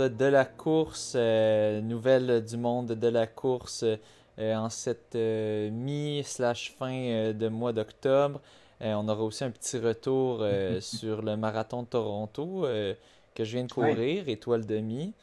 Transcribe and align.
De 0.00 0.26
la 0.26 0.44
course, 0.44 1.14
euh, 1.16 1.80
nouvelle 1.80 2.44
du 2.44 2.56
monde 2.56 2.88
de 2.88 3.08
la 3.08 3.26
course 3.26 3.84
euh, 3.84 4.54
en 4.54 4.68
cette 4.68 5.14
euh, 5.14 5.70
mi-slash 5.70 6.74
fin 6.78 6.92
euh, 6.92 7.32
de 7.32 7.48
mois 7.48 7.72
d'octobre. 7.72 8.40
Euh, 8.82 8.94
on 8.94 9.08
aura 9.08 9.22
aussi 9.22 9.44
un 9.44 9.50
petit 9.50 9.78
retour 9.78 10.38
euh, 10.42 10.80
sur 10.80 11.22
le 11.22 11.36
marathon 11.36 11.82
de 11.82 11.88
Toronto 11.88 12.64
euh, 12.66 12.94
que 13.34 13.44
je 13.44 13.52
viens 13.56 13.64
de 13.66 13.72
courir, 13.72 14.28
étoile 14.28 14.66
demi. 14.66 15.14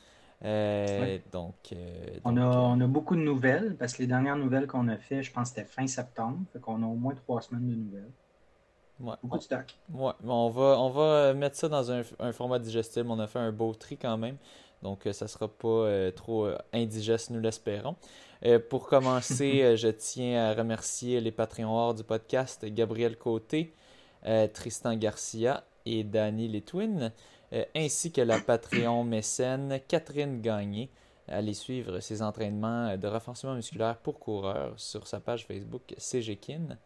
Ouais. 0.41 1.23
Donc, 1.31 1.73
On 2.23 2.31
donc, 2.33 2.37
a, 2.37 2.59
on 2.61 2.79
a 2.81 2.87
beaucoup 2.87 3.15
de 3.15 3.21
nouvelles 3.21 3.75
parce 3.77 3.93
que 3.93 4.01
les 4.03 4.07
dernières 4.07 4.37
nouvelles 4.37 4.67
qu'on 4.67 4.87
a 4.87 4.97
fait, 4.97 5.23
je 5.23 5.31
pense 5.31 5.49
que 5.51 5.55
c'était 5.55 5.67
fin 5.67 5.87
septembre. 5.87 6.39
Fait 6.53 6.59
qu'on 6.59 6.83
a 6.83 6.85
au 6.85 6.95
moins 6.95 7.15
trois 7.15 7.41
semaines 7.41 7.67
de 7.67 7.75
nouvelles. 7.75 8.11
ouais. 8.99 9.15
Beaucoup 9.23 9.37
de 9.37 9.43
stock. 9.43 9.79
Ouais, 9.89 10.13
on 10.25 10.49
va, 10.49 10.79
on 10.79 10.89
va 10.89 11.33
mettre 11.33 11.55
ça 11.55 11.69
dans 11.69 11.91
un, 11.91 12.01
un 12.19 12.31
format 12.33 12.59
digestible. 12.59 13.09
On 13.09 13.19
a 13.19 13.27
fait 13.27 13.39
un 13.39 13.51
beau 13.51 13.73
tri 13.73 13.97
quand 13.97 14.17
même. 14.17 14.37
Donc, 14.83 15.07
ça 15.11 15.27
sera 15.27 15.47
pas 15.47 15.67
euh, 15.67 16.11
trop 16.11 16.47
indigeste, 16.73 17.31
nous 17.31 17.39
l'espérons. 17.39 17.95
Euh, 18.45 18.59
pour 18.59 18.87
commencer, 18.87 19.61
euh, 19.63 19.75
je 19.75 19.87
tiens 19.87 20.45
à 20.45 20.53
remercier 20.53 21.21
les 21.21 21.31
Patreons 21.31 21.75
hors 21.75 21.93
du 21.93 22.03
podcast 22.03 22.65
Gabriel 22.65 23.17
Côté, 23.17 23.73
euh, 24.25 24.47
Tristan 24.47 24.95
Garcia 24.95 25.63
et 25.85 26.03
Danny 26.03 26.47
Letwin, 26.47 27.11
euh, 27.53 27.63
ainsi 27.75 28.11
que 28.11 28.21
la 28.21 28.39
Patreon 28.45 29.03
mécène 29.03 29.79
Catherine 29.87 30.41
Gagné. 30.41 30.89
Allez 31.27 31.53
suivre 31.53 31.99
ses 31.99 32.21
entraînements 32.21 32.95
de 32.95 33.07
renforcement 33.07 33.53
musculaire 33.53 33.97
pour 33.97 34.17
coureurs 34.17 34.73
sur 34.77 35.07
sa 35.07 35.19
page 35.19 35.45
Facebook 35.45 35.93
CGKIN. 35.97 36.77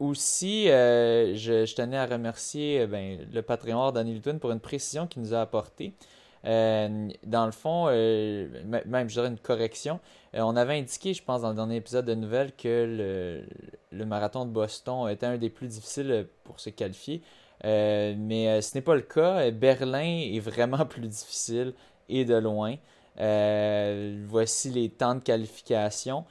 Aussi, 0.00 0.64
je, 0.66 1.64
je 1.64 1.74
tenais 1.76 1.96
à 1.96 2.06
remercier 2.06 2.88
ben, 2.88 3.24
le 3.32 3.40
Patreon 3.40 3.92
Danny 3.92 4.14
Luton 4.14 4.40
pour 4.40 4.50
une 4.50 4.58
précision 4.58 5.06
qu'il 5.06 5.22
nous 5.22 5.32
a 5.32 5.40
apportée. 5.42 5.94
Euh, 6.46 7.08
dans 7.24 7.46
le 7.46 7.52
fond, 7.52 7.86
euh, 7.88 8.48
même 8.86 9.08
je 9.08 9.14
dirais 9.14 9.28
une 9.28 9.38
correction. 9.38 9.98
Euh, 10.34 10.40
on 10.40 10.54
avait 10.56 10.78
indiqué, 10.78 11.12
je 11.12 11.22
pense, 11.22 11.42
dans 11.42 11.50
le 11.50 11.56
dernier 11.56 11.76
épisode 11.76 12.04
de 12.04 12.14
nouvelles 12.14 12.52
que 12.54 13.44
le, 13.92 14.04
marathon 14.04 14.44
de 14.44 14.50
Boston 14.50 15.08
était 15.08 15.26
un 15.26 15.38
des 15.38 15.50
plus 15.50 15.66
difficiles 15.66 16.28
pour 16.44 16.60
se 16.60 16.70
qualifier. 16.70 17.22
Mais 17.64 18.60
ce 18.62 18.74
n'est 18.74 18.82
pas 18.82 18.94
le 18.94 19.02
cas. 19.02 19.50
Berlin 19.50 20.20
est 20.32 20.40
vraiment 20.40 20.84
plus 20.86 21.08
difficile 21.08 21.74
et 22.08 22.24
de 22.24 22.36
loin. 22.36 22.76
Voici 24.28 24.70
les 24.70 24.90
temps 24.90 25.16
de 25.16 25.20
qualification. 25.20 26.24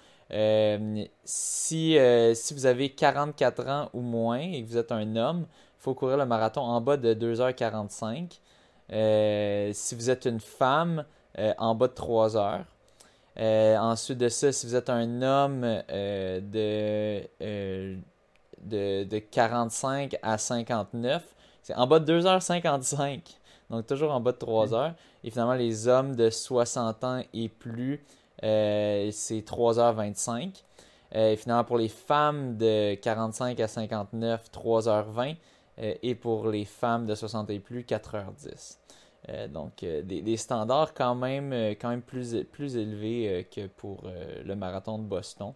Si, 1.26 1.98
si 2.36 2.54
vous 2.54 2.66
avez 2.66 2.90
44 2.90 3.68
ans 3.68 3.90
ou 3.94 4.02
moins 4.02 4.40
et 4.40 4.64
que 4.64 4.70
vous 4.70 4.78
êtes 4.78 4.92
un 4.94 5.16
homme, 5.18 5.46
il 5.50 5.84
faut 5.84 5.94
courir 5.94 6.18
le 6.18 6.26
marathon 6.26 6.62
en 6.62 6.80
bas 6.80 6.96
de 6.96 7.14
2h45. 7.14 8.40
Euh, 8.91 9.72
si 9.73 9.95
vous 9.95 10.09
êtes 10.09 10.25
une 10.25 10.39
femme, 10.39 11.05
euh, 11.39 11.53
en 11.58 11.75
bas 11.75 11.88
de 11.88 11.94
3 11.94 12.38
heures. 12.38 12.66
Euh, 13.38 13.78
ensuite 13.78 14.17
de 14.17 14.30
ça, 14.30 14.52
si 14.52 14.66
vous 14.66 14.75
êtes 14.75 14.89
un 14.89 15.22
homme 15.22 15.61
de, 15.61 17.28
de, 17.41 19.03
de 19.03 19.19
45 19.19 20.17
à 20.22 20.38
59, 20.38 21.23
c'est 21.61 21.75
en 21.75 21.88
bas 21.88 22.00
de 22.00 22.22
2h55. 22.22 23.22
Donc 23.69 23.88
toujours 23.88 24.13
en 24.13 24.22
bas 24.22 24.31
de 24.31 24.38
3 24.38 24.74
heures. 24.74 24.94
Et 25.24 25.31
finalement, 25.31 25.56
les 25.56 25.88
hommes 25.88 26.16
de 26.16 26.29
60 26.29 27.03
ans 27.03 27.22
et 27.34 27.50
plus, 27.50 28.06
c'est 28.41 29.41
3h25. 29.41 30.63
Euh, 31.16 31.31
et 31.31 31.35
finalement, 31.35 31.63
pour 31.63 31.78
les 31.78 31.88
femmes 31.88 32.57
de 32.57 32.95
45 32.95 33.59
à 33.59 33.68
59, 33.68 34.50
3h20. 34.51 35.35
Euh, 35.80 35.94
et 36.03 36.16
pour 36.16 36.47
les 36.50 36.66
femmes 36.66 37.06
de 37.06 37.16
60 37.16 37.50
et 37.50 37.59
plus, 37.59 37.84
4h10. 37.84 38.80
Euh, 39.30 39.47
donc, 39.47 39.84
euh, 39.84 40.02
des, 40.03 40.22
des 40.22 40.38
standards 40.38 40.94
quand 40.94 41.16
même, 41.16 41.52
euh, 41.52 41.72
quand 41.72 41.90
même 41.90 42.02
plus, 42.02 42.44
plus 42.52 42.78
élevés 42.78 43.47
que 43.53 43.68
pour 43.68 44.03
le 44.46 44.56
marathon 44.56 44.97
de 45.00 45.03
Boston. 45.03 45.53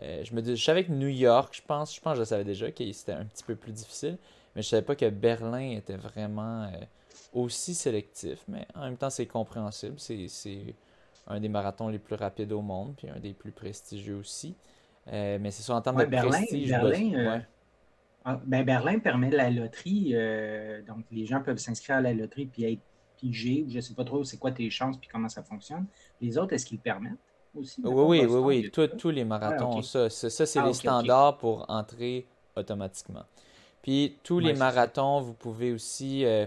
Je 0.00 0.32
me 0.34 0.42
dis, 0.42 0.54
je 0.54 0.64
savais 0.64 0.84
que 0.84 0.92
New 0.92 1.08
York, 1.08 1.54
je 1.56 1.62
pense, 1.66 1.94
je 1.94 2.00
pense 2.00 2.14
que 2.14 2.20
je 2.20 2.24
savais 2.24 2.44
déjà 2.44 2.70
que 2.70 2.92
c'était 2.92 3.12
un 3.12 3.24
petit 3.24 3.42
peu 3.42 3.56
plus 3.56 3.72
difficile, 3.72 4.16
mais 4.54 4.62
je 4.62 4.68
savais 4.68 4.82
pas 4.82 4.94
que 4.94 5.08
Berlin 5.10 5.70
était 5.72 5.96
vraiment 5.96 6.70
aussi 7.32 7.74
sélectif. 7.74 8.44
Mais 8.46 8.64
en 8.76 8.82
même 8.82 8.96
temps, 8.96 9.10
c'est 9.10 9.26
compréhensible. 9.26 9.94
C'est, 9.98 10.28
c'est 10.28 10.74
un 11.26 11.40
des 11.40 11.48
marathons 11.48 11.88
les 11.88 11.98
plus 11.98 12.14
rapides 12.14 12.52
au 12.52 12.62
monde, 12.62 12.94
puis 12.96 13.08
un 13.10 13.18
des 13.18 13.32
plus 13.32 13.50
prestigieux 13.50 14.16
aussi. 14.16 14.54
Mais 15.10 15.50
c'est 15.50 15.62
sûr, 15.62 15.74
en 15.74 15.80
termes 15.82 15.96
Ouais, 15.96 16.04
de 16.04 16.10
Berlin- 16.10 16.28
prestige, 16.30 16.68
Berlin, 16.68 16.90
Boston- 16.90 17.26
ouais. 17.26 17.46
Ah, 18.30 18.40
ben, 18.44 18.64
Berlin 18.64 18.98
permet 18.98 19.30
la 19.30 19.50
loterie. 19.50 20.10
euh, 20.14 20.82
donc, 20.82 21.06
les 21.10 21.24
gens 21.26 21.40
peuvent 21.42 21.56
s'inscrire 21.58 21.96
à 21.96 22.00
la 22.02 22.12
loterie 22.12 22.46
puis 22.46 22.64
être 22.64 22.82
pigés. 23.16 23.64
ou 23.66 23.70
Je 23.70 23.76
ne 23.76 23.80
sais 23.80 23.94
pas 23.94 24.04
trop 24.04 24.22
c'est 24.24 24.38
quoi 24.38 24.52
tes 24.52 24.68
chances 24.70 24.98
puis 24.98 25.08
comment 25.08 25.28
ça 25.28 25.42
fonctionne. 25.42 25.86
Les 26.20 26.36
autres, 26.38 26.52
est-ce 26.54 26.66
qu'ils 26.66 26.78
le 26.78 26.82
permettent 26.82 27.18
aussi? 27.54 27.82
Oui, 27.84 27.92
oui, 28.20 28.26
oui, 28.26 28.40
oui. 28.40 28.70
Tout- 28.70 28.86
ça. 28.88 28.96
tous 28.96 29.10
les 29.10 29.24
marathons 29.24 29.78
Ah, 29.78 29.78
ont 29.78 29.82
ça. 29.82 30.10
Ça, 30.10 30.30
ça, 30.30 30.46
c'est 30.46 30.60
Ah, 30.60 30.66
les 30.66 30.74
standards 30.74 31.38
pour 31.38 31.64
entrer 31.70 32.26
automatiquement. 32.56 33.24
Puis 33.82 34.18
tous 34.24 34.40
les 34.40 34.52
Ouais, 34.52 34.54
marathons, 34.54 35.20
vous 35.20 35.34
pouvez 35.34 35.72
aussi 35.72 36.24
euh, 36.24 36.46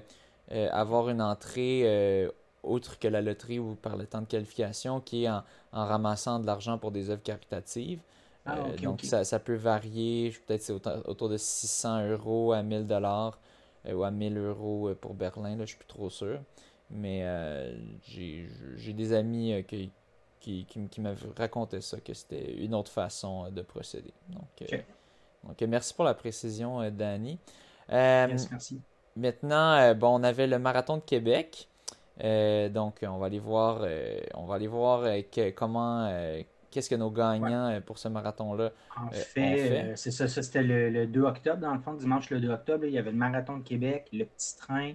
euh, 0.51 0.69
avoir 0.71 1.09
une 1.09 1.21
entrée 1.21 1.83
euh, 1.85 2.31
autre 2.63 2.99
que 2.99 3.07
la 3.07 3.21
loterie 3.21 3.59
ou 3.59 3.75
par 3.75 3.97
le 3.97 4.05
temps 4.07 4.21
de 4.21 4.27
qualification 4.27 5.01
qui 5.01 5.25
est 5.25 5.29
en, 5.29 5.43
en 5.73 5.85
ramassant 5.85 6.39
de 6.39 6.45
l'argent 6.45 6.77
pour 6.77 6.91
des 6.91 7.09
œuvres 7.09 7.23
caritatives. 7.23 8.01
Ah, 8.46 8.57
Euh, 8.57 8.78
donc. 8.78 9.02
Ça, 9.03 9.24
ça 9.24 9.40
peut 9.40 9.56
varier, 9.56 10.34
peut-être 10.46 10.62
c'est 10.62 10.74
autour, 10.74 11.29
de 11.29 11.38
600 11.38 12.07
euros 12.09 12.53
à 12.53 12.63
1000 12.63 12.88
dollars 12.88 13.40
euh, 13.88 13.94
ou 13.94 14.03
à 14.03 14.12
1000 14.12 14.38
euros 14.38 14.90
euh, 14.90 14.96
pour 14.96 15.13
Berlin, 15.13 15.56
là, 15.56 15.66
je 15.66 15.69
suis 15.69 15.78
plus 15.78 15.88
trop 15.88 16.09
sûr. 16.09 16.40
Mais 16.90 17.22
euh, 17.24 17.74
j'ai 18.06 18.94
des 18.94 19.13
amis 19.13 19.63
qui, 19.68 19.91
qui, 20.40 20.66
qui, 20.66 20.88
qui 20.90 21.02
m'avaient 21.02 21.29
raconté 21.38 21.79
ça, 21.81 22.00
que 22.02 22.13
c'était 22.13 22.53
une 22.53 22.74
autre 22.75 22.91
façon 22.91 23.50
de 23.50 23.62
procéder. 23.62 24.13
Donc, 24.29 24.63
donc 25.44 25.62
merci 25.62 25.94
pour 25.94 26.03
la 26.03 26.13
précision, 26.13 26.90
Danny. 26.91 27.40
Yes, 27.90 28.50
merci. 28.52 28.81
Maintenant, 29.16 29.94
bon, 29.96 30.19
on 30.19 30.23
avait 30.23 30.47
le 30.47 30.59
marathon 30.59 30.97
de 30.97 31.02
Québec. 31.02 31.68
Euh, 32.23 32.69
donc, 32.69 33.00
on 33.03 33.18
va 33.18 33.25
aller 33.28 33.40
voir, 33.40 33.79
euh, 33.81 34.19
on 34.35 34.46
va 34.46 34.56
aller 34.56 34.68
voir 34.68 35.02
euh, 35.03 35.22
que- 35.31 35.50
comment, 35.52 36.08
qu'est-ce 36.71 36.89
que 36.89 36.95
nos 36.95 37.11
gagnants 37.11 37.67
euh, 37.69 37.81
pour 37.81 37.97
ce 37.99 38.07
marathon-là. 38.07 38.71
En 38.95 39.09
on 39.09 39.11
fait, 39.11 39.57
fait? 39.57 39.93
euh, 39.93 39.95
c'est 39.95 40.11
ça, 40.11 40.27
ça 40.27 40.43
c'était 40.43 40.63
le, 40.63 40.89
le 40.89 41.07
2 41.07 41.21
octobre, 41.21 41.59
dans 41.61 41.73
le 41.73 41.81
fond, 41.81 41.93
dimanche 41.93 42.29
le 42.29 42.39
2 42.41 42.49
octobre, 42.49 42.81
là, 42.83 42.87
il 42.89 42.93
y 42.93 42.97
avait 42.97 43.11
le 43.11 43.17
marathon 43.17 43.57
de 43.57 43.63
Québec, 43.63 44.09
le 44.11 44.25
petit 44.25 44.55
train, 44.57 44.93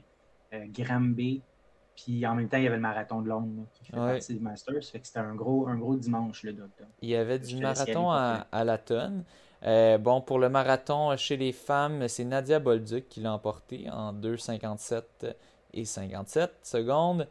euh, 0.54 0.66
Granby, 0.68 1.46
puis 1.94 2.26
en 2.26 2.34
même 2.34 2.48
temps, 2.48 2.58
il 2.58 2.64
y 2.64 2.66
avait 2.66 2.76
le 2.76 2.82
marathon 2.82 3.22
de 3.22 3.28
Londres 3.28 3.54
là, 3.62 3.66
qui 3.72 3.86
fait 3.86 3.92
Ouais. 3.98 4.02
partie 4.02 4.34
du 4.34 4.40
Masters. 4.40 4.84
Fait 4.92 5.00
que 5.00 5.06
c'était 5.06 5.18
un 5.20 5.34
gros, 5.34 5.66
un 5.68 5.78
gros 5.78 5.96
dimanche 5.96 6.42
le 6.42 6.52
2 6.52 6.62
octobre. 6.64 6.92
Il 7.02 7.08
y 7.10 7.16
avait 7.16 7.38
du 7.38 7.56
marathon 7.56 8.10
à, 8.10 8.46
à 8.52 8.64
la 8.64 8.78
tonne. 8.78 9.24
Euh, 9.64 9.98
bon, 9.98 10.20
pour 10.20 10.38
le 10.38 10.48
marathon 10.48 11.16
chez 11.16 11.36
les 11.36 11.52
femmes, 11.52 12.08
c'est 12.08 12.24
Nadia 12.24 12.58
Bolduc 12.58 13.08
qui 13.08 13.20
l'a 13.20 13.32
emporté 13.32 13.88
en 13.90 14.12
2,57 14.12 15.36
et 15.72 15.84
57 15.84 16.52
secondes. 16.62 17.28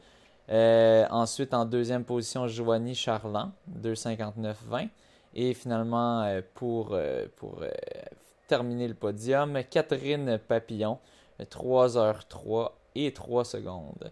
Euh, 0.50 1.06
ensuite, 1.10 1.54
en 1.54 1.66
deuxième 1.66 2.04
position, 2.04 2.48
Joanie 2.48 2.96
Charland, 2.96 3.52
2,59,20. 3.82 4.90
Et 5.34 5.54
finalement, 5.54 6.22
euh, 6.22 6.42
pour, 6.54 6.94
euh, 6.94 7.26
pour 7.36 7.64
terminer 8.48 8.88
le 8.88 8.94
podium, 8.94 9.60
Catherine 9.70 10.38
Papillon, 10.38 11.00
3h03 11.40 12.72
et 12.96 13.12
3 13.12 13.46
secondes. 13.46 14.12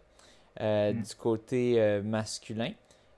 Mm. 0.59 1.01
Du 1.01 1.15
côté 1.15 2.01
masculin, 2.03 2.73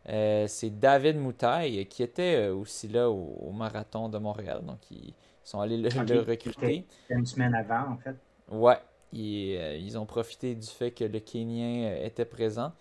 c'est 0.06 0.80
David 0.80 1.18
Moutaille 1.18 1.86
qui 1.88 2.04
était 2.04 2.48
aussi 2.48 2.88
là 2.88 3.10
au, 3.10 3.38
au 3.42 3.52
marathon 3.52 4.08
de 4.08 4.18
Montréal. 4.18 4.62
Donc, 4.64 4.80
ils 4.92 5.14
sont 5.44 5.60
allés 5.60 5.78
le, 5.78 5.90
recruter. 6.22 6.86
Une 7.10 7.26
semaine 7.26 7.56
avant, 7.56 7.94
en 7.94 7.98
fait. 7.98 8.16
Ouais, 8.50 8.80
ils, 9.14 9.58
euh, 9.58 9.78
ils 9.78 9.98
ont 9.98 10.06
profité 10.06 10.56
du 10.56 10.68
fait 10.68 10.92
que 10.92 11.04
le 11.04 11.20
Kenyan 11.20 11.90
euh, 11.90 12.06
était 12.06 12.26
présent 12.26 12.74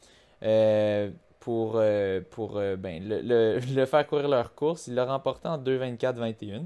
pour, 1.41 1.75
euh, 1.77 2.21
pour 2.31 2.57
euh, 2.57 2.77
ben, 2.77 3.07
le, 3.07 3.59
le- 3.75 3.87
faire 3.87 4.07
courir 4.07 4.29
leur 4.29 4.55
course. 4.55 4.87
Il 4.87 4.95
l'a 4.95 5.05
remporté 5.05 5.47
en 5.47 5.59
2,24-21. 5.59 6.63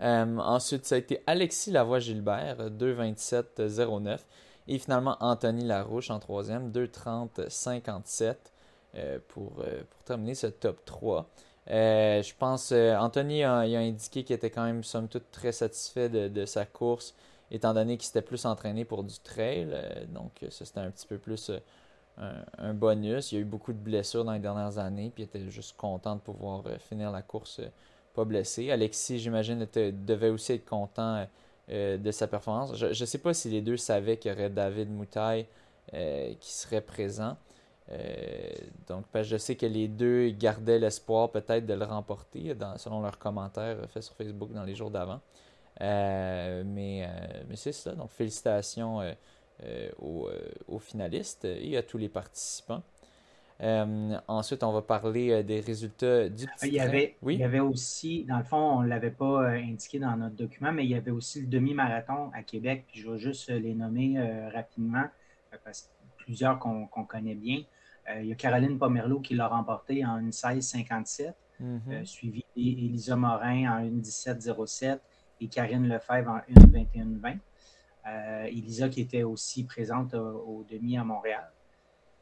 Euh, 0.00 0.38
ensuite, 0.38 0.86
ça 0.86 0.94
a 0.94 0.98
été 0.98 1.22
Alexis 1.26 1.70
Lavoie-Gilbert, 1.70 2.70
2,27-09. 2.70 4.20
Et 4.68 4.78
finalement, 4.78 5.16
Anthony 5.20 5.64
Larouche 5.64 6.10
en 6.10 6.18
troisième, 6.20 6.70
2,30-57 6.70 8.36
euh, 8.94 9.18
pour, 9.28 9.60
euh, 9.60 9.82
pour 9.90 10.02
terminer 10.04 10.34
ce 10.34 10.46
top 10.46 10.84
3. 10.86 11.28
Euh, 11.70 12.22
je 12.22 12.34
pense, 12.34 12.72
euh, 12.72 12.96
Anthony 12.96 13.44
a 13.44 13.58
indiqué 13.60 14.24
qu'il 14.24 14.36
était 14.36 14.50
quand 14.50 14.64
même, 14.64 14.84
somme 14.84 15.08
toute, 15.08 15.30
très 15.30 15.52
satisfait 15.52 16.08
de, 16.08 16.28
de 16.28 16.46
sa 16.46 16.64
course 16.64 17.14
étant 17.50 17.74
donné 17.74 17.96
qu'il 17.96 18.06
s'était 18.06 18.22
plus 18.22 18.44
entraîné 18.46 18.84
pour 18.84 19.04
du 19.04 19.18
trail. 19.20 19.68
donc, 20.08 20.32
ça, 20.50 20.64
c'était 20.66 20.80
un 20.80 20.90
petit 20.90 21.06
peu 21.06 21.16
plus 21.18 21.50
un, 22.58 22.74
bonus. 22.74 23.32
Il 23.32 23.34
y 23.36 23.38
a 23.38 23.40
eu 23.42 23.44
beaucoup 23.44 23.72
de 23.72 23.78
blessures 23.78 24.24
dans 24.24 24.32
les 24.32 24.38
dernières 24.38 24.78
années, 24.78 25.10
puis 25.14 25.24
il 25.24 25.26
était 25.26 25.48
juste 25.50 25.76
content 25.76 26.16
de 26.16 26.20
pouvoir 26.20 26.64
finir 26.78 27.10
la 27.10 27.22
course 27.22 27.60
pas 28.14 28.24
blessé. 28.24 28.70
Alexis, 28.70 29.18
j'imagine, 29.18 29.66
devait 29.74 30.30
aussi 30.30 30.54
être 30.54 30.64
content 30.64 31.26
de 31.68 32.10
sa 32.10 32.26
performance. 32.26 32.74
Je 32.76 32.86
ne 32.86 33.06
sais 33.06 33.18
pas 33.18 33.34
si 33.34 33.48
les 33.50 33.60
deux 33.60 33.76
savaient 33.76 34.16
qu'il 34.16 34.32
y 34.32 34.34
aurait 34.34 34.50
David 34.50 34.90
Moutaille 34.90 35.46
qui 35.92 36.52
serait 36.52 36.80
présent. 36.80 37.36
Euh, 37.90 38.50
donc, 38.86 39.04
je 39.14 39.36
sais 39.36 39.56
que 39.56 39.66
les 39.66 39.88
deux 39.88 40.30
gardaient 40.30 40.78
l'espoir 40.78 41.30
peut-être 41.30 41.66
de 41.66 41.74
le 41.74 41.84
remporter, 41.84 42.54
selon 42.76 43.00
leurs 43.00 43.18
commentaires 43.18 43.78
faits 43.88 44.02
sur 44.02 44.14
Facebook 44.14 44.52
dans 44.52 44.64
les 44.64 44.74
jours 44.74 44.90
d'avant. 44.90 45.20
Euh, 45.80 46.64
mais, 46.66 47.04
euh, 47.04 47.42
mais 47.48 47.56
c'est 47.56 47.72
ça. 47.72 47.92
Donc, 47.92 48.10
félicitations 48.10 49.00
aux, 49.98 50.28
finalistes 50.78 51.44
et 51.44 51.76
à 51.76 51.82
tous 51.82 51.98
les 51.98 52.08
participants. 52.08 52.82
ensuite, 53.60 54.62
on 54.62 54.72
va 54.72 54.82
parler 54.82 55.42
des 55.42 55.60
résultats 55.60 56.28
du 56.28 56.46
petit 56.46 56.68
il 56.68 56.74
y 56.74 56.80
avait, 56.80 57.16
oui? 57.22 57.34
Il 57.34 57.40
y 57.40 57.44
avait 57.44 57.60
aussi, 57.60 58.24
dans 58.24 58.38
le 58.38 58.44
fond, 58.44 58.56
on 58.56 58.82
ne 58.82 58.88
l'avait 58.88 59.10
pas 59.10 59.48
indiqué 59.48 59.98
dans 59.98 60.16
notre 60.16 60.36
document, 60.36 60.72
mais 60.72 60.84
il 60.84 60.90
y 60.90 60.94
avait 60.94 61.10
aussi 61.10 61.40
le 61.40 61.48
demi-marathon 61.48 62.30
à 62.34 62.42
Québec. 62.42 62.84
Puis 62.88 63.00
je 63.00 63.10
vais 63.10 63.18
juste 63.18 63.50
les 63.50 63.74
nommer 63.74 64.16
rapidement 64.52 65.06
parce 65.64 65.82
que 65.82 65.88
plusieurs 66.18 66.58
qu'on 66.58 66.86
connaît 66.86 67.34
bien. 67.34 67.62
Euh, 68.10 68.20
il 68.22 68.28
y 68.28 68.32
a 68.32 68.34
Caroline 68.34 68.78
Pomerleau 68.78 69.20
qui 69.20 69.34
l'a 69.34 69.48
remporté 69.48 70.04
en 70.04 70.20
16,57, 70.20 71.32
mm 71.60 71.78
euh, 71.90 72.04
suivi 72.04 72.44
d'Elisa 72.56 73.16
Morin 73.16 73.78
en 73.78 73.84
1,17,07 73.84 74.98
et 75.40 75.48
Karine 75.48 75.88
Lefebvre 75.88 76.30
en 76.30 76.38
1,21,20. 76.52 77.38
Euh, 78.08 78.44
Elisa 78.46 78.88
qui 78.88 79.00
était 79.00 79.22
aussi 79.22 79.64
présente 79.64 80.14
au, 80.14 80.64
demi 80.70 80.96
à 80.96 81.04
Montréal. 81.04 81.50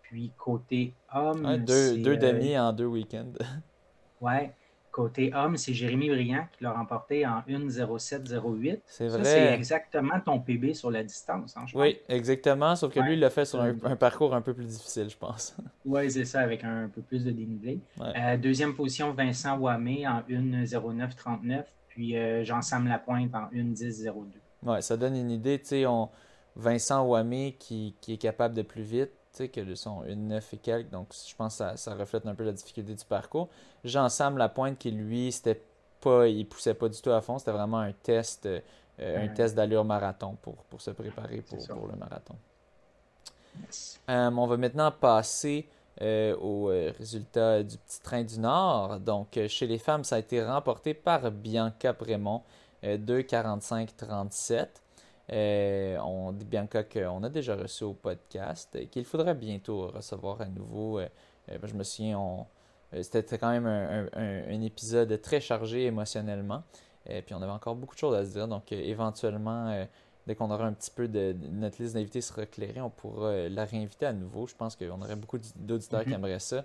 Puis 0.03 0.33
côté 0.37 0.95
homme. 1.15 1.57
deux, 1.65 1.99
deux 1.99 2.17
demi 2.17 2.59
en 2.59 2.73
deux 2.73 2.87
week-ends. 2.87 3.33
ouais. 4.21 4.53
Côté 4.97 5.31
homme, 5.35 5.59
c'est 5.59 5.75
Jérémy 5.75 6.09
Briand 6.09 6.47
qui 6.57 6.65
l'a 6.65 6.73
remporté 6.73 7.27
en 7.27 7.43
1,07,08. 7.47 8.81
C'est 8.87 9.09
vrai. 9.09 9.25
C'est 9.25 9.53
exactement 9.53 10.19
ton 10.25 10.41
PB 10.41 10.73
sur 10.73 10.91
la 10.91 11.05
distance. 11.05 11.55
Hein, 11.55 11.67
oui, 11.75 11.99
exactement. 12.09 12.75
Sauf 12.77 12.95
que 12.95 13.01
lui, 13.01 13.13
il 13.13 13.21
l'a 13.21 13.29
fait 13.29 13.45
sur 13.45 13.61
un, 13.61 13.75
parcours 13.97 14.35
un 14.35 14.41
peu 14.41 14.55
plus 14.55 14.65
difficile, 14.65 15.11
je 15.11 15.19
pense. 15.19 15.55
Oui, 15.85 16.11
c'est 16.11 16.25
ça, 16.25 16.41
avec 16.41 16.65
un, 16.65 16.89
peu 16.89 17.03
plus 17.03 17.27
de 17.27 17.31
dénivelé. 17.31 17.79
Euh, 18.01 18.39
deuxième 18.39 18.75
position, 18.75 19.13
Vincent 19.13 19.59
Wamé 19.59 20.09
en 20.09 20.21
1,09,39. 20.23 21.65
Puis 21.89 22.17
euh, 22.17 22.43
Jean-Sam 22.43 22.89
Lapointe 22.89 23.35
en 23.35 23.55
1,10,02. 23.55 24.15
Oui, 24.67 24.83
ça 24.83 24.97
donne 24.97 25.17
une 25.17 25.31
idée. 25.31 25.59
Tu 25.59 25.67
sais, 25.67 25.87
on... 25.87 26.11
Vincent 26.59 27.05
Wamé 27.05 27.55
qui, 27.59 27.95
qui 28.01 28.15
est 28.15 28.19
capable 28.19 28.55
de 28.55 28.63
plus 28.63 28.83
vite 28.83 29.13
que 29.45 29.61
le 29.61 29.75
son 29.75 30.03
une 30.05 30.29
9 30.29 30.55
et 30.55 30.57
quelques. 30.57 30.91
Donc, 30.91 31.09
je 31.13 31.35
pense 31.35 31.59
que 31.59 31.77
ça, 31.77 31.95
reflète 31.95 32.27
un 32.27 32.35
peu 32.35 32.45
la 32.45 32.53
difficulté 32.53 32.95
du 32.95 33.05
parcours. 33.05 33.49
Jean-Sam 33.85 34.39
Lapointe, 34.39 34.79
qui 34.79 34.91
lui, 34.91 35.31
c'était 35.31 35.61
pas, 36.01 36.27
il 36.27 36.47
poussait 36.49 36.75
pas 36.75 36.89
du 36.89 37.01
tout 37.01 37.11
à 37.11 37.21
fond. 37.21 37.39
C'était 37.39 37.53
vraiment 37.53 37.79
un 37.79 37.93
test, 37.93 38.47
euh, 38.47 38.61
un 38.99 39.29
test 39.29 39.55
d'allure 39.55 39.85
marathon 39.85 40.37
pour, 40.41 40.57
pour 40.65 40.81
se 40.81 40.91
préparer 40.91 41.43
pour, 41.43 41.59
pour 41.69 41.87
le 41.87 41.97
marathon. 41.97 42.35
Euh, 44.09 44.31
on 44.31 44.47
va 44.47 44.57
maintenant 44.57 44.91
passer 44.91 45.69
euh, 46.01 46.37
aux 46.37 46.67
résultats 46.99 47.63
du 47.63 47.77
petit 47.77 48.01
train 48.01 48.23
du 48.23 48.39
Nord. 48.39 49.01
Donc, 49.01 49.39
chez 49.49 49.67
les 49.67 49.79
femmes, 49.79 50.05
ça 50.05 50.17
a 50.17 50.19
été 50.19 50.43
remporté 50.43 50.95
par 50.95 51.31
Bianca 51.31 51.93
Prémont, 51.93 52.43
2,45-37. 52.87 54.69
Euh, 55.33 55.99
on 55.99 56.33
dit 56.33 56.45
Bianca 56.45 56.85
qu'on 56.85 57.23
a 57.25 57.29
déjà 57.29 57.57
reçu 57.57 57.85
au 57.85 57.95
podcast 57.95 58.77
et 58.77 58.87
qu'il 58.87 59.05
faudrait 59.05 59.35
bientôt 59.35 59.89
recevoir 59.89 60.41
à 60.41 60.47
nouveau. 60.47 61.01
Euh, 61.01 61.09
euh, 61.51 61.59
je 61.65 61.75
me 61.75 61.83
souviens, 61.83 62.47
c'était 63.03 63.39
quand 63.39 63.51
même 63.51 63.67
un, 63.67 64.61
épisode 64.61 65.21
très 65.21 65.41
chargé 65.41 65.87
émotionnellement. 65.87 66.63
Et 67.09 67.23
puis 67.23 67.35
on 67.35 67.43
avait 67.43 67.53
encore 67.53 67.75
beaucoup 67.75 67.95
de 67.95 68.01
choses 68.01 68.15
à 68.15 68.25
se 68.25 68.31
dire. 68.31 68.49
Donc 68.49 68.71
éventuellement, 68.73 69.87
dès 70.27 70.35
qu'on 70.35 70.51
aura 70.51 70.67
un 70.67 70.73
petit 70.73 70.91
peu 70.91 71.09
de, 71.09 71.37
notre 71.53 71.83
liste 71.83 71.95
d'invités 71.95 72.21
sera 72.21 72.43
éclairée, 72.43 72.81
on 72.81 72.91
pourra 72.91 73.49
la 73.49 73.65
réinviter 73.65 74.07
à 74.07 74.13
nouveau. 74.13 74.47
Je 74.47 74.55
pense 74.55 74.77
qu'on 74.77 75.01
aurait 75.01 75.17
beaucoup 75.17 75.39
d'auditeurs 75.57 76.05
qui 76.05 76.11
mm-hmm. 76.11 76.15
aimeraient 76.15 76.41
ça. 76.41 76.65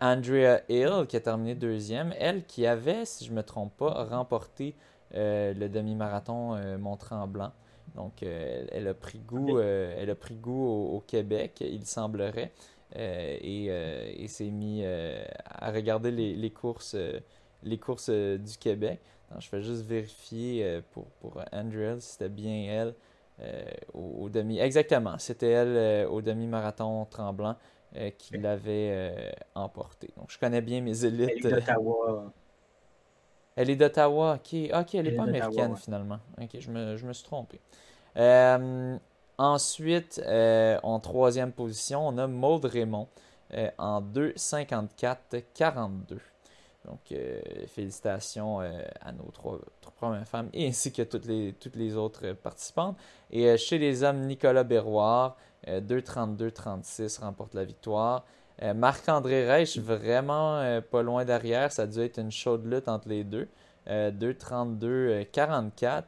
Andrea 0.00 0.60
Hill, 0.68 1.06
qui 1.08 1.16
a 1.16 1.20
terminé 1.20 1.54
deuxième, 1.54 2.14
elle 2.18 2.44
qui 2.44 2.66
avait, 2.66 3.04
si 3.04 3.24
je 3.24 3.30
ne 3.30 3.36
me 3.36 3.42
trompe 3.42 3.76
pas, 3.76 4.04
remporté 4.04 4.74
le 5.14 5.68
demi-marathon 5.68 6.78
Mont-Tremblant. 6.78 7.52
Donc, 7.94 8.22
euh, 8.22 8.64
elle, 8.70 8.88
a 8.88 8.94
pris 8.94 9.18
goût, 9.18 9.58
euh, 9.58 9.94
elle 9.98 10.10
a 10.10 10.14
pris 10.14 10.36
goût 10.36 10.66
au, 10.66 11.00
Québec, 11.00 11.58
il 11.60 11.84
semblerait, 11.86 12.52
euh, 12.96 13.36
et, 13.40 14.28
s'est 14.28 14.50
mis 14.50 14.84
à 14.84 15.70
regarder 15.70 16.10
les, 16.10 16.50
courses, 16.50 16.96
les 17.62 17.78
courses 17.78 18.10
du 18.10 18.56
Québec. 18.58 19.00
je 19.38 19.48
fais 19.48 19.62
juste 19.62 19.84
vérifier 19.84 20.80
pour, 20.92 21.06
pour 21.20 21.42
Andrea 21.52 21.98
si 22.00 22.12
c'était 22.12 22.28
bien 22.28 22.66
elle 22.70 22.94
au, 23.94 24.28
demi. 24.28 24.58
Exactement, 24.58 25.18
c'était 25.18 25.50
elle 25.50 26.06
au 26.06 26.20
demi-marathon 26.20 27.06
tremblant 27.06 27.56
qui 28.18 28.38
l'avait 28.38 29.34
emporté. 29.54 30.10
Donc, 30.16 30.30
je 30.30 30.38
connais 30.38 30.60
bien 30.60 30.80
mes 30.80 31.04
élites. 31.04 31.42
D'Ottawa. 31.42 32.32
Elle 33.60 33.68
est 33.68 33.76
d'Ottawa. 33.76 34.36
Ok, 34.36 34.56
ok, 34.72 34.94
elle 34.94 35.04
n'est 35.04 35.12
pas 35.12 35.24
américaine 35.24 35.76
finalement. 35.76 36.18
Ok, 36.40 36.56
je 36.58 36.70
me, 36.70 36.96
je 36.96 37.06
me 37.06 37.12
suis 37.12 37.24
trompé. 37.24 37.60
Euh, 38.16 38.96
ensuite, 39.36 40.18
euh, 40.26 40.80
en 40.82 40.98
troisième 40.98 41.52
position, 41.52 42.08
on 42.08 42.16
a 42.16 42.26
Maud 42.26 42.64
Raymond 42.64 43.08
euh, 43.52 43.70
en 43.76 44.00
2,54-42. 44.00 46.20
Donc, 46.86 47.14
félicitations 47.66 48.60
à 48.60 49.12
nos 49.12 49.30
trois, 49.30 49.58
premières 49.96 50.26
femmes 50.26 50.48
et 50.54 50.68
ainsi 50.68 50.90
que 50.90 51.02
toutes 51.02 51.26
les, 51.26 51.52
toutes 51.52 51.76
les 51.76 51.96
autres 51.96 52.32
participantes. 52.32 52.96
Et 53.30 53.58
chez 53.58 53.76
les 53.76 54.02
hommes, 54.02 54.26
Nicolas 54.26 54.64
Berroir, 54.64 55.36
2,32-36 55.66 57.20
remporte 57.20 57.52
la 57.52 57.64
victoire. 57.64 58.24
Marc-André 58.74 59.46
Reich, 59.46 59.78
vraiment 59.78 60.80
pas 60.90 61.02
loin 61.02 61.24
derrière. 61.24 61.72
Ça 61.72 61.82
a 61.82 61.86
dû 61.86 62.00
être 62.00 62.18
une 62.18 62.30
chaude 62.30 62.66
lutte 62.66 62.88
entre 62.88 63.08
les 63.08 63.24
deux. 63.24 63.48
2,32-44. 63.88 66.04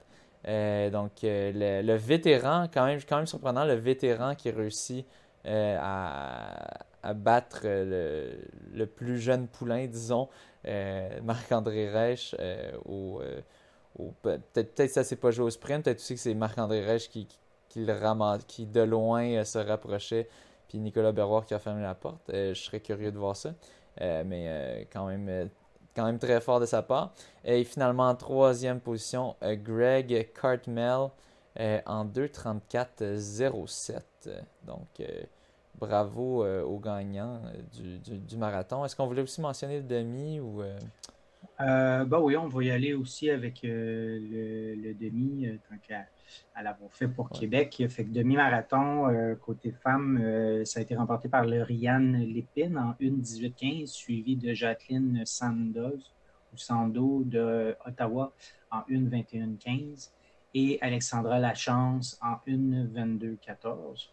Euh, 0.49 0.91
donc, 0.91 1.25
euh, 1.25 1.83
le, 1.83 1.95
vétéran, 1.95 2.67
quand 2.73 2.87
même, 2.87 3.01
quand 3.09 3.17
même 3.17 3.27
surprenant, 3.27 3.65
le 3.65 3.75
vétéran 3.75 4.35
qui 4.35 4.51
réussit 4.51 5.07
euh, 5.47 5.79
à, 5.81 7.15
battre 7.15 7.63
le, 7.65 8.85
plus 8.87 9.19
jeune 9.19 9.49
poulain, 9.49 9.87
disons, 9.87 10.29
Marc-André 11.23 11.91
Reich, 11.91 12.37
au, 12.85 13.21
peut-être 14.23 14.75
que 14.75 14.87
ça 14.87 15.03
s'est 15.03 15.17
pas 15.17 15.33
joué 15.33 15.47
au 15.47 15.51
sprint, 15.51 15.85
peut-être 15.85 15.99
aussi 15.99 16.15
que 16.15 16.21
c'est 16.21 16.35
Marc-André 16.35 16.85
Reich 16.85 17.11
qui, 17.11 17.27
de 17.75 18.83
loin 18.83 19.45
se 19.45 19.59
rapprochait, 19.59 20.29
Nicolas 20.79 21.13
Berroir 21.13 21.47
qui 21.47 21.55
a 21.55 21.59
fermé 21.59 21.83
la 21.83 21.95
porte. 21.95 22.31
je 22.31 22.55
serais 22.55 22.81
curieux 22.81 23.13
de 23.13 23.19
voir 23.19 23.37
ça. 23.37 23.55
mais 24.01 24.87
quand 24.93 25.07
même 25.07 25.51
quand 25.95 26.07
même 26.07 26.19
très 26.19 26.41
fort 26.41 26.59
de 26.61 26.67
sa 26.67 26.83
part. 26.83 27.15
Et 27.45 27.65
finalement, 27.65 28.09
en 28.09 28.15
troisième 28.15 28.81
position, 28.81 29.37
euh, 29.43 29.57
Greg 29.57 30.33
Cartmel 30.41 31.09
euh, 31.61 31.81
en 31.87 32.07
2.34.07. 32.07 34.03
Donc, 34.67 34.87
euh, 35.01 35.23
bravo 35.79 36.45
aux 36.47 36.79
gagnants 36.79 37.43
du, 37.73 38.37
marathon. 38.37 38.85
Est-ce 38.85 38.95
qu'on 38.95 39.07
voulait 39.07 39.23
aussi 39.23 39.41
mentionner 39.41 39.79
le 39.79 39.85
demi 39.85 40.39
ou 40.39 40.63
bah 41.59 42.21
oui, 42.21 42.37
on 42.37 42.47
va 42.49 42.63
y 42.65 42.71
aller 42.71 42.93
aussi 42.95 43.31
avec 43.31 43.63
le, 43.65 44.95
demi, 44.95 45.49
tant 45.69 45.77
qu'à 45.79 46.07
à 46.55 46.63
l'avoir 46.63 46.93
fait 46.93 47.09
pour 47.09 47.31
Québec. 47.31 47.83
Fait 47.89 48.05
que 48.05 48.11
demi-marathon, 48.11 49.09
euh, 49.09 49.35
côté 49.35 49.73
femme, 49.73 50.19
euh, 50.23 50.65
ça 50.65 50.81
a 50.81 50.83
été 50.83 50.95
remporté 50.95 51.29
par 51.29 51.45
le 51.45 51.63
Rianne 51.63 52.19
Lépine 52.19 52.79
en 52.79 52.95
1-18-15, 53.01 53.87
suivi 53.87 54.37
de 54.37 54.53
Jacqueline 54.53 55.23
Sandoz 55.25 56.13
ou 56.53 56.57
Sando 56.57 57.23
de 57.25 57.75
Ottawa 57.87 58.33
en 58.71 58.81
1-21-15 58.91 60.11
et 60.55 60.79
Alexandra 60.83 61.39
Lachance 61.39 62.19
en 62.23 62.37
1-22-14. 62.47 64.11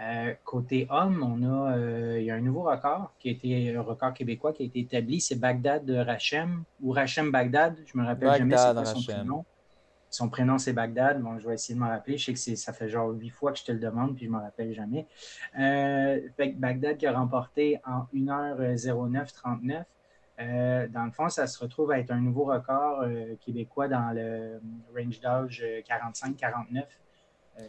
Euh, 0.00 0.34
côté 0.44 0.86
homme, 0.88 1.22
on 1.22 1.42
a, 1.42 1.76
il 2.18 2.24
y 2.24 2.30
a 2.30 2.36
un 2.36 2.40
nouveau 2.40 2.62
record 2.62 3.12
qui 3.18 3.28
a 3.28 3.32
été 3.32 3.76
un 3.76 3.82
record 3.82 4.14
québécois 4.14 4.52
qui 4.52 4.62
a 4.62 4.66
été 4.66 4.78
établi, 4.80 5.20
c'est 5.20 5.34
Bagdad 5.34 5.84
de 5.84 5.96
Rachem 5.96 6.62
ou 6.80 6.92
Rachem 6.92 7.32
Bagdad, 7.32 7.76
je 7.84 7.98
me 7.98 8.04
rappelle 8.04 8.38
jamais 8.38 8.56
c'est 8.56 9.12
son 9.12 9.24
nom. 9.24 9.44
Son 10.14 10.28
prénom, 10.28 10.58
c'est 10.58 10.72
Bagdad. 10.72 11.20
Bon, 11.20 11.40
je 11.40 11.48
vais 11.48 11.54
essayer 11.54 11.74
de 11.74 11.80
me 11.80 11.88
rappeler. 11.88 12.16
Je 12.16 12.32
sais 12.32 12.32
que 12.34 12.56
ça 12.56 12.72
fait 12.72 12.88
genre 12.88 13.10
huit 13.10 13.30
fois 13.30 13.50
que 13.52 13.58
je 13.58 13.64
te 13.64 13.72
le 13.72 13.80
demande, 13.80 14.14
puis 14.14 14.26
je 14.26 14.30
ne 14.30 14.36
me 14.36 14.40
rappelle 14.40 14.72
jamais. 14.72 15.08
Euh, 15.58 16.20
Bagdad 16.56 16.96
qui 16.96 17.06
a 17.06 17.12
remporté 17.18 17.80
en 17.84 18.06
1h09-39. 18.14 19.84
dans 20.92 21.04
le 21.04 21.10
fond, 21.10 21.28
ça 21.28 21.48
se 21.48 21.58
retrouve 21.58 21.90
à 21.90 21.98
être 21.98 22.12
un 22.12 22.20
nouveau 22.20 22.44
record 22.44 23.04
québécois 23.44 23.88
dans 23.88 24.14
le 24.14 24.60
range 24.96 25.18
d'âge 25.18 25.64
45-49 25.88 26.84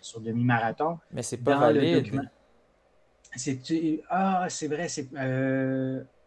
sur 0.01 0.21
demi-marathon. 0.21 0.99
Mais 1.11 1.23
c'est 1.23 1.37
pas 1.37 1.57
valide. 1.57 2.29
Ah, 4.09 4.45
c'est 4.49 4.67
vrai, 4.67 4.87
c'est. 4.87 5.09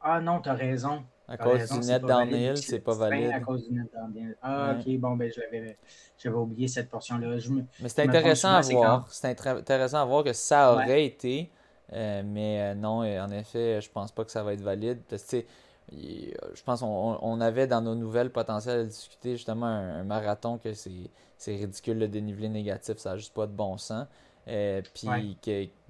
Ah 0.01 0.21
non, 0.21 0.41
tu 0.41 0.49
as 0.49 0.55
raison. 0.55 1.05
À 1.29 1.37
cause 1.37 1.71
du 1.71 1.79
net 1.81 2.03
downhill, 2.03 2.57
c'est 2.57 2.81
pas 2.81 2.95
valide. 2.95 3.31
À 3.31 3.41
cause 3.41 3.69
du 3.69 3.75
net 3.75 3.91
downhill. 3.93 4.35
Ah, 4.41 4.77
ok, 4.79 4.99
bon, 4.99 5.15
ben, 5.17 5.31
j'avais 5.31 6.37
oublié 6.37 6.69
cette 6.69 6.89
portion-là. 6.89 7.37
mais 7.81 7.89
c'est 7.89 8.03
intéressant 8.03 8.55
à 8.55 8.61
voir. 8.63 9.07
C'est 9.11 9.47
intéressant 9.47 9.99
à 9.99 10.05
voir 10.05 10.25
que 10.25 10.33
ça 10.33 10.73
aurait 10.73 11.05
été. 11.05 11.51
Euh, 11.93 12.23
mais 12.25 12.61
euh, 12.61 12.75
non, 12.75 12.99
en 13.01 13.31
effet, 13.31 13.81
je 13.81 13.91
pense 13.91 14.13
pas 14.13 14.25
que 14.25 14.31
ça 14.31 14.43
va 14.43 14.53
être 14.53 14.61
valide. 14.61 15.01
Parce 15.09 15.25
que, 15.25 15.43
je 15.91 16.63
pense 16.65 16.81
qu'on 16.81 17.19
on 17.21 17.41
avait 17.41 17.67
dans 17.67 17.81
nos 17.81 17.95
nouvelles 17.95 18.31
potentielles 18.31 18.81
à 18.81 18.85
discuter 18.85 19.37
justement 19.37 19.67
un, 19.67 20.05
marathon 20.05 20.59
que 20.59 20.73
c'est 20.75 21.11
ridicule 21.47 21.99
le 21.99 22.09
dénivelé 22.09 22.49
négatif, 22.49 22.99
ça 22.99 23.11
n'a 23.11 23.17
juste 23.17 23.35
pas 23.35 23.47
de 23.47 23.53
bon 23.53 23.79
sens. 23.79 24.07
Euh, 24.49 24.83
puis 24.95 25.09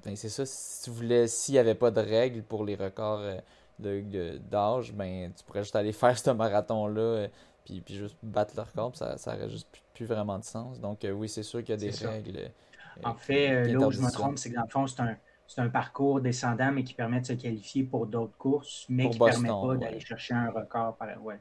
ben, 0.05 0.17
c'est 0.17 0.29
ça, 0.29 0.45
si 0.47 0.85
tu 0.85 0.91
voulais, 0.91 1.27
s'il 1.27 1.55
n'y 1.55 1.59
avait 1.59 1.75
pas 1.75 1.91
de 1.91 2.01
règles 2.01 2.43
pour 2.43 2.65
les 2.65 2.75
records 2.75 3.23
d'âge, 3.79 4.93
ben, 4.93 5.33
tu 5.33 5.45
pourrais 5.45 5.63
juste 5.63 5.77
aller 5.77 5.93
faire 5.93 6.19
ce 6.19 6.31
marathon-là, 6.31 7.01
euh, 7.01 7.29
puis, 7.65 7.81
puis 7.81 7.95
juste 7.95 8.17
battre 8.23 8.55
le 8.57 8.63
record, 8.63 8.97
ça, 8.97 9.17
ça 9.19 9.35
aurait 9.35 9.51
juste 9.51 9.69
plus, 9.95 10.07
vraiment 10.07 10.39
de 10.39 10.45
sens. 10.45 10.81
Donc, 10.81 11.05
euh, 11.05 11.11
oui, 11.11 11.29
c'est 11.29 11.43
sûr 11.43 11.61
qu'il 11.61 11.71
y 11.71 11.73
a 11.73 11.77
des 11.77 11.91
règles. 11.91 12.39
Euh, 12.39 12.49
en 13.05 13.15
fait, 13.15 13.65
là 13.65 13.87
où 13.87 13.91
je 13.91 14.01
me 14.01 14.11
trompe, 14.11 14.39
c'est 14.39 14.51
que 14.51 14.57
dans 14.57 14.63
le 14.63 14.69
fond, 14.69 14.87
c'est 14.87 15.01
un, 15.01 15.17
un, 15.57 15.69
parcours 15.69 16.21
descendant, 16.21 16.71
mais 16.73 16.85
qui 16.85 16.95
permet 16.95 17.21
de 17.21 17.27
se 17.27 17.33
qualifier 17.33 17.85
pour 17.85 18.07
d'autres 18.07 18.37
courses, 18.37 18.87
mais 18.89 19.09
qui 19.09 19.21
ne 19.21 19.25
permet 19.25 19.49
pas 19.49 19.77
d'aller 19.77 20.01
chercher 20.01 20.35
un 20.35 20.51
record. 20.51 20.97
Ouais, 21.23 21.37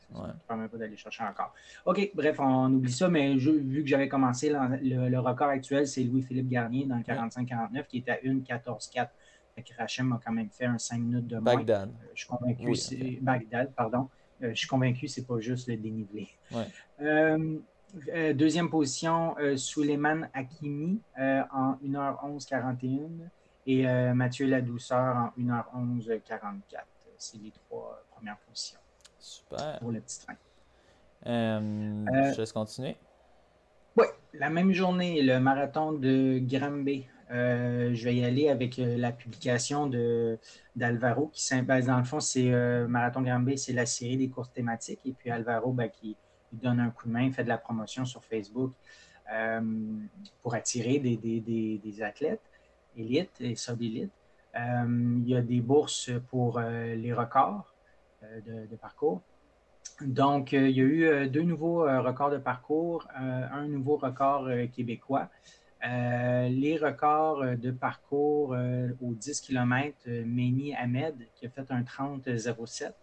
permet 0.47 0.67
pas 0.67 0.77
d'aller 0.77 0.97
chercher 0.97 1.23
un 1.23 1.29
record. 1.29 1.53
OK, 1.85 2.11
bref, 2.13 2.39
on 2.39 2.73
oublie 2.73 2.91
ça, 2.91 3.09
mais 3.09 3.35
vu 3.35 3.83
que 3.83 3.87
j'avais 3.87 4.07
commencé, 4.07 4.49
le, 4.49 5.19
record 5.19 5.49
actuel, 5.49 5.87
c'est 5.87 6.03
Louis-Philippe 6.03 6.49
Garnier 6.49 6.85
dans 6.85 6.97
le 6.97 7.03
45-49, 7.03 7.85
qui 7.87 7.97
est 7.97 8.09
à 8.09 8.15
1-14-4. 8.17 9.09
Rachem 9.77 10.13
a 10.13 10.19
quand 10.23 10.31
même 10.31 10.49
fait 10.49 10.65
un 10.65 10.77
5 10.77 10.97
minutes 10.99 11.27
de 11.27 11.35
moins. 11.37 11.55
Bagdad. 11.55 11.89
Euh, 11.89 12.07
je 12.13 12.19
suis 12.19 12.27
convaincu, 12.27 13.19
Bagdad, 13.21 13.73
pardon. 13.73 14.09
Euh, 14.43 14.49
je 14.49 14.55
suis 14.55 14.67
convaincu, 14.67 15.07
c'est 15.07 15.25
pas 15.25 15.39
juste 15.39 15.67
le 15.67 15.77
dénivelé. 15.77 16.29
Euh, 17.01 17.59
deuxième 18.33 18.69
position, 18.69 19.35
Suleiman 19.55 20.27
Hakimi 20.33 21.01
en 21.17 21.77
1h11-41 21.83 23.09
et 23.65 23.85
Mathieu 24.13 24.45
Ladouceur 24.47 25.15
en 25.15 25.31
1h11-44. 25.39 26.61
C'est 27.17 27.37
les 27.41 27.51
trois 27.51 28.03
premières 28.11 28.37
positions. 28.37 28.79
Super. 29.17 29.79
Pour 29.79 29.91
le 29.91 30.01
petit 30.01 30.19
train. 30.19 30.35
je 31.25 32.37
laisse 32.37 32.51
continuer. 32.51 32.97
Oui, 33.95 34.05
la 34.33 34.49
même 34.51 34.73
journée, 34.73 35.23
le 35.23 35.39
marathon 35.39 35.93
de 35.93 36.39
Granby 36.39 37.07
euh, 37.31 37.93
je 37.93 38.05
vais 38.05 38.15
y 38.15 38.23
aller 38.23 38.49
avec 38.49 38.79
euh, 38.79 38.97
la 38.97 39.11
publication 39.11 39.89
d'Alvaro, 40.75 41.29
qui 41.33 41.61
ben, 41.61 41.85
dans 41.85 41.97
le 41.97 42.03
fond, 42.05 42.19
c'est 42.19 42.51
euh, 42.51 42.87
Marathon 42.87 43.21
Granby, 43.21 43.57
c'est 43.57 43.73
la 43.73 43.85
série 43.85 44.17
des 44.17 44.29
courses 44.29 44.51
thématiques. 44.53 45.01
Et 45.05 45.11
puis 45.11 45.29
Alvaro, 45.29 45.73
ben, 45.73 45.89
qui 45.89 46.15
donne 46.53 46.79
un 46.79 46.89
coup 46.89 47.07
de 47.07 47.13
main, 47.13 47.31
fait 47.31 47.43
de 47.43 47.49
la 47.49 47.57
promotion 47.57 48.05
sur 48.05 48.23
Facebook 48.23 48.71
pour 50.41 50.55
attirer 50.55 50.99
des, 50.99 52.01
athlètes 52.01 52.39
élites 52.95 53.41
et 53.41 53.55
sub-élites. 53.55 54.13
il 54.55 55.27
y 55.27 55.35
a 55.35 55.41
des 55.41 55.59
bourses 55.59 56.11
pour 56.29 56.61
les 56.61 57.11
records 57.11 57.75
de, 58.21 58.75
parcours. 58.77 59.21
Donc, 59.99 60.53
il 60.53 60.69
y 60.69 60.79
a 60.79 60.83
eu 60.83 61.29
deux 61.29 61.41
nouveaux 61.41 61.81
records 61.81 62.29
de 62.29 62.37
parcours, 62.37 63.05
un 63.13 63.67
nouveau 63.67 63.97
record 63.97 64.47
québécois 64.73 65.29
euh, 65.85 66.49
les 66.49 66.77
records 66.77 67.43
euh, 67.43 67.55
de 67.55 67.69
parcours 67.71 68.53
euh, 68.53 68.89
aux 69.01 69.13
10 69.13 69.41
km, 69.41 70.09
Méni 70.25 70.75
Ahmed 70.75 71.15
qui 71.35 71.45
a 71.45 71.49
fait 71.49 71.71
un 71.71 71.81
30-07. 71.81 72.93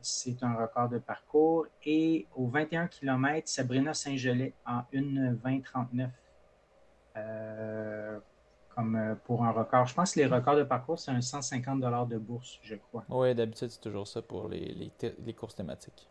c'est 0.00 0.42
un 0.42 0.54
record 0.54 0.88
de 0.88 0.98
parcours. 0.98 1.66
Et 1.84 2.26
aux 2.34 2.48
21 2.48 2.86
km, 2.88 3.48
Sabrina 3.48 3.92
Saint-Gelais 3.92 4.54
en 4.64 4.82
1-20-39. 4.92 6.08
comme 8.74 9.16
pour 9.24 9.44
un 9.44 9.50
record. 9.52 9.86
Je 9.86 9.94
pense 9.94 10.14
que 10.14 10.20
les 10.20 10.26
records 10.26 10.56
de 10.56 10.62
parcours, 10.62 10.98
c'est 10.98 11.10
un 11.10 11.20
150 11.20 12.08
de 12.08 12.18
bourse, 12.18 12.58
je 12.62 12.76
crois. 12.76 13.04
Oui, 13.08 13.34
d'habitude, 13.34 13.70
c'est 13.70 13.80
toujours 13.80 14.06
ça 14.06 14.22
pour 14.22 14.48
les 14.48 15.34
courses 15.34 15.54
thématiques. 15.54 16.08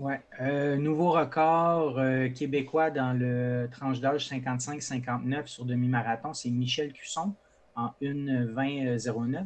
Oui. 0.00 0.14
Euh, 0.40 0.76
nouveau 0.76 1.10
record 1.10 1.98
euh, 1.98 2.28
québécois 2.28 2.92
dans 2.92 3.18
le 3.18 3.68
tranche 3.68 3.98
d'âge 3.98 4.30
55-59 4.30 5.48
sur 5.48 5.64
demi-marathon, 5.64 6.32
c'est 6.34 6.50
Michel 6.50 6.92
Cusson 6.92 7.34
en 7.74 7.90
1-20-09. 8.00 9.44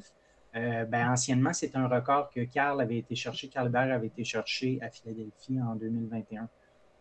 Euh, 0.54 0.84
ben, 0.84 1.08
anciennement, 1.08 1.54
c'est 1.54 1.74
un 1.74 1.88
record 1.88 2.28
que 2.28 2.44
Carl 2.44 2.82
avait 2.82 2.98
été 2.98 3.14
cherché, 3.14 3.48
Carl 3.48 3.70
Bert 3.70 3.90
avait 3.94 4.08
été 4.08 4.24
cherché 4.24 4.78
à 4.82 4.90
Philadelphie 4.90 5.58
en 5.58 5.74
2021, 5.74 6.46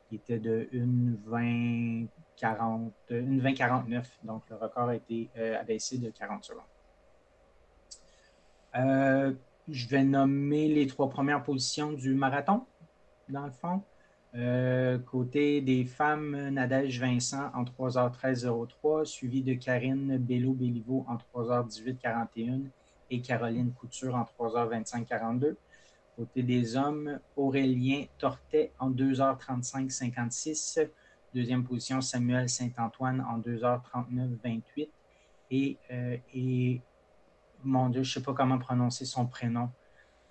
qui 0.07 0.15
était 0.15 0.39
de 0.39 0.69
1-20-49. 0.73 2.07
Donc, 4.23 4.43
le 4.49 4.55
record 4.55 4.87
a 4.87 4.95
été 4.95 5.29
abaissé 5.59 5.97
de 5.97 6.09
40 6.09 6.45
secondes. 6.45 6.63
je 9.67 9.87
vais 9.89 10.05
nommer 10.05 10.69
les 10.69 10.87
trois 10.87 11.09
premières 11.09 11.43
positions 11.43 11.91
du 11.91 12.13
marathon 12.13 12.65
dans 13.31 13.45
le 13.45 13.51
fond. 13.51 13.81
Euh, 14.33 14.97
côté 14.97 15.59
des 15.61 15.83
femmes, 15.83 16.49
Nadège 16.49 17.01
Vincent 17.01 17.51
en 17.53 17.63
3h13.03, 17.63 19.05
suivi 19.05 19.43
de 19.43 19.55
Karine 19.55 20.17
Bello-Béliveau 20.17 21.05
en 21.07 21.17
3h18.41 21.17 22.63
et 23.09 23.21
Caroline 23.21 23.73
Couture 23.73 24.15
en 24.15 24.23
3h25.42. 24.23 25.55
Côté 26.15 26.43
des 26.43 26.77
hommes, 26.77 27.19
Aurélien 27.35 28.05
Tortet 28.17 28.71
en 28.79 28.91
2h35.56. 28.91 30.87
Deuxième 31.33 31.63
position, 31.63 31.99
Samuel 32.01 32.47
Saint-Antoine 32.49 33.21
en 33.21 33.39
2h39.28. 33.39 34.89
Et, 35.51 35.77
euh, 35.91 36.17
et, 36.33 36.81
mon 37.63 37.89
Dieu, 37.89 38.03
je 38.03 38.09
ne 38.09 38.13
sais 38.13 38.25
pas 38.25 38.33
comment 38.33 38.57
prononcer 38.57 39.05
son 39.05 39.25
prénom. 39.27 39.69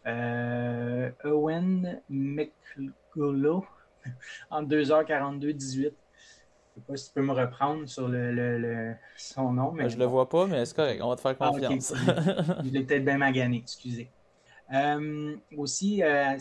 Euh, 0.07 1.11
Owen 1.25 2.01
McGullow 2.09 3.65
en 4.51 4.63
2h42-18. 4.63 5.41
Je 5.43 5.87
ne 5.87 5.91
sais 5.91 6.81
pas 6.87 6.97
si 6.97 7.09
tu 7.09 7.15
peux 7.15 7.23
me 7.23 7.33
reprendre 7.33 7.87
sur 7.89 8.09
le, 8.09 8.95
son 9.17 9.53
nom. 9.53 9.73
Mais 9.73 9.89
je 9.91 9.97
ne 9.97 10.01
le 10.01 10.07
vois 10.07 10.29
pas, 10.29 10.47
mais 10.47 10.65
c'est 10.65 10.77
correct. 10.77 11.01
On 11.03 11.09
va 11.09 11.17
te 11.17 11.21
faire 11.21 11.37
ah, 11.41 11.51
confiance. 11.51 11.93
Il 12.65 12.77
est 12.77 12.85
peut-être 12.85 13.05
bien 13.05 13.19
magané, 13.19 13.59
excusez. 13.59 14.11
Euh, 14.73 15.37
aussi, 15.57 16.03
euh, 16.03 16.29
à 16.29 16.39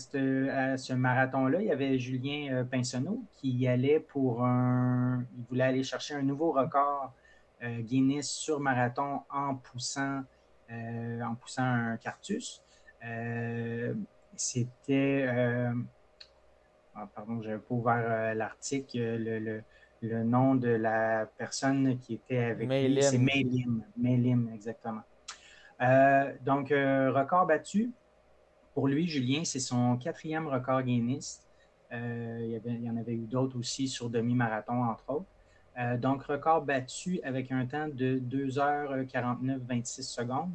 ce, 0.77 0.93
marathon-là, 0.93 1.61
il 1.61 1.67
y 1.67 1.71
avait 1.71 1.97
Julien 1.97 2.63
Pinsonneau 2.69 3.23
qui 3.37 3.67
allait 3.67 3.99
pour 3.99 4.45
un. 4.45 5.25
Il 5.35 5.45
voulait 5.49 5.63
aller 5.63 5.83
chercher 5.83 6.13
un 6.13 6.21
nouveau 6.21 6.51
record 6.51 7.11
Guinness 7.61 8.29
sur 8.29 8.61
marathon 8.61 9.21
en 9.29 9.55
poussant, 9.55 10.21
en 10.69 11.35
poussant 11.35 11.63
un 11.63 11.97
cartus. 11.97 12.61
Euh, 13.05 13.93
c'était. 14.35 15.25
Euh, 15.27 15.73
ah, 16.95 17.07
pardon, 17.13 17.41
je 17.41 17.49
n'avais 17.49 17.61
pas 17.61 17.75
ouvert 17.75 18.05
euh, 18.05 18.33
l'article. 18.33 18.97
Le, 18.97 19.63
le, 20.01 20.23
nom 20.23 20.55
de 20.55 20.69
la 20.69 21.25
personne 21.37 21.97
qui 21.99 22.15
était 22.15 22.37
avec 22.37 22.69
lui, 22.69 23.03
c'est 23.03 23.17
Maylim. 23.17 23.83
Maylim, 23.97 24.49
exactement. 24.53 25.03
donc, 26.41 26.69
record 26.69 27.47
battu. 27.47 27.91
Pour 28.73 28.87
lui, 28.87 29.07
Julien, 29.07 29.43
c'est 29.43 29.59
son 29.59 29.97
quatrième 29.97 30.47
record 30.47 30.83
Guinness. 30.83 31.41
il, 31.91 32.47
y 32.47 32.55
avait, 32.55 32.71
il, 32.71 32.83
y 32.83 32.89
en 32.89 32.95
avait 32.95 33.15
eu 33.15 33.25
d'autres 33.25 33.59
aussi 33.59 33.89
sur 33.89 34.09
demi-marathon, 34.09 34.83
entre 34.83 35.09
autres. 35.09 35.99
donc, 35.99 36.23
record 36.23 36.61
battu 36.61 37.19
avec 37.23 37.51
un 37.51 37.65
temps 37.65 37.89
de 37.89 38.19
2h49-26 38.19 40.03
secondes. 40.03 40.51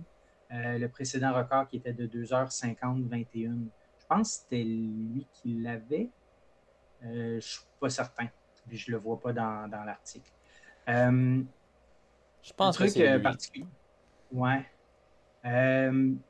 Euh, 0.52 0.78
le 0.78 0.88
précédent 0.88 1.32
record 1.34 1.68
qui 1.68 1.76
était 1.76 1.92
de 1.92 2.06
2h50-21. 2.06 3.28
Je 3.34 4.06
pense 4.08 4.36
que 4.36 4.42
c'était 4.42 4.64
lui 4.64 5.26
qui 5.32 5.54
l'avait. 5.54 6.10
Euh, 7.04 7.08
je 7.08 7.34
ne 7.34 7.40
suis 7.40 7.64
pas 7.80 7.90
certain. 7.90 8.28
je 8.70 8.90
ne 8.90 8.96
le 8.96 9.02
vois 9.02 9.20
pas 9.20 9.32
dans, 9.32 9.68
l'article. 9.84 10.30
Euh, 10.88 11.42
je 12.42 12.52
pense 12.52 12.76
que 12.76 12.86
c'est 12.86 13.18
particulier. 13.20 13.66
Ouais. 14.32 14.64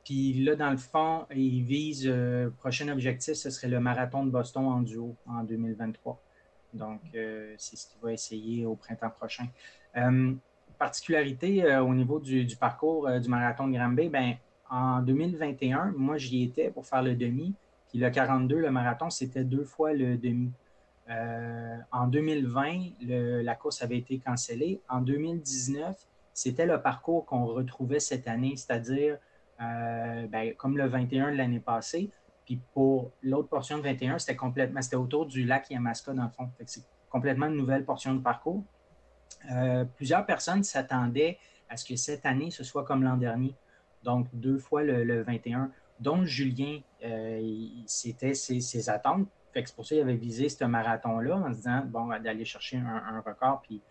Puis 0.03 0.33
là, 0.43 0.55
dans 0.55 0.71
le 0.71 0.77
fond, 0.77 1.25
il 1.31 1.63
vise, 1.63 2.07
le 2.07 2.53
prochain 2.57 2.87
objectif, 2.89 3.35
ce 3.35 3.49
serait 3.49 3.67
le 3.67 3.79
marathon 3.79 4.25
de 4.25 4.31
Boston 4.31 4.65
en 4.65 4.81
duo 4.81 5.15
en 5.27 5.43
2023. 5.43 6.21
Donc, 6.73 7.01
c'est 7.13 7.75
ce 7.75 7.87
qu'il 7.87 8.01
va 8.01 8.11
essayer 8.13 8.65
au 8.65 8.75
printemps 8.75 9.09
prochain 9.09 9.47
particularité 10.77 11.63
euh, 11.63 11.83
au 11.83 11.93
niveau 11.93 12.19
du, 12.19 12.47
parcours 12.59 13.07
euh, 13.07 13.19
du 13.19 13.29
marathon 13.29 13.67
de 13.67 13.77
Granby, 13.77 14.09
ben, 14.09 14.35
en 14.69 15.01
2021, 15.01 15.93
moi, 15.97 16.17
j'y 16.17 16.43
étais 16.43 16.69
pour 16.69 16.85
faire 16.85 17.03
le 17.03 17.15
demi. 17.15 17.53
Puis 17.89 17.99
le 17.99 18.09
42, 18.09 18.57
le 18.57 18.71
marathon, 18.71 19.09
c'était 19.09 19.43
deux 19.43 19.63
fois 19.63 19.93
le 19.93 20.17
demi. 20.17 20.51
Euh, 21.09 21.77
en 21.91 22.07
2020, 22.07 23.43
la 23.43 23.55
course 23.55 23.81
avait 23.83 23.97
été 23.97 24.17
cancellée. 24.17 24.81
En 24.89 25.01
2019, 25.01 25.95
c'était 26.33 26.65
le 26.65 26.81
parcours 26.81 27.25
qu'on 27.25 27.45
retrouvait 27.45 27.99
cette 27.99 28.27
année, 28.27 28.55
c'est-à-dire 28.55 29.17
ben, 29.59 30.53
comme 30.57 30.77
le 30.77 30.87
21 30.87 31.31
de 31.31 31.37
l'année 31.37 31.59
passée. 31.59 32.09
Puis 32.45 32.59
pour 32.73 33.11
l'autre 33.21 33.49
portion 33.49 33.77
de 33.77 33.83
21, 33.83 34.19
c'était 34.19 34.35
complètement, 34.35 34.81
c'était 34.81 34.95
autour 34.95 35.27
du 35.27 35.45
lac 35.45 35.69
Yamaska 35.69 36.13
dans 36.13 36.23
le 36.23 36.29
fond. 36.29 36.49
C'est 36.65 36.83
complètement 37.09 37.45
une 37.45 37.55
nouvelle 37.55 37.85
portion 37.85 38.13
de 38.13 38.19
parcours. 38.19 38.63
Euh, 39.51 39.85
plusieurs 39.85 40.25
personnes 40.25 40.63
s'attendaient 40.63 41.37
à 41.69 41.77
ce 41.77 41.85
que 41.85 41.95
cette 41.95 42.25
année, 42.25 42.51
ce 42.51 42.63
soit 42.63 42.83
comme 42.83 43.03
l'an 43.03 43.17
dernier. 43.17 43.55
Donc, 44.03 44.27
deux 44.33 44.57
fois 44.57 44.83
le, 44.83 45.23
21, 45.23 45.71
dont 45.99 46.25
Julien, 46.25 46.79
c'était 47.85 48.33
ses 48.33 48.89
attentes 48.89 49.27
c'est 49.63 49.75
pour 49.75 49.85
ça 49.85 49.95
qu'il 49.95 50.01
avait 50.01 50.15
visé 50.15 50.49
ce 50.49 50.65
marathon-là 50.65 51.37
en 51.37 51.51
se 51.51 51.57
disant, 51.57 51.83
bon, 51.85 52.07
d'aller 52.19 52.45
chercher 52.45 52.77
un, 52.77 53.21
record. 53.25 53.61
Puis, 53.61 53.81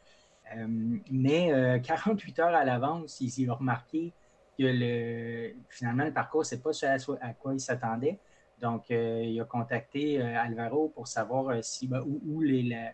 euh, 0.56 0.66
mais 1.10 1.80
48 1.82 2.38
euh, 2.38 2.42
heures 2.42 2.54
à 2.54 2.64
l'avance, 2.64 3.20
il, 3.20 3.48
a 3.48 3.54
remarqué 3.54 4.12
que 4.58 4.64
le, 4.64 5.54
finalement, 5.70 6.04
le 6.04 6.12
parcours, 6.12 6.44
ce 6.44 6.54
n'est 6.54 6.60
pas 6.60 6.72
ce 6.72 6.86
à, 7.20 7.32
quoi 7.32 7.54
il 7.54 7.60
s'attendait. 7.60 8.18
Donc, 8.60 8.90
euh, 8.90 9.22
il 9.24 9.40
a 9.40 9.44
contacté 9.44 10.20
Alvaro 10.20 10.88
pour 10.88 11.08
savoir 11.08 11.62
si, 11.62 11.88
ben, 11.88 12.02
où, 12.26 12.40
les, 12.40 12.92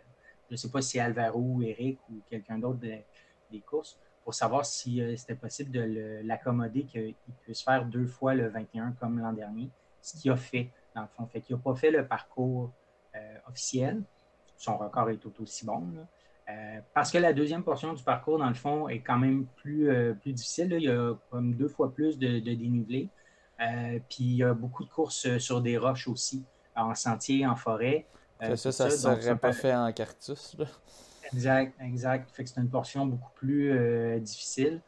je 0.51 0.55
ne 0.55 0.57
sais 0.57 0.71
pas 0.71 0.83
si 0.83 1.01
Alvaro 1.01 1.41
ou 1.41 1.63
Eric 1.63 1.99
ou 2.11 2.21
quelqu'un 2.29 2.59
d'autre 2.59 2.81
des 2.81 3.61
courses, 3.61 3.99
pour 4.25 4.35
savoir 4.35 4.67
si 4.67 5.01
c'était 5.17 5.35
possible 5.35 5.71
de 5.71 6.21
l'accommoder, 6.25 6.85
qu'il 6.85 7.15
puisse 7.41 7.63
faire 7.63 7.87
deux 7.87 8.07
fois 8.07 8.35
le 8.35 8.49
21 8.49 8.93
comme 8.93 9.19
l'an 9.19 9.33
dernier, 9.33 9.71
ce 10.03 10.21
qu'il 10.21 10.31
a 10.31 10.37
fait 10.37 10.71
dans 10.95 11.03
le 11.03 11.09
fond. 11.09 11.27
Fait 11.27 11.41
qu'il 11.41 11.57
n'a 11.57 11.63
pas 11.63 11.75
fait 11.75 11.91
le 11.91 12.07
parcours 12.07 12.73
euh, 13.15 13.35
officiel. 13.49 14.03
Son 14.57 14.77
record 14.77 15.11
est 15.11 15.17
tout 15.17 15.33
aussi 15.41 15.65
bon. 15.65 15.89
Euh, 16.49 16.81
parce 16.95 17.11
que 17.11 17.19
la 17.19 17.33
deuxième 17.33 17.63
portion 17.63 17.93
du 17.93 18.03
parcours, 18.03 18.39
dans 18.39 18.49
le 18.49 18.55
fond, 18.55 18.89
est 18.89 19.01
quand 19.01 19.19
même 19.19 19.47
plus, 19.57 19.91
euh, 19.91 20.15
plus 20.15 20.33
difficile. 20.33 20.73
Il 20.79 20.85
y 20.85 20.91
a 20.91 21.15
comme 21.31 21.55
deux 21.55 21.69
fois 21.69 21.93
plus 21.93 22.19
de, 22.19 22.39
dénivelé. 22.41 23.09
puis 24.09 24.25
il 24.25 24.37
y 24.37 24.45
a 24.45 24.55
beaucoup 24.55 24.85
de 24.85 24.91
courses 24.91 25.39
sur 25.39 25.61
des 25.61 25.77
roches 25.77 26.09
aussi, 26.09 26.45
en 26.75 26.95
sentier, 26.95 27.47
en 27.47 27.57
forêt. 27.57 28.07
Ça, 28.57 28.73
ça 28.73 28.87
ne 28.87 28.91
serait 28.91 29.37
pas 29.37 29.53
fait 29.53 29.75
en 29.75 29.93
cartus. 29.93 30.57
Exact, 31.33 31.75
exact. 31.81 32.31
Fait 32.33 32.45
que 32.45 32.51
c'est 32.51 32.61
une 32.61 32.71
portion 32.71 33.07
beaucoup 33.07 33.31
plus 33.35 34.21
difficile. 34.21 34.81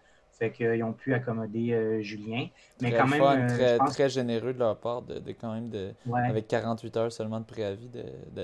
Fait 0.42 0.50
qu'ils 0.50 0.82
ont 0.82 0.92
pu 0.92 1.14
accommoder 1.14 1.72
euh, 1.72 2.02
Julien. 2.02 2.48
Mais 2.80 2.90
quand 2.90 3.06
même. 3.06 3.22
Euh, 3.22 3.78
très, 3.86 4.08
généreux 4.08 4.52
de 4.52 4.58
leur 4.58 4.76
part 4.76 5.02
de, 5.02 5.20
quand 5.32 5.52
même, 5.52 5.68
de, 5.68 5.94
avec 6.12 6.48
48 6.48 6.96
heures 6.96 7.12
seulement 7.12 7.38
de 7.38 7.44
préavis, 7.44 7.88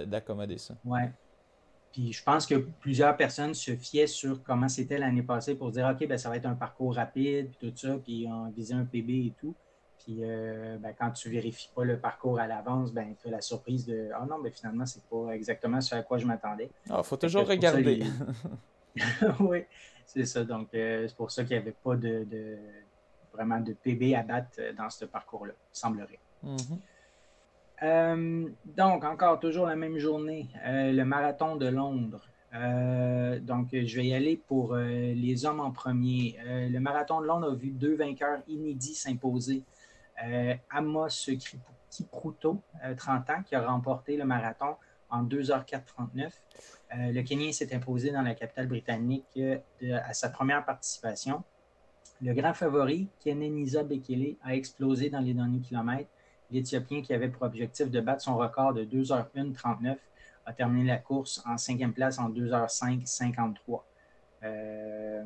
d'accommoder 0.07 0.59
ça. 0.59 0.75
Oui. 0.85 1.01
Puis 1.93 2.13
je 2.13 2.23
pense 2.23 2.47
que 2.47 2.55
plusieurs 2.55 3.17
personnes 3.17 3.53
se 3.53 3.75
fiaient 3.75 4.07
sur 4.07 4.45
comment 4.45 4.69
c'était 4.69 4.99
l'année 4.99 5.25
passée 5.25 5.57
pour 5.57 5.73
dire 5.73 5.89
OK, 5.91 6.07
ben, 6.07 6.17
ça 6.19 6.29
va 6.29 6.37
être 6.37 6.47
un 6.47 6.55
parcours 6.55 6.95
rapide, 6.95 7.51
puis 7.59 7.73
tout 7.73 7.77
ça, 7.77 7.97
puis 7.97 8.29
on 8.31 8.49
visait 8.51 8.75
un 8.75 8.85
PB 8.85 9.11
et 9.11 9.35
tout. 9.41 9.57
Puis 10.09 10.21
euh, 10.23 10.79
ben, 10.79 10.95
quand 10.99 11.11
tu 11.11 11.29
vérifies 11.29 11.69
pas 11.75 11.85
le 11.85 11.99
parcours 11.99 12.41
à 12.41 12.47
l'avance, 12.47 12.95
ben, 12.95 13.15
tu 13.21 13.29
as 13.29 13.31
la 13.31 13.43
surprise 13.43 13.85
de 13.85 14.09
Ah 14.15 14.25
non, 14.25 14.39
ben, 14.39 14.51
finalement, 14.51 14.87
c'est 14.87 15.03
pas 15.03 15.33
exactement 15.33 15.83
ce 15.83 15.97
à 15.97 16.03
quoi 16.03 16.17
je 16.17 16.25
m'attendais. 16.25 16.71
Il 16.87 16.93
ah, 16.95 17.03
faut 17.03 17.19
toujours 17.19 17.47
regarder. 17.47 18.03
oui. 19.41 19.65
C'est 20.07 20.25
ça. 20.25 20.45
Donc, 20.45 20.69
euh, 20.73 21.07
c'est 21.07 21.15
pour 21.15 21.31
ça 21.31 21.45
qu'il 21.45 21.59
n'y 21.59 21.63
avait 21.63 21.75
pas 21.85 21.95
de, 21.95 22.27
vraiment 23.35 23.61
de 23.61 23.75
PB 23.75 24.15
à 24.15 24.23
battre 24.23 24.49
euh, 24.59 24.73
dans 24.73 24.89
ce 24.89 25.05
parcours-là, 25.05 25.53
semblerait. 25.73 26.19
Mm-hmm. 26.43 26.79
Euh, 27.83 28.49
donc, 28.65 29.05
encore 29.05 29.39
toujours 29.41 29.67
la 29.67 29.77
même 29.77 29.99
journée, 29.99 30.49
le 30.65 31.05
marathon 31.05 31.57
de 31.57 31.67
Londres. 31.67 32.27
donc, 33.43 33.69
je 33.73 33.97
vais 33.97 34.07
y 34.07 34.15
aller 34.15 34.41
pour 34.49 34.75
les 34.75 35.45
hommes 35.45 35.61
en 35.61 35.71
premier. 35.71 36.39
le 36.47 36.79
marathon 36.79 37.21
de 37.21 37.27
Londres 37.27 37.53
a 37.53 37.55
vu 37.55 37.73
deux 37.73 37.95
vainqueurs 37.95 38.41
inédits 38.49 38.95
s'imposer. 38.95 39.65
Amos 40.71 41.31
Kipruto, 41.91 42.63
30 42.97 43.31
ans, 43.31 43.43
qui 43.45 43.55
a 43.55 43.67
remporté 43.67 44.17
le 44.17 44.25
marathon 44.25 44.77
en 45.11 45.25
2h439. 45.25 46.31
Euh, 46.95 47.13
le 47.13 47.23
Kenyan 47.23 47.53
s'est 47.53 47.75
imposé 47.75 48.11
dans 48.11 48.23
la 48.23 48.35
capitale 48.35 48.67
britannique 48.67 49.27
euh, 49.37 49.59
à 50.05 50.13
sa 50.15 50.31
première 50.31 50.65
participation. 50.65 51.43
Le 52.21 52.35
grand 52.35 52.55
favori, 52.55 53.09
Kenenisa 53.21 53.85
Bekele, 53.85 54.37
a 54.43 54.55
explosé 54.55 55.11
dans 55.11 55.21
les 55.21 55.35
derniers 55.35 55.61
kilomètres. 55.61 56.11
L'Éthiopien, 56.51 57.03
qui 57.03 57.13
avait 57.13 57.29
pour 57.29 57.43
objectif 57.43 57.91
de 57.91 58.01
battre 58.01 58.23
son 58.23 58.37
record 58.37 58.75
de 58.75 58.85
2h1.39, 58.85 59.97
a 60.47 60.53
terminé 60.53 60.87
la 60.87 60.97
course 60.97 61.43
en 61.47 61.59
cinquième 61.59 61.93
place 61.93 62.19
en 62.19 62.31
2h5.53. 62.31 63.83
Euh, 64.45 65.25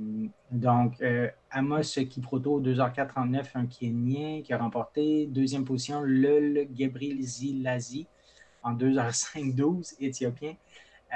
donc, 0.51 1.01
euh, 1.03 1.29
Amos 1.51 1.83
Kiproto, 2.09 2.61
2h4.39, 2.61 3.51
un 3.55 3.67
Kenyan 3.67 4.43
qui 4.43 4.53
a 4.53 4.59
remporté. 4.59 5.27
Deuxième 5.27 5.65
position, 5.65 6.03
Lul 6.03 6.69
Gebril 6.75 7.23
Zilazi, 7.23 8.07
en 8.63 8.75
2h5-12, 8.75 9.97
éthiopien. 10.01 10.55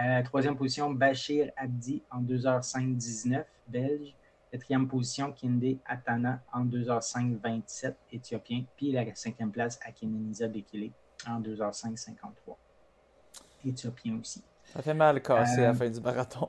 Euh, 0.03 0.23
troisième 0.23 0.57
position, 0.57 0.91
Bachir 0.91 1.51
Abdi 1.57 2.03
en 2.11 2.23
2h5-19, 2.23 3.45
belge. 3.69 4.15
Quatrième 4.53 4.87
position, 4.87 5.33
Kinde 5.33 5.79
Atana 5.85 6.41
en 6.53 6.65
2h5-27, 6.65 7.95
éthiopien. 8.13 8.65
Puis 8.77 8.93
la 8.93 9.05
cinquième 9.15 9.51
place, 9.51 9.79
Akineniza 9.85 10.49
Bekele 10.49 10.91
en 11.27 11.41
2h5-53, 11.41 12.57
éthiopien 13.65 14.19
aussi. 14.21 14.43
Ça 14.65 14.83
fait 14.83 14.95
mal 14.95 15.21
casser 15.21 15.61
à 15.61 15.63
la 15.63 15.71
euh, 15.71 15.75
fin 15.75 15.91
du 15.91 16.01
marathon. 16.01 16.49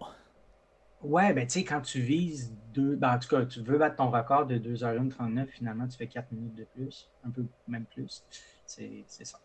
Ouais, 1.04 1.32
ben 1.34 1.46
tu 1.46 1.60
sais, 1.60 1.64
quand 1.64 1.82
tu 1.82 2.00
vises 2.02 2.56
deux, 2.74 2.96
ben, 2.96 3.16
en 3.16 3.20
tout 3.20 3.30
cas, 3.30 3.46
tu 3.46 3.62
veux 3.62 3.78
battre 3.78 3.98
ton 3.98 4.10
record 4.10 4.48
de 4.48 4.58
2h1-39, 4.58 5.48
finalement, 5.48 5.88
tu 5.88 5.98
fais 5.98 6.08
4 6.08 6.32
minutes 6.32 6.56
de 6.56 6.64
plus, 6.64 7.10
un 7.24 7.30
peu 7.30 7.46
même 7.68 7.86
plus. 7.86 8.24
C'est 8.66 9.06
ça. 9.08 9.40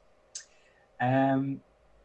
Euh, 1.02 1.54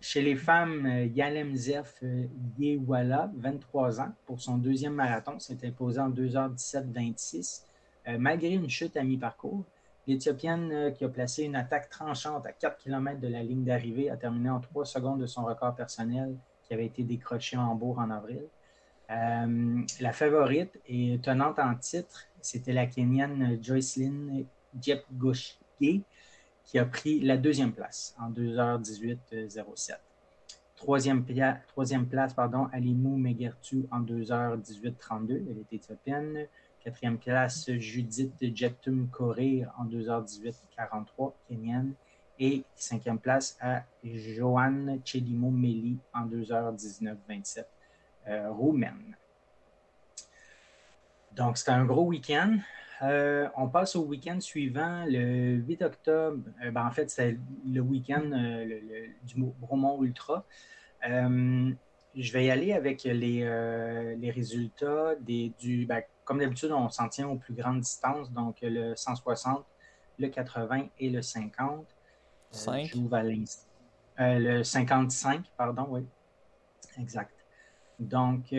chez 0.01 0.21
les 0.21 0.35
femmes, 0.35 0.85
euh, 0.85 1.05
Yalem 1.05 1.55
Zef 1.55 1.95
euh, 2.03 2.25
Yewala, 2.57 3.31
23 3.37 4.01
ans, 4.01 4.13
pour 4.25 4.41
son 4.41 4.57
deuxième 4.57 4.93
marathon, 4.93 5.39
s'est 5.39 5.65
imposé 5.65 5.99
en 5.99 6.09
2h17-26, 6.09 7.63
malgré 8.19 8.51
une 8.51 8.69
chute 8.69 8.95
à 8.95 9.03
mi-parcours. 9.03 9.65
L'Éthiopienne 10.07 10.93
qui 10.93 11.03
a 11.03 11.09
placé 11.09 11.43
une 11.43 11.55
attaque 11.55 11.89
tranchante 11.89 12.45
à 12.45 12.53
4 12.53 12.77
km 12.77 13.19
de 13.19 13.27
la 13.27 13.43
ligne 13.43 13.65
d'arrivée 13.65 14.09
a 14.09 14.15
terminé 14.15 14.49
en 14.49 14.61
3 14.61 14.85
secondes 14.85 15.19
de 15.19 15.25
son 15.25 15.43
record 15.43 15.75
personnel 15.75 16.37
qui 16.63 16.73
avait 16.73 16.85
été 16.85 17.03
décroché 17.03 17.57
en 17.57 17.63
Hambourg 17.63 17.99
en 17.99 18.09
avril. 18.09 18.43
La 19.09 20.11
favorite 20.13 20.79
et 20.87 21.19
tenante 21.21 21.59
en 21.59 21.75
titre, 21.75 22.25
c'était 22.41 22.73
la 22.73 22.87
Kenyane 22.87 23.57
Joycelyn 23.61 24.43
Jepgoshke, 24.81 25.57
qui 25.79 26.79
a 26.79 26.85
pris 26.85 27.19
la 27.21 27.37
deuxième 27.37 27.71
place 27.71 28.15
en 28.19 28.29
2h18.07. 28.31 29.97
Troisième, 30.75 31.25
troisième 31.67 32.05
place, 32.05 32.33
pardon, 32.35 32.67
Alimou 32.71 33.17
Megertu 33.17 33.87
en 33.89 34.01
2h18.32, 34.01 35.43
elle 35.49 35.57
est 35.57 35.73
éthiopienne. 35.73 36.45
Quatrième 36.83 37.17
place, 37.17 37.71
Judith 37.71 38.33
Jetum 38.55 39.09
Korir 39.09 39.73
en 39.79 39.85
2h18.43, 39.85 41.33
kenyenne. 41.47 41.93
Et 42.39 42.63
cinquième 42.75 43.17
place 43.17 43.57
à 43.59 43.83
Joanne 44.03 45.01
Chelimo 45.03 45.49
Meli 45.49 45.97
en 46.13 46.27
2h19.27, 46.27 47.59
euh, 47.59 47.63
roumaine. 48.27 49.15
Donc, 51.37 51.57
c'était 51.57 51.71
un 51.71 51.85
gros 51.85 52.05
week-end. 52.05 52.57
Euh, 53.03 53.47
on 53.55 53.67
passe 53.67 53.95
au 53.95 54.03
week-end 54.05 54.39
suivant, 54.39 55.05
le 55.05 55.57
8 55.57 55.81
octobre. 55.83 56.43
Euh, 56.63 56.71
ben, 56.71 56.85
en 56.85 56.91
fait, 56.91 57.09
c'est 57.11 57.37
le 57.65 57.79
week-end 57.79 58.31
euh, 58.31 58.79
du 59.23 59.35
Bromont 59.59 60.01
Ultra. 60.03 60.43
je 61.03 62.33
vais 62.33 62.45
y 62.45 62.49
aller 62.49 62.73
avec 62.73 63.03
les, 63.03 64.31
résultats 64.31 65.15
des, 65.19 65.53
du. 65.59 65.85
Ben, 65.85 66.01
comme 66.25 66.39
d'habitude, 66.39 66.71
on 66.71 66.89
s'en 66.89 67.07
tient 67.07 67.27
aux 67.29 67.37
plus 67.37 67.53
grandes 67.53 67.81
distances, 67.81 68.31
donc 68.31 68.57
le 68.61 68.95
160, 68.95 69.63
le 70.17 70.27
80 70.27 70.87
et 70.99 71.09
le 71.09 71.21
50. 71.21 71.85
5. 72.49 72.95
le 74.19 74.63
55, 74.63 75.45
pardon, 75.55 75.85
oui. 75.89 76.05
Exact. 76.99 77.36
Donc, 77.99 78.53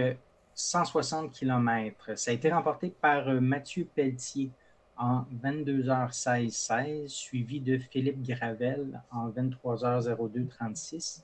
160 0.58 1.30
km. 1.32 2.18
Ça 2.18 2.32
a 2.32 2.34
été 2.34 2.50
remporté 2.50 2.90
par 2.90 3.28
euh, 3.28 3.40
Mathieu 3.40 3.84
Pelletier 3.84 4.50
en 4.96 5.24
22h16-16, 5.44 7.06
suivi 7.06 7.60
de 7.60 7.78
Philippe 7.78 8.20
Gravel 8.22 9.00
en 9.12 9.30
23h02-36 9.30 11.22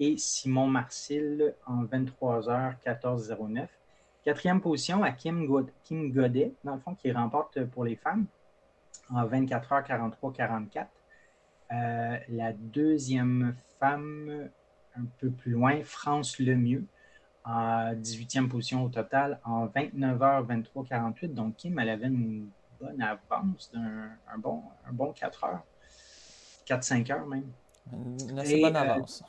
et 0.00 0.18
Simon 0.18 0.66
Marcil 0.66 1.54
en 1.66 1.84
23h14-09. 1.84 3.68
Quatrième 4.22 4.60
position 4.60 5.02
à 5.02 5.12
Kim, 5.12 5.46
Godet, 5.46 6.52
dans 6.62 6.74
le 6.74 6.80
fond, 6.80 6.94
qui 6.94 7.10
remporte 7.10 7.64
pour 7.64 7.84
les 7.84 7.96
femmes. 7.96 8.26
en 9.08 9.24
24 9.24 9.72
heures 9.72 9.84
43 9.84 10.32
44. 10.32 10.90
la 11.70 12.52
deuxième 12.52 13.56
femme, 13.80 14.50
un 14.96 15.04
peu 15.18 15.30
plus 15.30 15.52
loin, 15.52 15.82
France 15.82 16.38
Lemieux, 16.38 16.84
en 17.44 17.92
18e 17.94 18.48
position 18.48 18.84
au 18.84 18.88
total, 18.88 19.38
en 19.44 19.66
29 19.66 20.22
heures 20.22 20.44
23 20.44 20.84
48. 20.84 21.34
Donc, 21.34 21.56
Kim, 21.56 21.78
elle 21.78 21.90
avait 21.90 22.06
une 22.06 22.48
bonne 22.80 23.02
avance 23.02 23.70
d'un 23.72 24.10
un 24.32 24.38
bon, 24.38 24.62
un 24.88 24.92
bon 24.92 25.12
4 25.12 25.44
heures. 25.44 25.64
4-5 26.66 27.12
heures 27.12 27.26
même. 27.26 27.50
Une 27.92 28.38
assez 28.38 28.60
bonne 28.60 28.76
euh, 28.76 28.80
avance. 28.80 29.22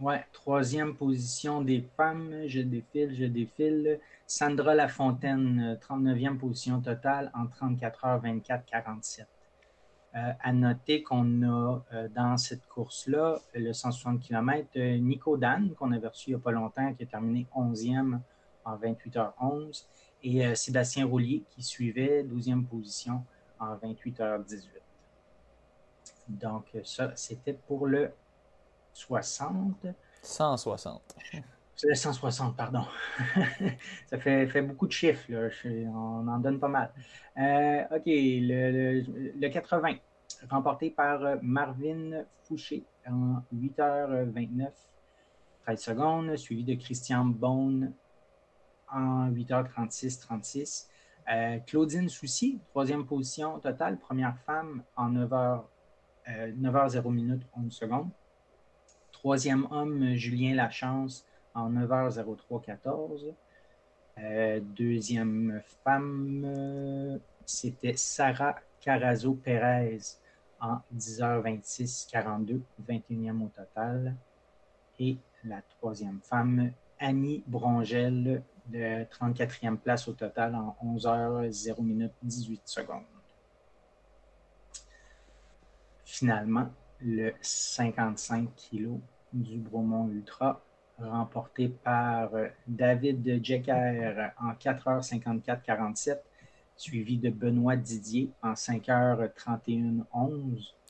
ouais, 0.00 0.24
troisième 0.32 0.96
position 0.96 1.62
des 1.62 1.88
femmes, 1.96 2.46
je 2.46 2.60
défile, 2.60 3.14
je 3.14 3.24
défile. 3.24 4.00
Sandra 4.26 4.74
Lafontaine, 4.74 5.78
39e 5.80 6.36
position 6.36 6.80
totale 6.80 7.30
en 7.34 7.46
34 7.46 8.04
heures 8.04 8.20
24 8.20 8.64
47. 8.66 9.26
Euh, 10.14 10.32
à 10.40 10.52
noter 10.54 11.02
qu'on 11.02 11.42
a 11.42 11.84
euh, 11.92 12.08
dans 12.08 12.38
cette 12.38 12.66
course-là 12.66 13.38
le 13.54 13.74
160 13.74 14.20
km, 14.20 14.78
Nico 14.98 15.36
Dan, 15.36 15.74
qu'on 15.74 15.92
avait 15.92 16.08
reçu 16.08 16.30
il 16.30 16.34
n'y 16.34 16.40
a 16.40 16.42
pas 16.42 16.50
longtemps, 16.50 16.94
qui 16.94 17.02
a 17.02 17.06
terminé 17.06 17.46
11e 17.54 18.18
en 18.64 18.76
28 18.76 19.16
h 19.16 19.32
11, 19.38 19.86
et 20.22 20.54
Sébastien 20.54 21.06
Roulier, 21.06 21.44
qui 21.50 21.62
suivait 21.62 22.24
12e 22.24 22.64
position 22.64 23.22
en 23.60 23.76
28 23.76 24.20
h 24.20 24.44
18. 24.44 24.72
Donc, 26.28 26.64
ça, 26.84 27.12
c'était 27.14 27.52
pour 27.52 27.86
le 27.86 28.10
60. 28.94 29.86
160. 30.22 31.16
C'est 31.80 31.86
le 31.86 31.94
160, 31.94 32.56
pardon. 32.56 32.82
ça 34.06 34.18
fait, 34.18 34.48
fait, 34.48 34.62
beaucoup 34.62 34.88
de 34.88 34.92
chiffres, 34.92 35.30
là. 35.30 35.48
on 35.94 36.26
en 36.26 36.38
donne 36.40 36.58
pas 36.58 36.66
mal. 36.66 36.92
Euh, 37.36 37.96
OK, 37.96 38.02
le, 38.04 39.48
80, 39.48 39.94
remporté 40.50 40.90
par 40.90 41.20
Marvin 41.40 42.24
Fouché 42.42 42.82
en 43.08 43.44
8h29, 43.54 44.70
13 45.66 45.80
secondes, 45.80 46.36
suivi 46.36 46.64
de 46.64 46.74
Christian 46.74 47.24
Bone 47.26 47.92
en 48.90 49.30
8h36, 49.30 50.20
36. 50.20 50.90
Euh, 51.30 51.58
Claudine 51.60 52.08
Soucy, 52.08 52.58
troisième 52.70 53.06
position 53.06 53.60
totale, 53.60 53.98
première 53.98 54.36
femme 54.38 54.82
en 54.96 55.12
9h 55.12 55.62
9h0 56.26 57.12
minutes 57.12 57.46
11 57.56 57.72
secondes. 57.72 58.10
Troisième 59.12 59.68
homme, 59.70 60.14
Julien 60.14 60.56
Lachance, 60.56 61.24
en 61.58 61.70
9h03 61.70 62.62
14. 62.62 63.34
Euh, 64.18 64.60
deuxième 64.60 65.60
femme, 65.84 67.20
c'était 67.46 67.96
Sarah 67.96 68.56
Carazo 68.80 69.34
Pérez 69.34 70.00
en 70.60 70.78
10h26 70.94 72.10
42, 72.10 72.60
21e 72.88 73.44
au 73.44 73.48
total. 73.48 74.14
Et 74.98 75.16
la 75.44 75.62
troisième 75.62 76.20
femme, 76.22 76.72
Annie 76.98 77.44
Brongel, 77.46 78.42
de 78.66 79.04
34e 79.04 79.76
place 79.76 80.08
au 80.08 80.12
total 80.12 80.54
en 80.54 80.76
11h0 80.84 81.82
minutes 81.82 82.12
18 82.22 82.60
secondes 82.66 83.04
finalement 86.08 86.70
le 87.00 87.32
55 87.42 88.48
kg 88.56 88.98
du 89.32 89.58
Bromont 89.58 90.08
Ultra, 90.08 90.60
remporté 91.00 91.68
par 91.68 92.34
euh, 92.34 92.48
David 92.66 93.44
Jecker 93.44 94.30
en 94.40 94.52
4h54-47, 94.52 96.18
suivi 96.76 97.18
de 97.18 97.30
Benoît 97.30 97.76
Didier 97.76 98.30
en 98.42 98.52
5h31-11. 98.52 100.04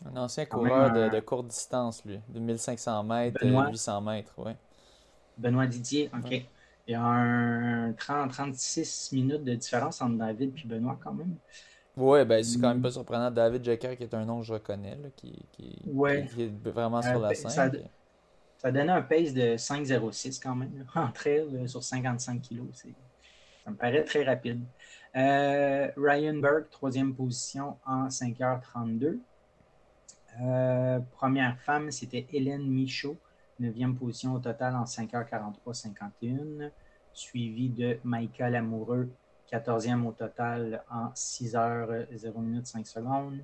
Un 0.06 0.16
ancien 0.16 0.46
coureur 0.46 1.10
de, 1.10 1.20
courte 1.20 1.48
distance, 1.48 2.04
lui, 2.04 2.20
de 2.28 2.38
1500 2.38 3.04
mètres, 3.04 3.38
Benoît, 3.44 3.68
800 3.70 4.00
mètres, 4.02 4.32
oui. 4.38 4.52
Benoît 5.36 5.66
Didier, 5.66 6.10
OK. 6.14 6.42
Il 6.86 6.92
y 6.92 6.94
a 6.94 7.02
un 7.02 7.90
30-36 7.92 9.14
minutes 9.14 9.44
de 9.44 9.54
différence 9.54 10.00
entre 10.00 10.16
David 10.16 10.54
et 10.56 10.66
Benoît 10.66 10.98
quand 11.02 11.12
même. 11.12 11.36
Oui, 11.98 12.24
ben, 12.24 12.42
c'est 12.42 12.60
quand 12.60 12.68
même 12.68 12.80
pas 12.80 12.92
surprenant. 12.92 13.30
David 13.30 13.64
Jecker, 13.64 13.96
qui 13.96 14.04
est 14.04 14.14
un 14.14 14.24
nom 14.24 14.40
que 14.40 14.46
je 14.46 14.52
reconnais, 14.52 14.96
qui, 15.16 15.34
qui, 15.52 15.82
est 16.38 16.52
vraiment 16.64 17.02
sur 17.02 17.18
la 17.18 17.34
scène. 17.34 17.50
Ça, 17.50 17.70
ça 18.58 18.72
donnait 18.72 18.92
un 18.92 19.02
pace 19.02 19.32
de 19.32 19.56
5,06 19.56 20.40
quand 20.42 20.56
même, 20.56 20.84
entre 20.94 21.28
elles 21.28 21.68
sur 21.68 21.82
55 21.82 22.42
kg. 22.42 22.62
Ça 22.74 23.70
me 23.70 23.76
paraît 23.76 24.04
très 24.04 24.24
rapide. 24.24 24.62
Euh, 25.16 25.90
Ryan 25.96 26.34
Burke, 26.34 26.68
troisième 26.70 27.14
position 27.14 27.76
en 27.86 28.08
5h32. 28.08 29.18
Euh, 30.40 31.00
première 31.12 31.58
femme, 31.60 31.90
c'était 31.90 32.26
Hélène 32.32 32.68
Michaud, 32.68 33.16
neuvième 33.58 33.96
position 33.96 34.34
au 34.34 34.38
total 34.38 34.76
en 34.76 34.84
5h43-51, 34.84 36.70
suivie 37.12 37.70
de 37.70 37.98
Michael 38.04 38.56
Amoureux, 38.56 39.10
14e 39.50 40.04
au 40.04 40.12
total 40.12 40.82
en 40.90 41.10
6 41.14 41.54
h 41.54 42.06
0 42.14 42.40
minutes 42.40 42.66
5 42.66 42.86
secondes. 42.86 43.40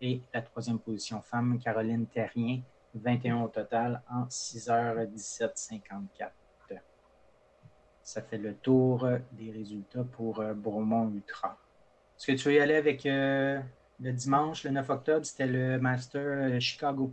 Et 0.00 0.20
la 0.34 0.42
troisième 0.42 0.78
position 0.78 1.20
femme, 1.20 1.60
Caroline 1.60 2.06
Terrien, 2.06 2.60
21 2.94 3.42
au 3.42 3.48
total 3.48 4.02
en 4.10 4.26
6 4.28 4.68
h 4.68 5.06
17 5.06 5.52
54. 5.54 6.32
Ça 8.02 8.20
fait 8.20 8.38
le 8.38 8.54
tour 8.54 9.08
des 9.32 9.52
résultats 9.52 10.04
pour 10.04 10.40
euh, 10.40 10.54
Bromont 10.54 11.08
Ultra. 11.14 11.56
Est-ce 12.16 12.26
que 12.26 12.32
tu 12.32 12.48
veux 12.48 12.54
y 12.54 12.58
aller 12.58 12.74
avec 12.74 13.06
euh, 13.06 13.60
le 14.00 14.12
dimanche, 14.12 14.64
le 14.64 14.70
9 14.70 14.90
octobre? 14.90 15.24
C'était 15.24 15.46
le 15.46 15.78
Master 15.78 16.22
euh, 16.22 16.60
Chicago. 16.60 17.12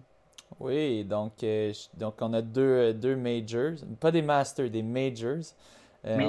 Oui, 0.59 1.05
donc, 1.05 1.45
donc 1.95 2.15
on 2.21 2.33
a 2.33 2.41
deux, 2.41 2.91
deux 2.91 3.15
majors, 3.15 3.75
pas 3.99 4.11
des 4.11 4.23
masters, 4.23 4.71
des 4.71 4.81
majors. 4.81 5.43
Euh, 6.05 6.23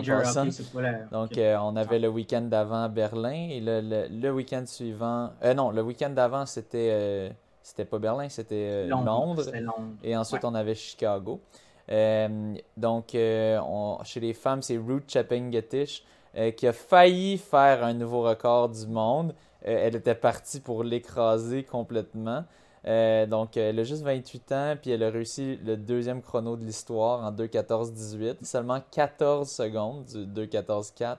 Donc, 1.12 1.38
euh, 1.38 1.56
on 1.58 1.76
avait 1.76 2.00
le 2.00 2.08
week-end 2.08 2.42
d'avant 2.42 2.88
Berlin 2.88 3.48
et 3.50 3.60
le, 3.60 4.08
le, 4.10 4.30
week-end 4.32 4.64
suivant. 4.66 5.30
Euh, 5.44 5.54
non, 5.54 5.70
le 5.70 5.82
week-end 5.82 6.10
d'avant, 6.10 6.44
c'était 6.44 7.32
c'était 7.62 7.85
pas 7.85 7.99
Berlin, 7.99 8.29
c'était 8.29 8.87
Londres, 8.87 9.51
Et 10.03 10.16
ensuite, 10.16 10.44
on 10.44 10.55
avait 10.55 10.75
Chicago. 10.75 11.40
donc, 12.77 13.11
chez 13.12 14.20
les 14.20 14.33
femmes, 14.33 14.62
c'est 14.62 14.77
Ruth 14.79 15.11
Chapin-Gettish 15.11 16.05
qui 16.57 16.66
a 16.66 16.73
failli 16.73 17.38
faire 17.38 17.85
un 17.85 17.92
nouveau 17.92 18.23
record 18.23 18.68
du 18.68 18.87
monde. 18.87 19.35
elle 19.62 19.96
était 19.96 20.14
partie 20.14 20.61
pour 20.61 20.85
l'écraser 20.85 21.64
complètement. 21.64 22.44
Euh, 22.87 23.27
donc, 23.27 23.57
elle 23.57 23.79
a 23.79 23.85
juste 23.85 24.03
28 24.03 24.53
ans, 24.53 24.77
puis 24.81 24.90
elle 24.90 25.03
a 25.03 25.11
réussi 25.11 25.59
le 25.64 25.77
deuxième 25.77 26.23
chrono 26.23 26.57
de 26.57 26.64
l'histoire 26.64 27.25
en 27.25 27.33
2.14.18. 27.33 28.44
Seulement 28.44 28.81
14 28.90 29.49
secondes 29.49 30.05
du 30.05 30.27
2.14.4 30.27 31.16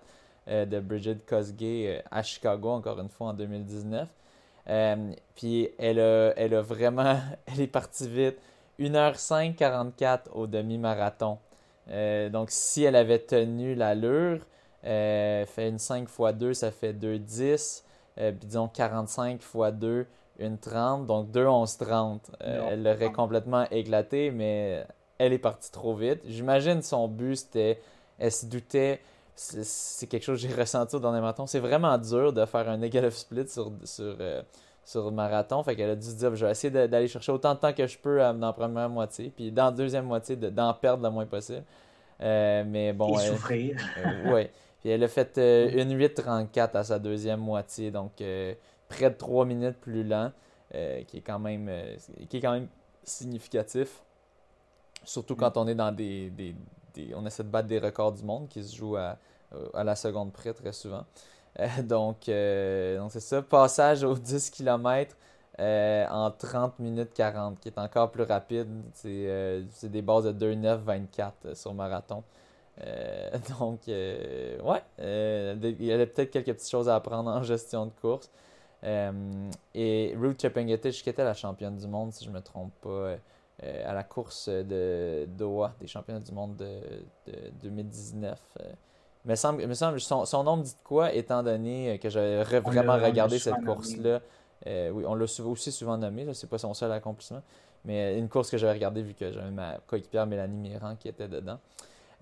euh, 0.47 0.65
de 0.65 0.79
Bridget 0.79 1.17
Kosgei 1.27 1.87
euh, 1.87 2.01
à 2.09 2.23
Chicago, 2.23 2.69
encore 2.69 2.99
une 2.99 3.09
fois, 3.09 3.27
en 3.27 3.33
2019. 3.33 4.07
Puis 5.35 5.69
elle 5.77 5.99
a, 5.99 6.33
elle 6.37 6.53
a 6.53 6.61
vraiment... 6.61 7.17
Elle 7.45 7.61
est 7.61 7.67
partie 7.67 8.07
vite. 8.07 8.37
1h5 8.79 9.55
44 9.55 10.35
au 10.35 10.47
demi-marathon. 10.47 11.37
donc, 12.31 12.49
si 12.49 12.83
elle 12.83 12.95
avait 12.95 13.19
tenu 13.19 13.75
l'allure, 13.75 14.39
fait 14.83 15.69
une 15.69 15.77
5 15.77 16.09
x 16.09 16.33
2, 16.35 16.53
ça 16.53 16.71
fait 16.71 16.93
2.10. 16.93 17.83
puis 18.15 18.47
disons 18.47 18.67
45 18.67 19.35
x 19.35 19.55
2, 19.73 20.07
une 20.39 20.57
30, 20.57 21.05
donc 21.05 21.29
2 21.31 21.45
11 21.45 21.77
30. 21.77 22.31
elle 22.39 22.83
l'aurait 22.83 23.11
complètement 23.11 23.65
éclaté, 23.69 24.31
mais 24.31 24.83
elle 25.21 25.33
est 25.33 25.37
partie 25.37 25.71
trop 25.71 25.93
vite. 25.93 26.21
J'imagine 26.25 26.81
son 26.81 27.07
but, 27.07 27.35
c'était. 27.35 27.79
Elle 28.17 28.31
se 28.31 28.47
doutait. 28.47 28.99
C'est 29.43 30.07
quelque 30.07 30.23
chose 30.23 30.41
que 30.41 30.47
j'ai 30.47 30.55
ressenti 30.59 30.95
au 30.95 30.99
dernier 30.99 31.19
marathon. 31.19 31.47
C'est 31.47 31.59
vraiment 31.59 31.97
dur 31.97 32.33
de 32.33 32.45
faire 32.45 32.69
un 32.69 32.77
negative 32.77 33.11
split 33.11 33.47
sur, 33.47 33.71
sur, 33.83 34.15
euh, 34.19 34.41
sur 34.83 35.05
le 35.05 35.11
marathon. 35.11 35.63
Fait 35.63 35.75
qu'elle 35.75 35.89
a 35.89 35.95
dû 35.95 36.05
se 36.05 36.15
dire 36.15 36.35
je 36.35 36.45
vais 36.45 36.51
essayer 36.51 36.87
d'aller 36.87 37.07
chercher 37.07 37.31
autant 37.31 37.53
de 37.55 37.59
temps 37.59 37.73
que 37.73 37.87
je 37.87 37.97
peux 37.97 38.19
dans 38.19 38.33
la 38.39 38.53
première 38.53 38.89
moitié. 38.89 39.31
Puis 39.35 39.51
dans 39.51 39.65
la 39.65 39.71
deuxième 39.71 40.05
moitié, 40.05 40.35
d'en 40.35 40.73
perdre 40.73 41.03
le 41.03 41.09
moins 41.09 41.25
possible. 41.25 41.63
Euh, 42.21 42.63
mais 42.67 42.93
bon. 42.93 43.17
Et 43.17 43.27
souffrir. 43.27 43.77
Euh, 43.97 44.33
oui. 44.33 44.49
Puis 44.79 44.89
elle 44.89 45.03
a 45.03 45.07
fait 45.07 45.37
une 45.37 45.97
8-34 45.97 46.77
à 46.77 46.83
sa 46.83 46.99
deuxième 46.99 47.39
moitié. 47.39 47.91
Donc 47.91 48.21
près 48.91 49.09
de 49.09 49.15
3 49.15 49.45
minutes 49.45 49.77
plus 49.79 50.03
lent, 50.03 50.31
euh, 50.75 51.03
qui, 51.03 51.17
est 51.17 51.21
quand 51.21 51.39
même, 51.39 51.67
euh, 51.69 51.95
qui 52.29 52.37
est 52.37 52.41
quand 52.41 52.53
même 52.53 52.67
significatif. 53.03 54.03
Surtout 55.03 55.35
quand 55.35 55.57
on 55.57 55.67
est 55.67 55.75
dans 55.75 55.91
des, 55.91 56.29
des, 56.29 56.55
On 57.15 57.25
essaie 57.25 57.43
de 57.43 57.49
battre 57.49 57.67
des 57.67 57.79
records 57.79 58.13
du 58.13 58.23
monde 58.23 58.47
qui 58.47 58.63
se 58.63 58.75
jouent 58.75 58.95
à, 58.95 58.99
euh, 58.99 59.15
à 59.73 59.83
la 59.83 59.95
seconde 59.95 60.31
près 60.31 60.53
très 60.53 60.73
souvent. 60.73 61.05
donc, 61.83 62.27
donc 62.27 63.11
c'est 63.11 63.19
ça. 63.19 63.41
Passage 63.41 64.03
aux 64.03 64.15
10 64.15 64.49
km 64.51 65.15
en 65.59 66.31
30 66.31 66.79
minutes 66.79 67.13
40, 67.13 67.59
qui 67.59 67.69
est 67.69 67.77
encore 67.77 68.11
plus 68.11 68.23
rapide. 68.23 68.67
C'est 68.93 69.89
des 69.89 70.01
bases 70.01 70.25
de 70.25 70.53
2,9-24 70.53 71.55
sur 71.55 71.73
marathon. 71.73 72.23
donc, 73.59 73.81
ouais, 73.87 74.83
il 74.97 75.85
y 75.85 75.93
a 75.93 76.05
peut-être 76.07 76.31
quelques 76.31 76.53
petites 76.53 76.69
choses 76.69 76.89
à 76.89 76.95
apprendre 76.95 77.29
en 77.29 77.43
gestion 77.43 77.85
de 77.85 77.91
course. 77.91 78.29
et 78.83 80.15
Ruth 80.17 80.41
Chepngetich, 80.41 81.03
qui 81.03 81.09
était 81.09 81.23
la 81.23 81.33
championne 81.33 81.77
du 81.77 81.87
monde, 81.87 82.13
si 82.13 82.23
je 82.25 82.29
ne 82.29 82.35
me 82.35 82.41
trompe 82.41 82.73
pas, 82.81 83.15
à 83.61 83.93
la 83.93 84.03
course 84.03 84.49
de 84.49 85.27
Doha, 85.27 85.73
des 85.79 85.87
championnats 85.87 86.21
du 86.21 86.31
monde 86.31 86.55
de, 86.55 86.81
2019. 87.61 88.39
Me 89.25 89.35
semble, 89.35 89.65
me 89.65 89.73
semble 89.73 89.99
son, 89.99 90.25
son, 90.25 90.43
nom 90.43 90.57
me 90.57 90.63
dit 90.63 90.75
quoi, 90.83 91.13
étant 91.13 91.43
donné 91.43 91.99
que 91.99 92.09
j'avais 92.09 92.43
vraiment 92.59 92.93
regardé 92.93 93.39
cette 93.39 93.63
course-là. 93.63 94.21
oui, 94.65 95.03
on 95.05 95.15
l'a 95.15 95.25
aussi 95.25 95.71
souvent 95.71 95.97
nommé, 95.97 96.27
c'est 96.33 96.49
pas 96.49 96.57
son 96.57 96.73
seul 96.73 96.91
accomplissement. 96.91 97.41
Mais 97.85 98.17
une 98.17 98.29
course 98.29 98.49
que 98.49 98.57
j'avais 98.57 98.73
regardée 98.73 99.01
vu 99.01 99.13
que 99.13 99.31
j'avais 99.31 99.49
ma 99.49 99.77
coéquipière 99.87 100.27
Mélanie 100.27 100.57
Mirand 100.57 100.95
qui 100.95 101.07
était 101.07 101.27
dedans. 101.27 101.59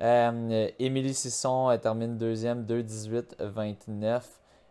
Euh, 0.02 0.70
Émilie 0.80 1.14
Sisson 1.14 1.78
termine 1.82 2.18
deuxième, 2.18 2.64
2-18-29 2.66 4.22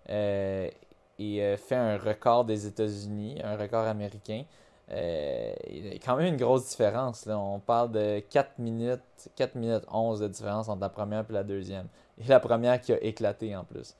euh, 0.09 0.71
et 1.19 1.43
euh, 1.43 1.57
fait 1.59 1.75
un 1.75 1.99
record 1.99 2.47
des 2.47 2.67
États-Unis, 2.67 3.38
un 3.45 3.57
record 3.57 3.87
américain. 3.87 4.45
il 4.91 5.87
y 5.87 5.91
a 5.91 5.99
quand 6.03 6.17
même 6.17 6.29
une 6.29 6.38
grosse 6.38 6.69
différence. 6.69 7.27
Là. 7.27 7.38
On 7.38 7.59
parle 7.59 7.93
de 7.93 8.21
4 8.31 8.59
minutes, 8.59 9.01
4 9.37 9.55
minutes 9.57 9.85
11 9.93 10.21
de 10.21 10.29
différence 10.29 10.69
entre 10.71 10.81
la 10.81 10.88
première 10.88 11.27
et 11.29 11.33
la 11.33 11.45
deuxième. 11.45 11.88
Et 12.20 12.28
la 12.28 12.40
première 12.40 12.81
qui 12.81 12.92
a 12.92 13.02
éclaté 13.02 13.54
en 13.57 13.64
plus. 13.64 13.96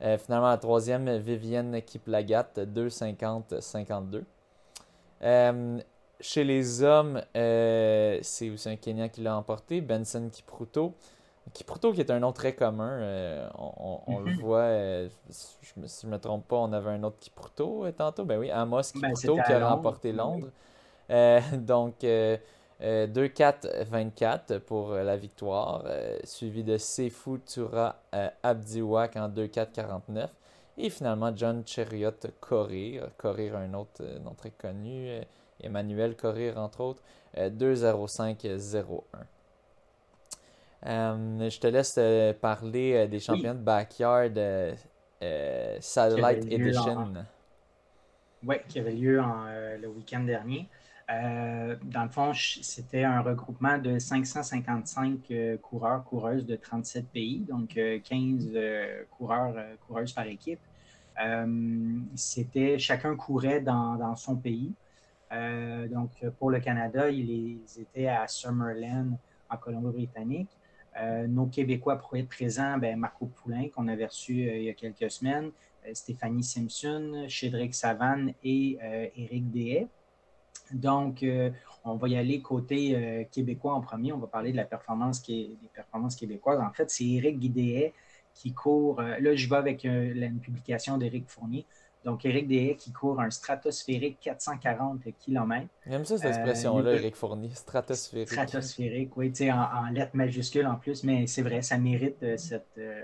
finalement, 0.00 0.48
la 0.48 0.58
troisième, 0.58 1.16
Vivienne 1.18 1.82
Kiplagat, 1.82 2.52
2-50-52. 2.56 4.24
Chez 6.20 6.44
les 6.44 6.82
hommes, 6.82 7.20
euh, 7.36 8.18
c'est 8.22 8.48
aussi 8.48 8.68
un 8.70 8.76
Kenyan 8.76 9.08
qui 9.08 9.20
l'a 9.20 9.36
emporté, 9.36 9.82
Benson 9.82 10.30
Kipruto. 10.32 10.94
Kipruto 11.52 11.92
qui 11.92 12.00
est 12.00 12.10
un 12.10 12.18
nom 12.18 12.32
très 12.32 12.54
commun, 12.54 12.90
euh, 12.90 13.48
on, 13.54 14.18
le 14.20 14.32
mhm. 14.32 14.40
voit, 14.40 14.58
euh, 14.60 15.08
je 15.28 15.32
si 15.86 16.00
je 16.02 16.06
ne 16.06 16.12
me 16.12 16.18
trompe 16.18 16.48
pas, 16.48 16.56
on 16.56 16.72
avait 16.72 16.90
un 16.90 17.02
autre 17.02 17.18
Kipruto 17.18 17.88
tantôt, 17.92 18.24
ben 18.24 18.38
oui, 18.38 18.50
Amos 18.50 18.80
ben, 18.94 19.12
Kipruto 19.12 19.36
qui 19.46 19.52
a 19.52 19.68
remporté 19.68 20.12
Londres. 20.12 20.48
donc 21.52 22.04
2-4-24 22.80 24.58
pour 24.60 24.92
la 24.92 25.16
victoire, 25.16 25.84
suivi 26.24 26.62
de 26.62 26.76
Sefu 26.76 27.40
Tura 27.40 28.02
Abdiwak 28.42 29.16
en 29.16 29.28
2-4-49. 29.28 30.28
Et 30.78 30.90
finalement, 30.90 31.34
John 31.34 31.62
Cheriot 31.66 32.10
Corrir, 32.38 33.08
Corrir 33.16 33.56
un 33.56 33.72
autre 33.72 34.04
nom 34.22 34.34
très 34.34 34.50
connu, 34.50 35.08
Emmanuel 35.60 36.16
Corrir, 36.16 36.58
entre 36.58 36.82
autres, 36.82 37.02
2-0-5-0-1. 37.36 39.00
Euh, 40.84 40.90
euh, 41.40 41.50
je 41.50 41.58
te 41.58 41.66
laisse 41.66 41.96
euh, 41.98 42.32
parler 42.32 43.08
des 43.08 43.20
champions 43.20 43.54
de 43.54 43.60
backyard 43.60 44.32
Satellite 45.80 46.52
Edition. 46.52 47.14
Oui, 48.46 48.56
qui 48.68 48.78
avait 48.78 48.92
lieu 48.92 49.20
le 49.80 49.88
week-end 49.88 50.20
dernier. 50.20 50.68
Dans 51.08 52.02
le 52.02 52.08
fond, 52.10 52.32
c'était 52.34 53.04
un 53.04 53.20
regroupement 53.20 53.78
de 53.78 53.98
555 53.98 55.32
coureurs, 55.62 56.02
coureuses 56.04 56.44
de 56.44 56.56
37 56.56 57.08
pays, 57.08 57.40
donc 57.48 57.78
15 58.04 58.50
coureurs, 59.10 59.54
coureuses 59.86 60.12
par 60.12 60.26
équipe. 60.26 60.58
c'était 62.16 62.78
chacun 62.78 63.14
courait 63.14 63.60
dans 63.60 64.16
son 64.16 64.36
pays. 64.36 64.74
Euh, 65.32 65.88
donc, 65.88 66.10
pour 66.38 66.50
le 66.50 66.60
Canada, 66.60 67.10
ils, 67.10 67.60
étaient 67.78 68.08
à 68.08 68.26
Summerland, 68.28 69.18
en 69.48 69.56
Colombie-Britannique. 69.56 70.50
Euh, 71.00 71.26
nos 71.26 71.46
Québécois 71.46 72.00
présents, 72.28 72.78
ben, 72.78 72.98
Marco 72.98 73.26
Poulain, 73.26 73.68
qu'on 73.68 73.88
avait 73.88 74.06
reçu 74.06 74.48
euh, 74.48 74.56
il 74.56 74.64
y 74.64 74.70
a 74.70 74.74
quelques 74.74 75.10
semaines, 75.10 75.50
Stéphanie 75.92 76.42
Simpson, 76.42 77.26
Cédric 77.28 77.72
Savane 77.74 78.32
et 78.42 78.76
Éric 79.14 79.52
Dehaye. 79.52 79.86
Donc, 80.72 81.24
on 81.84 81.94
va 81.94 82.08
y 82.08 82.16
aller 82.16 82.40
côté 82.40 83.26
québécois 83.30 83.74
en 83.74 83.80
premier. 83.80 84.12
On 84.12 84.18
va 84.18 84.26
parler 84.26 84.52
de 84.52 84.56
la 84.56 84.64
performance 84.64 85.20
qui 85.20 85.40
est, 85.40 85.62
des 85.62 85.68
performances 85.72 86.16
québécoises. 86.16 86.60
En 86.60 86.72
fait, 86.72 86.90
c'est 86.90 87.04
Éric 87.04 87.38
Guidéet 87.38 87.92
qui 88.34 88.52
court. 88.52 89.00
là, 89.00 89.34
je 89.34 89.48
vais 89.48 89.56
avec 89.56 89.84
une 89.84 90.40
publication 90.40 90.98
d'Éric 90.98 91.28
Fournier. 91.28 91.66
Donc, 92.06 92.24
Éric 92.24 92.46
Deshaies 92.46 92.76
qui 92.76 92.92
court 92.92 93.20
un 93.20 93.30
stratosphérique 93.30 94.18
440 94.20 95.00
km. 95.18 95.66
J'aime 95.88 96.04
ça, 96.04 96.16
cette 96.16 96.28
expression-là, 96.28 96.92
Éric 96.94 97.14
euh, 97.14 97.16
Fournier, 97.16 97.50
stratosphérique. 97.52 98.28
Stratosphérique, 98.28 99.16
oui, 99.16 99.32
en, 99.50 99.86
en 99.86 99.90
lettres 99.90 100.14
majuscules 100.14 100.68
en 100.68 100.76
plus, 100.76 101.02
mais 101.02 101.26
c'est 101.26 101.42
vrai, 101.42 101.62
ça 101.62 101.78
mérite, 101.78 102.22
euh, 102.22 102.36
cette, 102.36 102.68
euh, 102.78 103.02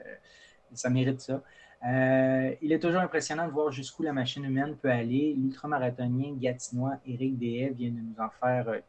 ça, 0.73 0.89
mérite 0.89 1.21
ça. 1.21 1.43
Il 1.85 2.73
est 2.73 2.79
toujours 2.79 3.01
impressionnant 3.01 3.47
de 3.47 3.53
voir 3.53 3.73
jusqu'où 3.73 4.03
la 4.03 4.13
machine 4.13 4.45
humaine 4.45 4.77
peut 4.77 4.91
aller. 4.91 5.35
L'ultramarathonien 5.37 6.35
gatinois 6.39 6.95
Éric 7.07 7.39
Deshaies 7.39 7.71
vient 7.71 7.91
de 7.91 8.01
nous 8.01 8.15
en 8.19 8.29
faire, 8.29 8.81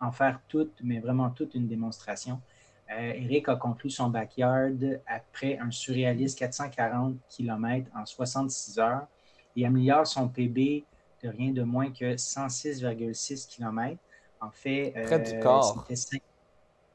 en 0.00 0.10
faire 0.12 0.40
toute, 0.48 0.74
mais 0.82 0.98
vraiment 0.98 1.30
toute 1.30 1.54
une 1.54 1.66
démonstration. 1.68 2.40
Eric 2.88 3.48
a 3.48 3.56
conclu 3.56 3.88
son 3.88 4.10
backyard 4.10 5.00
après 5.06 5.58
un 5.58 5.70
surréaliste 5.70 6.38
440 6.38 7.16
km 7.28 7.90
en 7.94 8.04
66 8.04 8.78
heures 8.78 9.06
il 9.54 9.66
améliore 9.66 10.06
son 10.06 10.28
PB 10.28 10.84
de 11.22 11.28
rien 11.28 11.52
de 11.52 11.62
moins 11.62 11.90
que 11.90 12.16
106,6 12.16 13.48
km. 13.48 13.96
En 14.40 14.50
fait, 14.50 14.92
près 15.04 15.20
du 15.20 15.34
euh, 15.34 15.40
corps. 15.40 15.86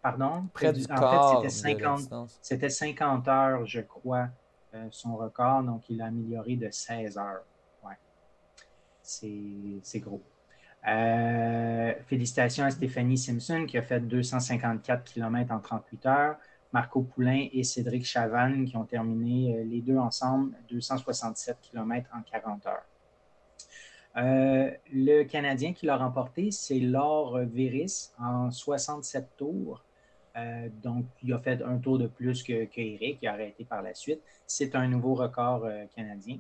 Pardon? 0.02 0.47
Près, 0.54 0.73
du, 0.73 0.86
corps. 0.86 1.43
En 1.43 2.28
c'était 2.41 2.69
50, 2.69 3.28
heures, 3.28 3.65
je 3.65 3.82
crois, 3.82 4.17
euh, 4.17 4.26
son 4.92 5.16
record. 5.16 5.63
Donc, 5.63 5.90
il 5.90 6.02
a 6.02 6.06
amélioré 6.06 6.56
de 6.56 6.70
16 6.70 7.18
heures. 7.18 7.44
C'est 9.08 10.00
gros. 10.00 10.22
Euh, 10.88 11.94
félicitations 12.08 12.66
à 12.66 12.72
Stéphanie 12.72 13.18
Simpson 13.18 13.66
qui 13.68 13.78
a 13.78 13.82
fait 13.82 14.02
254 14.02 15.04
km 15.04 15.54
en 15.54 15.60
38 15.60 16.06
heures. 16.06 16.38
Marco 16.74 17.02
Poulain 17.02 17.48
et 17.54 17.63
Cédric 17.63 18.06
Chavannes 18.06 18.66
qui 18.66 18.76
ont 18.76 18.84
terminé 18.84 19.58
euh, 19.58 19.63
les 19.63 19.82
deux 19.82 19.98
ensemble 19.98 20.54
267 20.70 21.58
km 21.62 22.10
en 22.13 22.22
40 22.22 22.68
heures. 22.68 22.86
Euh, 24.18 24.72
le 24.92 25.24
Canadien 25.24 25.74
qui 25.74 25.86
l'a 25.86 25.96
remporté, 25.96 26.52
c'est 26.52 26.80
Laure 26.80 27.40
Véris 27.40 28.12
en 28.20 28.52
67 28.52 29.38
tours. 29.38 29.84
Euh, 30.38 30.69
donc, 30.84 31.06
il 31.23 31.34
a 31.34 31.39
fait 31.39 31.62
un 31.62 31.78
tour 31.78 31.97
de 31.97 32.08
plus 32.08 32.43
que, 32.43 32.65
que 32.65 33.15
qui 33.15 33.28
a 33.28 33.34
arrêté 33.34 33.65
par 33.65 33.82
la 33.82 33.93
suite. 33.93 34.21
C'est 34.45 34.76
un 34.76 34.88
nouveau 34.88 35.15
record 35.15 35.67
canadien 35.95 36.38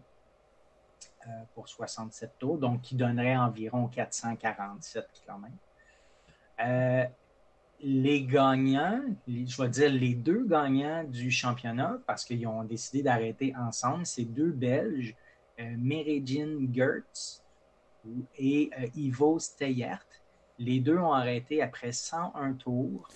pour 1.53 1.67
67 1.67 2.33
tours, 2.39 2.57
donc 2.57 2.81
qui 2.81 2.95
donnerait 2.95 3.35
environ 3.35 3.87
447 3.87 5.07
km 5.13 5.51
les 7.79 8.23
gagnants, 8.25 9.03
je 9.27 9.61
vais 9.61 9.69
dire 9.69 9.91
les 9.91 10.15
deux 10.15 10.45
gagnants 10.45 11.03
du 11.03 11.29
championnat, 11.29 11.99
parce 12.07 12.25
qu'ils 12.25 12.47
ont 12.47 12.63
décidé 12.63 13.03
d'arrêter 13.03 13.53
ensemble, 13.55 14.05
c'est 14.05 14.25
deux 14.25 14.51
Belges, 14.51 15.15
euh, 15.59 15.75
Gertz 16.71 17.43
et 18.37 18.69
euh, 18.79 18.87
Ivo 18.95 19.37
Steyert. 19.39 20.05
Les 20.59 20.79
deux 20.79 20.97
ont 20.97 21.13
arrêté 21.13 21.61
après 21.61 21.91
101 21.91 22.53
tours. 22.53 23.07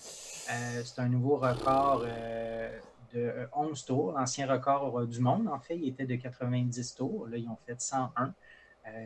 Euh, 0.50 0.82
c'est 0.84 1.00
un 1.00 1.08
nouveau 1.08 1.36
record 1.36 2.04
euh, 2.06 2.78
de 3.12 3.48
11 3.54 3.84
tours. 3.84 4.12
L'ancien 4.12 4.46
record 4.46 5.04
du 5.06 5.18
monde, 5.20 5.48
en 5.48 5.58
fait, 5.58 5.76
il 5.76 5.88
était 5.88 6.06
de 6.06 6.14
90 6.16 6.94
tours. 6.94 7.26
Là, 7.28 7.36
ils 7.36 7.48
ont 7.48 7.58
fait 7.66 7.80
101. 7.80 8.32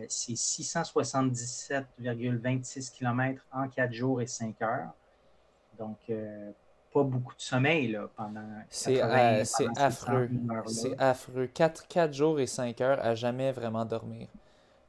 c'est 0.08 0.34
677,26 0.34 2.92
km 2.92 3.42
en 3.52 3.68
4 3.68 3.92
jours 3.92 4.20
et 4.20 4.26
5 4.26 4.60
heures. 4.62 4.92
Donc, 5.78 5.98
euh, 6.10 6.50
pas 6.92 7.02
beaucoup 7.02 7.34
de 7.34 7.40
sommeil 7.40 7.88
là, 7.88 8.08
pendant. 8.16 8.46
C'est 8.70 9.02
euh, 9.02 9.44
affreux. 9.76 10.28
C'est 10.66 10.98
affreux. 10.98 11.46
4, 11.46 11.86
4 11.88 12.12
jours 12.12 12.40
et 12.40 12.46
5 12.46 12.80
heures 12.80 13.04
à 13.04 13.14
jamais 13.14 13.52
vraiment 13.52 13.84
dormir. 13.84 14.28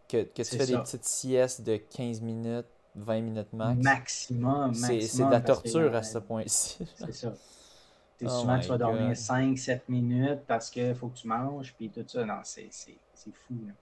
Que, 0.07 0.23
que 0.23 0.41
tu 0.41 0.57
fais 0.57 0.65
des 0.65 0.77
petites 0.77 1.03
siestes 1.03 1.63
de 1.63 1.75
15 1.75 2.21
minutes, 2.21 2.65
20 2.97 3.21
minutes 3.21 3.53
max. 3.53 3.83
Maximum. 3.83 4.73
C'est 4.73 5.23
de 5.23 5.31
la 5.31 5.41
torture 5.41 5.95
à 5.95 6.03
ce 6.03 6.17
point-ci. 6.17 6.85
C'est 6.95 7.13
ça. 7.13 7.33
Oh 8.25 8.29
souvent, 8.29 8.57
tu 8.57 8.67
vas 8.69 8.79
dormir 8.79 9.11
5-7 9.11 9.81
minutes 9.89 10.41
parce 10.47 10.71
qu'il 10.71 10.95
faut 10.95 11.09
que 11.09 11.17
tu 11.17 11.27
manges, 11.27 11.75
puis 11.77 11.91
tout 11.91 12.03
ça. 12.07 12.25
Non, 12.25 12.39
c'est 12.43 12.67
fou. 13.31 13.53
Là. 13.67 13.73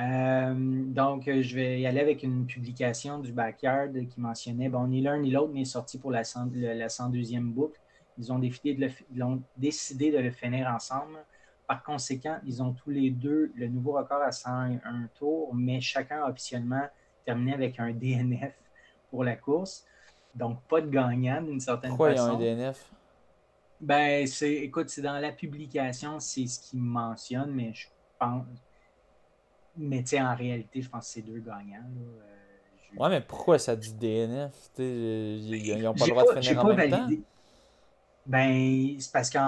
Euh, 0.00 0.54
donc, 0.54 1.24
je 1.26 1.56
vais 1.56 1.80
y 1.80 1.86
aller 1.86 2.00
avec 2.00 2.22
une 2.22 2.46
publication 2.46 3.18
du 3.18 3.32
Backyard 3.32 3.90
qui 4.08 4.20
mentionnait, 4.20 4.68
bon, 4.68 4.86
ni 4.86 5.00
l'un 5.00 5.18
ni 5.18 5.30
l'autre 5.30 5.52
n'est 5.52 5.64
sorti 5.64 5.98
pour 5.98 6.12
la, 6.12 6.22
102e 6.22 7.40
boucle. 7.52 7.80
Ils 8.18 8.32
ont, 8.32 8.38
décidé 8.38 8.74
de, 8.74 8.86
le, 9.12 9.40
décidé 9.56 10.12
de 10.12 10.18
le 10.18 10.30
finir 10.30 10.68
ensemble. 10.68 11.18
Par 11.66 11.82
conséquent, 11.82 12.38
ils 12.46 12.62
ont 12.62 12.72
tous 12.72 12.90
les 12.90 13.10
deux 13.10 13.52
le 13.54 13.68
nouveau 13.68 13.92
record 13.92 14.22
à 14.22 14.32
101 14.32 14.80
tours, 15.14 15.54
mais 15.54 15.80
chacun 15.80 16.22
a 16.22 16.30
officiellement 16.30 16.86
terminé 17.24 17.54
avec 17.54 17.78
un 17.78 17.92
DNF 17.92 18.54
pour 19.10 19.24
la 19.24 19.36
course. 19.36 19.84
Donc, 20.34 20.62
pas 20.68 20.80
de 20.80 20.88
gagnant 20.88 21.42
d'une 21.42 21.60
certaine 21.60 21.90
Pourquoi 21.90 22.10
façon. 22.12 22.28
Pourquoi 22.30 22.44
il 22.44 22.48
y 22.48 22.50
a 22.50 22.52
un 22.52 22.68
DNF? 22.70 22.90
Ben, 23.80 24.26
c'est, 24.26 24.54
écoute, 24.54 24.88
c'est 24.90 25.02
dans 25.02 25.18
la 25.18 25.32
publication, 25.32 26.18
c'est 26.18 26.46
ce 26.46 26.60
qu'ils 26.60 26.80
mentionnent, 26.80 27.52
mais 27.52 27.72
je 27.72 27.86
pense, 28.18 28.44
mais 29.76 30.02
tu 30.02 30.08
sais, 30.08 30.20
en 30.20 30.34
réalité, 30.34 30.82
je 30.82 30.88
pense 30.88 31.06
que 31.06 31.12
c'est 31.12 31.22
deux 31.22 31.38
gagnants. 31.38 31.88
Euh, 31.96 32.96
ouais, 32.98 33.08
mais 33.08 33.20
pourquoi 33.20 33.58
ça 33.58 33.76
dit 33.76 33.94
DNF? 33.94 34.70
ils 34.78 35.80
n'ont 35.80 35.94
pas 35.94 36.04
le 36.04 36.10
droit 36.10 36.34
de 36.34 36.40
finir 36.40 36.64
en 36.64 36.74
même 36.74 36.90
temps? 36.90 37.08
Ben, 38.28 38.94
c'est 39.00 39.10
parce 39.10 39.30
que 39.30 39.38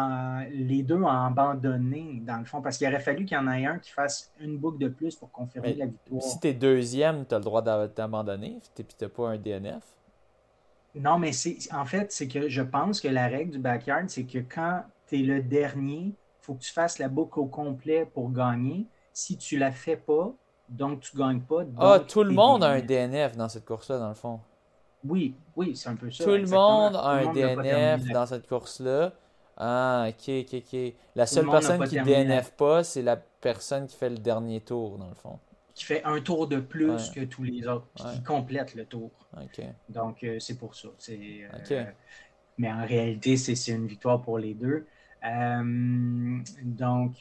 les 0.54 0.82
deux 0.82 1.02
ont 1.02 1.06
abandonné, 1.06 2.22
dans 2.24 2.38
le 2.38 2.46
fond, 2.46 2.62
parce 2.62 2.78
qu'il 2.78 2.88
aurait 2.88 2.98
fallu 2.98 3.26
qu'il 3.26 3.36
y 3.36 3.40
en 3.40 3.46
ait 3.52 3.66
un 3.66 3.78
qui 3.78 3.90
fasse 3.90 4.32
une 4.40 4.56
boucle 4.56 4.78
de 4.78 4.88
plus 4.88 5.14
pour 5.16 5.30
confirmer 5.30 5.74
la 5.74 5.84
victoire. 5.84 6.22
Si 6.22 6.40
tu 6.40 6.48
es 6.48 6.54
deuxième, 6.54 7.26
tu 7.26 7.34
as 7.34 7.38
le 7.38 7.44
droit 7.44 7.60
d'abandonner, 7.60 8.58
puis 8.74 8.86
tu 8.86 9.04
n'as 9.04 9.10
pas 9.10 9.28
un 9.28 9.36
DNF. 9.36 9.84
Non, 10.94 11.18
mais 11.18 11.32
c'est 11.32 11.58
en 11.72 11.84
fait, 11.84 12.10
c'est 12.10 12.26
que 12.26 12.48
je 12.48 12.62
pense 12.62 13.02
que 13.02 13.08
la 13.08 13.28
règle 13.28 13.52
du 13.52 13.58
backyard, 13.58 14.08
c'est 14.08 14.24
que 14.24 14.38
quand 14.38 14.82
tu 15.06 15.20
es 15.20 15.22
le 15.22 15.42
dernier, 15.42 16.06
il 16.06 16.14
faut 16.40 16.54
que 16.54 16.62
tu 16.62 16.72
fasses 16.72 16.98
la 16.98 17.08
boucle 17.08 17.38
au 17.38 17.46
complet 17.46 18.06
pour 18.06 18.32
gagner. 18.32 18.86
Si 19.12 19.36
tu 19.36 19.58
la 19.58 19.72
fais 19.72 19.96
pas, 19.98 20.32
donc 20.70 21.00
tu 21.00 21.16
gagnes 21.18 21.42
pas. 21.42 21.64
ah, 21.78 22.00
tout 22.00 22.24
le 22.24 22.32
monde 22.32 22.64
a 22.64 22.70
un 22.70 22.80
DNF 22.80 23.36
dans 23.36 23.48
cette 23.50 23.66
course-là, 23.66 23.98
dans 23.98 24.08
le 24.08 24.14
fond. 24.14 24.40
Oui, 25.04 25.34
oui, 25.56 25.76
c'est 25.76 25.88
un 25.88 25.96
peu 25.96 26.10
ça. 26.10 26.24
Tout 26.24 26.30
le 26.30 26.46
monde 26.46 26.96
a 26.96 27.08
un 27.08 27.32
DNF 27.32 28.04
dans 28.12 28.26
cette 28.26 28.46
course-là. 28.46 29.12
Ah, 29.56 30.06
ok, 30.08 30.46
ok, 30.46 30.54
ok. 30.54 30.94
La 31.14 31.26
seule 31.26 31.48
personne 31.50 31.86
qui 31.86 32.00
DNF 32.00 32.52
pas, 32.52 32.82
c'est 32.82 33.02
la 33.02 33.16
personne 33.16 33.86
qui 33.86 33.96
fait 33.96 34.08
le 34.10 34.18
dernier 34.18 34.60
tour, 34.60 34.98
dans 34.98 35.08
le 35.08 35.14
fond. 35.14 35.38
Qui 35.74 35.84
fait 35.84 36.02
un 36.04 36.20
tour 36.20 36.46
de 36.46 36.60
plus 36.60 37.10
que 37.10 37.24
tous 37.24 37.42
les 37.42 37.66
autres, 37.66 37.86
qui 37.94 38.22
complète 38.22 38.74
le 38.74 38.84
tour. 38.86 39.10
Donc, 39.88 40.24
euh, 40.24 40.38
c'est 40.38 40.58
pour 40.58 40.74
ça. 40.74 40.88
Euh, 41.10 41.84
mais 42.58 42.72
en 42.72 42.86
réalité, 42.86 43.36
c'est 43.36 43.72
une 43.72 43.86
victoire 43.86 44.20
pour 44.22 44.38
les 44.38 44.54
deux. 44.54 44.86
Euh, 45.24 46.38
donc, 46.62 47.18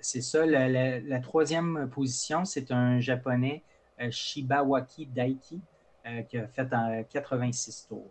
c'est 0.00 0.22
ça. 0.22 0.46
La, 0.46 1.20
troisième 1.20 1.88
position, 1.90 2.44
c'est 2.44 2.70
un 2.70 3.00
japonais, 3.00 3.64
Shibawaki 4.10 5.06
Daiki. 5.06 5.60
Euh, 6.06 6.22
qui 6.22 6.38
a 6.38 6.46
fait 6.46 6.72
en 6.72 7.02
86 7.10 7.88
tours. 7.88 8.10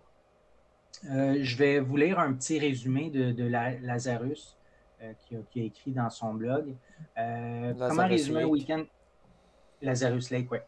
Euh, 1.10 1.38
je 1.42 1.58
vais 1.58 1.80
vous 1.80 1.98
lire 1.98 2.20
un 2.20 2.34
petit 2.34 2.60
résumé 2.60 3.10
de, 3.10 3.48
Lazarus 3.48 4.56
euh, 5.02 5.12
qui, 5.50 5.60
a, 5.60 5.64
écrit 5.64 5.92
dans 5.92 6.12
son 6.12 6.36
blog. 6.36 6.76
comment 7.16 8.08
résumer 8.08 8.44
un 8.44 8.48
week-end? 8.48 8.84
Lazarus 9.82 10.30
Lake, 10.30 10.52
oui. 10.52 10.60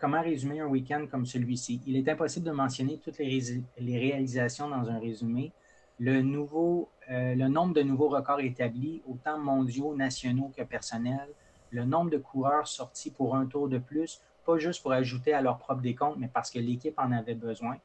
comment 0.00 0.20
résumer 0.20 0.58
un 0.60 0.66
week-end 0.66 1.06
comme 1.08 1.26
celui-ci? 1.26 1.80
Il 1.86 1.96
est 1.96 2.08
impossible 2.08 2.46
de 2.46 2.52
mentionner 2.52 2.98
toutes 2.98 3.18
les, 3.18 3.62
les 3.78 3.98
réalisations 3.98 4.68
dans 4.68 4.88
un 4.90 4.98
résumé. 4.98 5.52
Le, 6.00 6.22
nouveau, 6.22 6.88
le 7.08 7.46
nombre 7.46 7.74
de 7.74 7.82
nouveaux 7.82 8.08
records 8.08 8.40
établis, 8.40 9.00
autant 9.06 9.38
mondiaux, 9.38 9.94
nationaux 9.94 10.50
que 10.56 10.62
personnels, 10.64 11.28
le 11.70 11.84
nombre 11.84 12.10
de 12.10 12.18
coureurs 12.18 12.66
sortis 12.66 13.12
pour 13.12 13.36
un 13.36 13.46
tour 13.46 13.68
de 13.68 13.78
plus 13.78 14.20
pas 14.46 14.58
juste 14.58 14.82
pour 14.82 14.92
ajouter 14.92 15.34
à 15.34 15.42
leur 15.42 15.58
propre 15.58 15.82
décompte, 15.82 16.16
mais 16.18 16.28
parce 16.28 16.50
que 16.50 16.58
l'équipe 16.58 16.98
en 16.98 17.12
avait 17.12 17.34
besoin. 17.34 17.76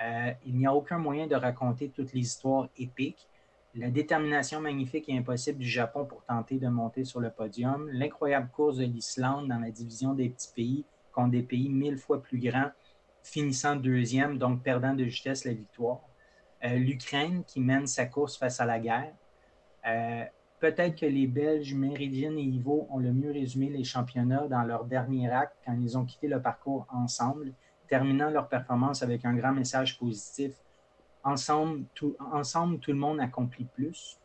Euh, 0.00 0.30
il 0.44 0.56
n'y 0.56 0.66
a 0.66 0.74
aucun 0.74 0.98
moyen 0.98 1.26
de 1.26 1.34
raconter 1.34 1.90
toutes 1.90 2.12
les 2.12 2.20
histoires 2.20 2.68
épiques. 2.76 3.28
La 3.74 3.90
détermination 3.90 4.60
magnifique 4.60 5.08
et 5.08 5.16
impossible 5.16 5.58
du 5.58 5.68
Japon 5.68 6.06
pour 6.06 6.24
tenter 6.24 6.58
de 6.58 6.68
monter 6.68 7.04
sur 7.04 7.20
le 7.20 7.30
podium. 7.30 7.88
L'incroyable 7.90 8.48
course 8.50 8.76
de 8.78 8.84
l'Islande 8.84 9.48
dans 9.48 9.58
la 9.58 9.70
division 9.70 10.14
des 10.14 10.30
petits 10.30 10.52
pays 10.54 10.84
contre 11.12 11.30
des 11.30 11.42
pays 11.42 11.68
mille 11.68 11.98
fois 11.98 12.22
plus 12.22 12.38
grands, 12.38 12.70
finissant 13.22 13.76
deuxième, 13.76 14.38
donc 14.38 14.62
perdant 14.62 14.94
de 14.94 15.04
justesse 15.04 15.44
la 15.44 15.52
victoire. 15.52 16.00
Euh, 16.64 16.76
L'Ukraine 16.76 17.42
qui 17.44 17.60
mène 17.60 17.86
sa 17.86 18.06
course 18.06 18.38
face 18.38 18.60
à 18.60 18.66
la 18.66 18.78
guerre. 18.78 19.12
Euh, 19.86 20.24
Peut-être 20.58 20.98
que 20.98 21.06
les 21.06 21.26
Belges, 21.26 21.74
Méridienne 21.74 22.38
et 22.38 22.42
Ivo 22.42 22.86
ont 22.90 22.98
le 22.98 23.12
mieux 23.12 23.30
résumé 23.30 23.68
les 23.68 23.84
championnats 23.84 24.48
dans 24.48 24.62
leur 24.62 24.84
dernier 24.84 25.30
acte 25.30 25.56
quand 25.64 25.76
ils 25.78 25.98
ont 25.98 26.04
quitté 26.04 26.28
le 26.28 26.40
parcours 26.40 26.86
ensemble, 26.90 27.52
terminant 27.88 28.30
leur 28.30 28.48
performance 28.48 29.02
avec 29.02 29.24
un 29.24 29.34
grand 29.34 29.52
message 29.52 29.98
positif. 29.98 30.52
Ensemble, 31.22 31.84
tout, 31.94 32.16
le 32.18 32.94
monde 32.94 33.20
accomplit 33.20 33.66
plus. 33.66 34.18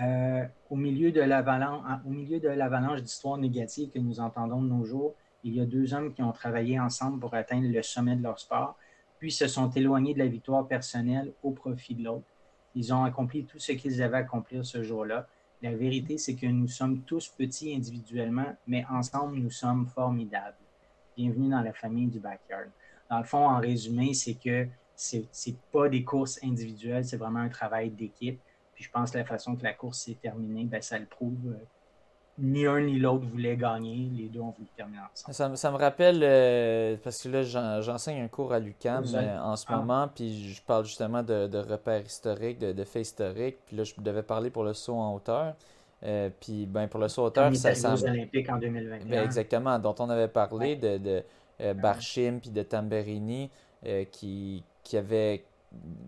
Euh, 0.00 0.44
au 0.70 0.76
milieu 0.76 1.12
de 1.12 1.20
l'avalanche 1.20 3.02
d'histoires 3.02 3.36
négatives 3.36 3.90
que 3.90 3.98
nous 3.98 4.20
entendons 4.20 4.62
de 4.62 4.68
nos 4.68 4.84
jours, 4.84 5.14
il 5.44 5.54
y 5.54 5.60
a 5.60 5.66
deux 5.66 5.92
hommes 5.92 6.14
qui 6.14 6.22
ont 6.22 6.32
travaillé 6.32 6.80
ensemble 6.80 7.20
pour 7.20 7.34
atteindre 7.34 7.68
le 7.68 7.82
sommet 7.82 8.16
de 8.16 8.22
leur 8.22 8.38
sport, 8.38 8.76
puis 9.18 9.30
se 9.30 9.46
sont 9.46 9.70
éloignés 9.70 10.14
de 10.14 10.18
la 10.18 10.26
victoire 10.26 10.66
personnelle 10.66 11.32
au 11.42 11.50
profit 11.50 11.94
de 11.94 12.04
l'autre. 12.04 12.33
Ils 12.74 12.92
ont 12.92 13.04
accompli 13.04 13.44
tout 13.44 13.58
ce 13.58 13.72
qu'ils 13.72 14.02
avaient 14.02 14.16
à 14.16 14.20
accomplir 14.20 14.64
ce 14.66 14.82
jour-là. 14.82 15.28
La 15.62 15.74
vérité, 15.74 16.18
c'est 16.18 16.34
que 16.34 16.46
nous 16.46 16.66
sommes 16.66 17.02
tous 17.02 17.28
petits 17.28 17.74
individuellement, 17.74 18.56
mais 18.66 18.84
ensemble, 18.90 19.38
nous 19.38 19.50
sommes 19.50 19.86
formidables. 19.86 20.56
Bienvenue 21.16 21.50
dans 21.50 21.60
la 21.60 21.72
famille 21.72 22.08
du 22.08 22.18
backyard. 22.18 22.68
Dans 23.08 23.18
le 23.18 23.24
fond, 23.24 23.48
en 23.48 23.60
résumé, 23.60 24.12
c'est 24.12 24.34
que 24.34 24.66
ce 24.96 25.18
n'est 25.18 25.56
pas 25.70 25.88
des 25.88 26.02
courses 26.02 26.40
individuelles, 26.42 27.04
c'est 27.04 27.16
vraiment 27.16 27.40
un 27.40 27.48
travail 27.48 27.90
d'équipe. 27.90 28.40
Puis 28.74 28.84
je 28.84 28.90
pense 28.90 29.12
que 29.12 29.18
la 29.18 29.24
façon 29.24 29.54
que 29.54 29.62
la 29.62 29.72
course 29.72 30.00
s'est 30.00 30.18
terminée, 30.20 30.64
ben, 30.64 30.82
ça 30.82 30.98
le 30.98 31.06
prouve 31.06 31.56
ni 32.38 32.66
un 32.66 32.80
ni 32.80 32.98
l'autre 32.98 33.26
voulait 33.26 33.56
gagner. 33.56 34.10
Les 34.16 34.28
deux 34.28 34.40
ont 34.40 34.50
voulu 34.50 34.68
terminer 34.76 34.98
ensemble. 35.14 35.56
Ça, 35.56 35.70
me 35.70 35.76
rappelle, 35.76 36.20
euh, 36.22 36.96
parce 37.02 37.22
que 37.22 37.28
là, 37.28 37.42
j'enseigne 37.80 38.22
un 38.22 38.28
cours 38.28 38.52
à 38.52 38.58
l'UCAM 38.58 39.04
euh, 39.14 39.38
en 39.40 39.56
ce 39.56 39.66
ah. 39.68 39.76
moment, 39.76 40.08
puis 40.12 40.52
je 40.52 40.62
parle 40.62 40.84
justement 40.84 41.22
de, 41.22 41.58
repères 41.58 42.04
historiques, 42.04 42.58
de, 42.58 42.84
faits 42.84 43.02
historiques. 43.02 43.58
Puis 43.66 43.76
là, 43.76 43.84
je 43.84 43.94
devais 43.98 44.22
parler 44.22 44.50
pour 44.50 44.64
le 44.64 44.74
saut 44.74 44.94
en 44.94 45.14
hauteur. 45.14 45.54
Euh, 46.02 46.28
puis 46.40 46.66
ben, 46.66 46.88
pour 46.88 47.00
le 47.00 47.08
saut 47.08 47.22
en 47.22 47.26
hauteur, 47.26 47.54
ça... 47.54 47.74
ça 47.74 47.94
Olympiques 47.94 48.50
en 48.50 48.58
2021. 48.58 49.08
Ben, 49.08 49.24
exactement, 49.24 49.78
dont 49.78 49.94
on 50.00 50.10
avait 50.10 50.28
parlé 50.28 50.76
de, 50.76 50.98
de 50.98 51.22
Barchim 51.74 52.40
puis 52.40 52.50
de 52.50 52.62
Tamberini, 52.62 53.50
qui, 54.10 54.64
qui 54.82 54.96
avait... 54.96 55.44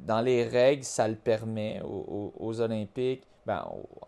Dans 0.07 0.21
les 0.21 0.45
règles, 0.45 0.85
ça 0.85 1.09
le 1.09 1.17
permet 1.17 1.83
aux 1.85 2.61
Olympiques 2.61 3.25
ben, 3.47 3.65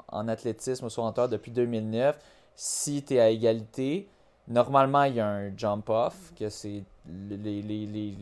en 0.08 0.28
athlétisme 0.28 0.86
au 0.86 1.00
hauteur 1.00 1.28
depuis 1.28 1.52
2009, 1.52 2.18
si 2.54 3.04
tu 3.04 3.14
es 3.14 3.20
à 3.20 3.30
égalité, 3.30 4.08
normalement, 4.48 5.04
il 5.04 5.14
y 5.14 5.20
a 5.20 5.28
un 5.28 5.56
jump-off, 5.56 6.32
que 6.38 6.48
c'est 6.48 6.82
les, 7.06 7.62
les, 7.62 7.86
les, 7.86 8.14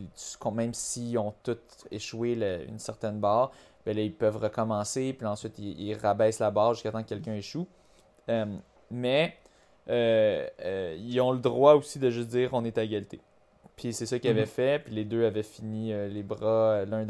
même 0.53 0.75
s'ils 0.75 1.19
ont 1.19 1.35
tous 1.43 1.59
échoué 1.91 2.35
une 2.69 2.79
certaine 2.79 3.19
barre, 3.19 3.51
ben 3.85 3.97
ils 3.97 4.13
peuvent 4.13 4.37
recommencer, 4.37 5.13
puis 5.13 5.27
ensuite 5.27 5.59
ils, 5.59 5.95
rabaissent 5.95 6.41
la 6.41 6.51
barre 6.51 6.75
jusqu'à 6.75 6.91
temps 6.91 7.03
que 7.03 7.09
quelqu'un 7.09 7.35
échoue. 7.35 7.67
Euh, 8.29 8.45
mais 8.91 9.37
euh, 9.89 10.49
euh, 10.61 10.97
ils 10.99 11.21
ont 11.21 11.31
le 11.31 11.39
droit 11.39 11.75
aussi 11.75 12.01
de 12.01 12.11
juste 12.11 12.29
dire 12.29 12.51
on 12.53 12.65
est 12.65 12.77
à 12.79 12.83
égalité. 12.83 13.21
Puis 13.77 13.93
c'est 13.93 14.07
ça 14.07 14.19
qu'ils 14.19 14.31
avaient 14.31 14.41
mhm. 14.41 14.47
fait. 14.47 14.79
Puis 14.85 14.95
les 14.95 15.05
deux 15.05 15.27
avaient 15.27 15.43
fini 15.43 15.93
euh, 15.93 16.09
les 16.09 16.23
bras 16.23 16.73
euh, 16.73 16.87
l'un 16.87 17.05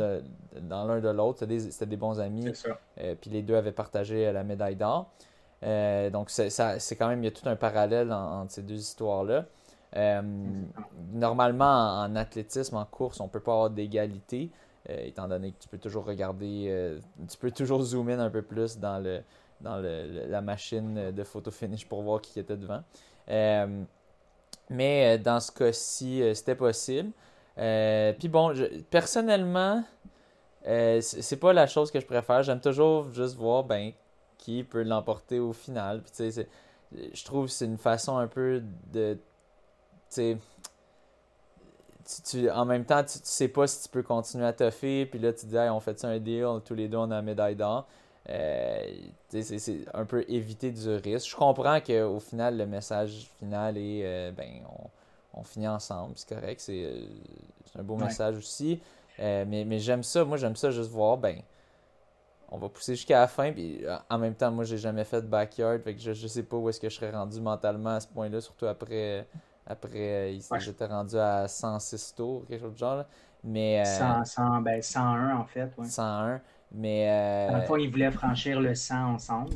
dans 0.61 0.85
l'un 0.85 1.01
de 1.01 1.09
l'autre. 1.09 1.39
C'était 1.39 1.57
des, 1.57 1.87
des, 1.87 1.97
bons 1.97 2.21
amis. 2.21 2.53
Euh, 2.99 3.15
puis 3.21 3.31
les 3.31 3.43
deux 3.43 3.55
avaient 3.55 3.73
partagé 3.73 4.31
la 4.33 4.43
médaille 4.43 4.77
d'or. 4.77 5.11
donc 5.63 6.31
c'est 6.31 6.97
quand 6.97 7.09
même, 7.09 7.23
il 7.23 7.27
y 7.27 7.29
a 7.29 7.31
tout 7.31 7.49
un 7.49 7.57
parallèle 7.57 8.13
entre 8.13 8.51
ces 8.51 8.63
deux 8.63 8.79
histoires-là. 8.79 9.47
normalement, 11.13 12.03
en, 12.03 12.17
athlétisme, 12.17 12.77
en 12.77 12.85
course, 12.85 13.21
on 13.21 13.25
ne 13.25 13.31
peut 13.31 13.41
pas 13.41 13.53
avoir 13.53 13.71
d'égalité, 13.71 14.51
étant 14.89 15.29
donné 15.29 15.53
que 15.53 15.61
tu 15.61 15.69
peux 15.69 15.79
toujours 15.79 16.05
regarder, 16.05 16.99
tu 17.31 17.39
peux 17.39 17.53
toujours 17.53 17.83
zoomer 17.83 18.19
un 18.19 18.31
peu 18.31 18.43
plus 18.43 18.79
dans, 18.79 18.99
le, 18.99 19.21
dans 19.61 19.77
le, 19.77 20.27
la 20.29 20.41
machine 20.41 21.13
de 21.13 21.25
photo 21.25 21.53
finish 21.53 21.87
pour 21.87 22.03
voir 22.03 22.21
qui 22.21 22.41
était 22.41 22.57
devant. 22.57 22.83
Mais 24.71 25.17
euh, 25.17 25.23
dans 25.23 25.41
ce 25.41 25.53
cas-ci, 25.53 26.23
euh, 26.23 26.35
c'était 26.35 26.55
possible. 26.55 27.11
Euh, 27.59 28.13
puis 28.13 28.29
bon, 28.29 28.53
personnellement, 28.91 29.85
c'est 30.65 31.39
pas 31.41 31.53
la 31.53 31.67
chose 31.67 31.91
que 31.91 32.01
je 32.01 32.07
préfère. 32.07 32.43
J'aime 32.43 32.61
toujours 32.61 33.13
juste 33.13 33.37
voir 33.37 33.65
ben, 33.65 33.93
qui 34.37 34.65
peut 34.65 34.83
l'emporter 34.83 35.39
au 35.39 35.53
final. 35.53 36.03
Je 36.19 37.25
trouve 37.25 37.47
que 37.47 37.53
c'est 37.53 37.65
une 37.67 37.79
façon 37.79 38.17
un 38.17 38.27
peu 38.27 38.63
de. 38.93 39.19
Tu, 40.11 40.37
tu, 42.25 42.51
en 42.51 42.65
même 42.65 42.85
temps, 42.85 43.03
tu, 43.03 43.19
sais 43.23 43.49
pas 43.49 43.67
si 43.67 43.85
tu 43.85 43.89
peux 43.89 44.03
continuer 44.03 44.47
à 44.47 44.53
toffer. 44.53 45.07
Puis 45.07 45.19
là, 45.19 45.33
tu 45.33 45.47
dis, 45.47 45.57
on 45.57 45.81
fait 45.81 46.05
un 46.05 46.19
deal, 46.19 46.61
tous 46.65 46.75
les 46.75 46.89
deux, 46.89 46.99
on 46.99 47.11
a 47.11 47.17
la 47.17 47.23
médaille 47.23 47.57
d'or. 47.57 47.87
Euh, 48.29 48.81
c'est 49.29 49.85
un 49.95 50.05
peu 50.05 50.25
éviter 50.29 50.71
du 50.71 50.89
risque. 50.97 51.31
Je 51.31 51.37
comprends 51.37 51.81
qu'au 51.81 52.21
final, 52.21 52.57
le 52.57 52.67
message 52.67 53.31
final 53.39 53.77
est 53.77 54.03
euh, 54.05 54.33
ben, 54.33 54.63
on, 55.33 55.43
finit 55.45 55.69
ensemble, 55.69 56.15
c'est 56.17 56.35
correct, 56.35 56.61
c'est 56.61 56.85
euh, 56.85 57.07
un 57.79 57.83
beau 57.83 57.97
message 57.97 58.37
aussi. 58.39 58.81
mais, 59.19 59.65
mais 59.67 59.79
j'aime 59.79 60.03
ça, 60.03 60.25
moi 60.25 60.39
j'aime 60.39 60.57
ça 60.57 60.71
juste 60.71 60.91
voir, 60.91 61.19
ben, 61.19 61.41
on 62.51 62.59
va 62.59 62.69
pousser 62.69 62.97
jusqu'à 62.97 63.21
la 63.21 63.29
fin. 63.29 63.53
Puis 63.53 63.85
en 64.09 64.19
même 64.19 64.35
temps, 64.35 64.51
moi 64.51 64.65
j'ai 64.65 64.79
jamais 64.79 65.05
fait 65.05 65.21
de 65.21 65.27
backyard, 65.27 65.79
fait 65.81 65.95
que 65.95 66.01
je, 66.01 66.13
je 66.13 66.27
sais 66.27 66.43
pas 66.43 66.57
où 66.57 66.69
est-ce 66.69 66.81
que 66.81 66.89
je 66.89 66.97
serais 66.97 67.11
rendu 67.11 67.41
mentalement 67.41 67.91
à 67.91 68.01
ce 68.01 68.09
point-là, 68.09 68.41
surtout 68.41 68.67
après. 68.67 69.27
Après, 69.69 70.39
j'étais 70.61 70.87
rendu 70.87 71.19
à 71.19 71.49
106 71.49 72.15
tours, 72.15 72.47
quelque 72.47 72.61
chose 72.61 72.75
de 72.75 72.79
genre. 72.79 73.05
Mais, 73.43 73.85
100, 73.85 74.61
ben, 74.63 74.81
101 74.81 75.37
en 75.37 75.45
fait. 75.45 75.71
101. 75.85 76.41
Mais. 76.73 77.09
Euh... 77.09 77.49
À 77.49 77.59
la 77.59 77.63
fois, 77.63 77.81
ils 77.81 77.91
voulaient 77.91 78.11
franchir 78.11 78.61
le 78.61 78.75
100 78.75 79.15
ensemble. 79.15 79.55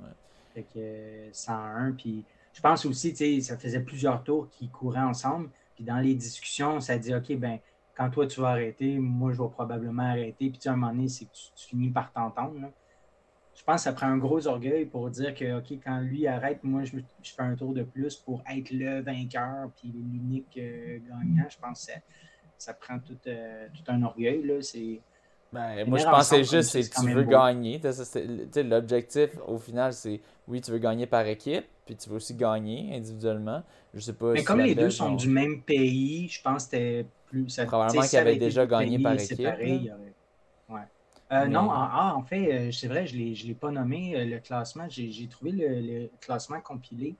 Ouais. 0.00 0.08
Fait 0.54 0.66
que 0.74 1.28
101, 1.32 1.92
puis 1.92 2.24
je 2.54 2.60
pense 2.60 2.86
aussi, 2.86 3.42
ça 3.42 3.58
faisait 3.58 3.80
plusieurs 3.80 4.22
tours 4.22 4.48
qu'ils 4.50 4.70
couraient 4.70 5.00
ensemble. 5.00 5.50
Puis 5.74 5.84
dans 5.84 5.98
les 5.98 6.14
discussions, 6.14 6.80
ça 6.80 6.96
dit 6.96 7.14
OK, 7.14 7.36
ben 7.36 7.58
quand 7.96 8.10
toi 8.10 8.26
tu 8.26 8.40
vas 8.40 8.50
arrêter, 8.50 8.98
moi 8.98 9.32
je 9.32 9.42
vais 9.42 9.48
probablement 9.48 10.04
arrêter. 10.04 10.50
Puis 10.50 10.58
tu 10.58 10.68
à 10.68 10.72
un 10.72 10.76
moment 10.76 10.92
donné, 10.92 11.08
c'est 11.08 11.24
que 11.24 11.32
tu, 11.32 11.66
finis 11.68 11.90
par 11.90 12.12
t'entendre. 12.12 12.70
Je 13.54 13.62
pense 13.62 13.76
que 13.76 13.82
ça 13.82 13.92
prend 13.92 14.06
un 14.06 14.18
gros 14.18 14.46
orgueil 14.46 14.84
pour 14.84 15.10
dire 15.10 15.34
que 15.34 15.58
OK, 15.58 15.78
quand 15.84 16.00
lui 16.00 16.26
arrête, 16.26 16.62
moi 16.62 16.84
je, 16.84 16.96
fais 17.22 17.42
un 17.42 17.54
tour 17.54 17.72
de 17.72 17.82
plus 17.82 18.16
pour 18.16 18.42
être 18.50 18.70
le 18.70 19.00
vainqueur 19.00 19.70
puis 19.76 19.88
l'unique 19.88 20.56
euh, 20.56 20.98
gagnant. 21.08 21.48
Je 21.48 21.58
pense 21.58 21.86
que 21.86 21.92
ça, 22.58 22.74
prend 22.74 22.98
tout, 22.98 23.18
euh, 23.26 23.68
tout 23.72 23.92
un 23.92 24.02
orgueil. 24.02 24.42
Là. 24.42 24.60
C'est 24.60 25.00
ben, 25.54 25.88
moi, 25.88 25.98
je 25.98 26.04
pensais 26.04 26.42
juste 26.42 26.72
que 26.72 27.00
tu 27.00 27.12
veux 27.12 27.22
gagner. 27.22 27.80
L'objectif, 28.56 29.30
au 29.46 29.58
final, 29.58 29.92
c'est 29.92 30.20
oui, 30.48 30.60
tu 30.60 30.72
veux 30.72 30.78
gagner 30.78 31.06
par 31.06 31.24
équipe, 31.26 31.64
puis 31.86 31.94
tu 31.94 32.10
veux 32.10 32.16
aussi 32.16 32.34
gagner 32.34 32.90
individuellement. 32.92 33.62
Je 33.94 34.00
sais 34.00 34.14
pas. 34.14 34.32
Mais 34.32 34.42
comme 34.42 34.60
les 34.60 34.74
deux 34.74 34.90
sont 34.90 35.14
du 35.14 35.28
même 35.28 35.62
pays, 35.62 36.28
je 36.28 36.42
pense 36.42 36.64
que 36.64 36.70
c'était 36.70 37.06
plus. 37.26 37.48
Ça, 37.48 37.66
Probablement 37.66 38.02
qu'ils 38.02 38.18
avaient 38.18 38.36
déjà 38.36 38.66
gagné 38.66 38.98
par 38.98 39.14
équipe. 39.14 39.38
ouais. 39.38 40.80
Euh, 41.32 41.46
non, 41.46 41.70
ah, 41.70 42.14
en, 42.16 42.22
fait, 42.22 42.52
euh, 42.52 42.72
c'est 42.72 42.88
vrai, 42.88 43.06
je 43.06 43.16
ne 43.16 43.46
l'ai 43.46 43.54
pas 43.54 43.70
nommé 43.70 44.14
euh, 44.16 44.24
le 44.24 44.40
classement. 44.40 44.86
J'ai 44.88 45.28
trouvé 45.28 45.52
le, 45.52 46.10
classement 46.20 46.60
compilé. 46.60 47.14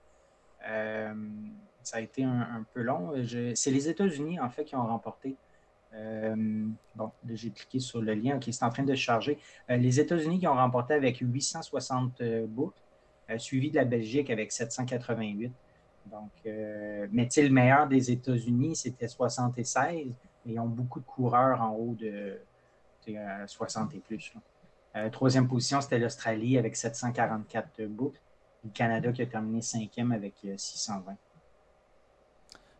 ça 0.61 1.97
a 1.97 2.01
été 2.01 2.23
un, 2.25 2.41
un 2.41 2.65
peu 2.73 2.81
long. 2.81 3.13
C'est 3.55 3.71
les 3.71 3.87
États-Unis, 3.87 4.41
en 4.41 4.49
fait, 4.49 4.65
qui 4.65 4.75
ont 4.75 4.85
remporté. 4.85 5.37
Euh, 5.95 6.65
bon, 6.95 7.11
j'ai 7.29 7.51
cliqué 7.51 7.79
sur 7.79 8.01
le 8.01 8.13
lien. 8.13 8.39
qui 8.39 8.53
c'est 8.53 8.65
en 8.65 8.69
train 8.69 8.83
de 8.83 8.95
charger. 8.95 9.37
Euh, 9.69 9.77
les 9.77 9.99
États-Unis 9.99 10.39
qui 10.39 10.47
ont 10.47 10.55
remporté 10.55 10.93
avec 10.93 11.17
860 11.19 12.21
euh, 12.21 12.45
boucles, 12.47 12.79
suivi 13.37 13.71
de 13.71 13.77
la 13.77 13.85
Belgique 13.85 14.29
avec 14.29 14.51
788. 14.51 15.51
Donc, 16.11 16.29
mais 16.45 17.27
le 17.35 17.49
meilleur 17.49 17.87
des 17.87 18.11
États-Unis, 18.11 18.75
c'était 18.75 19.07
76, 19.07 20.13
mais 20.45 20.53
ils 20.53 20.59
ont 20.59 20.67
beaucoup 20.67 20.99
de 20.99 21.05
coureurs 21.05 21.59
en 21.59 21.71
haut 21.71 21.95
de 21.95 22.39
60 23.47 23.95
et 23.95 23.99
plus. 23.99 24.31
troisième 25.11 25.47
position, 25.47 25.81
c'était 25.81 25.97
l'Australie 25.97 26.59
avec 26.59 26.75
744 26.75 27.85
boucles. 27.87 28.21
Le 28.63 28.69
Canada 28.69 29.11
qui 29.11 29.23
a 29.23 29.25
terminé 29.25 29.61
cinquième 29.61 30.11
avec 30.11 30.35
620. 30.55 31.17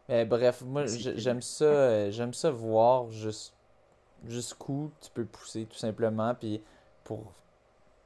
Mais 0.10 0.26
bref, 0.26 0.62
moi 0.62 0.86
j'aime 0.86 1.42
ça, 1.42 1.66
euh, 1.66 2.12
j'aime 2.12 2.34
ça 2.34 2.52
voir 2.52 3.08
jusqu'où 4.28 4.92
tu 5.02 5.10
peux 5.12 5.26
pousser 5.26 5.66
tout 5.66 5.78
simplement, 5.78 6.36
puis 6.36 6.62
pour 7.04 7.34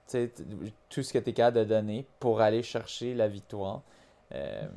tout 0.08 1.04
ce 1.04 1.14
que 1.14 1.20
tu 1.20 1.30
es 1.30 1.34
capable 1.34 1.58
de 1.58 1.64
donner 1.66 2.08
pour 2.20 2.42
aller 2.42 2.64
chercher 2.64 3.14
la 3.14 3.28
victoire. 3.28 3.82
Euh, 4.34 4.68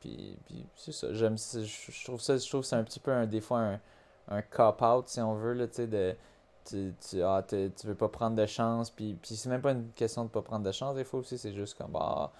puis, 0.00 0.36
c'est 0.76 0.92
ça, 0.92 1.12
j'aime 1.12 1.38
je 1.38 2.04
trouve 2.04 2.20
ça, 2.20 2.36
je 2.36 2.48
trouve 2.48 2.62
c'est 2.62 2.76
un 2.76 2.84
petit 2.84 3.00
peu 3.00 3.10
un, 3.10 3.26
des 3.26 3.40
fois 3.40 3.60
un, 3.60 3.80
un 4.28 4.42
cop-out 4.42 5.08
si 5.08 5.20
on 5.20 5.34
veut, 5.34 5.54
là, 5.54 5.66
tu 5.66 5.74
sais, 5.74 5.86
de 5.86 6.14
tu, 6.64 6.94
tu, 7.08 7.22
ah, 7.22 7.42
tu, 7.46 7.70
veux 7.84 7.94
pas 7.94 8.08
prendre 8.08 8.36
de 8.36 8.46
chance, 8.46 8.90
puis, 8.90 9.14
puis 9.14 9.36
c'est 9.36 9.48
même 9.48 9.60
pas 9.60 9.72
une 9.72 9.90
question 9.90 10.24
de 10.24 10.30
pas 10.30 10.42
prendre 10.42 10.64
de 10.64 10.72
chance, 10.72 10.94
des 10.94 11.04
fois 11.04 11.20
aussi, 11.20 11.36
c'est 11.38 11.52
juste 11.52 11.76
comme, 11.76 11.90
bah, 11.90 12.32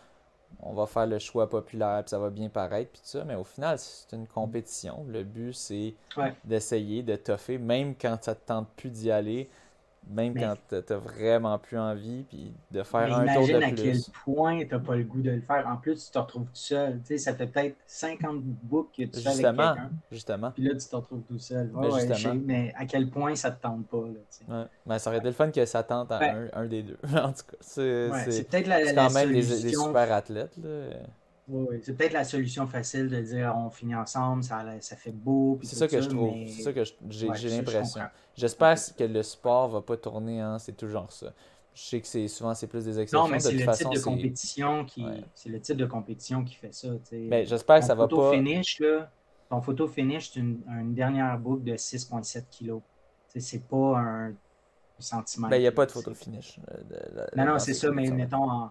on 0.61 0.73
va 0.73 0.87
faire 0.87 1.07
le 1.07 1.19
choix 1.19 1.49
populaire, 1.49 2.03
puis 2.03 2.11
ça 2.11 2.19
va 2.19 2.31
bien 2.31 2.49
paraître, 2.49 2.91
puis 2.93 3.01
tout 3.03 3.09
ça. 3.09 3.25
Mais 3.25 3.35
au 3.35 3.45
final, 3.45 3.79
c'est 3.79 4.17
une 4.17 4.27
compétition. 4.27 5.05
Le 5.09 5.23
but, 5.23 5.53
c'est 5.53 5.95
d'essayer 6.45 7.03
de 7.03 7.17
toffer, 7.17 7.59
même 7.59 7.95
quand 7.95 8.17
ça 8.23 8.35
te 8.35 8.47
tente 8.47 8.69
plus 8.77 8.91
d'y 8.91 9.11
aller, 9.11 9.49
même 10.11 10.35
quand 10.35 10.55
tu 10.69 10.75
n'as 10.75 10.97
vraiment 10.99 11.59
plus 11.59 11.79
envie, 11.79 12.25
puis 12.29 12.53
de 12.71 12.83
faire 12.83 13.17
un 13.17 13.27
tour 13.35 13.43
de 13.43 13.47
plus. 13.47 13.57
Imagine 13.57 13.63
à 13.63 13.73
quel 13.73 14.01
point 14.25 14.59
tu 14.61 14.75
n'as 14.75 14.79
pas 14.79 14.97
le 14.97 15.05
goût 15.05 15.23
de 15.23 15.31
le 15.31 15.41
faire. 15.41 15.67
En 15.67 15.77
plus, 15.77 16.05
tu 16.07 16.11
te 16.11 16.19
retrouves 16.19 16.45
tout 16.45 16.51
seul. 16.55 17.01
Tu 17.01 17.07
sais, 17.07 17.19
ça 17.19 17.35
fait 17.35 17.47
peut-être 17.47 17.77
50 17.87 18.43
books 18.43 18.89
que 18.97 19.03
tu 19.05 19.21
fais 19.21 19.29
avec 19.29 19.45
quelqu'un. 19.45 19.91
Justement. 20.11 20.51
Puis 20.51 20.63
là, 20.65 20.75
tu 20.75 20.87
te 20.87 20.97
retrouves 20.97 21.23
tout 21.23 21.39
seul. 21.39 21.71
mais, 21.75 22.35
mais, 22.45 22.75
à 22.77 22.87
quel 22.87 23.09
point 23.09 23.35
ça 23.35 23.51
te 23.51 23.63
tente 23.63 23.87
pas. 23.87 23.97
Là, 23.97 24.59
ouais. 24.61 24.67
mais 24.87 24.99
ça 24.99 25.11
aurait 25.11 25.19
été 25.19 25.29
le 25.29 25.33
fun 25.33 25.51
que 25.51 25.65
ça 25.65 25.83
tente 25.83 26.13
à 26.13 26.21
un, 26.23 26.49
un, 26.53 26.67
des 26.67 26.83
deux. 26.83 26.99
en 27.15 27.33
tout 27.33 27.45
cas, 27.51 27.57
c'est 27.61 28.49
peut-être 28.49 28.67
la, 28.67 28.93
quand 28.93 29.13
même 29.13 29.33
des, 29.33 29.43
super 29.43 30.13
athlètes. 30.13 30.57
Là. 30.59 30.71
Oui, 31.47 31.79
c'est 31.83 31.95
peut-être 31.95 32.15
la 32.15 32.25
solution 32.25 32.67
facile 32.67 33.09
de 33.09 33.21
dire 33.21 33.55
on 33.57 33.69
finit 33.69 33.95
ensemble, 33.95 34.43
ça, 34.43 34.65
ça 34.81 34.97
fait 34.97 35.13
beau. 35.13 35.59
C'est 35.63 35.77
ça 35.77 35.89
que 35.89 36.01
je 36.01 36.09
trouve. 36.09 36.35
C'est 36.49 36.63
ça 36.63 36.73
que 36.73 36.83
j'ai 37.11 37.51
l'impression. 37.51 38.01
J'espère 38.35 38.77
que 38.97 39.05
le 39.05 39.23
sport 39.23 39.69
va 39.69 39.83
pas 39.83 39.97
tourner, 39.97 40.41
hein, 40.41 40.59
c'est 40.59 40.77
toujours 40.77 41.13
ça. 41.13 41.33
Je 41.75 41.83
sais 41.83 42.01
que 42.01 42.07
c'est 42.07 42.29
souvent 42.29 42.55
c'est 42.55 42.69
plus 42.69 42.85
des 42.85 43.01
exceptions. 43.01 43.27
Non, 43.27 43.29
mais 43.29 43.41
c'est 43.41 43.53
le 43.53 43.73
type 43.73 43.91
de 43.91 44.01
compétition 44.01 44.85
qui 44.85 45.05
c'est 45.35 45.49
le 45.49 45.61
type 45.61 45.77
de 45.77 45.87
compétition 45.87 46.45
qui 46.45 46.55
fait 46.55 46.73
ça. 46.73 46.89
Ben, 47.13 47.45
j'espère 47.45 47.81
que 47.81 47.85
ça 47.85 47.95
va 47.95 48.09
pas. 48.09 48.31
Finish, 48.31 48.81
là, 48.81 49.11
ton 49.51 49.61
photo 49.61 49.87
finish, 49.87 50.31
c'est 50.33 50.41
une, 50.41 50.95
dernière 50.95 51.39
boucle 51.39 51.65
de 51.65 51.75
6,7 51.75 52.45
kg. 52.51 52.81
C'est 53.37 53.65
pas 53.65 53.99
un 53.99 54.35
sentiment. 55.01 55.49
Ben, 55.49 55.57
il 55.57 55.63
n'y 55.63 55.67
a 55.67 55.73
pas 55.73 55.87
de 55.87 55.93
photo 55.93 56.15
finish. 56.15 56.59
Euh, 56.71 57.27
non, 57.37 57.45
non, 57.45 57.59
c'est 57.59 57.75
ça, 57.75 57.91
mais 57.91 58.09
mettons 58.11 58.49
en 58.49 58.71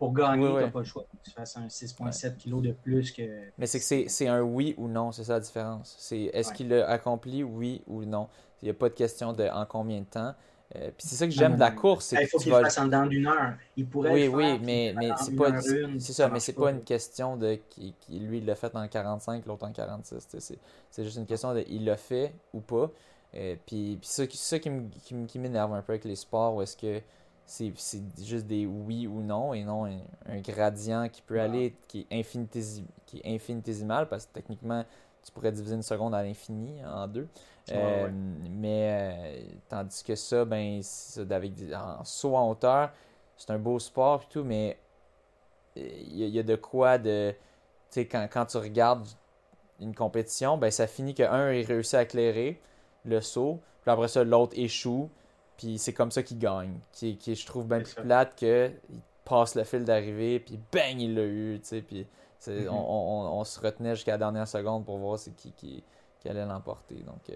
pour 0.00 0.14
gagner, 0.14 0.46
tu 0.46 0.54
n'as 0.54 0.68
pas 0.68 0.78
le 0.78 0.84
choix. 0.86 1.04
Tu 1.22 1.30
fasses 1.30 1.58
un 1.58 1.66
6,7 1.66 2.38
kg 2.38 2.62
de 2.62 2.72
plus 2.72 3.12
que. 3.12 3.22
Mais 3.58 3.66
c'est 3.66 3.78
que 3.78 4.08
c'est 4.08 4.28
un 4.28 4.40
oui 4.40 4.74
ou 4.78 4.88
non, 4.88 5.12
c'est 5.12 5.24
ça 5.24 5.34
la 5.34 5.40
différence. 5.40 5.94
C'est 5.98 6.30
est-ce 6.32 6.54
qu'il 6.54 6.70
l'a 6.70 6.88
accompli, 6.88 7.44
oui 7.44 7.82
ou 7.86 8.06
non? 8.06 8.26
Il 8.62 8.64
n'y 8.64 8.70
a 8.70 8.74
pas 8.74 8.88
de 8.88 8.94
question 8.94 9.34
de 9.34 9.44
en 9.44 9.66
combien 9.66 10.00
de 10.00 10.06
temps. 10.06 10.34
Euh, 10.74 10.90
puis 10.96 11.06
c'est 11.06 11.16
ça 11.16 11.26
que 11.26 11.32
j'aime 11.32 11.56
de 11.56 11.60
la 11.60 11.70
course. 11.70 12.14
Il 12.18 12.26
faut 12.28 12.38
qu'il 12.38 12.50
vas... 12.50 12.62
fasse 12.62 12.78
en 12.78 12.86
dedans 12.86 13.04
d'une 13.04 13.26
heure. 13.26 13.52
Il 13.76 13.86
pourrait 13.86 14.10
oui, 14.10 14.28
oui, 14.28 14.58
mais, 14.62 14.94
mais 14.96 15.10
c'est 15.22 15.36
pas, 15.36 15.60
c'est 15.60 16.12
ça, 16.14 16.30
mais 16.30 16.40
c'est 16.40 16.54
pas 16.54 16.70
une 16.70 16.82
question 16.82 17.36
de 17.36 17.58
qui, 17.68 17.94
lui 18.08 18.38
il 18.38 18.46
l'a 18.46 18.54
fait 18.54 18.74
en 18.74 18.88
45, 18.88 19.44
l'autre 19.44 19.66
en 19.66 19.72
46. 19.72 20.54
C'est 20.90 21.04
juste 21.04 21.18
une 21.18 21.26
question 21.26 21.52
de 21.52 21.62
il 21.68 21.84
l'a 21.84 21.98
fait 21.98 22.32
ou 22.54 22.60
pas. 22.60 22.90
Euh, 23.34 23.54
puis, 23.66 23.98
puis 24.00 24.08
ça, 24.08 24.24
ça 24.32 24.58
qui 24.58 25.38
m'énerve 25.38 25.74
un 25.74 25.82
peu 25.82 25.92
avec 25.92 26.06
les 26.06 26.16
sports, 26.16 26.54
où 26.54 26.62
est-ce 26.62 26.76
que 26.76 27.02
c'est 27.50 27.72
juste 28.22 28.46
des 28.46 28.64
oui 28.64 29.08
ou 29.08 29.22
non 29.22 29.52
et 29.52 29.64
non 29.64 29.84
un, 29.84 30.40
gradient 30.40 31.08
qui 31.08 31.20
peut 31.20 31.40
aller 31.40 31.74
qui 31.88 32.06
est, 32.08 32.24
qui 33.06 33.18
est 33.18 33.34
infinitésimal 33.34 34.08
parce 34.08 34.26
que 34.26 34.34
techniquement 34.34 34.84
tu 35.22 35.32
pourrais 35.32 35.50
diviser 35.50 35.74
une 35.74 35.82
seconde 35.82 36.14
à 36.14 36.22
l'infini 36.22 36.84
en 36.84 37.08
deux. 37.08 37.28
Euh, 37.72 38.08
mais 38.50 38.88
euh, 38.90 39.42
tandis 39.68 40.02
que 40.02 40.14
ça, 40.14 40.44
ben, 40.44 40.80
avec 41.30 41.52
en 41.74 42.04
saut 42.04 42.36
en 42.36 42.50
hauteur, 42.50 42.90
c'est 43.36 43.50
un 43.50 43.58
beau 43.58 43.78
sport 43.78 44.22
et 44.22 44.32
tout, 44.32 44.44
mais 44.44 44.78
il 45.76 46.28
y, 46.28 46.38
a 46.38 46.42
de 46.42 46.56
quoi 46.56 46.98
de. 46.98 47.32
Tu 47.32 47.36
sais, 47.90 48.06
quand, 48.06 48.26
quand, 48.32 48.46
tu 48.46 48.56
regardes 48.56 49.06
une 49.80 49.94
compétition, 49.94 50.56
ben, 50.56 50.70
ça 50.70 50.86
finit 50.86 51.14
qu'un 51.14 51.50
ait 51.50 51.62
réussi 51.62 51.96
à 51.96 52.02
éclairer 52.02 52.60
le 53.04 53.20
saut, 53.20 53.60
puis 53.82 53.90
après 53.90 54.08
ça, 54.08 54.24
l'autre 54.24 54.54
échoue, 54.56 55.10
puis 55.60 55.76
c'est 55.76 55.92
comme 55.92 56.10
ça 56.10 56.22
qu'il 56.22 56.38
gagne. 56.38 56.78
Qui, 56.90 57.18
qui 57.18 57.34
je 57.34 57.44
trouve 57.44 57.66
bien 57.66 57.80
plus 57.80 57.94
plate 57.94 58.34
que 58.34 58.70
il 58.88 59.00
passe 59.26 59.54
le 59.54 59.64
fil 59.64 59.84
d'arrivée, 59.84 60.40
puis 60.40 60.58
bang, 60.72 60.98
il 60.98 61.14
l'a 61.14 61.24
eu. 61.24 61.60
Tu 61.60 61.68
sais, 61.68 61.82
puis 61.82 62.06
mm-hmm. 62.46 62.68
on, 62.70 62.72
on, 62.72 63.40
on, 63.40 63.44
se 63.44 63.60
retenait 63.60 63.94
jusqu'à 63.94 64.12
la 64.12 64.18
dernière 64.18 64.48
seconde 64.48 64.86
pour 64.86 64.96
voir 64.96 65.18
c'est 65.18 65.36
qui, 65.36 65.52
qui, 65.52 65.84
qui, 66.18 66.28
allait 66.30 66.46
l'emporter. 66.46 66.94
Donc, 66.94 67.28
euh, 67.28 67.34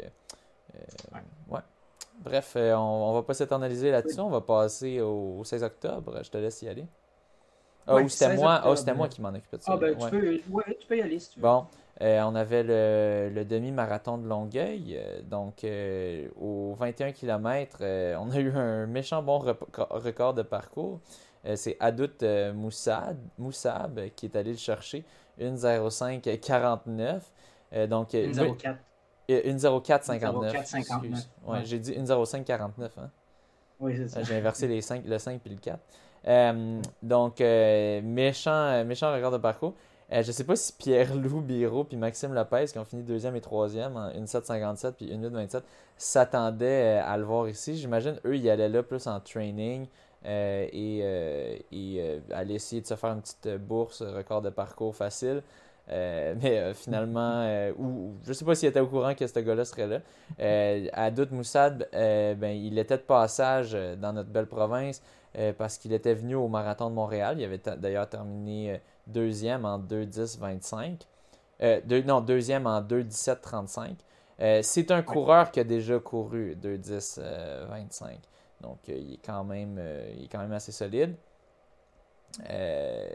euh, 0.75 1.19
ouais. 1.51 1.61
Bref, 2.21 2.55
euh, 2.57 2.75
on, 2.75 3.11
on 3.11 3.13
va 3.13 3.23
pas 3.25 3.35
s'éternaliser 3.35 3.91
là-dessus. 3.91 4.21
On 4.21 4.31
va 4.31 4.41
passer 4.41 5.03
au, 5.03 5.45
16 5.45 5.63
octobre. 5.63 6.21
Je 6.23 6.31
te 6.31 6.39
laisse 6.39 6.63
y 6.63 6.69
aller. 6.69 6.87
Ah, 7.87 7.97
ou 7.97 8.09
c'était 8.09 8.37
moi, 8.37 8.75
c'était 8.75 8.95
moi 8.95 9.09
qui 9.09 9.21
m'en 9.21 9.29
occupais 9.29 9.59
de 9.59 9.63
ça. 9.63 9.73
Ah, 9.75 9.77
ben, 9.77 9.95
tu, 9.99 10.09
peux, 10.09 10.41
ouais, 10.49 10.79
tu 10.81 10.87
peux 10.87 10.97
y 10.97 11.03
aller 11.03 11.19
si 11.19 11.29
tu 11.29 11.41
veux. 11.41 11.43
Bon, 11.43 11.67
euh, 12.03 12.21
on 12.23 12.35
avait 12.35 12.65
le, 12.65 13.45
demi-marathon 13.45 14.19
de 14.19 14.27
Longueuil. 14.27 14.99
Euh, 14.99 15.23
donc, 15.23 15.63
euh, 15.63 16.27
au 16.41 16.75
21 16.75 17.13
km, 17.13 17.79
on 18.19 18.31
a 18.31 18.39
eu 18.39 18.51
un 18.51 18.87
méchant 18.87 19.23
bon 19.23 19.39
record 19.39 20.35
de 20.35 20.43
parcours. 20.43 20.99
c'est 21.55 21.77
Adout 21.79 22.25
Moussad, 22.55 23.17
Moussab 23.39 24.09
qui 24.17 24.27
est 24.27 24.35
allé 24.37 24.51
le 24.53 24.59
chercher. 24.59 25.05
1.05.49. 25.41 27.89
donc, 27.89 28.13
1.04. 28.13 28.77
1.04.59. 29.29 31.27
Ouais, 31.47 31.65
J'ai 31.65 31.79
dit 31.79 31.93
1.05.49. 31.93 32.89
Hein? 32.99 33.11
Oui, 33.81 33.97
c'est 33.97 34.09
ça. 34.09 34.23
J'ai 34.23 34.37
inversé 34.37 34.69
les 34.69 34.81
5, 34.81 35.05
le 35.07 35.19
5 35.19 35.41
et 35.45 35.49
le 35.49 35.57
4. 35.57 35.79
donc, 37.03 37.41
méchant, 37.41 38.85
méchant 38.85 39.13
record 39.13 39.31
de 39.31 39.39
parcours. 39.39 39.75
Je 40.11 40.17
euh, 40.17 40.23
je 40.23 40.33
sais 40.33 40.45
pas 40.45 40.57
si 40.57 40.73
Pierre-Loup 40.73 41.41
Biro 41.41 41.85
puis 41.85 41.97
Maxime 41.97 42.35
Lopez, 42.35 42.67
qui 42.67 42.79
ont 42.79 42.85
fini 42.85 43.03
deuxième 43.03 43.37
et 43.37 43.41
troisième 43.41 43.97
en 43.97 44.09
1.757 44.11 44.93
puis 44.93 45.07
1.827, 45.07 45.63
s'attendaient 45.97 47.01
euh, 47.01 47.05
à 47.05 47.17
le 47.17 47.25
voir 47.25 47.49
ici. 47.49 47.77
J'imagine 47.77 48.17
eux, 48.25 48.37
ils 48.37 48.49
allaient 48.51 48.69
là 48.69 48.83
plus 48.83 49.07
en 49.07 49.21
training 49.21 49.87
euh, 50.27 50.67
et, 50.73 50.99
et 51.73 52.23
allaient 52.33 52.55
essayer 52.55 52.83
de 52.83 52.87
se 52.87 52.95
faire 52.95 53.11
une 53.11 53.23
petite 53.23 53.57
bourse, 53.59 54.03
record 54.03 54.43
de 54.43 54.51
parcours 54.51 54.95
facile. 54.95 55.43
mais 55.89 56.73
finalement, 56.75 57.47
ou, 57.79 58.15
je 58.27 58.33
sais 58.33 58.45
pas 58.45 58.55
s'il 58.55 58.69
était 58.69 58.81
au 58.81 58.87
courant 58.87 59.15
que 59.15 59.27
ce 59.27 59.39
gars-là 59.39 59.65
serait 59.65 59.87
là. 59.87 60.01
à 60.93 61.11
Doute 61.11 61.31
Moussad, 61.33 61.89
ben, 61.93 62.57
il 62.57 62.79
était 62.79 62.97
de 62.97 63.03
passage 63.03 63.77
dans 63.99 64.13
notre 64.13 64.31
belle 64.31 64.47
province. 64.47 65.03
parce 65.59 65.79
qu'il 65.79 65.93
était 65.93 66.15
venu 66.15 66.35
au 66.35 66.49
marathon 66.49 66.91
de 66.91 66.95
Montréal. 66.95 67.37
Il 67.39 67.45
avait 67.45 67.61
d'ailleurs 67.79 68.09
terminé 68.09 68.81
deuxième 69.07 69.65
en 69.65 69.79
2-10-25. 69.79 71.01
non, 72.07 72.21
deuxième 72.21 72.67
en 72.67 72.81
2-17-35. 72.81 73.97
c'est 74.63 74.91
un 74.91 75.03
coureur 75.03 75.51
qui 75.51 75.61
a 75.61 75.65
déjà 75.65 75.99
couru 75.99 76.57
2-10-25. 76.57 78.19
Donc, 78.61 78.79
il, 78.89 79.15
est 79.15 79.21
quand 79.25 79.45
même, 79.45 79.81
il 80.17 80.25
est 80.25 80.29
quand 80.29 80.41
même 80.41 80.53
assez 80.53 80.73
solide. 80.73 81.17
Euh, 82.51 83.09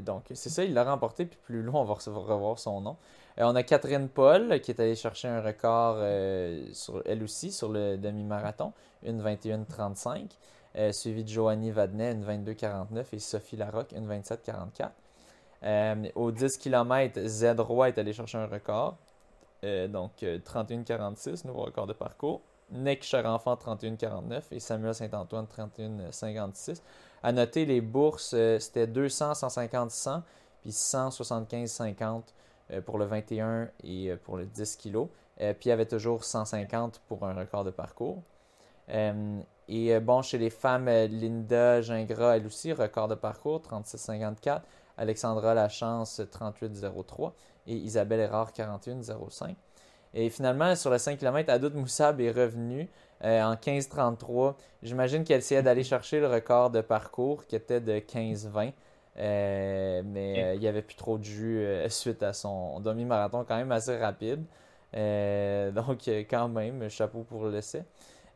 donc, 0.00 0.24
c'est 0.34 0.50
ça, 0.50 0.64
il 0.64 0.74
l'a 0.74 0.84
remporté. 0.84 1.26
Puis 1.26 1.38
plus 1.42 1.62
loin, 1.62 1.80
on 1.82 1.84
va 1.84 1.94
revoir 1.94 2.58
son 2.58 2.80
nom. 2.80 2.96
Euh, 3.38 3.44
on 3.44 3.54
a 3.54 3.62
Catherine 3.62 4.08
Paul 4.08 4.60
qui 4.60 4.70
est 4.70 4.80
allée 4.80 4.94
chercher 4.94 5.28
un 5.28 5.40
record, 5.40 5.96
euh, 5.98 6.66
sur, 6.72 7.02
elle 7.04 7.22
aussi, 7.22 7.52
sur 7.52 7.70
le 7.70 7.96
demi-marathon, 7.96 8.72
une 9.02 9.22
21-35. 9.22 10.30
suivi 10.92 11.24
de 11.24 11.28
Joanie 11.28 11.70
Vadnet, 11.70 12.12
une 12.12 12.24
22-49. 12.24 13.06
Et 13.12 13.18
Sophie 13.18 13.56
Larocque, 13.56 13.92
une 13.92 14.08
27-44. 14.08 14.90
Au 15.62 16.30
10 16.30 16.58
km, 16.58 17.20
Z 17.26 17.54
Roy 17.58 17.88
est 17.88 17.98
allé 17.98 18.12
chercher 18.12 18.38
un 18.38 18.46
record. 18.46 18.96
donc, 19.62 20.22
31-46, 20.22 21.46
nouveau 21.46 21.62
record 21.62 21.86
de 21.86 21.92
parcours. 21.92 22.42
Nick 22.70 23.04
Cherenfant, 23.04 23.54
31-49. 23.54 24.42
Et 24.50 24.60
Samuel 24.60 24.94
Saint-Antoine, 24.94 25.46
31-56. 25.46 26.80
À 27.22 27.32
noter, 27.32 27.64
les 27.64 27.80
bourses, 27.80 28.34
euh, 28.34 28.58
c'était 28.58 28.86
200, 28.86 29.34
150, 29.34 29.90
100, 29.90 30.22
puis 30.60 30.72
175, 30.72 31.70
50 31.70 32.34
euh, 32.70 32.80
pour 32.80 32.98
le 32.98 33.04
21 33.04 33.68
et 33.82 34.10
euh, 34.10 34.16
pour 34.16 34.36
le 34.36 34.46
10 34.46 34.76
kg. 34.76 35.06
puis 35.36 35.66
il 35.66 35.68
y 35.68 35.72
avait 35.72 35.86
toujours 35.86 36.24
150 36.24 37.00
pour 37.08 37.24
un 37.24 37.34
record 37.34 37.64
de 37.64 37.70
parcours. 37.70 38.22
et 39.68 40.00
bon, 40.00 40.22
chez 40.22 40.38
les 40.38 40.50
femmes, 40.50 40.88
Linda 40.88 41.80
Gingras, 41.80 42.36
elle 42.36 42.46
aussi, 42.46 42.72
record 42.72 43.08
de 43.08 43.16
parcours, 43.16 43.60
36,54. 43.60 44.60
Alexandra 44.96 45.54
Lachance, 45.54 46.20
38,03. 46.20 47.32
Et 47.66 47.74
Isabelle 47.74 48.20
Erard, 48.20 48.52
41,05. 48.52 49.54
Et 50.14 50.30
finalement, 50.30 50.74
sur 50.74 50.90
le 50.90 50.98
5 50.98 51.18
km, 51.18 51.50
Adout 51.50 51.74
Moussab 51.74 52.20
est 52.22 52.30
revenu 52.30 52.88
euh, 53.24 53.42
en 53.42 53.54
15-33. 53.54 54.54
J'imagine 54.82 55.24
qu'elle 55.24 55.38
essayait 55.38 55.62
d'aller 55.62 55.84
chercher 55.84 56.20
le 56.20 56.26
record 56.26 56.70
de 56.70 56.80
parcours 56.80 57.46
qui 57.46 57.54
était 57.54 57.80
de 57.80 57.98
15-20. 57.98 58.72
Euh, 59.18 60.02
mais 60.04 60.42
euh, 60.42 60.54
il 60.54 60.60
n'y 60.60 60.68
avait 60.68 60.82
plus 60.82 60.96
trop 60.96 61.18
de 61.18 61.24
jus 61.24 61.66
suite 61.88 62.22
à 62.22 62.32
son 62.32 62.80
demi-marathon 62.80 63.44
quand 63.46 63.56
même 63.56 63.72
assez 63.72 63.96
rapide. 63.98 64.44
donc 64.92 66.08
quand 66.30 66.48
même, 66.48 66.88
chapeau 66.88 67.22
pour 67.22 67.44
le 67.44 67.50
l'essai. 67.50 67.84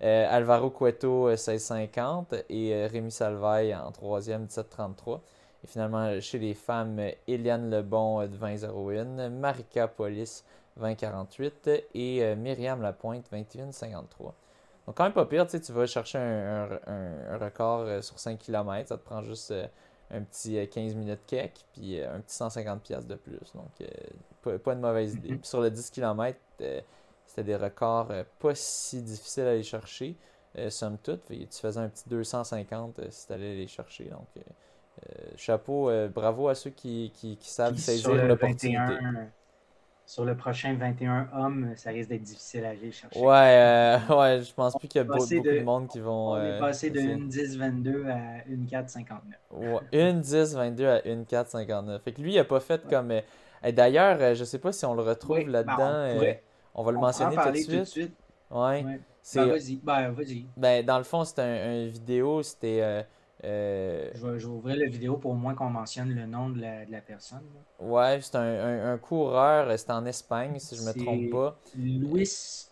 Alvaro 0.03 0.71
Cueto 0.71 1.31
16-50 1.33 2.45
et 2.49 2.87
Rémi 2.87 3.11
Salvaille 3.11 3.75
en 3.75 3.91
troisième 3.93 4.47
17-33. 4.47 5.21
Et 5.63 5.67
finalement, 5.67 6.21
chez 6.21 6.39
les 6.39 6.55
femmes, 6.55 7.01
Eliane 7.27 7.71
Lebon 7.71 8.27
de 8.27 8.37
20-01, 8.37 9.29
Marika 9.29 9.89
Polis 9.89 10.45
20-48 10.81 11.85
et 11.95 12.35
Myriam 12.37 12.81
Lapointe 12.81 13.31
21-53. 13.31 14.33
Donc, 14.91 14.97
quand 14.97 15.05
même 15.05 15.13
pas 15.13 15.27
pire, 15.27 15.47
tu 15.47 15.53
sais, 15.53 15.61
tu 15.61 15.71
vas 15.71 15.87
chercher 15.87 16.19
un, 16.19 17.39
record 17.39 17.83
euh, 17.83 18.03
sur 18.03 18.19
5 18.19 18.39
km, 18.39 18.89
ça 18.89 18.97
te 18.97 19.05
prend 19.05 19.23
juste 19.23 19.53
euh, 19.53 19.67
un 20.11 20.23
petit 20.23 20.69
15 20.69 20.93
euh, 20.93 20.97
minutes 20.97 21.27
cake, 21.29 21.65
puis 21.73 22.03
un 22.03 22.19
petit 22.21 22.35
150 22.35 22.83
pièces 22.83 23.07
de 23.07 23.15
plus. 23.15 23.39
Donc, 23.55 23.71
pas, 24.43 24.59
pas, 24.59 24.73
une 24.73 24.81
mauvaise 24.81 25.15
idée. 25.15 25.29
Mm-hmm. 25.29 25.39
Puis 25.39 25.49
sur 25.49 25.61
le 25.61 25.71
10 25.71 25.91
km, 25.91 26.39
c'était 26.59 27.45
des 27.45 27.55
records 27.55 28.13
pas 28.41 28.55
si 28.57 29.01
difficiles 29.03 29.45
à 29.45 29.51
aller 29.51 29.63
chercher, 29.63 30.17
somme 30.71 30.99
toute. 30.99 31.27
tu 31.27 31.47
faisais 31.61 31.79
un 31.79 31.89
petit 31.89 32.09
250 32.09 33.01
si 33.11 33.27
tu 33.29 33.33
allais 33.33 33.55
les 33.55 33.69
chercher. 33.69 34.07
Donc, 34.07 34.27
chapeau, 35.37 35.91
bravo 36.15 36.49
à 36.49 36.55
ceux 36.55 36.71
qui, 36.71 37.13
qui, 37.15 37.37
savent 37.43 37.77
saisir 37.77 38.27
l'opportunité 38.27 38.77
sur 40.11 40.25
le 40.25 40.37
prochain 40.37 40.75
21 40.75 41.29
hommes, 41.37 41.73
ça 41.77 41.91
risque 41.91 42.09
d'être 42.09 42.25
difficile 42.25 42.65
à 42.65 42.71
aller 42.71 42.91
chercher. 42.91 43.21
Ouais, 43.21 43.29
euh, 43.31 43.99
ouais 44.09 44.43
je 44.43 44.53
pense 44.53 44.77
plus 44.77 44.89
qu'il 44.89 44.99
y 44.99 45.03
a 45.03 45.05
beaucoup, 45.05 45.25
de, 45.25 45.61
monde 45.61 45.87
qui 45.87 46.01
vont. 46.01 46.33
On 46.33 46.37
est 46.37 46.51
euh, 46.55 46.59
passé 46.59 46.91
de 46.91 46.99
1-10-22 46.99 48.09
à 48.09 48.83
1-4-59. 48.83 49.05
Ouais, 49.53 49.79
1-10-22 49.93 50.85
à 50.85 51.45
1-4-59. 51.45 52.01
Fait 52.01 52.11
que 52.11 52.21
lui, 52.21 52.33
il 52.33 52.37
n'a 52.39 52.45
pas 52.45 52.59
fait 52.59 52.83
comme. 52.89 53.13
Euh, 53.13 53.73
d'ailleurs, 53.73 54.35
je 54.35 54.43
sais 54.43 54.59
pas 54.59 54.73
si 54.73 54.85
on 54.85 54.95
le 54.95 55.03
retrouve 55.03 55.37
ben, 55.37 55.49
là-dedans. 55.49 56.35
on, 56.75 56.83
va 56.83 56.91
le 56.91 56.99
mentionner 56.99 57.37
tout 57.37 57.51
de 57.53 57.57
suite. 57.57 57.67
Tout 57.69 57.77
de 57.77 57.85
suite. 57.85 58.15
Ouais. 58.51 58.83
Ben, 58.83 59.47
vas-y. 59.47 59.77
Ben, 59.77 60.11
vas-y. 60.11 60.47
Ben, 60.57 60.85
dans 60.85 60.99
le 60.99 61.05
fond, 61.05 61.23
c'était 61.23 61.43
un, 61.43 61.87
vidéo. 61.87 62.43
C'était 62.43 63.07
euh, 63.45 64.11
je, 64.15 64.27
vais, 64.27 64.45
ouvrir 64.45 64.77
la 64.77 64.87
vidéo 64.87 65.17
pour 65.17 65.31
au 65.31 65.35
moins 65.35 65.55
qu'on 65.55 65.71
mentionne 65.71 66.11
le 66.11 66.27
nom 66.27 66.51
de 66.51 66.61
la, 66.61 67.01
personne. 67.01 67.43
Ouais, 67.79 68.19
c'est 68.21 68.37
un, 68.37 68.99
coureur, 68.99 69.79
c'est 69.79 69.91
en 69.91 70.05
Espagne, 70.05 70.59
si 70.59 70.77
je 70.77 70.83
me 70.83 70.93
trompe 70.93 71.31
pas. 71.31 71.59
Luis 71.75 72.69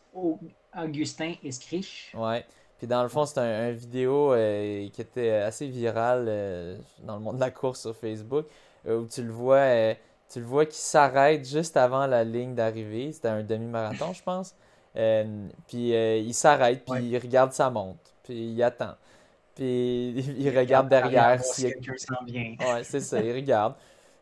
Augustin 0.76 1.34
Escriche. 1.42 2.12
Ouais. 2.14 2.44
Puis 2.76 2.86
dans 2.86 3.02
le 3.02 3.08
fond, 3.08 3.24
c'est 3.24 3.40
un, 3.40 3.70
vidéo 3.72 4.32
euh, 4.32 4.88
qui 4.90 5.00
était 5.00 5.30
assez 5.30 5.66
viral 5.66 6.26
euh, 6.28 6.76
dans 7.02 7.16
le 7.16 7.22
monde 7.22 7.36
de 7.36 7.40
la 7.40 7.50
course 7.50 7.80
sur 7.80 7.96
Facebook, 7.96 8.46
où 8.86 9.06
tu 9.06 9.22
le 9.22 9.32
vois, 9.32 9.94
tu 10.30 10.40
le 10.40 10.46
vois 10.46 10.66
qui 10.66 10.78
s'arrête 10.78 11.48
juste 11.48 11.76
avant 11.76 12.06
la 12.06 12.24
ligne 12.24 12.54
d'arrivée. 12.54 13.10
C'était 13.12 13.28
un 13.28 13.42
demi-marathon, 13.42 14.12
je 14.12 14.22
pense. 14.22 14.54
puis 15.66 15.92
il 15.92 16.34
s'arrête, 16.34 16.84
puis 16.84 17.04
il 17.04 17.18
regarde 17.18 17.52
sa 17.52 17.70
montre, 17.70 18.12
puis 18.22 18.52
il 18.52 18.62
attend. 18.62 18.94
Puis 19.58 20.10
il, 20.38 20.56
regarde 20.56 20.88
derrière 20.88 21.42
si 21.42 21.62
quelqu'un 21.62 21.94
s'en 21.96 22.24
vient. 22.24 22.54
Ouais, 22.60 22.84
c'est 22.84 23.00
ça, 23.00 23.20
il 23.20 23.34
regarde. 23.34 23.74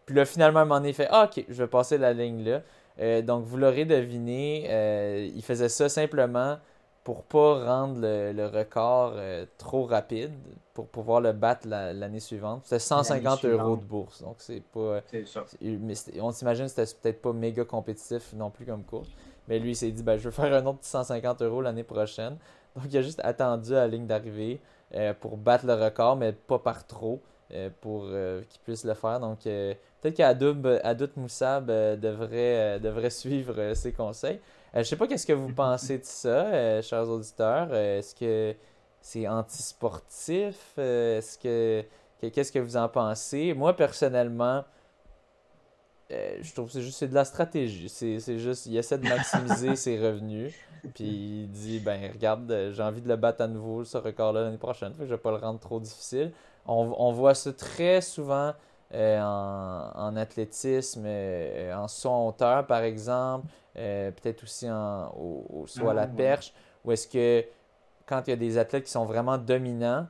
Puis 0.07 0.15
là, 0.15 0.25
finalement, 0.25 0.61
à 0.61 0.63
un 0.63 0.65
moment 0.65 0.81
donné, 0.81 0.91
il 0.91 0.95
fait 0.95 1.09
ah, 1.11 1.29
Ok, 1.31 1.45
je 1.47 1.55
vais 1.55 1.69
passer 1.69 1.99
la 1.99 2.15
ligne 2.15 2.43
là. 2.43 2.63
Euh, 2.99 3.21
donc, 3.21 3.45
vous 3.45 3.59
l'aurez 3.59 3.85
deviné, 3.85 4.67
euh, 4.71 5.29
il 5.35 5.43
faisait 5.43 5.69
ça 5.69 5.91
simplement 5.91 6.57
pour 7.05 7.23
pas 7.25 7.65
rendre 7.65 8.01
le, 8.01 8.47
record 8.47 9.13
euh, 9.17 9.45
trop 9.59 9.85
rapide, 9.85 10.33
pour 10.73 10.89
pouvoir 10.89 11.21
le 11.21 11.33
battre 11.33 11.69
l'année 11.69 12.21
suivante. 12.21 12.63
C'était 12.65 12.79
150 12.79 13.45
euros 13.45 13.77
de 13.77 13.83
bourse. 13.83 14.23
Donc, 14.23 14.37
c'est 14.39 14.63
pas. 14.63 15.03
C'est 15.11 15.27
ça. 15.27 15.45
on 16.21 16.33
s'imagine 16.33 16.65
que 16.65 16.71
c'était 16.71 16.87
peut-être 16.95 17.21
pas 17.21 17.33
méga 17.35 17.65
compétitif 17.65 18.33
non 18.33 18.51
plus 18.51 18.65
comme 18.65 18.85
course. 18.85 19.11
Mais 19.49 19.59
lui, 19.59 19.73
il 19.73 19.77
s'est 19.77 19.91
dit 19.91 20.03
ben, 20.03 20.17
je 20.17 20.31
vais 20.31 20.35
faire 20.35 20.53
un 20.55 20.65
autre 20.65 20.79
150 20.81 21.43
euros 21.43 21.61
l'année 21.61 21.85
prochaine. 21.85 22.39
Donc, 22.75 22.87
il 22.91 22.97
a 22.97 23.03
juste 23.03 23.21
attendu 23.23 23.73
à 23.73 23.81
la 23.81 23.89
ligne 23.89 24.07
d'arrivée. 24.07 24.61
Euh, 24.95 25.13
pour 25.15 25.37
battre 25.37 25.67
le 25.67 25.75
record, 25.75 26.15
mais 26.15 26.33
pas 26.33 26.61
par 26.61 26.87
trop 26.87 27.21
euh, 27.53 27.71
pour 27.81 28.05
euh, 28.05 28.43
qu'il 28.49 28.61
puisse 28.61 28.85
le 28.85 28.95
faire. 28.95 29.19
Donc, 29.19 29.41
peut-être 29.43 30.15
qu'Adout 30.15 31.11
Moussab 31.17 31.67
devrait, 31.67 32.79
devrait 32.79 33.11
suivre 33.11 33.75
ses 33.75 33.93
conseils. 33.93 34.41
je 34.75 34.85
sais 34.85 34.97
pas 34.97 35.09
qu'est-ce 35.09 35.27
que 35.27 35.33
vous 35.33 35.53
pensez 35.53 35.99
de 35.99 36.05
ça, 36.05 36.83
chers 36.83 37.09
auditeurs. 37.09 37.75
Est-ce 37.75 38.15
que 38.15 38.55
c'est 39.01 39.27
antisportif? 39.27 40.79
Est-ce 40.79 41.37
que 41.37 41.85
qu'est-ce 42.31 42.53
que 42.53 42.61
vous 42.61 42.77
en 42.77 42.89
pensez? 42.89 43.55
Moi, 43.55 43.75
personnellement, 43.75 44.65
je 46.11 46.53
trouve 46.53 46.67
que 46.67 46.73
c'est 46.73 46.83
juste 46.83 47.05
de 47.05 47.15
la 47.15 47.25
stratégie. 47.25 47.89
C'est 47.89 48.39
juste, 48.39 48.67
il 48.67 48.77
essaie 48.77 48.99
de 48.99 49.09
maximiser 49.09 49.77
ses 49.77 49.99
revenus. 49.99 50.55
Puis 50.95 51.05
il 51.05 51.49
dit 51.49 51.81
ben 51.81 52.13
regarde, 52.13 52.71
j'ai 52.73 52.83
envie 52.83 53.01
de 53.01 53.09
le 53.09 53.17
battre 53.17 53.43
à 53.43 53.49
nouveau, 53.49 53.85
ce 53.85 53.99
record-là, 53.99 54.43
l'année 54.43 54.59
prochaine. 54.59 54.93
Fait 54.93 55.01
que 55.01 55.07
je 55.07 55.15
vais 55.15 55.21
pas 55.21 55.33
le 55.33 55.39
rendre 55.39 55.59
trop 55.59 55.81
difficile. 55.81 56.33
On, 56.67 56.95
on 56.99 57.13
voit 57.13 57.35
ça 57.35 57.53
très 57.53 58.01
souvent 58.01 58.53
euh, 58.95 59.21
en, 59.21 59.91
en, 59.97 60.17
athlétisme, 60.17 61.03
euh, 61.05 61.75
en 61.75 61.89
saut 61.89 62.29
hauteur, 62.29 62.67
par 62.69 62.83
exemple, 62.83 63.49
euh, 63.77 64.13
peut-être 64.13 64.45
aussi 64.45 64.71
en, 64.71 65.13
au, 65.17 65.65
saut 65.67 65.89
à 65.89 65.95
la 65.95 66.03
ah, 66.03 66.07
perche, 66.07 66.53
où 66.85 66.93
est-ce 66.93 67.09
que 67.09 67.45
quand 68.07 68.23
il 68.29 68.31
y 68.31 68.33
a 68.33 68.37
des 68.37 68.59
athlètes 68.59 68.85
qui 68.85 68.93
sont 68.93 69.05
vraiment 69.05 69.39
dominants, 69.39 70.07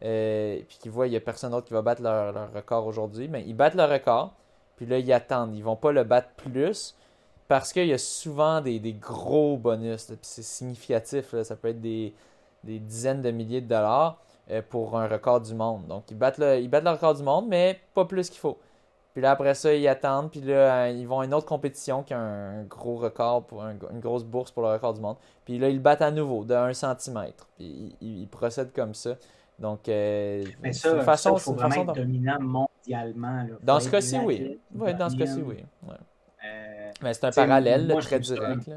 puis 0.00 0.78
qu'ils 0.80 0.90
voient 0.90 1.04
qu'il 1.04 1.12
n'y 1.12 1.18
a 1.18 1.20
personne 1.20 1.50
d'autre 1.50 1.66
qui 1.66 1.74
va 1.74 1.82
battre 1.82 2.00
leur, 2.00 2.32
leur 2.32 2.50
record 2.50 2.86
aujourd'hui, 2.86 3.28
mais 3.28 3.42
ben, 3.42 3.48
ils 3.48 3.54
battent 3.54 3.74
le 3.74 3.84
record, 3.84 4.34
puis 4.76 4.86
là, 4.86 4.98
ils 4.98 5.12
attendent. 5.12 5.54
Ils 5.54 5.62
vont 5.62 5.76
pas 5.76 5.92
le 5.92 6.04
battre 6.04 6.28
plus, 6.36 6.94
parce 7.48 7.72
qu'il 7.72 7.86
y 7.86 7.92
a 7.92 7.98
souvent 7.98 8.60
des, 8.60 8.80
gros 8.92 9.56
bonus. 9.56 10.12
C'est 10.22 10.42
significatif. 10.42 11.34
ça 11.42 11.56
peut 11.56 11.68
être 11.68 11.80
des, 11.80 12.14
dizaines 12.64 13.22
de 13.22 13.30
milliers 13.30 13.60
de 13.60 13.68
dollars 13.68 14.18
euh, 14.50 14.62
pour 14.68 14.98
un 14.98 15.06
record 15.06 15.40
du 15.40 15.54
monde. 15.54 15.86
Donc, 15.86 16.10
ils 16.10 16.16
battent, 16.16 16.38
le, 16.38 16.90
record 16.90 17.14
du 17.14 17.22
monde, 17.22 17.46
mais 17.48 17.80
pas 17.94 18.04
plus 18.04 18.30
qu'il 18.30 18.40
faut. 18.40 18.58
Puis 19.12 19.22
là, 19.22 19.30
après 19.30 19.54
ça, 19.54 19.72
ils 19.72 19.86
attendent. 19.86 20.30
Puis 20.30 20.40
là, 20.40 20.86
euh, 20.86 20.90
ils 20.90 21.06
vont 21.06 21.20
à 21.20 21.24
une 21.24 21.34
autre 21.34 21.46
compétition 21.46 22.02
qui 22.02 22.14
a 22.14 22.18
un, 22.18 22.64
gros 22.64 22.96
record, 22.96 23.46
une 23.92 24.00
grosse 24.00 24.24
bourse 24.24 24.50
pour 24.50 24.62
le 24.62 24.70
record 24.70 24.94
du 24.94 25.00
monde. 25.00 25.16
Puis 25.44 25.58
là, 25.58 25.68
ils 25.68 25.76
le 25.76 25.80
battent 25.80 26.02
à 26.02 26.10
nouveau 26.10 26.44
de 26.44 26.54
1 26.54 26.72
cm. 26.72 27.26
Ils, 27.60 28.28
procèdent 28.30 28.72
comme 28.72 28.94
ça. 28.94 29.10
Donc, 29.58 29.88
euh, 29.88 30.44
Mais 30.62 30.72
ça, 30.72 31.00
façon, 31.00 31.36
faut 31.36 31.54
vraiment 31.54 31.82
être 31.82 31.94
dominant 31.94 32.40
mondialement. 32.40 33.46
Dans 33.62 33.80
ce 33.80 33.88
cas-ci, 33.88 34.18
oui. 34.18 34.58
Oui, 34.74 34.94
dans 34.94 35.08
ce 35.08 35.16
cas-ci, 35.16 35.42
oui. 35.42 35.64
Mais 37.02 37.14
c'est 37.14 37.24
un 37.24 37.30
parallèle 37.30 37.94
très 38.00 38.20
direct. 38.20 38.70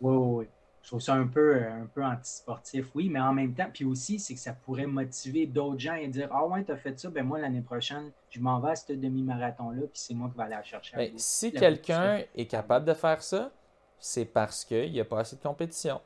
Oui, 0.00 0.14
oui, 0.14 0.34
oui. 0.40 0.48
je 0.82 0.88
trouve 0.88 1.00
ça 1.00 1.14
un 1.14 1.26
peu, 1.26 1.56
un 1.56 1.86
peu 1.86 2.04
antisportif, 2.04 2.94
oui, 2.94 3.08
mais 3.08 3.18
en 3.18 3.32
même 3.32 3.54
temps, 3.54 3.68
puis 3.72 3.86
aussi, 3.86 4.18
c'est 4.18 4.34
que 4.34 4.40
ça 4.40 4.52
pourrait 4.52 4.86
motiver 4.86 5.46
d'autres 5.46 5.80
gens 5.80 5.94
et 5.94 6.06
dire 6.06 6.28
Ah 6.30 6.46
ouais, 6.46 6.64
tu 6.64 6.72
as 6.72 6.76
fait 6.76 6.98
ça, 7.00 7.08
ben 7.08 7.24
moi, 7.24 7.38
l'année 7.38 7.62
prochaine, 7.62 8.12
je 8.30 8.40
m'en 8.40 8.60
vais 8.60 8.72
à 8.72 8.76
ce 8.76 8.92
demi-marathon-là, 8.92 9.82
puis 9.82 10.00
c'est 10.00 10.12
moi 10.12 10.28
qui 10.28 10.36
vais 10.36 10.44
aller 10.44 10.54
la 10.54 10.62
chercher. 10.62 10.96
Ben, 10.96 11.12
si 11.16 11.50
quelqu'un 11.50 12.20
est 12.34 12.46
capable 12.46 12.84
de 12.84 12.92
faire 12.92 13.22
ça, 13.22 13.50
c'est 13.98 14.26
parce 14.26 14.64
qu'il 14.64 14.92
n'y 14.92 15.00
a 15.00 15.04
pas 15.04 15.20
assez 15.20 15.36
de 15.36 15.42
compétition. 15.42 16.00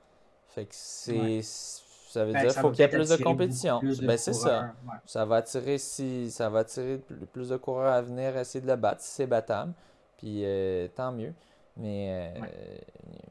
Fait 0.48 0.64
que 0.64 0.72
c'est. 0.72 1.40
Ça 2.10 2.24
veut 2.24 2.32
ben, 2.32 2.40
dire 2.42 2.52
qu'il 2.52 2.60
faut 2.60 2.70
qu'il 2.72 2.80
y 2.80 2.82
ait 2.82 2.88
plus 2.88 3.08
de 3.08 3.22
compétition. 3.22 3.80
ben, 4.02 4.16
c'est 4.16 4.32
ça. 4.32 4.74
Ça 5.06 5.24
va 5.24 5.36
attirer 5.36 5.78
si 5.78 6.28
ça 6.32 6.50
va 6.50 6.60
attirer 6.60 7.00
plus 7.32 7.50
de 7.50 7.56
coureurs 7.56 7.92
à 7.92 8.02
venir 8.02 8.36
essayer 8.36 8.60
de 8.60 8.66
le 8.66 8.74
battre 8.74 9.00
si 9.00 9.10
c'est 9.12 9.28
battable. 9.28 9.72
Puis 10.16 10.44
euh, 10.44 10.88
tant 10.88 11.12
mieux. 11.12 11.32
Mais, 11.76 12.34
euh, 12.36 12.40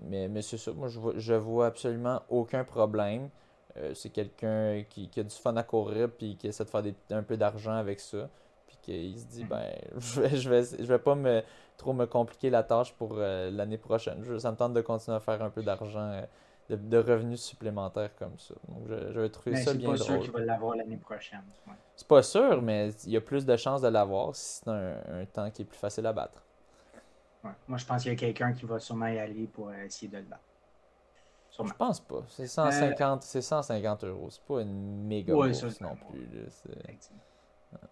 mais, 0.04 0.30
mais 0.30 0.42
c'est 0.42 0.58
ça. 0.58 0.72
Moi, 0.72 0.88
je 0.88 0.98
vois, 0.98 1.12
je 1.18 1.34
vois 1.34 1.68
absolument 1.68 2.22
aucun 2.30 2.64
problème. 2.64 3.30
Euh, 3.76 3.94
c'est 3.94 4.12
quelqu'un 4.12 4.86
qui, 4.90 5.10
qui, 5.10 5.20
a 5.20 5.24
du 5.24 5.36
fun 5.36 5.58
à 5.58 5.64
courir 5.64 6.10
puis 6.10 6.38
qui 6.38 6.48
essaie 6.48 6.64
de 6.64 6.70
faire 6.70 6.84
un 7.12 7.24
peu 7.24 7.36
d'argent 7.36 7.74
avec 7.74 8.00
ça. 8.00 8.30
Puis 8.66 8.78
qu'il 8.82 9.20
se 9.20 9.26
dit, 9.26 9.44
mm. 9.44 9.48
ben, 9.50 9.74
je 9.98 10.22
vais, 10.22 10.38
je 10.38 10.50
vais, 10.50 10.64
je 10.64 10.86
vais 10.86 11.00
pas 11.00 11.16
me, 11.16 11.44
trop 11.76 11.92
me 11.92 12.06
compliquer 12.06 12.50
la 12.50 12.64
tâche 12.64 12.94
pour 12.94 13.16
l'année 13.18 13.78
prochaine. 13.78 14.24
Je, 14.24 14.38
ça 14.38 14.54
me 14.54 14.56
tente 14.56 14.74
de 14.74 14.80
continuer 14.80 15.18
à 15.18 15.20
faire 15.20 15.44
un 15.44 15.50
peu 15.50 15.64
d'argent 15.64 16.24
de, 16.70 16.98
revenus 16.98 17.42
supplémentaires 17.42 18.16
comme 18.16 18.38
ça. 18.38 18.54
Donc, 18.68 18.84
je, 18.88 19.12
je 19.14 19.20
vais 19.20 19.30
trouver 19.30 19.56
ça 19.56 19.74
bien 19.74 19.88
drôle. 19.88 19.98
C'est 19.98 20.06
pas 20.06 20.14
sûr 20.14 20.22
qu'il 20.22 20.32
va 20.32 20.40
l'avoir 20.42 20.76
l'année 20.76 20.98
prochaine. 20.98 21.44
C'est 21.96 22.08
pas 22.08 22.24
sûr, 22.24 22.62
mais 22.62 22.92
il 23.06 23.12
y 23.12 23.18
a 23.18 23.22
plus 23.22 23.46
de 23.46 23.56
chances 23.56 23.82
de 23.82 23.88
l'avoir 23.88 24.36
si 24.36 24.62
c'est 24.64 24.70
un, 24.70 25.26
temps 25.26 25.50
qui 25.52 25.64
est 25.64 25.66
plus 25.66 25.78
facile 25.78 26.06
à 26.06 26.14
battre. 26.14 26.44
Moi, 27.68 27.78
je 27.78 27.86
pense 27.86 28.04
qu'il 28.04 28.12
y 28.12 28.16
a 28.16 28.18
quelqu'un 28.18 28.54
qui 28.54 28.66
va 28.66 28.80
sûrement 28.80 29.08
y 29.08 29.18
aller 29.18 29.48
pour 29.48 29.74
essayer 29.74 30.12
de 30.12 30.18
le 30.18 30.24
battre. 30.24 30.44
Je 31.66 31.74
pense 31.74 32.00
pas. 32.00 32.24
C'est 32.28 32.48
150, 32.48 33.24
euh... 33.36 33.42
150 33.42 34.04
euros. 34.06 34.28
C'est 34.30 34.44
pas 34.44 34.62
une 34.62 35.08
méga 35.08 35.34
ouais, 35.34 35.50
bourse 35.50 35.82
non 35.82 35.96
plus. 36.10 36.28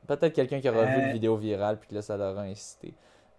Peut-être 0.07 0.33
quelqu'un 0.33 0.59
qui 0.59 0.69
aura 0.69 0.85
vu 0.85 0.95
une 0.95 1.09
euh, 1.09 1.13
vidéo 1.13 1.35
virale 1.35 1.79
puis 1.79 1.89
que 1.89 1.95
là, 1.95 2.01
ça 2.01 2.17
l'aura 2.17 2.43
incité. 2.43 2.93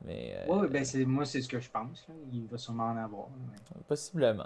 Mais, 0.04 0.34
euh, 0.36 0.44
oui, 0.48 0.68
ben 0.68 0.84
moi, 1.06 1.24
c'est 1.24 1.40
ce 1.40 1.48
que 1.48 1.58
je 1.58 1.70
pense. 1.70 2.06
Il 2.32 2.46
va 2.46 2.58
sûrement 2.58 2.84
en 2.84 2.96
avoir. 2.96 3.28
Possiblement. 3.88 4.44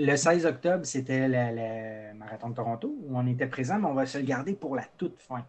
Le 0.00 0.14
16 0.14 0.46
octobre, 0.46 0.86
c'était 0.86 1.26
le, 1.26 2.14
Marathon 2.14 2.50
de 2.50 2.54
Toronto 2.54 2.96
où 3.02 3.18
on 3.18 3.26
était 3.26 3.48
présent, 3.48 3.80
mais 3.80 3.86
on 3.86 3.94
va 3.94 4.06
se 4.06 4.18
le 4.18 4.24
garder 4.24 4.54
pour 4.54 4.76
la 4.76 4.84
toute 4.96 5.20
fin. 5.20 5.44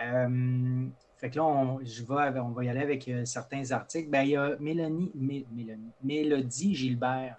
Euh, 0.00 0.86
fait 1.18 1.30
que 1.30 1.36
là, 1.36 1.44
on, 1.44 1.78
je 1.84 2.02
vais, 2.02 2.40
on 2.40 2.48
va 2.48 2.64
y 2.64 2.68
aller 2.68 2.80
avec 2.80 3.06
euh, 3.06 3.24
certains 3.24 3.70
articles. 3.70 4.10
Ben, 4.10 4.22
il 4.22 4.30
y 4.30 4.36
a 4.36 4.56
Mélanie, 4.58 5.12
Mélodie 6.02 6.74
Gilbert 6.74 7.36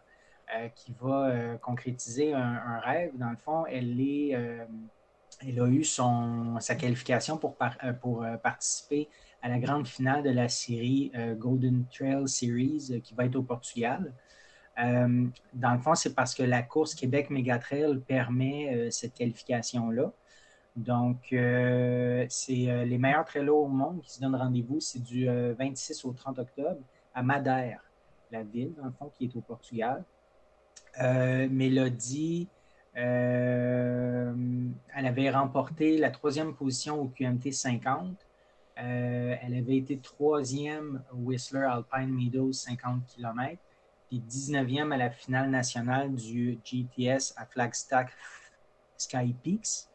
euh, 0.55 0.69
qui 0.69 0.95
va 1.01 1.57
concrétiser 1.61 2.33
un, 2.33 2.79
rêve. 2.79 3.11
Dans 3.17 3.31
le 3.31 3.37
fond, 3.37 3.65
elle, 3.65 3.99
est, 3.99 4.35
a 4.35 5.67
eu 5.67 5.83
sa 5.83 6.75
qualification 6.77 7.37
pour, 7.37 7.57
pour 8.01 8.25
participer 8.41 9.09
à 9.41 9.49
la 9.49 9.59
grande 9.59 9.85
finale 9.85 10.23
de 10.23 10.29
la 10.29 10.47
série 10.47 11.11
Golden 11.37 11.83
Trail 11.91 12.27
Series 12.27 13.01
qui 13.03 13.15
va 13.15 13.25
être 13.25 13.35
au 13.35 13.43
Portugal. 13.43 14.13
Euh, 14.81 15.27
dans 15.53 15.73
le 15.73 15.79
fond, 15.79 15.95
c'est 15.95 16.15
parce 16.15 16.33
que 16.33 16.43
la 16.43 16.63
course 16.63 16.95
Québec 16.95 17.29
Mégatrail 17.29 17.99
permet 17.99 18.73
euh, 18.73 18.89
cette 18.89 19.13
qualification-là. 19.13 20.11
Donc, 20.75 21.33
euh, 21.33 22.25
c'est 22.29 22.85
les 22.85 22.97
meilleurs 22.97 23.25
trailers 23.25 23.55
au 23.55 23.67
monde 23.67 24.01
qui 24.01 24.11
se 24.11 24.21
donnent 24.21 24.35
rendez-vous. 24.35 24.79
C'est 24.79 25.03
du 25.03 25.25
26 25.25 26.05
au 26.05 26.13
30 26.13 26.39
octobre 26.39 26.79
à 27.13 27.21
Madère, 27.21 27.83
la 28.31 28.43
ville, 28.43 28.73
dans 28.77 28.85
le 28.85 28.91
fond, 28.91 29.11
qui 29.17 29.25
est 29.25 29.35
au 29.35 29.41
Portugal. 29.41 30.05
Mélodie, 30.97 32.47
elle 32.93 34.33
avait 34.95 35.29
remporté 35.29 35.97
la 35.97 36.09
troisième 36.09 36.55
position 36.55 37.01
au 37.01 37.07
QMT 37.09 37.51
50. 37.51 38.15
elle 38.77 39.53
avait 39.53 39.75
été 39.75 39.97
troisième 39.97 41.03
au 41.11 41.17
Whistler 41.17 41.67
Alpine 41.69 42.15
Meadows 42.15 42.53
50 42.53 43.05
km 43.07 43.59
puis 44.11 44.21
19e 44.27 44.91
à 44.91 44.97
la 44.97 45.09
finale 45.09 45.49
nationale 45.49 46.13
du 46.13 46.59
GTS 46.65 47.33
à 47.37 47.45
Flagstaff 47.45 48.13
Sky 48.97 49.33
Peaks. 49.41 49.87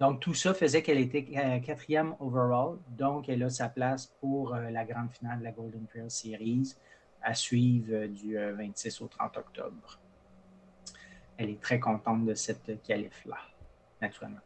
Donc, 0.00 0.20
tout 0.20 0.32
ça 0.32 0.54
faisait 0.54 0.82
qu'elle 0.82 0.98
était 0.98 1.26
euh, 1.36 1.60
quatrième 1.60 2.14
overall. 2.18 2.78
Donc, 2.88 3.28
elle 3.28 3.42
a 3.42 3.50
sa 3.50 3.68
place 3.68 4.06
pour 4.20 4.54
euh, 4.54 4.70
la 4.70 4.86
grande 4.86 5.10
finale 5.12 5.40
de 5.40 5.44
la 5.44 5.52
Golden 5.52 5.86
Trail 5.86 6.10
Series 6.10 6.74
à 7.20 7.34
suivre 7.34 7.92
euh, 7.92 8.08
du 8.08 8.36
26 8.36 9.02
au 9.02 9.08
30 9.08 9.36
octobre. 9.36 10.00
Elle 11.36 11.50
est 11.50 11.60
très 11.60 11.78
contente 11.78 12.24
de 12.24 12.32
cette 12.34 12.82
qualif-là, 12.82 13.36
naturellement. 14.00 14.40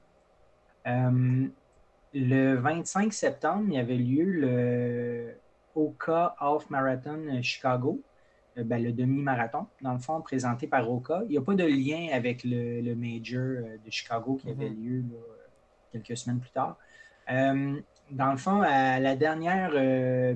le 2.12 2.54
25 2.56 3.12
septembre, 3.12 3.66
il 3.68 3.74
y 3.74 3.78
avait 3.78 3.96
lieu 3.96 4.24
le 4.24 5.38
Oka 5.76 6.34
Half 6.40 6.70
Marathon 6.70 7.40
Chicago 7.42 8.02
ben, 8.64 8.82
le 8.82 8.92
demi-marathon, 8.92 9.66
dans 9.82 9.92
le 9.92 9.98
fond, 9.98 10.20
présenté 10.22 10.66
par 10.66 10.86
Roca. 10.86 11.20
Il 11.24 11.30
n'y 11.30 11.38
a 11.38 11.42
pas 11.42 11.54
de 11.54 11.64
lien 11.64 12.08
avec 12.12 12.42
le, 12.42 12.94
Major 12.94 13.40
euh, 13.40 13.76
de 13.84 13.90
Chicago 13.90 14.36
qui 14.36 14.50
avait 14.50 14.70
mhm. 14.70 14.82
lieu 14.82 15.04
quelques 15.92 16.16
semaines 16.16 16.40
plus 16.40 16.50
tard. 16.50 16.78
Euh, 17.30 17.78
dans 18.10 18.30
le 18.30 18.38
fond, 18.38 18.62
à 18.62 18.98
la 19.00 19.16
dernière 19.16 19.72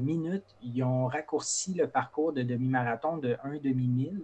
minute, 0.00 0.44
ils 0.60 0.82
ont 0.82 1.06
raccourci 1.06 1.72
le 1.74 1.86
parcours 1.86 2.32
de 2.32 2.42
demi-marathon 2.42 3.18
de 3.18 3.36
un 3.44 3.56
demi-mille, 3.58 4.22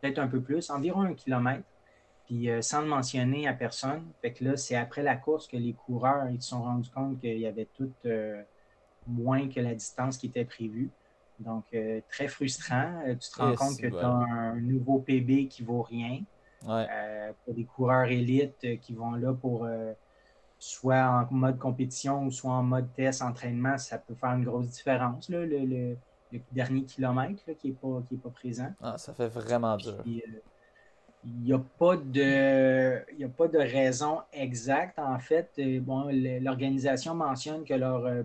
peut-être 0.00 0.18
un 0.18 0.28
peu 0.28 0.42
plus, 0.42 0.68
environ 0.68 1.00
un 1.00 1.14
kilomètre, 1.14 1.64
puis 2.26 2.50
sans 2.60 2.82
le 2.82 2.88
mentionner 2.88 3.48
à 3.48 3.54
personne. 3.54 4.02
Fait 4.20 4.34
que 4.34 4.44
là, 4.44 4.58
c'est 4.58 4.76
après 4.76 5.02
la 5.02 5.16
course 5.16 5.48
que 5.48 5.56
les 5.56 5.72
coureurs 5.72 6.28
ils 6.28 6.42
se 6.42 6.50
sont 6.50 6.62
rendus 6.62 6.90
compte 6.90 7.18
qu'il 7.18 7.38
y 7.38 7.46
avait 7.46 7.68
tout 7.74 7.90
moins 9.06 9.48
que 9.48 9.60
la 9.60 9.74
distance 9.74 10.18
qui 10.18 10.26
était 10.26 10.44
prévue. 10.44 10.90
Donc, 11.42 11.64
euh, 11.74 12.00
très 12.08 12.28
frustrant. 12.28 13.02
Euh, 13.06 13.14
tu 13.14 13.30
te 13.30 13.40
rends 13.40 13.54
compte 13.54 13.78
que 13.78 13.86
tu 13.86 13.96
as 13.96 14.06
un 14.06 14.60
nouveau 14.60 14.98
PB 15.00 15.48
qui 15.48 15.62
vaut 15.62 15.82
rien. 15.82 16.20
Euh, 16.68 17.32
pour 17.44 17.54
des 17.54 17.64
coureurs 17.64 18.06
élites 18.06 18.78
qui 18.80 18.94
vont 18.94 19.12
là 19.12 19.32
pour 19.32 19.68
soit 20.60 21.26
en 21.32 21.34
mode 21.34 21.58
compétition 21.58 22.24
ou 22.24 22.30
soit 22.30 22.52
en 22.52 22.62
mode 22.62 22.92
test, 22.94 23.20
entraînement, 23.20 23.78
ça 23.78 23.98
peut 23.98 24.14
faire 24.14 24.30
une 24.30 24.44
grosse 24.44 24.68
différence, 24.68 25.28
le, 25.28 25.96
dernier 26.52 26.84
kilomètre 26.84 27.42
qui 27.58 27.68
n'est 27.68 27.74
pas, 27.74 28.00
pas 28.22 28.30
présent. 28.30 28.72
Ah, 28.80 28.96
ça 28.96 29.12
fait 29.12 29.26
vraiment 29.26 29.76
dur. 29.76 30.04
Il 30.06 30.22
n'y 31.40 31.52
a, 31.52 31.58
pas 31.58 31.96
de, 31.96 32.98
a 32.98 33.28
pas 33.28 33.48
de 33.48 33.58
raison 33.58 34.20
exacte. 34.32 35.00
En 35.00 35.18
fait, 35.18 35.50
bon, 35.80 36.10
l'organisation 36.40 37.16
mentionne 37.16 37.64
que 37.64 37.74
leur 37.74 38.24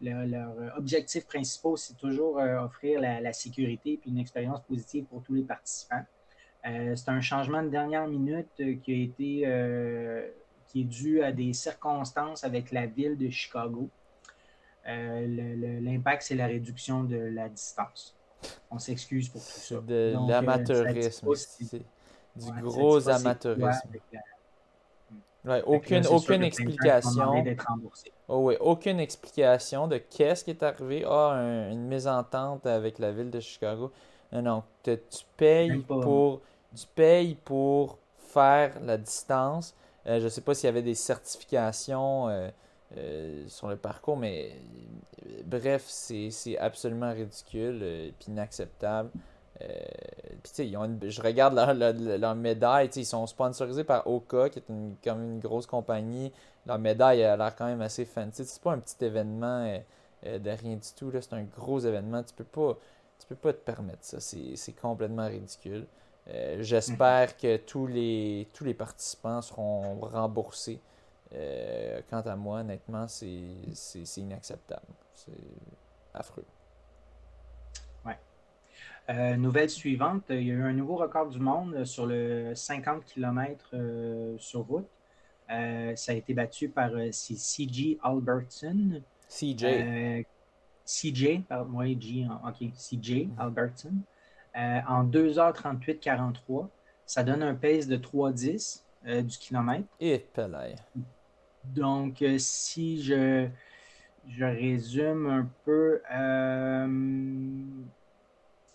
leur, 0.00 0.50
euh, 0.50 0.68
objectif 0.76 1.26
principal, 1.26 1.72
c'est 1.76 1.96
toujours 1.96 2.38
euh, 2.38 2.60
offrir 2.60 3.00
la, 3.00 3.32
sécurité 3.32 4.00
et 4.04 4.08
une 4.08 4.18
expérience 4.18 4.60
positive 4.62 5.04
pour 5.06 5.22
tous 5.22 5.34
les 5.34 5.42
participants. 5.42 6.04
Euh, 6.66 6.96
c'est 6.96 7.08
un 7.08 7.20
changement 7.20 7.62
de 7.62 7.68
dernière 7.68 8.06
minute 8.08 8.80
qui 8.82 8.92
a 8.92 8.96
été 8.96 10.32
qui 10.66 10.80
est 10.80 10.84
dû 10.84 11.22
à 11.22 11.30
des 11.30 11.52
circonstances 11.52 12.42
avec 12.42 12.72
la 12.72 12.86
ville 12.86 13.16
de 13.16 13.30
Chicago. 13.30 13.88
L'impact, 14.84 16.22
c'est 16.22 16.34
la 16.34 16.46
réduction 16.46 17.04
de 17.04 17.16
la 17.16 17.48
distance. 17.48 18.16
On 18.70 18.78
s'excuse 18.78 19.28
pour 19.28 19.40
tout 19.40 19.46
ça. 19.46 19.80
De 19.80 20.14
l'amateurisme. 20.28 21.28
du 22.34 22.62
gros 22.62 23.08
amateurisme 23.08 23.90
aucune, 25.66 26.06
aucune 26.06 26.42
explication. 26.42 27.44
Oh, 28.28 28.52
aucune 28.60 29.00
explication 29.00 29.86
de 29.86 29.98
qu'est-ce 29.98 30.44
qui 30.44 30.50
est 30.50 30.62
arrivé. 30.62 31.04
Ah, 31.08 31.68
une 31.70 31.86
mésentente 31.86 32.66
avec 32.66 32.98
la 32.98 33.12
ville 33.12 33.30
de 33.30 33.40
Chicago. 33.40 33.92
Non, 34.32 34.42
non. 34.42 34.62
Tu, 34.82 34.98
payes 35.36 35.78
pour, 35.78 36.40
tu 36.74 36.86
payes 36.94 37.36
pour 37.44 37.98
faire 38.18 38.80
la 38.82 38.96
distance. 38.96 39.74
Euh, 40.06 40.18
je 40.18 40.24
ne 40.24 40.28
sais 40.28 40.40
pas 40.40 40.54
s'il 40.54 40.66
y 40.66 40.68
avait 40.68 40.82
des 40.82 40.94
certifications 40.94 42.28
euh, 42.28 42.48
euh, 42.96 43.44
sur 43.48 43.68
le 43.68 43.76
parcours, 43.76 44.16
mais 44.16 44.52
bref, 45.44 45.84
c'est 45.86 46.58
absolument 46.58 47.12
ridicule 47.12 47.82
et 47.82 48.14
inacceptable. 48.28 49.10
Euh, 49.62 51.08
je 51.08 51.22
regarde 51.22 51.54
leur, 51.54 52.34
médaille, 52.34 52.90
ils 52.94 53.06
sont 53.06 53.26
sponsorisés 53.26 53.84
par 53.84 54.06
Oka, 54.06 54.48
qui 54.50 54.58
est 54.58 54.68
une, 54.68 54.96
comme 55.02 55.22
une 55.22 55.40
grosse 55.40 55.66
compagnie. 55.66 56.32
Leur 56.66 56.78
médaille 56.78 57.24
a 57.24 57.36
l'air 57.36 57.54
quand 57.56 57.66
même 57.66 57.80
assez 57.80 58.04
fancy. 58.04 58.44
C'est 58.44 58.62
pas 58.62 58.72
un 58.72 58.78
petit 58.78 59.04
événement 59.04 59.64
euh, 59.64 59.78
euh, 60.26 60.38
de 60.38 60.50
rien 60.50 60.76
du 60.76 60.88
tout, 60.96 61.10
c'est 61.12 61.32
un 61.32 61.44
gros 61.44 61.80
événement. 61.80 62.22
Tu 62.22 62.34
peux 62.34 62.44
pas, 62.44 62.76
tu 63.18 63.26
peux 63.26 63.34
pas 63.34 63.52
te 63.52 63.58
permettre 63.58 64.02
ça. 64.02 64.20
C'est 64.20 64.72
complètement 64.80 65.26
ridicule. 65.26 65.86
J'espère 66.58 67.28
mhm. 67.28 67.34
que 67.40 67.56
tous 67.58 67.86
les, 67.86 68.48
tous 68.52 68.64
les 68.64 68.74
participants 68.74 69.40
seront 69.42 70.00
remboursés. 70.00 70.80
quant 72.10 72.20
à 72.20 72.36
moi, 72.36 72.60
honnêtement, 72.60 73.06
c'est 73.08 73.28
inacceptable. 74.16 74.86
C'est 75.14 75.32
affreux. 76.14 76.44
Nouvelle 79.08 79.70
suivante, 79.70 80.24
il 80.30 80.42
y 80.42 80.50
a 80.50 80.54
eu 80.54 80.62
un 80.62 80.72
nouveau 80.72 80.96
record 80.96 81.28
du 81.28 81.38
monde 81.38 81.84
sur 81.84 82.06
le 82.06 82.54
50 82.54 83.04
km 83.04 83.70
sur 84.38 84.60
route. 84.66 84.88
ça 85.48 86.12
a 86.12 86.14
été 86.14 86.34
battu 86.34 86.68
par 86.68 86.90
CJ 86.90 87.98
Albertson. 88.02 89.00
CJ. 89.28 90.24
CJ, 90.84 91.42
pardon, 91.48 91.78
oui, 91.78 91.96
G, 92.00 92.26
ok, 92.46 92.72
CJ 92.74 93.28
Albertson. 93.38 93.94
en 94.54 95.04
2h38-43. 95.04 96.68
Ça 97.06 97.22
donne 97.22 97.42
un 97.44 97.54
pace 97.54 97.86
de 97.86 97.96
3,10 97.96 98.82
euh, 99.06 99.22
du 99.22 99.38
kilomètre. 99.38 99.86
Et 100.00 100.18
pelay. 100.18 100.74
Donc, 101.64 102.20
euh, 102.22 102.36
si 102.38 103.02
je, 103.02 103.46
je 104.28 104.44
résume 104.44 105.26
un 105.26 105.48
peu, 105.64 106.02
euh, 106.12 107.56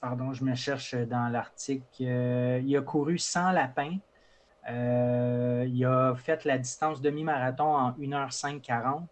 pardon, 0.02 0.34
je 0.34 0.44
me 0.44 0.56
cherche 0.56 0.96
dans 0.96 1.30
l'article. 1.30 1.86
il 2.02 2.78
a 2.78 2.82
couru 2.82 3.18
100 3.18 3.52
lapins. 3.52 3.98
il 4.68 5.86
a 5.86 6.16
fait 6.16 6.44
la 6.46 6.58
distance 6.58 7.02
demi-marathon 7.02 7.64
en 7.64 7.92
1h5-40. 7.92 9.04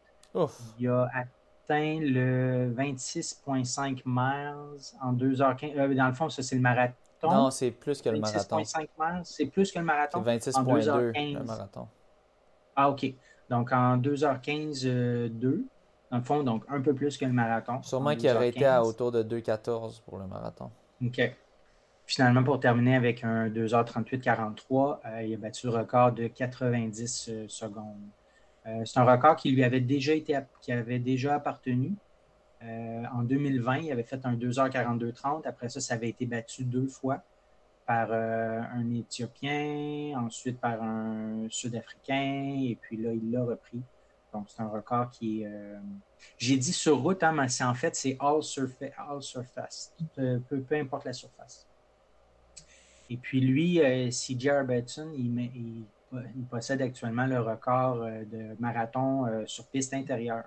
Il 0.79 0.89
a 0.89 1.09
atteint 1.13 1.99
le 2.01 2.73
26,5 2.75 4.01
miles 4.05 4.81
en 5.01 5.13
2h15. 5.13 5.95
dans 5.95 6.07
le 6.07 6.13
fond, 6.13 6.29
ça, 6.29 6.41
c'est 6.41 6.55
le 6.55 6.61
marathon 6.61 6.95
non, 7.27 7.51
c'est 7.51 7.71
plus 7.71 8.01
que 8.01 8.09
le 8.09 8.19
marathon. 8.19 8.63
c'est 9.23 9.45
plus 9.47 9.71
que 9.71 9.79
le 9.79 9.85
marathon. 9.85 10.23
C'est 10.25 10.51
26,2 10.51 11.33
le 11.33 11.43
marathon. 11.43 11.87
Ah, 12.75 12.89
OK. 12.89 13.13
Donc 13.49 13.71
en 13.71 13.97
2h15, 13.97 15.29
2. 15.29 15.65
Dans 16.11 16.17
le 16.17 16.23
fond, 16.23 16.43
donc 16.43 16.63
un 16.69 16.81
peu 16.81 16.93
plus 16.93 17.17
que 17.17 17.25
le 17.25 17.33
marathon. 17.33 17.83
Sûrement 17.83 18.15
qu'il 18.15 18.29
aurait 18.29 18.49
été 18.49 18.65
à 18.65 18.83
autour 18.83 19.11
de 19.11 19.21
2h14 19.23 20.01
pour 20.01 20.17
le 20.17 20.27
marathon. 20.27 20.71
OK. 21.03 21.35
Finalement, 22.05 22.43
pour 22.43 22.59
terminer 22.59 22.95
avec 22.95 23.23
un 23.23 23.49
2h38-43, 23.49 24.99
euh, 25.05 25.21
il 25.21 25.33
a 25.35 25.37
battu 25.37 25.67
le 25.67 25.73
record 25.73 26.11
de 26.11 26.27
90 26.27 27.29
euh, 27.29 27.45
secondes. 27.47 28.01
Euh, 28.65 28.81
c'est 28.83 28.99
un 28.99 29.03
record 29.03 29.35
qui 29.35 29.51
lui 29.51 29.63
avait 29.63 29.79
déjà 29.79 30.13
été 30.13 30.37
qui 30.61 30.71
avait 30.71 30.97
déjà 30.97 31.35
appartenu. 31.35 31.93
En 32.61 33.21
2020, 33.21 33.77
il 33.77 33.91
avait 33.91 34.03
fait 34.03 34.25
un 34.25 34.35
2h42-30. 34.35 35.47
Après 35.47 35.69
ça, 35.69 35.79
ça 35.79 35.93
avait 35.93 36.09
été 36.09 36.25
battu 36.25 36.65
deux 36.65 36.87
fois 36.87 37.23
par 37.85 38.11
un 38.11 38.93
Éthiopien, 38.93 40.19
ensuite 40.19 40.59
par 40.59 40.83
un 40.83 41.47
Sud-Africain, 41.49 42.57
et 42.59 42.77
puis 42.81 42.97
là, 42.97 43.13
il 43.13 43.31
l'a 43.31 43.45
repris. 43.45 43.81
Donc, 44.33 44.47
c'est 44.49 44.61
un 44.61 44.67
record 44.67 45.09
qui 45.09 45.41
est. 45.41 45.47
Euh, 45.47 45.79
j'ai 46.37 46.57
dit 46.57 46.73
sur 46.73 47.01
route, 47.01 47.23
hein, 47.23 47.31
mais 47.31 47.49
c'est 47.49 47.63
en 47.63 47.73
fait, 47.73 47.95
c'est 47.95 48.17
all, 48.19 48.43
surface, 48.43 49.93
peu, 50.15 50.39
peu, 50.39 50.75
importe 50.75 51.05
la 51.05 51.13
surface. 51.13 51.67
Et 53.09 53.17
puis 53.17 53.41
lui, 53.41 53.79
CJ 54.11 54.47
Arbertson, 54.47 55.11
il, 55.15 55.39
il, 55.39 55.85
il, 56.35 56.45
possède 56.45 56.81
actuellement 56.81 57.25
le 57.25 57.39
record 57.39 57.97
de 57.97 58.55
marathon 58.59 59.25
sur 59.47 59.65
piste 59.67 59.95
intérieure 59.95 60.43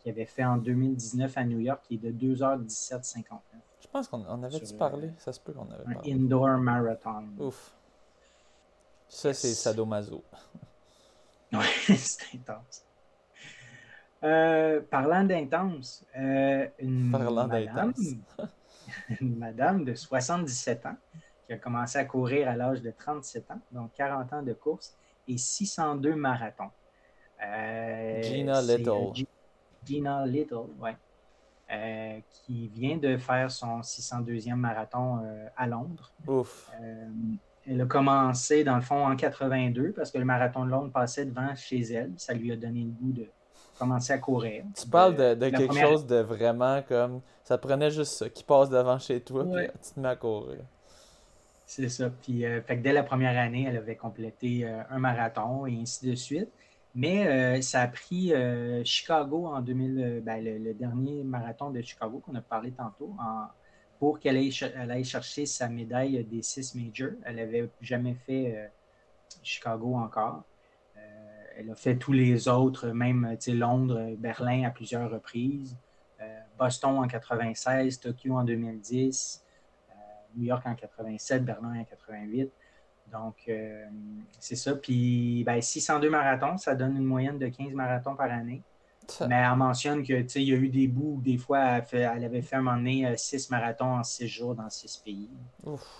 qu'il 0.00 0.12
avait 0.12 0.26
fait 0.26 0.44
en 0.44 0.58
2019 0.58 1.38
à 1.38 1.44
New 1.44 1.60
York, 1.60 1.82
qui 1.86 1.94
est 1.94 1.98
de 1.98 2.10
2h17,59. 2.34 3.38
Je 3.80 3.88
pense 3.88 4.08
qu'on 4.08 4.42
avait-tu 4.42 4.74
parlé? 4.74 5.10
Ça 5.18 5.32
se 5.32 5.40
peut 5.40 5.52
qu'on 5.52 5.70
avait 5.70 6.10
un 6.10 6.14
indoor 6.14 6.58
marathon. 6.58 7.28
Ouf. 7.38 7.74
Ça, 9.08 9.32
c'est 9.32 9.54
sadomaso. 9.54 10.22
oui, 11.88 11.96
c'est 11.96 12.36
intense. 12.36 12.84
Euh, 14.24 14.80
parlant 14.80 15.22
d'intense, 15.24 16.04
euh, 16.16 16.66
une, 16.78 17.10
parlant 17.10 17.46
madame, 17.46 17.92
une 19.20 19.36
madame 19.36 19.84
de 19.84 19.94
77 19.94 20.86
ans 20.86 20.96
qui 21.46 21.52
a 21.52 21.58
commencé 21.58 21.98
à 21.98 22.06
courir 22.06 22.48
à 22.48 22.56
l'âge 22.56 22.80
de 22.80 22.90
37 22.90 23.50
ans, 23.50 23.60
donc 23.70 23.92
40 23.92 24.32
ans 24.32 24.42
de 24.42 24.54
course, 24.54 24.96
et 25.28 25.36
602 25.36 26.14
marathons. 26.14 26.70
Euh, 27.44 28.22
Gina 28.22 28.62
Little. 28.62 29.26
Gina 29.84 30.24
Little, 30.24 30.70
ouais, 30.80 30.96
euh, 31.70 32.18
qui 32.30 32.68
vient 32.68 32.96
de 32.96 33.18
faire 33.18 33.50
son 33.50 33.82
602e 33.82 34.54
marathon 34.54 35.22
à 35.54 35.66
Londres. 35.66 36.12
Ouf. 36.26 36.70
Euh, 37.66 37.72
elle 37.72 37.80
a 37.80 37.86
commencé, 37.86 38.64
dans 38.64 38.76
le 38.76 38.82
fond, 38.82 39.06
en 39.06 39.16
82 39.16 39.92
parce 39.92 40.10
que 40.10 40.18
le 40.18 40.24
marathon 40.24 40.64
de 40.64 40.70
Londres 40.70 40.92
passait 40.92 41.24
devant 41.24 41.54
chez 41.54 41.80
elle. 41.80 42.12
Ça 42.16 42.34
lui 42.34 42.52
a 42.52 42.56
donné 42.56 42.80
le 42.80 42.90
goût 42.90 43.12
de 43.12 43.26
commencer 43.78 44.12
à 44.12 44.18
courir. 44.18 44.64
Tu 44.76 44.88
parles 44.88 45.16
de, 45.16 45.48
quelque 45.50 45.74
chose 45.74 46.06
de 46.06 46.16
vraiment 46.16 46.82
comme. 46.82 47.20
Ça 47.42 47.58
prenait 47.58 47.90
juste 47.90 48.12
ça, 48.12 48.28
qui 48.28 48.42
passe 48.42 48.70
devant 48.70 48.98
chez 48.98 49.20
toi, 49.20 49.44
puis 49.44 49.66
tu 49.82 49.94
te 49.94 50.00
mets 50.00 50.08
à 50.08 50.16
courir. 50.16 50.60
C'est 51.66 51.88
ça. 51.88 52.10
Puis, 52.10 52.42
fait 52.42 52.76
que 52.76 52.82
dès 52.82 52.92
la 52.92 53.02
première 53.02 53.38
année, 53.38 53.66
elle 53.68 53.76
avait 53.76 53.96
complété 53.96 54.66
un 54.66 54.98
marathon 54.98 55.66
et 55.66 55.76
ainsi 55.80 56.08
de 56.08 56.14
suite. 56.14 56.48
Mais 56.94 57.26
euh, 57.26 57.60
ça 57.60 57.82
a 57.82 57.88
pris 57.88 58.32
euh, 58.32 58.84
Chicago 58.84 59.46
en 59.46 59.60
2000, 59.60 59.98
euh, 59.98 60.20
ben, 60.20 60.42
le, 60.44 60.72
dernier 60.74 61.24
marathon 61.24 61.70
de 61.70 61.82
Chicago 61.82 62.22
qu'on 62.24 62.36
a 62.36 62.40
parlé 62.40 62.70
tantôt, 62.70 63.14
pour 64.04 64.20
qu'elle 64.20 64.36
aille, 64.36 65.04
chercher 65.04 65.46
sa 65.46 65.66
médaille 65.66 66.22
des 66.24 66.42
six 66.42 66.74
majors. 66.74 67.14
Elle 67.24 67.36
n'avait 67.36 67.70
jamais 67.80 68.12
fait 68.12 68.70
Chicago 69.42 69.94
encore. 69.94 70.42
elle 71.56 71.70
a 71.70 71.74
fait 71.74 71.96
tous 71.96 72.12
les 72.12 72.46
autres, 72.46 72.88
même 72.88 73.34
Londres, 73.48 74.14
Berlin 74.18 74.64
à 74.64 74.70
plusieurs 74.70 75.10
reprises, 75.10 75.74
Boston 76.58 76.98
en 76.98 77.08
96, 77.08 77.98
Tokyo 77.98 78.34
en 78.34 78.44
2010, 78.44 79.42
New 80.36 80.44
York 80.44 80.66
en 80.66 80.74
87, 80.74 81.42
Berlin 81.42 81.80
en 81.80 81.84
88. 81.84 82.52
Donc, 83.10 83.36
euh, 83.48 83.86
c'est 84.38 84.56
ça. 84.56 84.76
Puis, 84.76 85.44
ben, 85.44 85.62
602 85.62 86.10
marathons, 86.10 86.58
ça 86.58 86.74
donne 86.74 86.94
une 86.98 87.06
moyenne 87.06 87.38
de 87.38 87.48
15 87.48 87.72
marathons 87.72 88.16
par 88.16 88.30
année. 88.30 88.60
Mais 89.28 89.36
elle 89.36 89.56
mentionne 89.56 90.02
que, 90.02 90.38
y 90.38 90.52
a 90.52 90.56
eu 90.56 90.68
des 90.68 90.88
bouts 90.88 91.16
où 91.16 91.20
des 91.20 91.36
fois, 91.36 91.80
elle, 91.92 92.24
avait 92.24 92.42
fait 92.42 92.56
un 92.56 92.62
moment 92.62 92.76
donné 92.76 93.16
6 93.16 93.34
euh, 93.34 93.56
marathons 93.56 93.98
en 93.98 94.04
6 94.04 94.28
jours 94.28 94.54
dans 94.54 94.68
6 94.68 94.98
pays. 95.04 95.30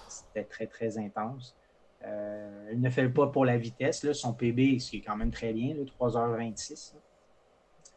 C'était 0.09 0.45
très, 0.45 0.67
très 0.67 0.99
intense. 0.99 1.57
Euh, 2.05 2.69
elle 2.71 2.81
ne 2.81 2.91
fait 2.91 3.09
pas 3.09 3.29
pour 3.29 3.45
la 3.45 3.57
vitesse. 3.57 4.03
Là. 4.03 4.15
Son 4.15 4.35
PB, 4.35 4.79
c'est 4.79 5.01
quand 5.01 5.17
même 5.17 5.31
très 5.31 5.53
bien, 5.53 5.75
3h26 5.75 6.95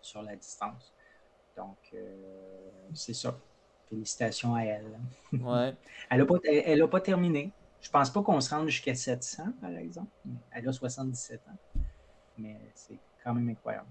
sur 0.01 0.21
la 0.21 0.35
distance. 0.35 0.93
Donc, 1.55 1.77
c'est 2.93 3.13
ça. 3.13 3.37
Félicitations 3.89 4.55
à 4.55 4.63
elle. 4.63 4.99
Ouais. 5.33 5.73
elle 6.09 6.19
n'a 6.19 6.25
pas, 6.25 6.35
elle, 6.43 6.87
pas 6.89 7.01
terminé. 7.01 7.51
Je 7.81 7.89
pense 7.89 8.09
pas 8.09 8.21
qu'on 8.21 8.41
se 8.41 8.53
rende 8.53 8.67
jusqu'à 8.67 8.95
700, 8.95 9.43
par 9.61 9.71
exemple. 9.71 10.11
Elle 10.51 10.67
a 10.67 10.73
77 10.73 11.41
ans. 11.47 11.81
Mais 12.37 12.59
c'est 12.75 12.99
quand 13.23 13.33
même 13.33 13.49
incroyable. 13.49 13.87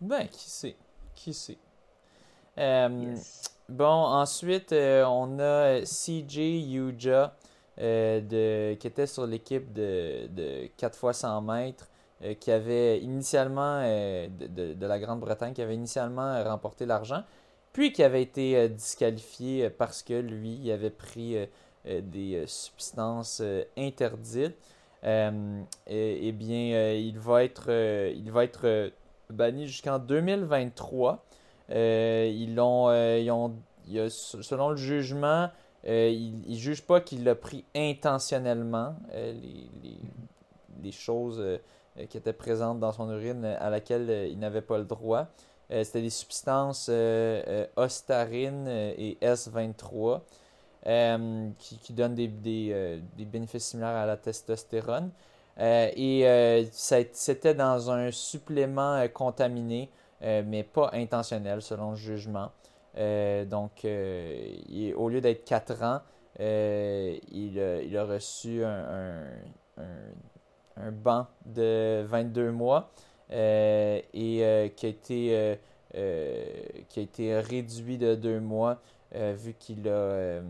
Ben, 0.00 0.26
qui 0.28 0.50
sait? 0.50 0.76
Qui 1.14 1.32
sait? 1.32 1.58
Euh, 2.58 3.14
bon, 3.68 3.84
ensuite, 3.84 4.72
euh, 4.72 5.04
on 5.04 5.38
a 5.38 5.82
CJ 5.82 6.36
Yuja 6.36 7.34
euh, 7.78 8.74
qui 8.76 8.86
était 8.86 9.06
sur 9.06 9.26
l'équipe 9.26 9.72
de, 9.72 10.26
de 10.28 10.68
4 10.76 11.08
x 11.10 11.18
100 11.18 11.42
mètres, 11.42 11.88
qui 12.40 12.50
avait 12.50 12.98
initialement, 13.00 13.82
de, 13.82 14.72
de, 14.72 14.86
la 14.86 14.98
Grande-Bretagne, 14.98 15.52
qui 15.52 15.60
avait 15.60 15.74
initialement 15.74 16.42
remporté 16.44 16.86
l'argent, 16.86 17.22
puis 17.74 17.92
qui 17.92 18.02
avait 18.02 18.22
été 18.22 18.70
disqualifié 18.70 19.68
parce 19.68 20.02
que 20.02 20.14
lui, 20.14 20.58
il 20.62 20.70
avait 20.70 20.88
pris 20.88 21.46
euh, 21.88 22.00
des 22.00 22.34
euh, 22.34 22.46
substances 22.46 23.40
euh, 23.42 23.62
interdites, 23.76 24.56
eh 25.04 26.32
bien, 26.32 26.92
il 26.94 27.16
va 27.18 27.44
être, 27.44 27.70
il 27.70 28.32
va 28.32 28.42
être 28.42 28.90
banni 29.30 29.66
jusqu'en 29.66 29.98
2023. 29.98 31.24
ils, 31.70 32.56
ont, 32.58 32.90
ils 32.92 33.30
ont, 33.30 33.54
selon 34.08 34.70
le 34.70 34.76
jugement, 34.76 35.50
il 35.84 36.42
ne 36.48 36.56
juge 36.56 36.82
pas 36.82 37.00
qu'il 37.00 37.24
l'a 37.24 37.34
pris 37.34 37.64
intentionnellement, 37.74 38.94
les, 39.12 39.32
les, 39.82 39.98
les, 40.82 40.92
choses 40.92 41.42
qui 42.08 42.16
étaient 42.16 42.32
présentes 42.32 42.80
dans 42.80 42.92
son 42.92 43.10
urine 43.10 43.44
à 43.44 43.70
laquelle 43.70 44.28
il 44.30 44.38
n'avait 44.38 44.62
pas 44.62 44.78
le 44.78 44.84
droit. 44.84 45.26
C'était 45.70 46.02
des 46.02 46.10
substances 46.10 46.90
ostarine 47.76 48.68
et 48.68 49.18
S23. 49.22 50.20
Euh, 50.86 51.48
qui, 51.58 51.78
qui, 51.78 51.92
donne 51.92 52.14
des, 52.14 52.28
des, 52.28 52.68
euh, 52.70 53.00
des, 53.16 53.24
bénéfices 53.24 53.64
similaires 53.64 53.96
à 53.96 54.06
la 54.06 54.16
testostérone. 54.16 55.10
Euh, 55.58 55.90
et 55.96 56.68
c'était 56.72 57.54
dans 57.54 57.90
un 57.90 58.10
supplément 58.10 59.06
contaminé, 59.12 59.90
mais 60.20 60.62
pas 60.62 60.90
intentionnel 60.92 61.62
selon 61.62 61.90
le 61.90 61.96
jugement. 61.96 62.50
donc, 62.94 63.84
au 63.84 65.08
lieu 65.08 65.20
d'être 65.20 65.44
4 65.44 65.82
ans, 65.82 66.00
il, 66.38 67.96
a 67.96 68.04
reçu 68.04 68.64
un, 68.64 69.24
un, 70.76 70.92
banc 70.92 71.26
de 71.44 72.04
22 72.06 72.50
mois 72.50 72.90
et 73.30 74.04
qui, 74.76 74.86
a 74.86 74.88
été, 74.88 75.58
qui 76.88 77.00
a 77.00 77.02
été 77.02 77.38
réduit 77.38 77.98
de 77.98 78.14
2 78.14 78.40
mois 78.40 78.78
euh, 79.14 79.34
vu 79.36 79.54
qu'il 79.54 79.88
a, 79.88 79.92
euh, 79.92 80.42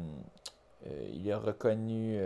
il 1.12 1.30
a 1.30 1.38
reconnu. 1.38 2.18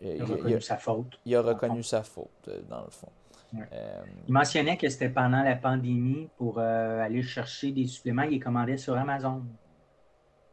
Il 0.00 0.22
a 0.22 0.24
reconnu 0.24 0.60
sa 0.60 0.76
faute. 0.76 1.20
Il 1.24 1.36
a 1.36 1.42
reconnu 1.42 1.82
sa 1.82 2.02
faute, 2.02 2.50
dans 2.68 2.84
le 2.84 2.90
fond. 2.90 3.08
il 3.52 4.32
mentionnait 4.32 4.76
que 4.76 4.88
c'était 4.88 5.10
pendant 5.10 5.42
la 5.42 5.56
pandémie 5.56 6.28
pour 6.36 6.58
aller 6.58 7.22
chercher 7.22 7.72
des 7.72 7.86
suppléments. 7.86 8.22
Il 8.22 8.30
les 8.30 8.40
commandait 8.40 8.78
sur 8.78 8.96
Amazon. 8.96 9.42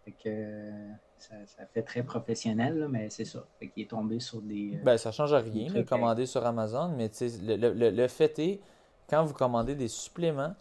Fait 0.06 0.14
que, 0.24 0.72
ça, 1.18 1.66
fait 1.74 1.84
très 1.84 2.04
professionnel, 2.04 2.88
mais 2.89 3.10
c'est 3.10 3.26
ça. 3.26 3.45
Fait 3.60 3.68
qu'il 3.70 3.84
est 3.84 3.89
tombé 3.89 4.20
sur 4.20 4.41
des. 4.41 4.76
Euh, 4.76 4.84
ben, 4.84 4.98
ça 4.98 5.12
change 5.12 5.34
rien 5.34 5.72
de 5.72 5.82
commander 5.82 6.26
sur 6.26 6.45
Amazon, 6.45 6.93
mais 6.95 7.10
le, 7.22 7.56
le, 7.56 7.89
le, 7.89 8.08
fait 8.08 8.38
est, 8.39 8.62
quand 9.10 9.24
vous 9.26 9.34
commandez 9.34 9.76
des 9.76 9.88
suppléments, 9.88 10.56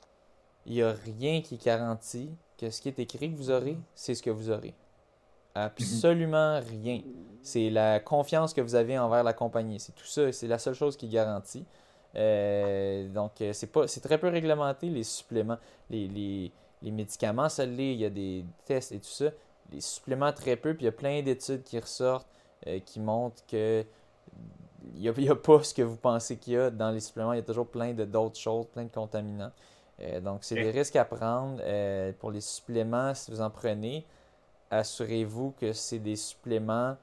il 0.65 0.75
n'y 0.75 0.83
a 0.83 0.93
rien 0.93 1.41
qui 1.43 1.57
garantit 1.59 2.31
que 2.59 2.71
ce 2.71 2.81
qui 2.81 2.89
est 2.89 2.99
écrit 2.99 3.31
que 3.31 3.37
vous 3.37 3.51
aurez, 3.51 3.77
c'est 3.95 4.15
ce 4.15 4.23
que 4.23 4.31
vous 4.31 4.51
aurez. 4.51 4.75
Absolument 5.57 6.61
rien. 6.61 7.01
C'est 7.43 7.71
la 7.71 8.01
confiance 8.01 8.53
que 8.53 8.61
vous 8.61 8.75
avez 8.75 8.99
envers 8.99 9.23
la 9.23 9.33
compagnie. 9.33 9.81
C'est 9.81 9.95
tout 9.95 10.07
ça. 10.07 10.33
C'est 10.33 10.49
la 10.49 10.59
seule 10.59 10.75
chose 10.75 10.97
qui 10.97 11.09
garantit. 11.09 11.65
Euh, 12.15 13.09
donc, 13.09 13.41
euh, 13.41 13.53
c'est 13.53 13.67
pas, 13.67 13.87
c'est 13.87 14.01
très 14.01 14.19
peu 14.19 14.29
réglementé, 14.29 14.89
les 14.89 15.05
suppléments. 15.05 15.59
Les, 15.91 16.09
les, 16.09 16.53
les 16.83 16.91
médicaments, 16.91 17.49
ça 17.49 17.65
l'est. 17.65 17.95
Il 17.95 18.01
y 18.01 18.05
a 18.05 18.11
des 18.11 18.45
tests 18.65 18.93
et 18.93 18.99
tout 18.99 19.09
ça 19.09 19.31
les 19.73 19.81
suppléments 19.81 20.33
très 20.33 20.57
peu, 20.57 20.75
puis 20.75 20.83
il 20.83 20.87
y 20.87 20.89
a 20.89 20.93
plein 20.93 21.23
d'études 21.23 21.63
qui 21.63 21.79
ressortent 21.79 22.29
euh, 22.67 22.79
qui 22.81 23.01
montrent 23.01 23.45
que 23.47 23.85
il 24.95 25.01
n'y 25.01 25.29
a, 25.29 25.35
pas 25.35 25.63
ce 25.65 25.75
que 25.75 25.83
vous 25.83 25.97
pensez 25.97 26.37
qu'il 26.37 26.53
y 26.53 26.57
a 26.57 26.71
dans 26.71 26.91
les 26.93 27.01
suppléments. 27.01 27.33
Il 27.33 27.37
y 27.37 27.41
a 27.41 27.45
toujours 27.45 27.67
plein 27.67 27.93
d'autres 27.93 28.39
choses, 28.39 28.67
plein 28.67 28.85
de 28.85 28.91
contaminants. 28.91 29.51
Euh, 30.01 30.21
donc, 30.21 30.45
c'est 30.45 30.55
des 30.55 30.71
risques 30.71 30.95
à 30.95 31.05
prendre. 31.05 31.61
Pour 32.21 32.31
les 32.31 32.41
suppléments, 32.41 33.13
si 33.13 33.33
vous 33.33 33.41
en 33.41 33.51
prenez, 33.51 34.07
assurez-vous 34.71 35.55
que 35.61 35.73
c'est 35.73 35.99
des 35.99 36.17
suppléments 36.17 36.97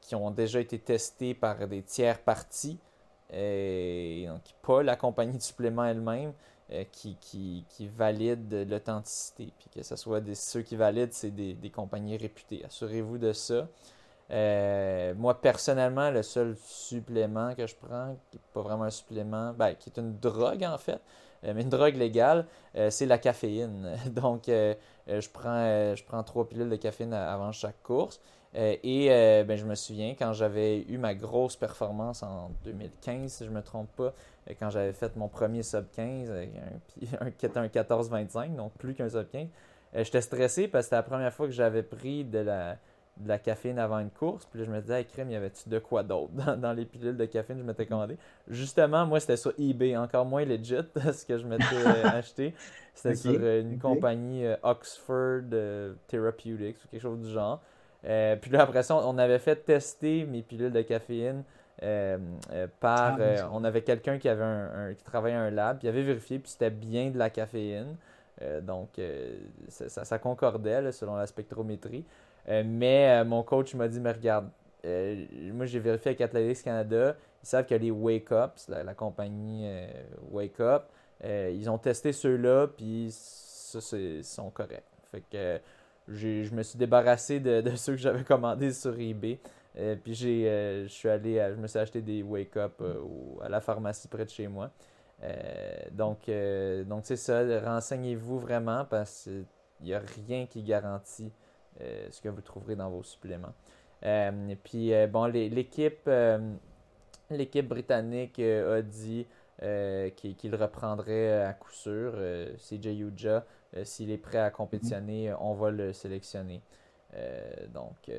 qui 0.00 0.14
ont 0.14 0.30
déjà 0.30 0.60
été 0.60 0.78
testés 0.78 1.34
par 1.34 1.66
des 1.66 1.82
tiers 1.82 2.20
parties. 2.20 2.78
donc, 3.32 4.42
pas 4.62 4.82
la 4.84 4.94
compagnie 4.94 5.36
de 5.36 5.42
suppléments 5.42 5.84
elle-même. 5.84 6.32
Euh, 6.70 6.84
qui, 6.92 7.64
valident 7.96 8.66
l'authenticité. 8.68 9.50
Puis 9.58 9.70
que 9.74 9.82
ce 9.82 9.96
soit 9.96 10.20
ceux 10.34 10.60
qui 10.60 10.76
valident, 10.76 11.12
c'est 11.12 11.30
des, 11.30 11.70
compagnies 11.70 12.18
réputées. 12.18 12.62
Assurez-vous 12.66 13.16
de 13.16 13.32
ça. 13.32 13.66
Euh, 14.30 15.14
moi, 15.14 15.40
personnellement, 15.40 16.10
le 16.10 16.22
seul 16.22 16.56
supplément 16.62 17.54
que 17.54 17.66
je 17.66 17.74
prends, 17.74 18.14
qui 18.30 18.36
n'est 18.36 18.42
pas 18.52 18.60
vraiment 18.60 18.84
un 18.84 18.90
supplément, 18.90 19.54
ben, 19.54 19.72
qui 19.76 19.88
est 19.88 19.98
une 19.98 20.18
drogue 20.18 20.62
en 20.62 20.76
fait, 20.76 21.00
euh, 21.44 21.54
mais 21.54 21.62
une 21.62 21.70
drogue 21.70 21.96
légale, 21.96 22.44
c'est 22.90 23.06
la 23.06 23.16
caféine. 23.16 23.96
Donc, 24.10 24.50
je, 25.08 25.28
prends, 25.28 25.94
je 25.94 26.04
prends 26.04 26.22
trois 26.22 26.48
pilules 26.48 26.68
de 26.68 26.76
caféine 26.76 27.12
avant 27.12 27.52
chaque 27.52 27.82
course. 27.82 28.20
et 28.54 29.08
ben, 29.46 29.56
je 29.56 29.64
me 29.64 29.74
souviens, 29.74 30.14
quand 30.18 30.32
j'avais 30.32 30.82
eu 30.82 30.98
ma 30.98 31.14
grosse 31.14 31.56
performance 31.56 32.22
en 32.22 32.50
2015, 32.64 33.32
si 33.32 33.44
je 33.44 33.50
ne 33.50 33.56
me 33.56 33.62
trompe 33.62 33.88
pas, 33.96 34.12
quand 34.58 34.70
j'avais 34.70 34.92
fait 34.92 35.14
mon 35.16 35.28
premier 35.28 35.62
sub 35.62 35.86
15, 35.92 36.30
un, 36.30 37.26
était 37.26 37.56
un 37.58 37.66
14-25, 37.66 38.54
donc 38.54 38.72
plus 38.74 38.94
qu'un 38.94 39.08
sub 39.08 39.28
15, 39.30 39.48
euh, 39.94 40.04
j'étais 40.04 40.20
stressé 40.20 40.68
parce 40.68 40.84
que 40.84 40.86
c'était 40.86 40.96
la 40.96 41.02
première 41.02 41.32
fois 41.32 41.46
que 41.46 41.52
j'avais 41.52 41.82
pris 41.82 42.24
de 42.24 42.38
la, 42.38 42.76
de 43.20 43.28
la 43.28 43.38
caféine 43.38 43.78
avant 43.78 43.98
une 43.98 44.10
course. 44.10 44.46
Puis 44.46 44.60
là, 44.60 44.66
je 44.66 44.70
me 44.70 44.80
disais, 44.80 45.00
hey, 45.00 45.06
crème, 45.06 45.30
y 45.30 45.36
avait-tu 45.36 45.68
de 45.68 45.78
quoi 45.78 46.02
d'autre 46.02 46.32
dans, 46.56 46.72
les 46.72 46.84
pilules 46.84 47.16
de 47.16 47.24
caféine? 47.24 47.58
Que 47.58 47.62
je 47.62 47.66
m'étais 47.66 47.86
commandé? 47.86 48.16
Justement, 48.48 49.06
moi, 49.06 49.20
c'était 49.20 49.36
sur 49.36 49.52
eBay, 49.58 49.96
encore 49.96 50.24
moins 50.24 50.44
legit 50.44 50.76
ce 51.12 51.24
que 51.24 51.38
je 51.38 51.46
m'étais 51.46 51.64
euh, 51.74 52.04
acheté. 52.04 52.54
C'était 52.94 53.16
sur 53.16 53.38
euh, 53.40 53.62
une 53.62 53.78
compagnie 53.78 54.44
Oxford 54.62 55.42
Therapeutics 56.08 56.76
ou 56.84 56.88
quelque 56.90 57.02
chose 57.02 57.20
du 57.20 57.30
genre. 57.30 57.60
puis 58.02 58.50
là, 58.50 58.62
après 58.62 58.82
ça, 58.82 58.96
on 58.96 59.18
avait 59.18 59.38
fait 59.38 59.56
tester 59.56 60.24
mes 60.24 60.42
pilules 60.42 60.72
de 60.72 60.82
caféine 60.82 61.44
euh, 61.82 62.18
euh, 62.52 62.66
par. 62.80 63.16
Ah, 63.18 63.20
euh, 63.20 63.42
on 63.52 63.62
avait 63.62 63.82
quelqu'un 63.82 64.18
qui 64.18 64.28
avait 64.28 64.42
un, 64.42 64.94
qui 64.94 65.04
travaillait 65.04 65.36
un 65.36 65.50
lab, 65.50 65.78
qui 65.78 65.86
avait 65.86 66.02
vérifié, 66.02 66.38
puis 66.38 66.50
c'était 66.50 66.70
bien 66.70 67.10
de 67.10 67.18
la 67.18 67.30
caféine. 67.30 67.96
donc, 68.62 69.00
ça, 69.68 70.04
ça, 70.04 70.18
concordait 70.18 70.92
selon 70.92 71.16
la 71.16 71.26
spectrométrie. 71.26 72.04
Mais 72.48 73.24
mon 73.24 73.42
coach 73.42 73.74
m'a 73.74 73.88
dit 73.88 74.00
Mais 74.00 74.12
regarde, 74.12 74.48
moi 74.84 75.66
j'ai 75.66 75.78
vérifié 75.78 76.10
avec 76.10 76.20
Athletics 76.20 76.64
Canada, 76.64 77.16
ils 77.42 77.46
savent 77.46 77.66
que 77.66 77.74
les 77.74 77.90
Wake 77.90 78.32
Up, 78.32 78.52
la, 78.68 78.94
compagnie 78.94 79.68
Wake 80.30 80.60
Up, 80.60 80.84
ils 81.22 81.68
ont 81.68 81.78
testé 81.78 82.12
ceux-là, 82.12 82.68
puis 82.68 83.08
ça, 83.10 83.78
ils 83.96 84.24
sont 84.24 84.50
corrects. 84.50 84.82
Fait 85.10 85.22
que 85.30 85.60
je 86.08 86.54
me 86.54 86.62
suis 86.62 86.78
débarrassé 86.78 87.40
de, 87.40 87.62
ceux 87.76 87.92
que 87.92 87.98
j'avais 87.98 88.24
commandés 88.24 88.72
sur 88.72 88.98
eBay. 88.98 89.38
Euh, 89.78 89.96
puis 90.02 90.14
j'ai, 90.14 90.48
euh, 90.48 90.84
je 90.84 90.88
suis 90.88 91.08
allé, 91.08 91.34
je 91.54 91.60
me 91.60 91.66
suis 91.66 91.78
acheté 91.78 92.00
des 92.00 92.22
Wake 92.22 92.56
Up 92.56 92.80
euh, 92.80 93.00
à 93.42 93.48
la 93.48 93.60
pharmacie 93.60 94.08
près 94.08 94.24
de 94.24 94.30
chez 94.30 94.48
moi. 94.48 94.70
donc, 95.92 96.30
donc 96.86 97.00
c'est 97.04 97.16
ça. 97.16 97.42
Renseignez-vous 97.60 98.38
vraiment 98.38 98.84
parce 98.84 99.24
qu'il 99.24 99.86
n'y 99.86 99.94
a 99.94 100.00
rien 100.26 100.46
qui 100.46 100.62
garantit 100.62 101.32
ce 101.78 102.20
que 102.20 102.28
vous 102.28 102.40
trouverez 102.40 102.76
dans 102.76 102.90
vos 102.90 103.02
suppléments. 103.02 103.54
et 104.02 104.56
puis 104.62 104.92
bon, 105.08 105.26
l'équipe, 105.26 106.10
l'équipe 107.30 107.68
britannique 107.68 108.38
a 108.38 108.82
dit 108.82 109.26
qu'il 109.60 110.54
reprendrait 110.54 111.42
à 111.44 111.52
coup 111.52 111.72
sûr. 111.72 112.14
CJ 112.56 112.86
Uja, 112.86 113.44
s'il 113.84 114.10
est 114.10 114.18
prêt 114.18 114.38
à 114.38 114.50
compétitionner, 114.50 115.32
on 115.40 115.54
va 115.54 115.70
le 115.70 115.92
sélectionner. 115.92 116.62
donc, 117.72 118.10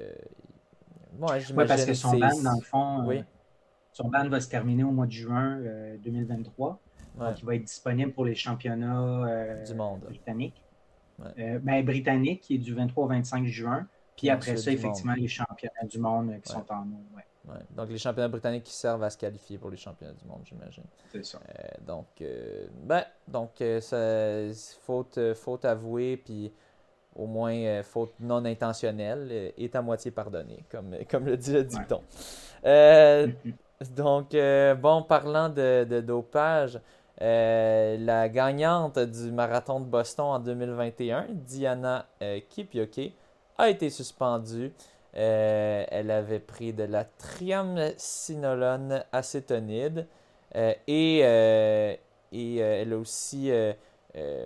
oui, 1.17 1.65
parce 1.67 1.85
que 1.85 1.93
son 1.93 2.17
ban, 2.17 2.41
dans 2.43 2.55
le 2.55 2.61
fond, 2.61 3.09
euh, 3.09 3.21
son 3.91 4.07
ban 4.09 4.27
va 4.29 4.39
se 4.39 4.49
terminer 4.49 4.83
au 4.83 4.91
mois 4.91 5.05
de 5.05 5.11
juin 5.11 5.59
2023. 6.03 6.79
Euh, 7.19 7.25
donc, 7.25 7.39
il 7.39 7.45
va 7.45 7.55
être 7.55 7.63
disponible 7.63 8.11
pour 8.13 8.25
les 8.25 8.35
championnats 8.35 9.25
euh, 9.25 9.63
du 9.63 9.73
monde. 9.73 10.01
britanniques. 10.01 10.61
Ben, 11.61 11.85
britannique, 11.85 12.41
qui 12.41 12.55
est 12.55 12.59
du 12.59 12.73
23 12.73 13.05
au 13.05 13.07
25 13.07 13.45
juin. 13.45 13.87
Puis 14.17 14.29
après 14.29 14.57
ça, 14.57 14.71
effectivement, 14.71 15.13
les 15.13 15.27
championnats 15.27 15.87
du 15.89 15.99
monde 15.99 16.35
qui 16.43 16.51
sont 16.51 16.65
en 16.69 16.87
Ouais. 17.47 17.55
Donc, 17.71 17.89
les 17.89 17.97
championnats 17.97 18.27
britanniques 18.27 18.65
qui 18.65 18.73
servent 18.73 19.01
à 19.01 19.09
se 19.09 19.17
qualifier 19.17 19.57
pour 19.57 19.71
les 19.71 19.77
championnats 19.77 20.13
du 20.13 20.23
monde, 20.25 20.41
j'imagine. 20.43 20.83
C'est 21.11 21.25
ça. 21.25 21.39
donc, 21.87 22.05
ben, 22.83 23.03
donc 23.27 23.63
ça, 23.81 24.53
faute, 24.81 25.19
faute 25.33 25.65
avouée, 25.65 26.17
puis 26.17 26.51
au 27.19 27.27
moins 27.27 27.53
euh, 27.53 27.83
faute 27.83 28.13
non 28.19 28.43
intentionnelle, 28.45 29.27
euh, 29.31 29.51
est 29.57 29.75
à 29.75 29.81
moitié 29.81 30.11
pardonnée, 30.11 30.63
comme, 30.69 30.95
comme 31.09 31.25
le 31.25 31.37
dit 31.37 31.53
le 31.53 31.63
dicton. 31.63 32.01
Euh, 32.65 33.27
donc, 33.95 34.35
bon, 34.81 35.03
parlant 35.03 35.49
de, 35.49 36.01
dopage, 36.01 36.79
la 37.19 38.29
gagnante 38.29 38.99
du 38.99 39.31
marathon 39.31 39.79
de 39.79 39.85
Boston 39.85 40.25
en 40.25 40.39
2021, 40.39 41.27
Diana 41.29 42.07
Kipioke, 42.49 43.13
a 43.57 43.69
été 43.69 43.89
suspendue. 43.89 44.73
elle 45.13 46.11
avait 46.11 46.39
pris 46.39 46.73
de 46.73 46.83
la 46.83 47.03
triamcinolone 47.03 49.03
acétonide 49.11 50.07
et, 50.87 51.19
et 52.31 52.55
elle 52.57 52.93
a 52.93 52.97
aussi 52.97 53.51
euh, 54.15 54.45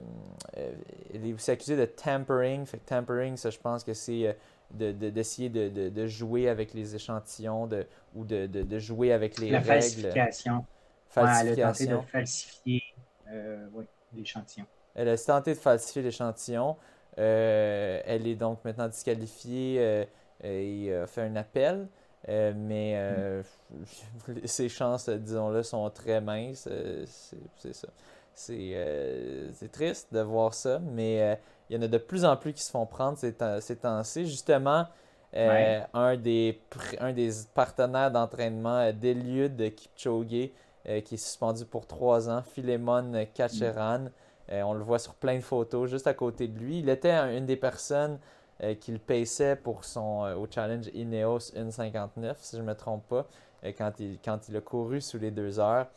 euh, 0.57 0.71
elle 1.13 1.25
est 1.25 1.33
aussi 1.33 1.51
accusée 1.51 1.77
de 1.77 1.85
tampering. 1.85 2.65
Fait 2.65 2.77
tampering, 2.77 3.37
ça, 3.37 3.49
je 3.49 3.59
pense 3.59 3.83
que 3.83 3.93
c'est 3.93 4.27
euh, 4.27 4.93
d'essayer 4.93 5.49
de, 5.49 5.89
de, 5.89 6.07
jouer 6.07 6.49
avec 6.49 6.73
les 6.73 6.95
échantillons 6.95 7.67
de, 7.67 7.85
ou 8.15 8.25
de, 8.25 8.79
jouer 8.79 9.13
avec 9.13 9.39
les 9.39 9.51
La 9.51 9.59
règles. 9.59 9.71
Falsification. 9.71 10.65
Falsification. 11.13 11.55
elle 11.55 11.59
a 11.59 11.67
tenté 11.67 11.87
de 11.87 12.01
falsifier 12.11 12.83
l'échantillon. 14.13 14.65
Elle 14.95 15.09
a 15.09 15.17
tenté 15.17 15.53
de 15.53 15.59
falsifier 15.59 16.01
l'échantillon. 16.01 16.77
elle 17.17 18.27
est 18.27 18.35
donc 18.35 18.63
maintenant 18.65 18.87
disqualifiée 18.87 20.07
et 20.43 20.93
a 20.93 21.07
fait 21.07 21.21
un 21.21 21.35
appel. 21.35 21.87
mais 22.27 23.43
mm. 23.71 24.45
ses 24.45 24.69
chances, 24.69 25.09
disons-le, 25.09 25.63
sont 25.63 25.89
très 25.89 26.21
minces. 26.21 26.67
c'est 27.57 27.73
ça. 27.73 27.87
Euh, 28.49 29.49
c'est 29.53 29.71
triste 29.71 30.13
de 30.13 30.21
voir 30.21 30.53
ça, 30.53 30.79
mais 30.79 31.21
euh, 31.21 31.35
il 31.69 31.75
y 31.75 31.79
en 31.79 31.81
a 31.83 31.87
de 31.87 31.97
plus 31.97 32.25
en 32.25 32.35
plus 32.35 32.53
qui 32.53 32.63
se 32.63 32.71
font 32.71 32.85
prendre 32.85 33.17
ces, 33.17 33.33
temps-ci. 33.33 34.25
Justement, 34.25 34.85
euh, 35.35 35.81
un, 35.93 36.17
des, 36.17 36.61
un 36.99 37.13
des 37.13 37.29
partenaires 37.53 38.11
d'entraînement 38.11 38.91
de 38.91 39.69
Kipchoge, 39.69 40.49
qui 40.85 41.15
est 41.15 41.17
suspendu 41.17 41.65
pour 41.65 41.87
trois 41.87 42.29
ans, 42.29 42.41
Philemon 42.41 43.25
Kacheran. 43.33 44.05
on 44.49 44.73
le 44.73 44.83
voit 44.83 44.99
sur 44.99 45.15
plein 45.15 45.35
de 45.35 45.43
photos 45.43 45.89
juste 45.89 46.07
à 46.07 46.13
côté 46.13 46.47
de 46.47 46.59
lui. 46.59 46.79
Il 46.79 46.89
était 46.89 47.13
une 47.37 47.45
des 47.45 47.55
personnes 47.55 48.19
qui 48.79 48.91
le 48.91 48.99
paissait 48.99 49.55
pour 49.55 49.85
son, 49.85 50.23
au 50.37 50.47
challenge 50.49 50.87
Ineos 50.93 51.51
1.59, 51.55 52.35
si 52.39 52.57
je 52.57 52.61
ne 52.61 52.67
me 52.67 52.75
trompe 52.75 53.07
pas, 53.07 53.27
quand, 53.77 53.99
il, 53.99 54.19
quand 54.23 54.49
il 54.49 54.57
a 54.57 54.61
couru 54.61 54.99
sous 54.99 55.17
les 55.17 55.31
deux 55.31 55.59
heures. 55.59 55.87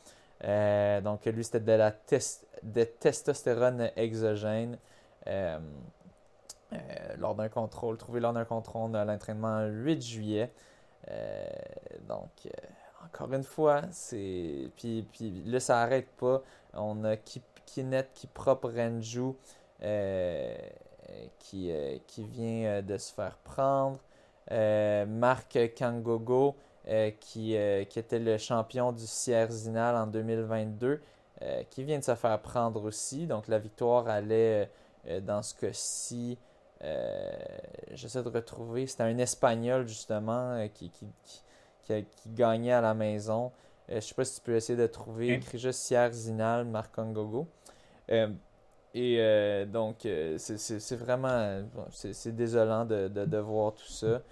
Euh, 0.44 1.00
donc, 1.00 1.24
lui, 1.26 1.44
c'était 1.44 1.60
de 1.60 1.72
la 1.72 1.94
de 2.62 2.84
testostérone 2.84 3.90
exogène. 3.96 4.78
Euh, 5.26 5.58
lors 7.18 7.34
d'un 7.34 7.48
contrôle, 7.48 7.96
trouvé 7.96 8.20
lors 8.20 8.32
d'un 8.32 8.44
contrôle 8.44 8.94
à 8.96 9.04
l'entraînement 9.04 9.60
le 9.60 9.72
8 9.72 10.02
juillet. 10.02 10.50
donc, 12.08 12.48
encore 13.16 13.32
une 13.34 13.44
fois, 13.44 13.82
c'est. 13.90 14.70
Puis, 14.76 15.06
puis 15.12 15.42
là, 15.46 15.60
ça 15.60 15.74
n'arrête 15.76 16.10
pas. 16.16 16.42
On 16.74 17.04
a 17.04 17.16
Kinet 17.16 18.08
Kiprop 18.14 18.64
Renju 18.64 19.32
qui, 21.38 21.72
qui 22.06 22.24
vient 22.24 22.82
de 22.82 22.98
se 22.98 23.12
faire 23.12 23.38
prendre. 23.38 23.98
Marc 24.50 25.58
Kangogo 25.76 26.56
euh, 26.88 27.10
qui, 27.18 27.56
euh, 27.56 27.82
qui, 27.82 27.98
était 27.98 28.20
le 28.20 28.38
champion 28.38 28.92
du 28.92 29.08
Sierzinal 29.08 29.96
en 29.96 30.06
2022, 30.06 31.00
euh, 31.42 31.62
qui 31.68 31.82
vient 31.82 31.98
de 31.98 32.04
se 32.04 32.14
faire 32.14 32.40
prendre 32.40 32.84
aussi. 32.84 33.26
Donc 33.26 33.48
la 33.48 33.58
victoire 33.58 34.06
allait 34.06 34.70
dans 35.22 35.42
ce 35.42 35.52
cas-ci. 35.54 36.38
J'essaie 37.90 38.22
de 38.22 38.28
retrouver. 38.28 38.86
C'était 38.86 39.02
un 39.02 39.18
Espagnol 39.18 39.88
justement 39.88 40.68
qui, 40.72 40.90
qui, 40.90 41.06
qui, 41.24 41.42
gagnait 42.34 42.72
à 42.72 42.80
la 42.80 42.94
maison. 42.94 43.52
je 43.88 43.96
ne 43.96 44.00
sais 44.00 44.14
pas 44.14 44.24
si 44.24 44.36
tu 44.36 44.40
peux 44.42 44.56
essayer 44.56 44.78
de 44.78 44.86
trouver. 44.86 45.34
Écrit 45.34 45.58
juste 45.58 45.80
Sierzinal, 45.80 46.64
Marcongogo. 46.64 47.48
Et 48.94 49.66
donc, 49.66 50.06
c'est 50.36 50.96
vraiment 50.96 51.62
c'est 51.90 52.34
désolant 52.34 52.84
de, 52.84 53.08
de, 53.08 53.24
de, 53.24 53.38
voir 53.38 53.74
tout 53.74 53.88
ça 53.88 54.22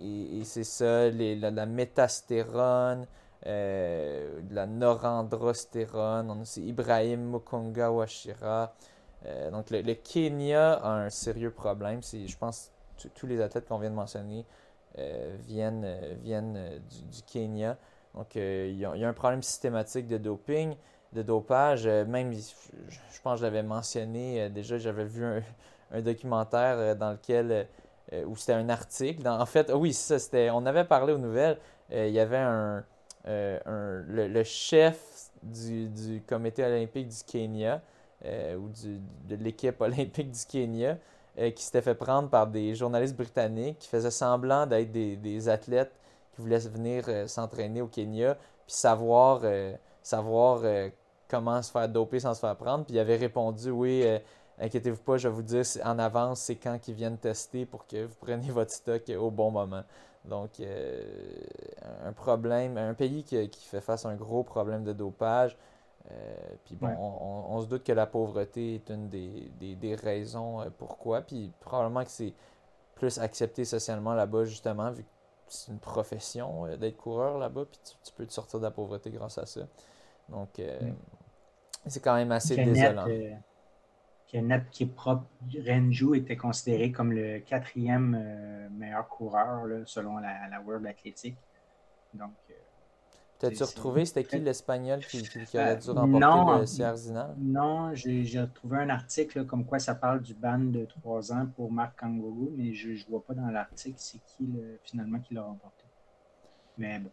et, 0.00 0.44
c'est 0.44 0.64
ça, 0.64 1.10
la, 1.10 1.66
métastérone, 1.66 3.06
euh, 3.46 4.40
la 4.50 4.66
norandrostérone, 4.66 6.30
on 6.30 6.42
a 6.42 6.60
Ibrahim 6.60 7.30
Mukonga 7.30 7.90
Washira. 7.90 8.74
Euh, 9.24 9.50
donc 9.50 9.70
le, 9.70 9.94
Kenya 9.94 10.74
a 10.74 10.90
un 10.90 11.10
sérieux 11.10 11.50
problème. 11.50 12.00
Je 12.02 12.36
pense 12.36 12.70
que 13.02 13.08
tous 13.08 13.26
les 13.26 13.40
athlètes 13.40 13.66
qu'on 13.66 13.78
vient 13.78 13.90
de 13.90 13.94
mentionner 13.94 14.40
euh, 14.40 14.44
viennent, 15.46 15.86
viennent 16.22 16.80
du, 17.10 17.22
Kenya. 17.26 17.76
Donc 18.14 18.34
il 18.34 18.76
y, 18.76 18.84
a, 18.84 18.90
un 18.90 19.12
problème 19.12 19.42
systématique 19.42 20.08
de 20.08 20.18
doping, 20.18 20.74
de 21.12 21.22
dopage. 21.22 21.86
même, 21.86 22.32
je, 22.32 23.20
pense 23.22 23.34
que 23.34 23.40
je 23.40 23.44
l'avais 23.44 23.62
mentionné 23.62 24.48
déjà, 24.50 24.78
j'avais 24.78 25.04
vu 25.04 25.24
un 25.24 26.00
documentaire 26.00 26.96
dans 26.96 27.12
lequel 27.12 27.66
euh, 28.12 28.24
ou 28.24 28.36
c'était 28.36 28.52
un 28.52 28.68
article. 28.68 29.26
en 29.26 29.46
fait, 29.46 29.72
oui, 29.74 29.92
ça, 29.92 30.18
c'était. 30.18 30.50
On 30.50 30.64
avait 30.66 30.84
parlé 30.84 31.12
aux 31.12 31.18
nouvelles. 31.18 31.58
Euh, 31.92 32.06
il 32.06 32.14
y 32.14 32.20
avait 32.20 32.36
un, 32.36 32.84
euh, 33.26 34.02
le, 34.06 34.44
chef 34.44 35.30
du, 35.42 36.22
comité 36.26 36.64
olympique 36.64 37.08
du 37.08 37.24
Kenya 37.26 37.82
ou 38.24 38.68
de 39.28 39.36
l'équipe 39.36 39.80
olympique 39.80 40.30
du 40.30 40.46
Kenya 40.48 40.98
qui 41.36 41.62
s'était 41.62 41.82
fait 41.82 41.94
prendre 41.94 42.28
par 42.28 42.46
des 42.46 42.74
journalistes 42.74 43.16
britanniques 43.16 43.78
qui 43.78 43.88
faisaient 43.88 44.10
semblant 44.10 44.66
d'être 44.66 44.90
des, 44.90 45.48
athlètes 45.48 45.92
qui 46.34 46.40
voulaient 46.40 46.58
venir 46.58 47.04
s'entraîner 47.26 47.82
au 47.82 47.88
Kenya 47.88 48.34
puis 48.66 48.74
savoir, 48.74 49.42
savoir 50.02 50.62
comment 51.28 51.60
se 51.62 51.70
faire 51.70 51.88
doper 51.88 52.20
sans 52.20 52.34
se 52.34 52.40
faire 52.40 52.56
prendre. 52.56 52.84
Puis 52.84 52.94
il 52.94 52.98
avait 52.98 53.16
répondu 53.16 53.70
oui 53.70 54.04
Inquiétez-vous 54.58 55.02
pas, 55.02 55.18
je 55.18 55.28
vais 55.28 55.34
vous 55.34 55.42
dire 55.42 55.64
en 55.84 55.98
avance 55.98 56.40
c'est 56.40 56.56
quand 56.56 56.78
qu'ils 56.78 56.94
viennent 56.94 57.18
tester 57.18 57.66
pour 57.66 57.86
que 57.86 58.06
vous 58.06 58.14
preniez 58.14 58.50
votre 58.50 58.72
stock 58.72 59.02
au 59.18 59.30
bon 59.30 59.50
moment. 59.50 59.82
Donc, 60.24 60.60
euh, 60.60 61.02
un 62.04 62.12
problème, 62.12 62.76
un 62.78 62.94
pays 62.94 63.22
qui, 63.22 63.48
fait 63.70 63.80
face 63.80 64.06
à 64.06 64.08
un 64.08 64.16
gros 64.16 64.42
problème 64.42 64.82
de 64.82 64.92
dopage. 64.92 65.56
Euh, 66.10 66.34
puis 66.64 66.76
bon, 66.76 66.88
on, 66.88 67.60
se 67.60 67.66
doute 67.66 67.82
que 67.82 67.92
la 67.92 68.06
pauvreté 68.06 68.76
est 68.76 68.90
une 68.90 69.08
des, 69.08 69.96
raisons 69.96 70.60
euh, 70.60 70.70
pourquoi. 70.76 71.22
Puis 71.22 71.52
probablement 71.60 72.04
que 72.04 72.10
c'est 72.10 72.34
plus 72.94 73.18
accepté 73.18 73.64
socialement 73.64 74.14
là-bas, 74.14 74.44
justement, 74.44 74.90
vu 74.90 75.02
que 75.02 75.08
c'est 75.48 75.72
une 75.72 75.78
profession 75.78 76.66
d'être 76.76 76.96
coureur 76.96 77.38
là-bas. 77.38 77.64
Puis 77.70 77.80
tu, 78.04 78.12
peux 78.12 78.26
te 78.26 78.32
sortir 78.32 78.60
de 78.60 78.64
la 78.64 78.70
pauvreté 78.70 79.10
grâce 79.10 79.38
à 79.38 79.46
ça. 79.46 79.62
Donc, 80.28 80.60
c'est 81.86 82.00
quand 82.00 82.14
même 82.14 82.32
assez 82.32 82.56
désolant 82.56 83.06
qui 84.70 84.82
est 84.84 84.94
propre, 84.94 85.26
Renju 85.66 86.16
était 86.16 86.36
considéré 86.36 86.90
comme 86.92 87.12
le 87.12 87.38
quatrième 87.40 88.16
euh, 88.18 88.68
meilleur 88.70 89.08
coureur 89.08 89.66
selon 89.86 90.18
la, 90.18 90.60
World 90.64 90.86
Athletic. 90.86 91.36
Donc, 92.14 92.32
euh, 92.50 92.54
T'as-tu 93.38 93.62
retrouvé, 93.62 94.06
c'était 94.06 94.24
qui 94.24 94.38
l'Espagnol 94.38 95.00
qui, 95.00 95.22
qui, 95.22 95.58
aurait 95.58 95.76
dû 95.76 95.90
euh, 95.90 95.92
remporter 95.92 96.60
le 96.60 96.66
Sierzinal? 96.66 97.34
Non, 97.38 97.94
j'ai 97.94 98.40
retrouvé 98.40 98.78
un 98.78 98.88
article 98.88 99.44
comme 99.44 99.64
quoi 99.66 99.78
ça 99.78 99.94
parle 99.94 100.22
du 100.22 100.34
ban 100.34 100.58
de 100.58 100.84
trois 100.86 101.32
ans 101.32 101.46
pour 101.54 101.70
Marc 101.70 102.00
Kangourou, 102.00 102.52
mais 102.56 102.72
je 102.72 102.90
ne 102.90 103.10
vois 103.10 103.24
pas 103.24 103.34
dans 103.34 103.48
l'article 103.48 103.96
c'est 103.98 104.20
qui 104.26 104.48
finalement 104.82 105.20
qui 105.20 105.34
l'a 105.34 105.42
remporté. 105.42 105.84
Mais 106.78 106.98
bon. 106.98 107.10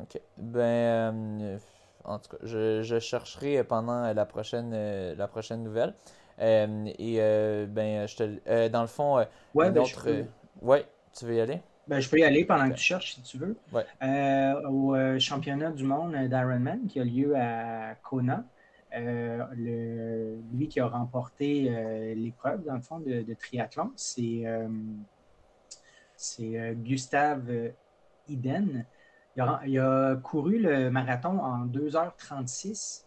OK. 0.00 0.20
Ben, 0.36 1.58
en 2.04 2.18
tout 2.18 2.36
cas, 2.36 2.36
je, 2.42 2.98
chercherai 3.00 3.64
pendant 3.64 4.12
la 4.12 4.26
prochaine, 4.26 4.72
euh, 4.74 5.14
la 5.16 5.26
prochaine 5.26 5.62
nouvelle. 5.62 5.94
Euh, 6.40 6.86
et 6.98 7.16
euh, 7.20 7.66
ben, 7.66 8.06
je 8.06 8.16
te, 8.16 8.68
dans 8.68 8.82
le 8.82 8.88
fond, 8.88 9.16
ouais, 9.54 9.70
ben, 9.70 9.84
ouais, 10.62 10.86
tu 11.16 11.24
veux 11.24 11.36
y 11.36 11.40
aller? 11.40 11.60
Ben, 11.86 12.00
je 12.00 12.08
peux 12.08 12.18
y 12.18 12.24
aller 12.24 12.44
pendant 12.44 12.68
que 12.70 12.74
tu 12.74 12.82
cherches 12.82 13.14
si 13.14 13.22
tu 13.22 13.38
veux. 13.38 13.56
au 14.68 14.96
championnat 15.18 15.70
du 15.70 15.84
monde 15.84 16.14
d'Ironman 16.14 16.86
qui 16.86 17.00
a 17.00 17.04
lieu 17.04 17.36
à 17.36 17.94
Kona. 18.02 18.44
Le, 18.96 20.38
lui 20.52 20.68
qui 20.68 20.80
a 20.80 20.86
remporté 20.86 22.14
l'épreuve, 22.14 22.64
dans 22.64 22.74
le 22.74 22.80
fond, 22.80 23.00
de, 23.00 23.22
de 23.22 23.34
triathlon, 23.34 23.92
c'est 23.96 24.44
Gustave 26.76 27.72
Iden. 28.28 28.86
Il 29.36 29.78
a, 29.78 30.16
couru 30.22 30.58
le 30.58 30.90
marathon 30.90 31.40
en 31.40 31.66
2h36 31.66 33.04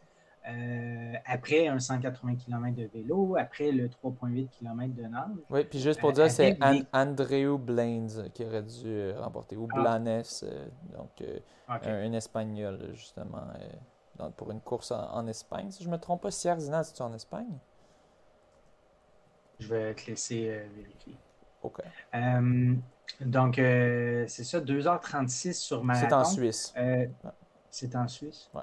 euh, 0.48 1.14
après 1.26 1.68
un 1.68 1.80
180 1.80 2.36
km 2.36 2.76
de 2.76 2.90
vélo, 2.94 3.36
après 3.38 3.72
le 3.72 3.88
3,8 3.88 4.50
km 4.50 4.96
de 4.96 5.04
nage. 5.04 5.30
Oui, 5.50 5.64
puis 5.66 5.80
juste 5.80 6.00
pour 6.00 6.10
euh, 6.10 6.14
dire, 6.14 6.32
c'est 6.32 6.58
Andreu 6.94 7.58
Blaines 7.58 8.30
qui 8.34 8.46
aurait 8.46 8.64
dû 8.64 8.86
euh, 8.86 9.20
remporter, 9.20 9.56
ou 9.56 9.68
ah. 9.74 9.82
Blanes, 9.82 10.24
donc 10.96 11.24
un, 11.68 12.14
Espagnol, 12.14 12.92
justement, 12.94 13.48
pour 14.38 14.52
une 14.52 14.62
course 14.62 14.92
en, 14.92 15.28
Espagne. 15.28 15.70
Si 15.72 15.84
je 15.84 15.90
ne 15.90 15.94
me 15.94 16.00
trompe 16.00 16.22
pas, 16.22 16.32
Sierra 16.32 16.84
c'est-tu 16.84 17.02
en 17.02 17.14
Espagne? 17.14 17.58
Je 19.60 19.68
vais 19.68 19.94
te 19.96 20.10
laisser 20.10 20.62
vérifier. 20.76 21.18
OK. 21.64 21.82
Donc, 23.22 23.58
euh, 23.58 24.26
c'est 24.28 24.44
ça, 24.44 24.60
2h36 24.60 25.54
sur 25.54 25.84
marathon. 25.84 26.08
C'est 26.08 26.14
en 26.14 26.24
Suisse. 26.26 26.74
C'est 27.70 27.96
en 27.96 28.08
Suisse? 28.08 28.50
Oui. 28.54 28.62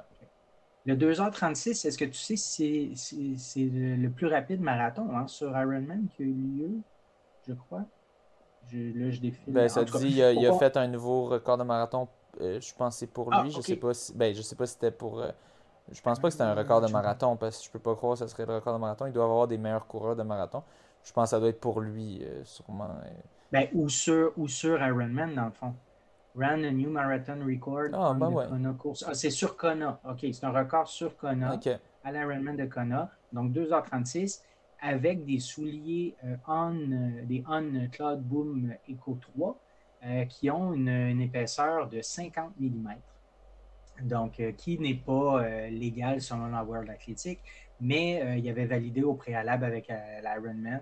Le 0.87 0.97
2h36, 0.97 1.87
est-ce 1.87 1.97
que 1.97 2.05
tu 2.05 2.13
sais 2.15 2.37
si 2.37 2.95
c'est 3.39 3.71
le, 3.73 4.09
plus 4.09 4.27
rapide 4.27 4.61
marathon 4.61 5.09
hein, 5.17 5.27
sur 5.27 5.49
Ironman 5.59 6.09
qui 6.15 6.23
a 6.23 6.27
eu 6.27 6.33
lieu, 6.33 6.71
je 7.49 7.55
crois? 7.55 7.85
là, 8.73 9.11
je 9.11 9.21
défile. 9.21 9.53
Ben, 9.53 9.69
ça 9.69 9.85
dit, 9.85 10.09
il 10.09 10.47
a, 10.47 10.53
fait 10.59 10.77
un 10.77 10.89
nouveau 10.89 11.27
record 11.27 11.59
de 11.59 11.65
marathon. 11.65 12.09
Euh, 12.41 12.61
je 12.61 12.75
pense 12.75 12.95
que 12.95 13.01
c'est 13.01 13.07
pour 13.07 13.33
ah, 13.33 13.43
lui. 13.43 13.51
Je 13.51 13.61
sais 13.61 13.77
pas 13.77 13.95
si, 13.95 14.13
ben, 14.15 14.35
je 14.35 14.43
sais 14.43 14.57
pas 14.57 14.67
si 14.67 14.75
c'était 14.75 14.91
pour. 14.91 15.25
je 15.91 16.01
pense 16.03 16.19
pas 16.19 16.29
que 16.29 16.33
c'était 16.33 16.45
un 16.45 16.55
record 16.55 16.81
de 16.81 16.91
marathon 16.91 17.37
parce 17.37 17.59
que 17.59 17.65
je 17.65 17.71
peux 17.71 17.79
pas 17.79 17.95
croire 17.95 18.15
que 18.15 18.21
ce 18.21 18.27
serait 18.27 18.47
le 18.47 18.57
record 18.57 18.75
de 18.75 18.81
marathon. 18.81 19.07
Il 19.07 19.13
doit 19.13 19.25
avoir 19.25 19.49
des 19.49 19.59
meilleurs 19.59 19.87
coureurs 19.87 20.17
de 20.17 20.23
marathon. 20.23 20.63
Je 21.03 21.13
pense 21.13 21.25
que 21.25 21.31
ça 21.31 21.41
doit 21.41 21.51
être 21.51 21.61
pour 21.61 21.81
lui, 21.81 22.27
sûrement. 22.45 22.89
Ben, 23.53 23.69
ou, 23.73 23.89
sur, 23.89 24.33
ou 24.37 24.49
sur 24.49 24.83
Ironman, 24.83 25.35
dans 25.35 25.47
le 25.47 25.51
fond. 25.51 25.75
Ran 26.37 26.65
a 26.65 26.71
new 26.71 26.91
marathon 26.91 27.45
record 27.47 27.91
ah, 27.95 28.13
ben 28.13 28.77
Ah, 29.07 29.15
c'est 29.15 29.31
sur 29.31 29.57
Kona. 29.57 30.01
OK, 30.09 30.27
c'est 30.33 30.45
un 30.45 30.51
record 30.51 30.89
sur 30.89 31.17
Kona 31.17 31.59
à 32.03 32.13
l'Ironman 32.13 32.57
de 32.57 32.67
Kona. 32.67 33.11
Donc 33.33 33.53
2h36 33.53 34.43
avec 34.85 35.25
des 35.25 35.39
souliers 35.39 36.15
euh, 36.25 36.37
on, 36.47 36.75
euh, 36.75 37.25
des 37.25 37.43
On 37.49 37.89
Cloud 37.91 38.21
Boom 38.23 38.75
Eco 38.89 39.19
3 39.35 39.59
euh, 40.05 40.25
qui 40.27 40.51
ont 40.51 40.75
une, 40.75 41.21
épaisseur 41.21 41.89
de 41.89 42.03
50 42.03 42.53
mm. 42.59 42.95
Donc, 44.03 44.43
qui 44.57 44.77
n'est 44.81 44.97
pas 44.97 45.69
légal 45.71 46.21
selon 46.21 46.49
la 46.49 46.65
World 46.65 46.91
Athletic, 46.91 47.39
mais 47.81 48.37
il 48.37 48.45
y 48.45 48.51
avait 48.51 48.65
validé 48.65 49.05
au 49.05 49.15
préalable 49.15 49.65
avec 49.65 49.87
l'Ironman 50.21 50.81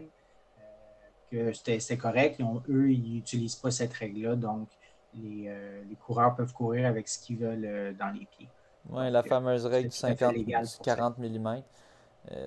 que 1.30 1.53
c'était 1.53 1.98
correct. 1.98 2.40
eux, 2.70 2.90
ils 2.90 3.16
n'utilisent 3.16 3.57
pas 3.57 3.70
cette 3.70 3.92
règle-là, 3.92 4.34
donc 4.34 4.68
les, 5.14 5.48
euh, 5.48 5.82
les, 5.88 5.96
coureurs 5.96 6.34
peuvent 6.34 6.52
courir 6.52 6.86
avec 6.86 7.08
ce 7.08 7.18
qu'ils 7.18 7.38
veulent 7.38 7.64
euh, 7.64 7.92
dans 7.92 8.08
les 8.08 8.26
pieds. 8.26 8.48
Oui, 8.90 9.10
la 9.10 9.22
fameuse 9.22 9.66
règle 9.66 9.88
du 9.88 9.96
50, 9.96 10.34
40 10.82 11.18
mm. 11.18 11.62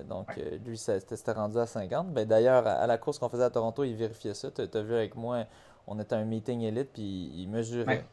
donc, 0.08 0.28
euh, 0.36 0.58
lui, 0.66 0.76
c'était 0.76 1.32
rendu 1.32 1.58
à 1.58 1.66
50. 1.66 2.12
Ben, 2.12 2.26
D'ailleurs, 2.26 2.66
à, 2.66 2.86
la 2.86 2.98
course 2.98 3.18
qu'on 3.18 3.28
faisait 3.28 3.44
à 3.44 3.50
Toronto, 3.50 3.84
il 3.84 3.94
vérifiait 3.94 4.34
ça. 4.34 4.50
Tu 4.50 4.60
as, 4.60 4.82
vu 4.82 4.94
avec 4.94 5.14
moi, 5.14 5.44
on 5.86 5.98
était 5.98 6.14
à 6.14 6.18
un 6.18 6.24
meeting 6.24 6.60
élite, 6.62 6.92
puis 6.92 7.32
il 7.34 7.48
mesurait. 7.48 8.04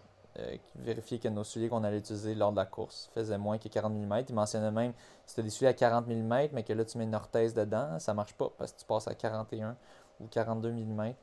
vérifier 0.78 1.20
que 1.20 1.28
nos 1.28 1.44
souliers 1.44 1.70
qu'on 1.70 1.84
allait 1.84 2.00
utiliser 2.00 2.34
lors 2.34 2.52
de 2.52 2.58
la 2.58 2.66
course 2.66 3.12
faisaient 3.14 3.38
moins 3.38 3.60
que 3.60 3.68
40 3.68 3.94
mm. 3.94 4.24
Il 4.30 4.36
mentionnait 4.36 4.72
même 4.72 4.94
as 5.38 5.42
des 5.42 5.50
souliers 5.50 5.70
à 5.70 5.74
40 5.74 6.08
mm, 6.08 6.48
mais 6.54 6.64
que 6.64 6.74
là 6.74 6.86
tu 6.86 6.98
mets 6.98 7.04
une 7.04 7.14
orthèse 7.14 7.54
dedans, 7.54 8.00
ça 8.00 8.16
marche 8.16 8.34
pas 8.34 8.52
parce 8.58 8.72
que 8.72 8.80
tu 8.80 8.86
passes 8.86 9.08
à 9.08 9.14
41 9.14 9.76
ou 10.20 10.26
42 10.26 10.72
mm. 10.72 11.14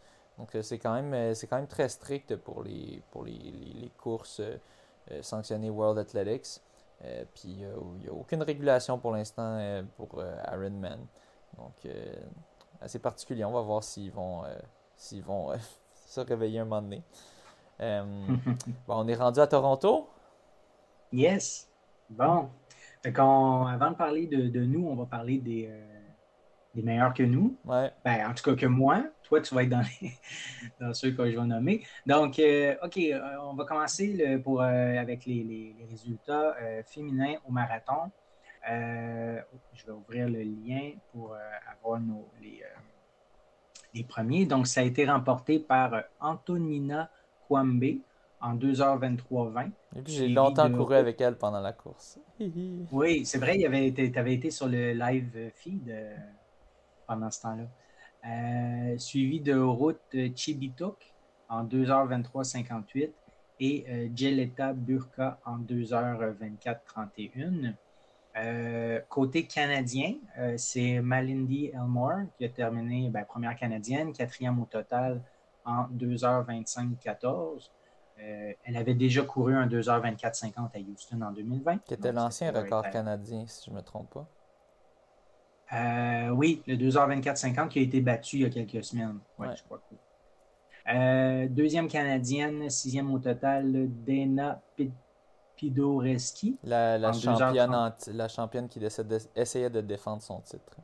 Donc 0.41 0.57
c'est 0.62 0.78
quand 0.78 0.95
même 0.95 1.34
c'est 1.34 1.47
quand 1.47 1.57
même 1.57 1.68
très 1.68 1.88
strict 1.88 2.34
pour 2.36 2.62
les 2.62 3.03
pour 3.11 3.24
les, 3.24 3.93
courses 3.99 4.41
sanctionnées 5.20 5.68
World 5.68 5.99
Athletics. 5.99 6.62
puis 7.34 7.49
il 7.49 7.68
n'y 7.99 8.09
a 8.09 8.12
aucune 8.12 8.43
régulation 8.43 8.99
pour 8.99 9.12
l'instant 9.12 9.84
pour 9.97 10.22
Ironman. 10.51 11.07
Donc 11.59 11.86
assez 12.80 12.99
particulier. 12.99 13.45
On 13.45 13.53
va 13.53 13.61
voir 13.61 13.84
s'ils 13.84 14.11
vont 14.11 14.45
s'ils 14.97 15.22
vont 15.22 15.53
se 16.07 16.20
réveiller 16.20 16.61
un 16.61 16.64
moment 16.64 16.80
donné. 16.80 17.03
Euh, 17.80 18.03
bon, 18.86 18.95
on 19.05 19.09
est 19.09 19.14
rendu 19.14 19.41
à 19.41 19.47
Toronto. 19.47 20.09
Yes. 21.12 21.68
Bon. 22.09 22.49
avant 23.05 23.91
de 23.91 23.97
parler 23.97 24.26
de, 24.26 24.61
nous, 24.64 24.86
on 24.86 24.95
va 24.97 25.07
parler 25.07 25.38
des, 25.38 25.68
euh, 25.70 26.01
des 26.74 26.82
meilleurs 26.82 27.14
que 27.14 27.22
nous. 27.22 27.57
Ouais. 27.64 27.91
Ben, 28.05 28.30
en 28.30 28.34
tout 28.34 28.45
cas 28.45 28.55
que 28.55 28.66
moi. 28.66 29.05
Toi, 29.31 29.41
tu 29.41 29.55
vas 29.55 29.62
être 29.62 29.70
dans, 29.70 29.83
dans 30.81 30.93
ceux 30.93 31.12
que 31.12 31.31
je 31.31 31.39
vais 31.39 31.47
nommer. 31.47 31.83
Donc, 32.05 32.39
euh, 32.39 32.74
OK, 32.83 33.01
on 33.43 33.55
va 33.55 33.64
commencer 33.64 34.39
pour, 34.45 34.61
avec 34.61 35.24
les, 35.24 35.74
résultats 35.89 36.55
féminins 36.85 37.37
au 37.49 37.53
marathon. 37.53 38.11
je 38.66 39.87
vais 39.87 39.93
ouvrir 39.93 40.28
le 40.28 40.43
lien 40.43 40.93
pour 41.12 41.35
avoir 41.72 42.01
nos, 42.01 42.28
les, 42.43 42.62
les 43.95 44.05
premiers. 44.05 44.45
Donc, 44.45 44.66
ça 44.66 44.81
a 44.81 44.85
été 44.85 45.07
remporté 45.07 45.59
par 45.59 46.03
Antonina 46.20 47.09
en 47.51 48.57
2h23-20. 48.57 49.70
Et 49.97 50.03
puis 50.03 50.12
j'ai 50.12 50.28
longtemps 50.28 50.70
couru 50.70 50.95
avec 50.95 51.20
elle 51.20 51.37
pendant 51.37 51.61
la 51.61 51.72
course. 51.72 52.18
oui, 52.93 53.24
c'est 53.24 53.39
vrai, 53.39 53.59
tu 53.59 54.18
avais 54.18 54.35
été 54.35 54.51
sur 54.51 54.68
le 54.68 54.93
live 54.93 55.51
feed 55.55 55.89
euh, 55.89 56.16
pendant 57.07 57.31
ce 57.31 57.43
temps-là. 57.43 57.64
Euh, 58.27 58.99
suivi 58.99 59.41
de 59.41 59.59
route 59.59 60.14
Chibitok 60.37 61.14
en 61.49 61.64
2h23-58 61.64 63.11
et 63.61 63.87
euh, 63.89 64.09
Geleta 64.14 64.75
Burka 64.75 65.41
en 65.47 65.59
2h24-31. 65.59 67.73
côté 69.09 69.47
canadien, 69.47 70.14
c'est 70.57 71.01
Malindi 71.01 71.71
Elmore 71.75 72.27
qui 72.37 72.45
a 72.45 72.49
terminé 72.49 73.09
ben, 73.11 73.25
première 73.25 73.57
canadienne, 73.57 74.12
quatrième 74.12 74.61
au 74.61 74.66
total 74.66 75.21
en 75.64 75.89
2h25-14. 75.89 77.71
Euh, 78.23 78.53
elle 78.64 78.77
avait 78.77 78.95
déjà 78.95 79.23
couru 79.23 79.55
un 79.55 79.66
2h24-50 79.66 80.53
à 80.57 80.79
Houston 80.79 81.23
en 81.23 81.33
2020. 81.33 81.79
Qui 81.85 81.95
était 81.95 82.12
l'ancien 82.12 82.53
record 82.53 82.91
canadien, 82.91 83.45
si 83.47 83.66
je 83.66 83.71
ne 83.71 83.77
me 83.77 83.83
trompe 83.83 84.11
pas. 84.11 84.27
Euh, 85.73 86.31
oui, 86.31 86.62
le 86.66 86.77
2h24-50 86.77 87.68
qui 87.68 87.79
a 87.79 87.83
été 87.83 88.01
battu 88.01 88.37
il 88.37 88.43
y 88.43 88.45
a 88.45 88.51
quelques 88.51 88.85
semaines. 88.85 89.18
Ouais, 89.39 89.49
je 89.57 89.62
crois 89.62 89.81
euh, 90.93 91.47
deuxième 91.49 91.89
canadienne, 91.89 92.68
sixième 92.68 93.12
au 93.12 93.18
total, 93.18 93.89
Dana 94.05 94.61
Pidoreski. 95.55 96.57
La, 96.64 97.12
championne, 97.12 97.93
la 98.09 98.29
championne 98.29 98.68
qui 98.68 98.81
essayait 99.37 99.71
de 99.71 99.81
défendre 99.83 100.23
son 100.23 100.41
titre. 100.41 100.77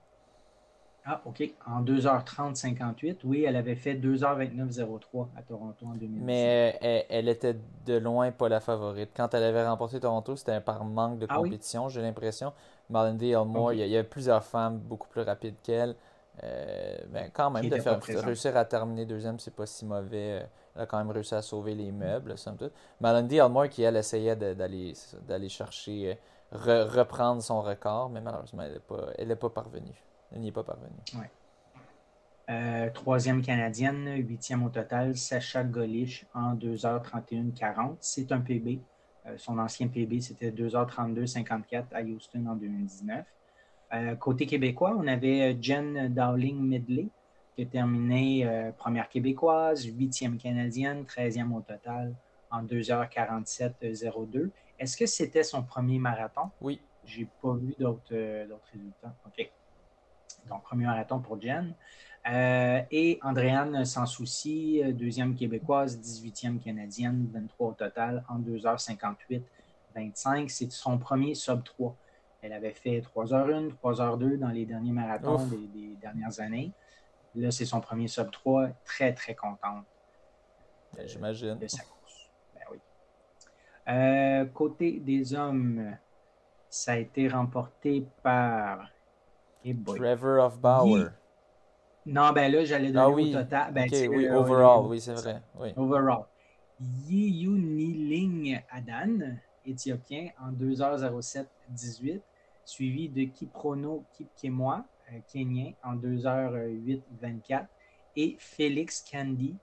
Ah, 1.09 1.21
OK. 1.25 1.43
En 1.67 1.83
2h30, 1.83 2.57
58. 2.57 3.21
Oui, 3.25 3.45
elle 3.45 3.55
avait 3.55 3.77
fait 3.77 3.95
2h29.03 3.95 5.29
à 5.37 5.43
Toronto 5.43 5.87
en 5.87 5.95
2010. 5.95 6.21
Mais 6.25 6.79
euh, 6.83 7.01
elle, 7.09 7.29
était 7.29 7.57
de 7.87 7.97
loin 7.97 8.33
pas 8.33 8.49
la 8.49 8.59
favorite. 8.59 9.11
Quand 9.17 9.33
elle 9.33 9.45
avait 9.45 9.65
remporté 9.65 10.01
Toronto, 10.01 10.35
c'était 10.35 10.61
par 10.61 10.85
manque 10.85 11.21
de 11.21 11.27
ah 11.29 11.37
compétition, 11.37 11.89
j'ai 11.89 12.03
l'impression. 12.03 12.53
Malindy 12.91 13.31
Elmore, 13.31 13.73
il, 13.73 13.87
y 13.87 13.97
a, 13.97 14.03
plusieurs 14.03 14.43
femmes 14.43 14.79
beaucoup 14.79 15.09
plus 15.09 15.23
rapides 15.23 15.55
qu'elle. 15.63 15.95
Euh, 16.43 16.99
ben, 17.09 17.31
quand 17.33 17.51
même, 17.51 17.69
de 17.69 17.77
faire, 17.77 18.03
réussir 18.03 18.57
à 18.57 18.65
terminer 18.65 19.07
deuxième, 19.07 19.39
c'est 19.39 19.55
pas 19.55 19.67
si 19.67 19.85
mauvais. 19.87 20.45
Elle 20.75 20.83
a 20.83 20.87
quand 20.87 20.99
même 20.99 21.11
réussi 21.11 21.37
à 21.37 21.41
sauver 21.41 21.77
les 21.77 21.93
meubles, 21.93 22.37
somme 22.37 22.57
toute. 22.57 22.73
Malindy 23.01 23.37
Elmore, 23.37 23.69
qui 23.69 23.83
elle 23.83 23.97
essayait 23.97 24.35
d'aller 24.35 25.49
chercher, 25.49 26.19
euh, 26.53 26.85
reprendre 26.85 27.43
son 27.43 27.63
record, 27.63 28.11
mais 28.11 28.21
malheureusement, 28.21 28.65
elle 29.17 29.29
n'est 29.29 29.37
pas, 29.37 29.49
pas 29.49 29.63
parvenue. 29.63 30.06
Elle 30.33 30.41
n'y 30.41 30.49
est 30.49 30.53
pas 30.53 30.65
parvenue. 30.65 30.97
Ouais. 31.15 31.31
Euh, 32.49 32.91
troisième 32.91 33.43
canadienne, 33.43 34.25
huitième 34.25 34.63
au 34.63 34.69
total, 34.69 35.17
Sacha 35.17 35.65
Golish 35.65 36.27
en 36.33 36.55
2h31-40. 36.55 37.97
C'est 38.01 38.31
un 38.31 38.41
PB. 38.41 38.81
Euh, 39.27 39.37
son 39.37 39.59
ancien 39.59 39.89
PB, 39.89 40.21
c'était 40.21 40.53
2h32-54 40.53 41.87
à 41.93 42.03
Houston 42.03 42.47
en 42.47 42.55
2019. 42.55 43.25
Euh, 43.93 44.15
côté 44.15 44.47
québécois, 44.47 44.97
on 44.97 45.09
avait 45.09 45.57
Jen 45.61 46.13
Dowling 46.15 46.61
Midley, 46.61 47.09
qui 47.55 47.63
a 47.63 47.67
terminé 47.67 48.73
première 48.77 49.09
québécoise, 49.09 49.85
huitième 49.87 50.37
canadienne, 50.37 51.05
treizième 51.05 51.53
au 51.53 51.63
total 51.63 52.15
en 52.51 52.63
2h47-02. 52.63 54.51
Est-ce 54.79 54.97
que 54.97 55.07
c'était 55.07 55.43
son 55.43 55.63
premier 55.63 55.99
marathon? 55.99 56.51
Oui. 56.61 56.81
J'ai 57.05 57.27
pas 57.41 57.55
vu 57.55 57.75
d'autres 57.79 58.15
résultats. 58.73 59.15
OK. 59.25 59.51
Donc, 60.49 60.63
premier 60.63 60.87
marathon 60.87 61.21
pour 61.21 61.41
Jen. 61.41 61.75
Euh, 62.29 62.83
et 62.91 63.21
Andréane 63.23 63.85
Sans 63.85 64.07
Souci, 64.07 64.83
deuxième 64.95 65.37
québécoise, 65.37 65.99
18e 65.99 66.59
canadienne, 66.59 67.29
23 67.33 67.69
au 67.69 67.73
total, 67.73 68.25
en 68.29 68.41
2h58, 68.41 69.43
25. 69.95 70.51
C'est 70.51 70.73
son 70.73 70.99
premier 70.99 71.35
sub 71.35 71.63
3. 71.63 71.95
Elle 72.43 72.53
avait 72.53 72.73
fait 72.73 73.01
3h1, 73.01 73.71
3h2 73.83 74.39
dans 74.39 74.49
les 74.49 74.67
derniers 74.67 74.93
marathons 74.93 75.47
des, 75.47 75.97
dernières 76.01 76.41
années. 76.41 76.73
Là, 77.35 77.51
c'est 77.51 77.65
son 77.65 77.81
premier 77.81 78.09
sub 78.09 78.31
3. 78.31 78.69
Très, 78.85 79.13
très 79.13 79.35
contente. 79.35 79.85
Ben, 80.97 81.07
j'imagine. 81.07 81.59
De 81.59 81.67
sa 81.67 81.83
course. 81.83 82.31
Ben 82.55 82.63
oui. 82.71 82.79
Euh, 83.89 84.45
côté 84.47 85.01
des 85.01 85.35
hommes, 85.35 85.97
ça 86.69 86.93
a 86.93 86.97
été 86.97 87.29
remporté 87.29 88.07
par 88.23 88.89
Trevor 89.75 90.45
of 90.45 90.59
Bauer. 90.59 91.11
Non, 92.07 92.33
ben 92.33 92.53
là, 92.53 92.65
j'allais 92.65 92.93
donner 92.93 93.01
ah, 93.01 93.11
oui. 93.11 93.35
au 93.35 93.41
total. 93.43 93.73
Ben, 93.73 93.89
oui, 93.91 94.29
overall, 94.29 94.87
oui, 94.87 95.01
c'est 95.01 95.15
vrai. 95.15 95.43
Oui. 95.59 95.73
Overall. 95.77 96.25
Yiyuniling 96.81 98.61
Adan, 98.71 99.37
éthiopien, 99.65 100.29
en 100.41 100.53
2h07-18, 100.53 102.21
suivi 102.65 103.09
de 103.09 103.25
Kiprono 103.25 104.05
Kipkemwa, 104.13 104.85
euh, 105.13 105.19
kenyan, 105.33 105.73
en 105.83 105.97
2h08-24, 105.97 107.67
et 108.17 108.37
Félix 108.39 109.05
Kandi, 109.11 109.57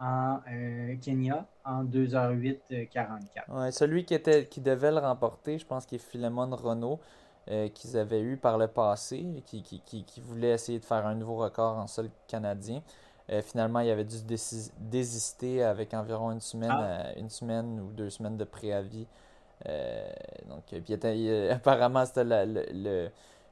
en 0.00 0.40
euh, 0.50 0.96
Kenya, 1.00 1.46
en 1.64 1.84
2h08-44. 1.84 3.20
Ouais, 3.48 3.72
celui 3.72 4.04
qui, 4.04 4.14
était, 4.14 4.46
qui 4.46 4.60
devait 4.60 4.90
le 4.90 4.98
remporter, 4.98 5.58
je 5.58 5.66
pense 5.66 5.86
qu'il 5.86 5.96
est 5.96 6.10
Philemon 6.10 6.54
Renault. 6.54 7.00
Euh, 7.48 7.68
qu'ils 7.68 7.96
avaient 7.96 8.22
eu 8.22 8.36
par 8.36 8.58
le 8.58 8.66
passé, 8.66 9.24
qui, 9.46 9.62
qui, 9.62 9.80
qui, 9.80 10.20
voulaient 10.20 10.50
essayer 10.50 10.80
de 10.80 10.84
faire 10.84 11.06
un 11.06 11.14
nouveau 11.14 11.36
record 11.36 11.78
en 11.78 11.86
sol 11.86 12.10
canadien. 12.26 12.82
Euh, 13.30 13.40
finalement, 13.40 13.78
il 13.78 13.88
avait 13.88 14.04
dû 14.04 14.16
désister 14.80 15.62
avec 15.62 15.94
environ 15.94 16.32
une 16.32 16.40
semaine, 16.40 16.72
ah. 16.72 16.82
euh, 16.82 17.12
une 17.16 17.30
semaine 17.30 17.78
ou 17.78 17.92
deux 17.92 18.10
semaines 18.10 18.36
de 18.36 18.42
préavis. 18.42 19.06
donc, 20.48 20.64
puis 20.84 20.94
apparemment, 21.52 22.04
c'était 22.04 22.24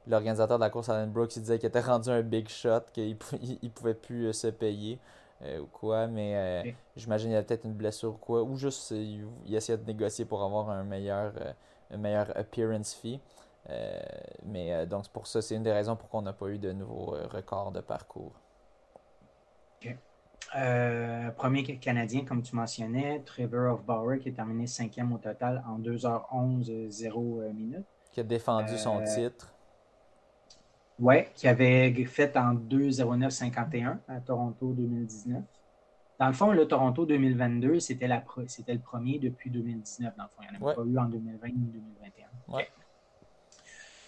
l'organisateur 0.05 0.57
de 0.57 0.63
la 0.63 0.69
course, 0.69 0.89
Alan 0.89 1.07
Brooks, 1.07 1.37
il 1.37 1.43
disait 1.43 1.57
qu'il 1.57 1.69
était 1.69 1.79
rendu 1.79 2.09
un 2.09 2.21
big 2.21 2.49
shot, 2.49 2.81
qu'il 2.91 3.17
ne 3.63 3.69
pouvait 3.73 3.93
plus 3.93 4.33
se 4.33 4.47
payer 4.47 4.99
ou 5.41 5.67
quoi, 5.71 6.07
mais 6.07 6.75
j'imagine 6.97 7.27
qu'il 7.27 7.33
y 7.33 7.37
avait 7.37 7.45
peut-être 7.45 7.63
une 7.63 7.75
blessure 7.75 8.09
ou 8.09 8.17
quoi, 8.17 8.43
ou 8.43 8.57
juste 8.57 8.91
il, 8.91 9.55
essayait 9.55 9.77
de 9.77 9.85
négocier 9.85 10.25
pour 10.25 10.43
avoir 10.43 10.69
un 10.69 10.83
meilleur, 10.83 11.31
un 11.91 11.97
meilleur 11.97 12.35
appearance 12.35 12.93
fee. 12.93 13.21
Euh, 13.69 13.99
mais 14.43 14.73
euh, 14.73 14.85
donc, 14.85 15.09
pour 15.09 15.27
ça, 15.27 15.41
c'est 15.41 15.55
une 15.55 15.63
des 15.63 15.71
raisons 15.71 15.95
pour 15.95 16.09
qu'on 16.09 16.21
n'a 16.21 16.33
pas 16.33 16.47
eu 16.47 16.59
de 16.59 16.71
nouveaux 16.71 17.15
euh, 17.15 17.27
records 17.27 17.71
de 17.71 17.81
parcours. 17.81 18.33
premier 21.37 21.63
Canadien, 21.79 22.23
comme 22.23 22.41
tu 22.41 22.55
mentionnais, 22.55 23.21
Trevor 23.25 23.73
of 23.73 23.83
Bauer, 23.83 24.19
qui 24.19 24.29
a 24.29 24.31
terminé 24.31 24.67
cinquième 24.67 25.11
au 25.13 25.17
total 25.17 25.63
en 25.67 25.79
2h11 25.79 26.89
0 26.89 27.41
minutes. 27.53 27.85
Qui 28.11 28.19
a 28.21 28.23
défendu 28.23 28.77
son 28.77 29.03
titre. 29.03 29.53
Oui, 30.97 31.25
qui 31.33 31.49
avait 31.49 31.93
fait 32.05 32.37
en 32.37 32.53
2-09-51 32.55 33.97
à 34.07 34.21
Toronto 34.21 34.71
2019. 34.71 35.43
Dans 36.17 36.27
le 36.27 36.33
fond, 36.33 36.51
le 36.53 36.65
Toronto 36.65 37.05
2022, 37.05 37.81
c'était 37.81 38.07
le 38.07 38.79
premier 38.79 39.19
depuis 39.19 39.49
2019. 39.49 40.15
Dans 40.15 40.23
le 40.23 40.29
fond, 40.29 40.41
il 40.43 40.57
n'y 40.57 40.63
en 40.63 40.69
a 40.69 40.73
pas 40.73 40.83
eu 40.83 40.97
en 40.97 41.05
2020 41.09 41.47
ni 41.47 41.53
2021. 41.53 42.53
Ouais. 42.55 42.69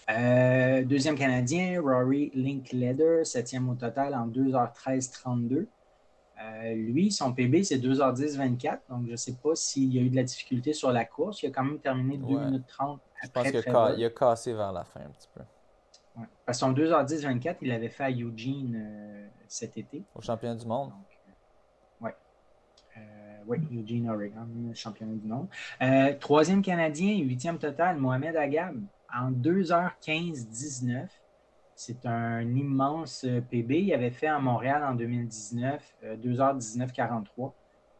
Euh, 0.09 0.85
deuxième 0.85 1.17
Canadien, 1.17 1.81
Rory 1.81 2.31
Linklater, 2.33 3.25
septième 3.25 3.69
au 3.69 3.75
total 3.75 4.15
en 4.15 4.27
2h13-32. 4.27 5.67
Euh, 6.39 6.73
lui, 6.75 7.11
son 7.11 7.33
PB, 7.33 7.63
c'est 7.63 7.77
2h10-24. 7.77 8.79
Donc, 8.89 9.05
je 9.05 9.11
ne 9.11 9.15
sais 9.15 9.35
pas 9.35 9.55
s'il 9.55 9.93
y 9.93 9.99
a 9.99 10.01
eu 10.01 10.09
de 10.09 10.15
la 10.15 10.23
difficulté 10.23 10.71
sur 10.71 10.91
la 10.91 11.03
course. 11.03 11.43
Il 11.43 11.47
a 11.47 11.51
quand 11.51 11.63
même 11.63 11.79
terminé 11.79 12.17
2 12.17 12.25
minutes 12.25 12.67
30 12.67 13.01
Je 13.23 13.29
pense 13.29 13.51
qu'il 13.51 14.05
a, 14.05 14.09
cassé 14.11 14.53
vers 14.53 14.71
la 14.71 14.85
fin 14.85 15.01
un 15.01 15.09
petit 15.09 15.29
peu. 15.33 15.41
Parce 16.45 16.59
que 16.59 16.65
son 16.65 16.73
2h10-24, 16.73 17.57
il 17.61 17.69
l'avait 17.69 17.89
fait 17.89 18.05
à 18.05 18.11
Eugene 18.11 18.75
euh, 18.75 19.27
cet 19.47 19.77
été. 19.77 20.03
Au 20.15 20.21
championnat 20.21 20.55
du 20.55 20.65
monde. 20.65 20.93
oui. 21.99 22.11
oui, 23.45 23.57
Eugene, 23.71 24.09
Oregon, 24.09 24.47
championnat 24.73 25.15
du 25.15 25.27
monde. 25.27 25.49
troisième 26.19 26.61
Canadien, 26.61 27.17
huitième 27.17 27.57
total, 27.57 27.97
Mohamed 27.97 28.35
Agab, 28.37 28.79
en 29.13 29.31
2h15-19. 29.31 31.07
C'est 31.75 32.05
un 32.05 32.41
immense 32.55 33.23
euh, 33.23 33.39
PB. 33.39 33.71
Il 33.83 33.93
avait 33.93 34.11
fait 34.11 34.27
à 34.27 34.39
Montréal 34.39 34.83
en 34.83 34.95
2019 34.95 35.81
2h19.43. 36.23 37.23
Euh, 37.37 37.49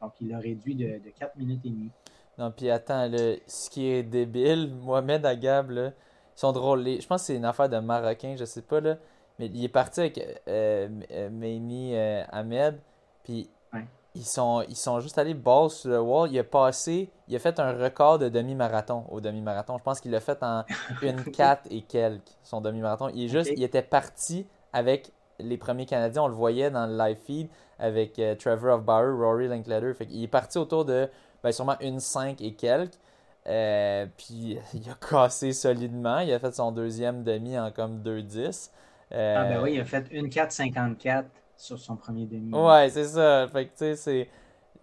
Donc, 0.02 0.14
il 0.20 0.30
l'a 0.30 0.40
réduit 0.40 0.76
de, 0.76 1.00
4 1.18 1.36
minutes 1.38 1.66
et 1.66 1.70
demie. 1.70 1.92
Non, 2.38 2.52
puis 2.52 2.70
attends, 2.70 3.10
ce 3.48 3.70
qui 3.70 3.88
est 3.88 4.04
débile, 4.04 4.74
Mohamed 4.82 5.26
Agab, 5.26 5.72
ils 5.72 5.94
sont 6.36 6.52
drôles. 6.52 6.86
je 6.86 7.08
pense 7.08 7.22
que 7.22 7.28
c'est 7.28 7.36
une 7.36 7.46
affaire 7.46 7.70
de 7.70 7.78
Marocain, 7.78 8.36
je 8.38 8.46
sais 8.46 8.62
pas, 8.62 8.80
là. 8.80 8.98
Mais 9.40 9.48
il 9.48 9.64
est 9.64 9.70
parti 9.70 10.00
avec 10.00 10.20
euh, 10.48 10.90
euh 11.12 12.24
Ahmed. 12.32 12.80
Puis 13.24 13.50
ils 14.18 14.26
sont, 14.26 14.64
ils 14.68 14.76
sont 14.76 15.00
juste 15.00 15.18
allés 15.18 15.34
balls 15.34 15.70
sur 15.70 15.90
le 15.92 16.02
wall. 16.02 16.32
Il 16.32 16.40
a 16.40 16.44
passé, 16.44 17.10
il 17.28 17.36
a 17.36 17.40
fait 17.40 17.60
un 17.60 17.72
record 17.72 18.20
de 18.20 18.30
demi-marathon 18.30 19.06
au 19.10 19.22
demi-marathon. 19.22 19.78
Je 19.78 19.84
pense 19.84 20.02
qu'il 20.02 20.12
l'a 20.12 20.20
fait 20.20 20.42
en 20.42 20.64
une 21.02 21.24
4 21.24 21.68
et 21.70 21.82
quelques, 21.82 22.24
son 22.44 22.62
demi-marathon. 22.62 23.10
Il, 23.14 23.26
est 23.26 23.28
juste, 23.28 23.52
il 23.56 23.64
était 23.64 23.84
parti 23.84 24.48
avec 24.74 25.12
les 25.40 25.58
premiers 25.58 25.86
Canadiens. 25.86 26.24
On 26.24 26.28
le 26.28 26.34
voyait 26.34 26.72
dans 26.72 26.88
le 26.88 26.98
live 26.98 27.18
feed 27.18 27.48
avec 27.80 28.18
euh, 28.18 28.36
Trevor 28.36 28.78
of 28.78 28.84
Bauer, 28.84 29.16
Rory 29.16 29.48
Linkletter. 29.48 29.94
Fait 29.94 30.08
il 30.10 30.24
est 30.24 30.28
parti 30.28 30.58
autour 30.58 30.84
de 30.84 31.08
ben, 31.44 31.52
sûrement 31.52 31.78
une 31.80 32.00
5 32.00 32.42
et 32.42 32.54
quelques. 32.54 32.98
Euh, 33.46 34.08
puis 34.18 34.58
il 34.74 34.90
a 34.90 34.96
cassé 34.96 35.54
solidement. 35.54 36.20
Il 36.20 36.34
a 36.34 36.40
fait 36.40 36.56
son 36.56 36.72
deuxième 36.72 37.24
demi 37.24 37.58
en 37.58 37.72
comme 37.72 38.02
2-10. 38.02 38.72
Euh, 39.14 39.36
ah 39.38 39.44
ben 39.46 39.62
oui, 39.62 39.76
il 39.76 39.80
a 39.80 39.86
fait 39.86 40.08
une 40.12 40.28
4-54 40.28 41.26
sur 41.58 41.80
son 41.80 41.96
premier 41.96 42.26
demi. 42.26 42.54
Ouais, 42.54 42.90
c'est 42.90 43.06
ça. 43.06 43.48
Fait 43.48 43.66
que, 43.66 43.72
tu 43.72 43.78
sais, 43.78 43.96
c'est 43.96 44.30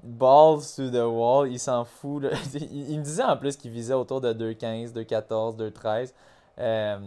balls 0.04 0.60
to 0.76 0.90
the 0.90 1.04
wall, 1.06 1.48
il 1.50 1.58
s'en 1.58 1.84
fout. 1.84 2.24
Il, 2.54 2.98
me 2.98 3.02
disait 3.02 3.22
en 3.22 3.36
plus 3.36 3.56
qu'il 3.56 3.70
visait 3.70 3.94
autour 3.94 4.20
de 4.20 4.32
2,15, 4.32 4.92
2,14, 4.92 5.56
2,13. 5.56 6.12
Euh, 6.56 6.98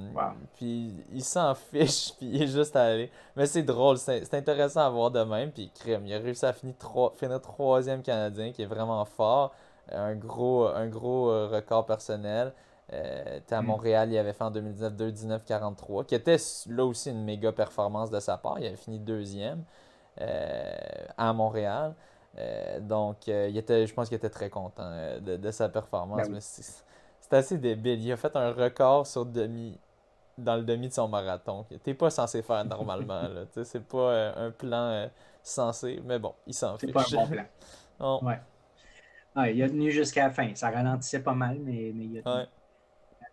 Puis 0.56 0.94
il 1.14 1.24
s'en 1.24 1.56
fiche, 1.72 2.14
puis 2.18 2.28
il 2.28 2.44
est 2.44 2.48
juste 2.48 2.76
allé. 2.76 3.10
Mais 3.36 3.46
c'est 3.46 3.64
drôle, 3.64 3.98
c'est 3.98 4.34
intéressant 4.34 4.82
à 4.82 4.90
voir 4.90 5.12
de 5.12 5.24
même. 5.24 5.52
Puis 5.52 5.72
crème, 5.74 6.06
il 6.06 6.14
a 6.14 6.18
réussi 6.18 6.46
à 6.46 6.54
finir, 6.54 6.76
trois, 6.78 7.14
finir 7.16 7.40
troisième 7.40 8.02
Canadien, 8.02 8.52
qui 8.52 8.64
est 8.64 8.68
vraiment 8.68 9.06
fort. 9.06 9.54
Un 9.92 10.16
gros, 10.16 10.66
un 10.68 10.88
gros 10.88 11.30
euh, 11.30 11.48
record 11.48 11.86
personnel. 11.86 12.54
Euh, 12.94 13.40
à 13.52 13.62
mm. 13.62 13.66
Montréal, 13.66 14.12
il 14.12 14.18
avait 14.18 14.34
fait 14.34 14.44
en 14.44 14.52
2019 14.52 14.94
2-19-43, 14.94 16.06
qui 16.06 16.16
était 16.16 16.38
là 16.68 16.86
aussi 16.86 17.12
une 17.12 17.24
méga 17.24 17.52
performance 17.52 18.10
de 18.10 18.20
sa 18.20 18.38
part. 18.38 18.60
Il 18.60 18.66
avait 18.66 18.78
fini 18.78 19.00
deuxième 19.00 19.64
euh, 20.22 20.76
à 21.18 21.34
Montréal. 21.34 21.94
Euh, 22.38 22.80
donc, 22.80 23.28
il 23.28 23.58
était, 23.58 23.88
je 23.88 23.94
pense 23.94 24.08
qu'il 24.08 24.16
était 24.16 24.30
très 24.30 24.50
content 24.50 24.90
de, 25.20 25.52
sa 25.52 25.70
performance. 25.70 26.30
Ben 26.30 26.40
c'est 26.40 27.36
assez 27.36 27.58
débile. 27.58 28.02
Il 28.02 28.12
a 28.12 28.18
fait 28.18 28.36
un 28.36 28.52
record 28.52 29.06
sur 29.06 29.26
demi 29.26 29.78
dans 30.38 30.56
le 30.56 30.64
demi 30.64 30.88
de 30.88 30.94
son 30.94 31.08
marathon. 31.08 31.66
T'es 31.84 31.94
pas 31.94 32.10
censé 32.10 32.42
faire 32.42 32.64
normalement. 32.64 33.24
C'est 33.64 33.84
pas 33.84 34.34
un 34.38 34.52
plan 34.52 35.10
censé, 35.42 36.00
mais 36.06 36.20
bon, 36.20 36.34
il 36.46 36.54
s'en 36.54 36.78
fiche. 36.78 36.90
C'est 36.90 36.94
pas 36.94 37.02
un 37.02 37.26
bon 37.26 37.28
plan. 37.28 37.44
Ouais. 39.36 39.54
il 39.54 39.64
a 39.64 39.70
tenu 39.70 39.92
jusqu'à 39.92 40.26
la 40.26 40.30
fin. 40.32 40.54
Ça 40.56 40.70
ralentissait 40.70 41.22
pas 41.22 41.34
mal, 41.34 41.58
mais, 41.60 41.92
mais 41.94 42.06
il 42.06 42.20
a 42.20 42.22
tenu. 42.22 42.46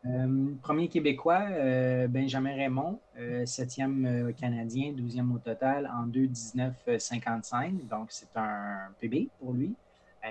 Euh, 0.06 0.52
premier 0.60 0.88
Québécois, 0.88 1.46
euh, 1.50 2.06
Benjamin 2.08 2.54
Raymond, 2.54 3.00
euh, 3.18 3.46
septième 3.46 4.34
Canadien, 4.38 4.92
douzième 4.92 5.32
au 5.34 5.38
total 5.38 5.90
en 5.94 6.06
2-19-55. 6.06 7.88
Donc, 7.88 8.08
c'est 8.10 8.36
un 8.36 8.90
PB 9.00 9.28
pour 9.38 9.52
lui. 9.52 9.74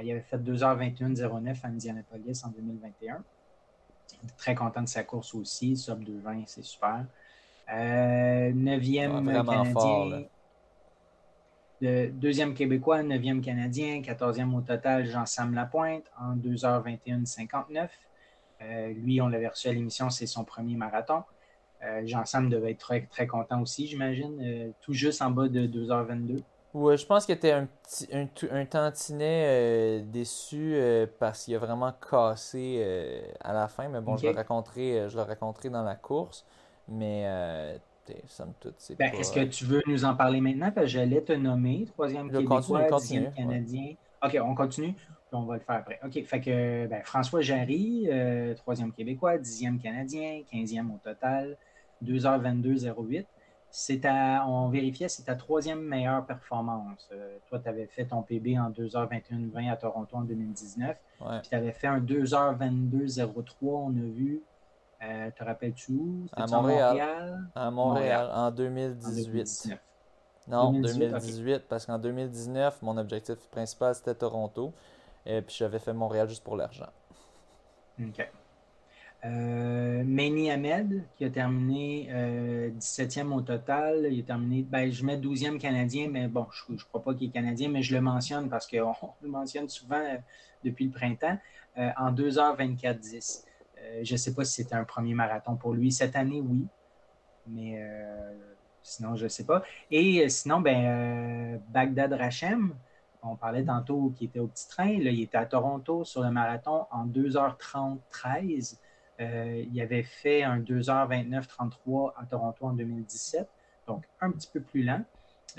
il 0.02 0.12
avait 0.12 0.22
fait 0.22 0.38
2h21-09 0.38 1.58
à 1.64 1.68
Indianapolis 1.68 2.44
en 2.45 2.50
2021. 2.50 3.24
Très 4.38 4.54
content 4.54 4.84
de 4.84 4.88
sa 4.88 5.04
course 5.04 5.34
aussi. 5.34 5.76
Sub 5.76 6.04
2-20, 6.04 6.44
c'est 6.45 6.64
super. 6.64 7.06
neuvième 8.54 9.26
Canadien. 9.26 10.26
deuxième 11.82 12.54
Québécois, 12.54 13.02
neuvième 13.02 13.41
Canadien, 13.41 14.04
quatorzième 14.04 14.54
au 14.54 14.62
total, 14.62 15.08
Jean-Sam 15.08 15.56
Lapointe 15.56 16.06
en 16.20 16.36
2h21-59. 16.36 17.90
Euh, 18.64 18.94
lui, 18.94 19.22
on 19.22 19.27
l'avait 19.27 19.48
reçu 19.48 19.68
à 19.68 19.73
l'émission, 19.73 20.10
c'est 20.10 20.27
son 20.27 20.44
premier 20.44 20.76
marathon. 20.76 21.23
Euh, 21.84 22.02
Jean-Sam 22.06 22.49
devait 22.49 22.72
être 22.72 22.80
très, 22.80 23.02
très 23.02 23.27
content 23.27 23.61
aussi, 23.61 23.88
j'imagine. 23.88 24.40
Euh, 24.41 24.72
tout 24.81 24.94
juste 24.94 25.22
en 25.22 25.31
bas 25.31 25.48
de 25.48 25.68
2h22. 25.68 26.41
Oui, 26.73 26.98
je 26.98 27.06
pense 27.06 27.26
qu'il 27.26 27.35
était 27.35 27.52
un, 27.52 27.68
petit, 27.68 28.07
un, 28.52 28.65
tantinet 28.65 30.02
déçu 30.07 30.76
parce 31.19 31.44
qu'il 31.44 31.53
a 31.53 31.60
vraiment 31.60 31.94
cassé 32.10 32.84
à 33.41 33.53
la 33.53 33.68
fin. 33.68 33.90
Mais 33.90 34.02
bon, 34.02 34.18
je, 34.18 34.26
le 34.26 34.34
raconterai, 34.34 35.07
je 35.07 35.15
le 35.15 35.22
raconterai 35.22 35.69
dans 35.69 35.84
la 35.84 35.94
course. 35.94 36.44
Mais 36.88 37.27
somme 38.26 38.53
toute, 38.60 38.73
c'est 38.80 38.98
ben, 38.98 39.14
Est-ce 39.14 39.31
que 39.31 39.44
tu 39.45 39.65
veux 39.65 39.84
nous 39.85 40.03
en 40.03 40.15
parler 40.15 40.41
maintenant? 40.41 40.72
Parce 40.72 40.88
que 40.88 40.91
j'allais 40.94 41.22
te 41.22 41.34
nommer 41.34 41.85
troisième 41.94 42.31
Québécois, 42.31 42.88
dixième 42.98 43.31
Canadien. 43.34 43.94
OK, 44.24 44.38
on 44.41 44.56
continue 44.56 44.95
on 45.34 45.44
va 45.44 45.56
le 45.56 45.60
faire 45.60 45.76
après. 45.76 46.00
OK, 46.04 46.24
fait 46.26 46.41
que 46.41 46.88
ben, 46.88 47.02
François 47.04 47.41
Jarry, 47.41 48.08
euh, 48.10 48.54
troisième 48.56 48.91
Québécois, 48.91 49.38
dixième 49.38 49.80
Canadien, 49.80 50.41
quinzième 50.52 50.91
au 50.91 50.98
total, 50.98 51.58
2h22-08. 52.04 53.26
C'est 53.76 54.02
on 54.45 54.70
vérifiait, 54.70 55.08
c'est 55.10 55.24
ta 55.24 55.36
troisième 55.36 55.82
meilleure 55.82 56.26
performance. 56.28 57.10
Euh, 57.12 57.38
toi, 57.50 57.58
tu 57.58 57.68
avais 57.68 57.88
fait 57.88 58.06
ton 58.06 58.22
PB 58.22 58.60
en 58.60 58.70
2h21-20 58.70 59.72
à 59.72 59.76
Toronto 59.78 60.16
en 60.16 60.22
2019. 60.22 60.95
Puis 61.18 61.50
tu 61.50 61.56
avais 61.56 61.72
fait 61.72 61.88
un 61.88 62.00
2h22-03, 62.00 63.44
on 63.62 63.90
a 63.90 63.94
vu. 63.94 64.44
Euh, 65.02 65.32
te 65.32 65.44
rappelles-tu 65.44 65.91
où? 65.94 66.26
À 66.34 66.45
Montréal. 66.45 67.50
À 67.56 67.72
Montréal, 67.72 68.30
en 68.32 68.52
2018. 68.52 69.76
Non, 70.48 70.72
2018, 70.74 71.64
parce 71.70 71.86
qu'en 71.86 71.98
2019, 71.98 72.82
mon 72.82 72.98
objectif 72.98 73.38
principal, 73.49 73.95
c'était 73.95 74.15
Toronto. 74.15 74.74
Et 75.26 75.41
puis 75.41 75.56
j'avais 75.57 75.80
fait 75.80 75.94
Montréal 75.94 76.28
juste 76.28 76.44
pour 76.44 76.57
l'argent. 76.57 76.90
OK. 77.99 78.30
Euh, 79.26 80.03
Mani 80.03 80.52
Ahmed, 80.52 81.02
qui 81.15 81.24
a 81.24 81.30
terminé 81.30 82.10
17e 82.78 83.32
euh, 83.32 83.36
au 83.36 83.41
total. 83.41 84.07
Il 84.11 84.20
a 84.20 84.24
terminé, 84.24 84.64
ben, 84.64 84.91
je 84.91 85.06
mets 85.06 85.18
12e 85.18 85.60
Canadien, 85.60 86.10
mais 86.11 86.28
bon, 86.28 86.45
je 86.52 86.74
ne 86.74 86.78
crois 86.78 87.02
pas 87.02 87.14
qu'il 87.14 87.30
est 87.30 87.32
Canadien, 87.32 87.70
mais 87.70 87.82
je 87.82 87.95
le 87.95 88.02
mentionne 88.02 88.49
parce 88.49 88.68
qu'on 88.68 88.94
le 89.22 89.30
mentionne 89.30 89.70
souvent 89.70 89.95
euh, 89.95 90.18
depuis 90.65 90.86
le 90.86 90.91
printemps, 90.91 91.38
euh, 91.78 91.90
en 91.98 92.11
2h24-10. 92.11 93.45
je 94.02 94.11
ne 94.11 94.18
sais 94.18 94.34
pas 94.34 94.44
si 94.44 94.61
c'était 94.64 94.76
un 94.76 94.84
premier 94.84 95.14
marathon 95.14 95.56
pour 95.56 95.74
lui. 95.74 95.91
Cette 95.91 96.18
année, 96.18 96.41
oui, 96.41 96.65
mais 97.48 97.82
sinon, 98.84 99.16
je 99.16 99.24
ne 99.24 99.30
sais 99.30 99.46
pas. 99.46 99.64
Et 99.90 100.30
sinon, 100.30 100.62
ben, 100.62 101.60
Bagdad 101.70 102.14
Rachem, 102.14 102.76
on 103.24 103.36
parlait 103.36 103.64
tantôt 103.64 104.14
qu'il 104.16 104.28
était 104.28 104.40
au 104.40 104.48
petit 104.48 104.68
train. 104.68 104.90
il 104.90 105.22
était 105.22 105.38
à 105.38 105.46
Toronto 105.46 106.04
sur 106.04 106.22
le 106.22 106.30
marathon 106.30 106.86
en 106.92 107.08
2h30 107.08 108.00
13. 108.10 108.80
Euh, 109.22 109.64
il 109.72 109.82
avait 109.82 110.04
fait 110.04 110.44
un 110.44 110.60
2h29-33 110.60 112.14
à 112.18 112.26
Toronto 112.26 112.66
en 112.66 112.74
2017, 112.74 113.48
donc 113.88 114.04
un 114.22 114.32
petit 114.32 114.50
peu 114.52 114.60
plus 114.60 114.84
lent. 114.84 115.04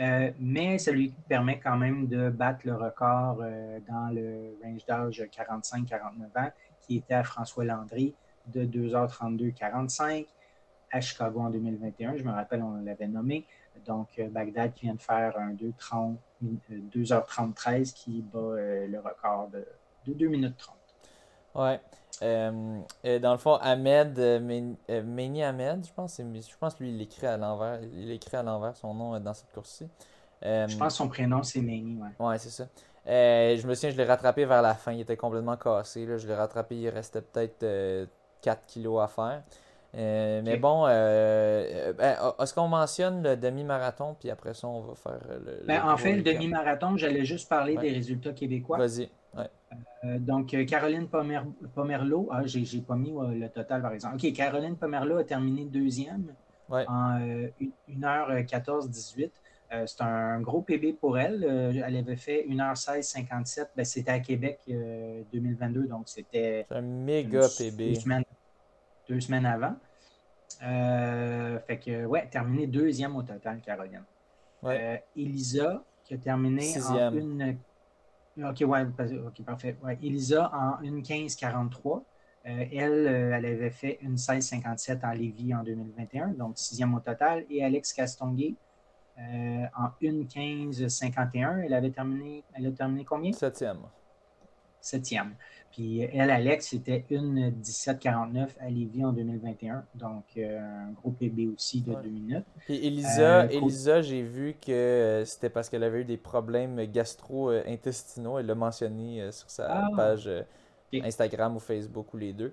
Euh, 0.00 0.32
mais 0.40 0.78
ça 0.78 0.90
lui 0.90 1.14
permet 1.28 1.60
quand 1.60 1.76
même 1.76 2.08
de 2.08 2.28
battre 2.28 2.60
le 2.64 2.74
record 2.74 3.38
euh, 3.40 3.78
dans 3.88 4.12
le 4.12 4.58
range 4.62 4.84
d'âge 4.86 5.22
45-49 5.32 5.98
ans, 6.36 6.50
qui 6.80 6.96
était 6.96 7.14
à 7.14 7.22
François 7.22 7.64
Landry 7.64 8.14
de 8.48 8.64
2h32-45 8.64 10.26
à 10.94 11.00
Chicago 11.00 11.40
en 11.40 11.50
2021. 11.50 12.16
Je 12.16 12.22
me 12.22 12.30
rappelle, 12.30 12.62
on 12.62 12.76
l'avait 12.82 13.08
nommé. 13.08 13.44
Donc, 13.84 14.20
Bagdad 14.30 14.72
qui 14.72 14.86
vient 14.86 14.94
de 14.94 15.00
faire 15.00 15.36
un 15.36 15.52
2h30 15.52 16.16
2h33 16.94 17.92
qui 17.92 18.22
bat 18.22 18.38
euh, 18.38 18.86
le 18.86 18.98
record 18.98 19.48
de, 19.48 19.64
2 20.06 20.26
minutes 20.26 20.56
30. 20.56 20.76
Ouais. 21.54 21.80
Euh, 22.22 23.18
dans 23.18 23.32
le 23.32 23.38
fond, 23.38 23.54
Ahmed, 23.56 24.18
euh, 24.18 24.74
Ahmed, 24.88 25.86
je 25.86 25.92
pense, 25.92 26.18
je 26.18 26.56
pense 26.58 26.78
lui, 26.78 26.90
il 26.90 27.02
écrit 27.02 27.26
à 27.26 27.36
l'envers. 27.36 27.80
Il 27.82 28.10
écrit 28.10 28.36
à 28.36 28.42
l'envers 28.42 28.76
son 28.76 28.94
nom 28.94 29.18
dans 29.18 29.34
cette 29.34 29.50
course-ci. 29.52 29.88
je 30.42 30.76
pense 30.76 30.92
que 30.92 30.96
son 30.96 31.08
prénom, 31.08 31.42
c'est 31.42 31.60
Méni, 31.60 31.98
ouais. 32.00 32.26
Ouais, 32.26 32.38
c'est 32.38 32.50
ça. 32.50 32.66
je 33.06 33.66
me 33.66 33.74
souviens, 33.74 33.90
je 33.90 33.96
l'ai 33.96 34.04
rattrapé 34.04 34.44
vers 34.44 34.62
la 34.62 34.74
fin. 34.74 34.92
Il 34.92 35.00
était 35.00 35.16
complètement 35.16 35.56
cassé. 35.56 36.06
Là. 36.06 36.18
Je 36.18 36.26
l'ai 36.26 36.34
rattrapé, 36.34 36.76
il 36.76 36.88
restait 36.88 37.22
peut-être 37.22 38.08
4 38.42 38.66
kilos 38.66 39.02
à 39.02 39.08
faire. 39.08 39.42
Euh, 39.96 40.42
mais 40.44 40.56
bon, 40.56 40.84
euh, 40.88 41.92
ben, 41.92 42.16
est-ce 42.40 42.52
qu'on 42.52 42.68
mentionne 42.68 43.22
le 43.22 43.36
demi-marathon, 43.36 44.16
puis 44.18 44.30
après 44.30 44.54
ça, 44.54 44.66
on 44.66 44.80
va 44.80 44.94
faire 44.94 45.20
le. 45.28 45.64
Ben, 45.66 45.82
en 45.84 45.96
fait, 45.96 46.16
le 46.16 46.22
demi-marathon, 46.22 46.96
j'allais 46.96 47.24
juste 47.24 47.48
parler 47.48 47.76
des 47.76 47.90
résultats 47.90 48.32
québécois. 48.32 48.78
Vas-y. 48.78 49.08
donc, 50.18 50.56
Caroline 50.66 51.08
Pomerleau, 51.74 52.28
ah, 52.32 52.42
j'ai 52.44 52.80
pas 52.80 52.96
mis 52.96 53.12
le 53.12 53.48
total 53.48 53.82
par 53.82 53.92
exemple. 53.92 54.16
OK, 54.16 54.32
Caroline 54.32 54.76
Pomerleau 54.76 55.18
a 55.18 55.24
terminé 55.24 55.64
deuxième 55.64 56.34
en 56.70 57.18
1h14-18. 57.88 59.30
Euh, 59.74 59.84
c'est 59.86 60.02
un 60.02 60.40
gros 60.40 60.62
PB 60.62 60.94
pour 61.00 61.18
elle. 61.18 61.44
Euh, 61.44 61.72
elle 61.86 61.96
avait 61.96 62.16
fait 62.16 62.46
1h16-57. 62.48 63.68
Ben, 63.76 63.84
c'était 63.84 64.10
à 64.10 64.20
Québec 64.20 64.60
2022, 64.66 65.80
euh, 65.80 65.86
donc 65.86 66.08
c'était. 66.08 66.66
un 66.70 66.80
méga 66.80 67.48
PB. 67.58 67.94
Deux 69.08 69.20
semaines, 69.20 69.46
avant. 69.46 69.74
Fait 70.60 71.78
que, 71.78 72.04
ouais, 72.04 72.26
terminé 72.28 72.66
deuxième 72.66 73.16
au 73.16 73.22
total, 73.22 73.60
Caroline. 73.60 74.04
Elisa, 75.16 75.82
qui 76.04 76.14
a 76.14 76.18
terminé 76.18 76.74
en 76.88 77.12
une. 77.12 77.58
Ok, 78.42 78.64
ouais, 78.66 78.82
ok, 78.82 79.44
parfait. 79.44 79.76
Elisa 80.02 80.50
en 80.52 80.82
1.15.43. 80.82 82.02
elle, 82.44 82.72
elle 82.72 83.46
avait 83.46 83.70
fait 83.70 83.98
une 84.02 84.16
16.57 84.16 85.06
en 85.06 85.12
Lévis 85.12 85.54
en 85.54 85.62
2021, 85.62 86.28
donc 86.28 86.52
sixième 86.56 86.94
au 86.94 87.00
total. 87.00 87.44
Et 87.48 87.64
Alex 87.64 87.92
Castonguay, 87.92 88.56
euh, 89.18 89.66
en 89.76 89.90
1.15.51. 90.02 91.64
Elle 91.64 91.74
avait 91.74 91.90
terminé, 91.90 92.42
elle 92.52 92.66
a 92.66 92.70
terminé 92.72 93.04
combien? 93.04 93.32
Septième. 93.32 93.78
Septième. 94.80 95.34
Puis 95.74 96.00
elle, 96.00 96.30
Alex, 96.30 96.68
c'était 96.68 97.04
une 97.10 97.50
17.49 97.50 98.48
à 98.60 98.70
Lévis 98.70 99.04
en 99.04 99.12
2021. 99.12 99.84
Donc, 99.94 100.24
euh, 100.36 100.58
un 100.58 100.92
gros 100.92 101.10
PB 101.10 101.52
aussi 101.54 101.82
de 101.82 101.94
deux 101.94 102.08
minutes. 102.08 102.44
Puis 102.60 102.86
Elisa, 102.86 103.42
euh, 103.42 103.48
Elisa 103.48 104.02
j'ai 104.02 104.22
vu 104.22 104.54
que 104.64 105.22
c'était 105.26 105.50
parce 105.50 105.68
qu'elle 105.68 105.82
avait 105.82 106.02
eu 106.02 106.04
des 106.04 106.16
problèmes 106.16 106.80
gastro-intestinaux. 106.84 108.38
Elle 108.38 108.46
l'a 108.46 108.54
mentionné 108.54 109.30
sur 109.32 109.50
sa 109.50 109.66
ah. 109.68 109.88
page 109.96 110.30
Instagram 110.92 111.56
ou 111.56 111.60
Facebook 111.60 112.14
ou 112.14 112.18
les 112.18 112.32
deux. 112.32 112.52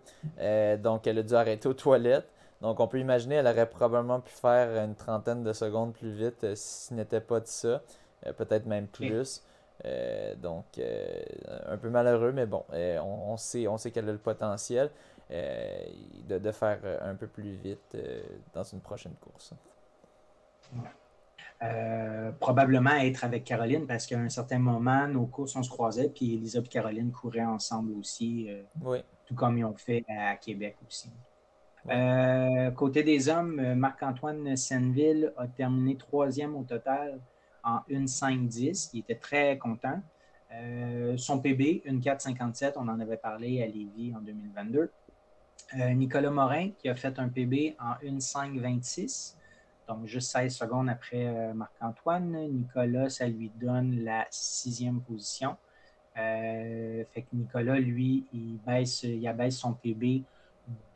donc, 0.82 1.06
elle 1.08 1.20
a 1.20 1.24
dû 1.24 1.34
arrêter 1.36 1.68
aux 1.68 1.74
toilettes. 1.74 2.28
Donc, 2.62 2.80
on 2.80 2.88
peut 2.88 3.00
imaginer, 3.00 3.36
elle 3.36 3.48
aurait 3.48 3.70
probablement 3.70 4.20
pu 4.20 4.32
faire 4.32 4.84
une 4.84 4.96
trentaine 4.96 5.44
de 5.44 5.52
secondes 5.52 5.94
plus 5.94 6.12
vite 6.12 6.44
euh, 6.44 6.54
si 6.56 6.88
ce 6.88 6.94
n'était 6.94 7.22
pas 7.22 7.40
de 7.40 7.48
ça. 7.48 7.82
Euh, 8.28 8.34
peut-être 8.34 8.68
même 8.68 8.88
plus. 8.88 9.42
Euh, 9.86 10.36
donc, 10.36 10.80
un 11.68 11.78
peu 11.78 11.90
malheureux, 11.90 12.32
mais 12.32 12.46
bon, 12.46 12.64
on, 12.72 13.38
sait, 13.38 13.68
on 13.68 13.78
sait 13.78 13.92
qu'elle 13.92 14.10
a 14.10 14.12
le 14.12 14.18
potentiel 14.18 14.90
de, 15.30 16.52
faire 16.52 16.80
un 17.02 17.16
peu 17.16 17.28
plus 17.28 17.56
vite 17.56 17.98
dans 18.54 18.64
une 18.64 18.82
prochaine 18.82 19.16
course. 19.22 19.54
probablement 22.40 22.96
être 22.98 23.24
avec 23.24 23.44
Caroline 23.44 23.88
parce 23.88 24.06
qu'à 24.06 24.20
un 24.20 24.30
certain 24.30 24.60
moment, 24.60 25.08
nos 25.08 25.26
courses, 25.26 25.56
on 25.56 25.64
se 25.64 25.70
croisait, 25.70 26.10
puis 26.10 26.36
Elisa 26.36 26.60
et 26.60 26.64
Caroline 26.64 27.12
couraient 27.12 27.46
ensemble 27.46 27.94
aussi, 27.94 28.50
tout 29.26 29.36
comme 29.36 29.58
ils 29.58 29.66
ont 29.66 29.78
fait 29.78 30.04
à 30.10 30.36
Québec 30.36 30.78
aussi. 30.88 31.10
Euh, 31.90 32.72
côté 32.72 33.04
des 33.04 33.30
hommes, 33.30 33.60
euh, 33.60 33.76
Marc-Antoine 33.76 34.56
Senneville 34.56 35.34
a 35.38 35.48
terminé 35.48 35.98
troisième 35.98 36.56
au 36.56 36.64
total 36.64 37.20
en 37.64 37.80
1-5-10. 37.90 38.92
Il 38.94 39.00
était 39.00 39.16
très 39.16 39.58
content. 39.58 40.02
Euh, 40.54 41.16
son 41.18 41.40
PB, 41.40 41.82
une 41.86 42.00
4,57, 42.00 42.74
on 42.76 42.88
en 42.88 43.00
avait 43.00 43.18
parlé 43.18 43.64
à 43.64 43.68
Lévis 43.68 44.14
en 44.16 44.22
2022. 44.22 44.92
Nicolas 45.94 46.32
Morin, 46.32 46.72
qui 46.78 46.90
a 46.90 46.96
fait 46.96 47.18
un 47.18 47.30
PB 47.30 47.78
en 47.80 47.94
1-5-26, 48.06 49.36
donc 49.88 50.06
juste 50.06 50.30
16 50.32 50.54
secondes 50.54 50.90
après 50.90 51.54
Marc-Antoine. 51.54 52.50
Nicolas, 52.50 53.10
ça 53.10 53.26
lui 53.26 53.50
donne 53.56 54.04
la 54.04 54.28
sixième 54.30 55.00
position. 55.00 55.56
fait 56.14 57.06
que 57.16 57.34
Nicolas, 57.34 57.80
lui, 57.80 58.26
il 58.34 58.60
baisse, 58.68 59.04
il 59.04 59.26
abaisse 59.26 59.60
son 59.60 59.72
PB 59.72 60.24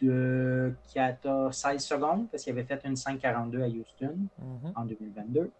de 0.01 0.73
14, 0.93 1.55
16 1.55 1.83
secondes 1.83 2.27
parce 2.29 2.43
qu'il 2.43 2.53
avait 2.53 2.63
fait 2.63 2.81
une 2.85 2.95
5,42 2.95 3.63
à 3.63 3.67
Houston 3.67 4.17
mhm. 4.39 4.73
en 4.75 4.85
2022. 4.85 5.51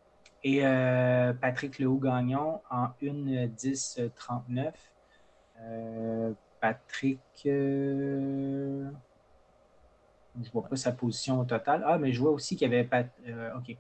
Et 0.47 0.63
euh, 0.63 1.33
Patrick 1.33 1.79
Lehoux-Gagnon 1.79 2.61
en 2.69 2.89
une 3.01 3.47
10,39. 3.47 4.71
Euh, 5.59 6.33
Patrick, 6.61 7.19
euh, 7.47 8.87
je 10.35 10.45
ne 10.45 10.51
vois 10.51 10.69
pas 10.69 10.75
sa 10.75 10.91
position 10.91 11.39
au 11.39 11.45
total. 11.45 11.83
Ah, 11.83 11.97
mais 11.97 12.11
je 12.11 12.21
vois 12.21 12.29
aussi 12.29 12.55
qu'il 12.55 12.71
y 12.71 12.75
avait 12.75 12.87
OK. 13.57 13.75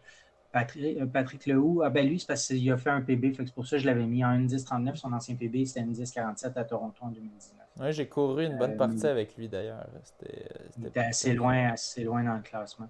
Patrick, 0.51 1.05
Patrick 1.11 1.45
Lehoux, 1.45 1.83
ah 1.83 1.91
ben 1.91 2.07
lui, 2.07 2.19
c'est 2.19 2.27
parce 2.27 2.47
qu'il 2.47 2.71
a 2.71 2.77
fait 2.77 2.89
un 2.89 3.01
PB, 3.01 3.35
c'est 3.35 3.53
pour 3.53 3.67
ça 3.67 3.75
que 3.75 3.83
je 3.83 3.85
l'avais 3.85 4.07
mis 4.07 4.25
en 4.25 4.29
1,10,39. 4.29 4.95
Son 4.95 5.13
ancien 5.13 5.35
PB, 5.35 5.65
c'était 5.65 5.81
une 5.81 5.93
10,47 5.93 6.57
à 6.57 6.63
Toronto 6.63 6.97
en 7.01 7.09
2019. 7.09 7.59
Oui, 7.79 7.93
j'ai 7.93 8.07
couru 8.07 8.45
une 8.45 8.57
bonne 8.57 8.71
euh, 8.71 8.77
partie 8.77 9.05
avec 9.05 9.35
lui 9.35 9.49
d'ailleurs. 9.49 9.85
C'était 10.03 10.99
assez 10.99 11.33
loin, 11.33 11.73
assez 11.73 12.03
loin 12.03 12.23
dans 12.23 12.35
le 12.35 12.41
classement. 12.41 12.89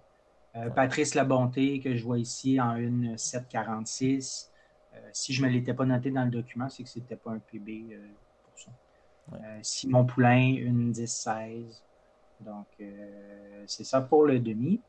Euh, 0.55 0.69
Patrice 0.69 1.15
Labonté, 1.15 1.79
que 1.79 1.95
je 1.95 2.03
vois 2.03 2.19
ici 2.19 2.59
en 2.59 2.75
une 2.75 3.17
746. 3.17 4.51
Euh, 4.93 4.97
si 5.11 5.33
je 5.33 5.41
ne 5.41 5.47
me 5.47 5.53
l'étais 5.53 5.73
pas 5.73 5.85
noté 5.85 6.11
dans 6.11 6.23
le 6.23 6.31
document, 6.31 6.69
c'est 6.69 6.83
que 6.83 6.89
ce 6.89 6.99
n'était 6.99 7.15
pas 7.17 7.31
un 7.31 7.39
PB 7.39 7.97
pour 8.43 8.59
ça. 8.59 8.71
Simon 9.61 10.05
Poulain, 10.05 10.55
une 10.57 10.91
10-16. 10.91 11.81
Donc, 12.41 12.67
c'est 13.65 13.83
ça 13.83 14.01
pour 14.01 14.25
le 14.25 14.39
demi. 14.39 14.81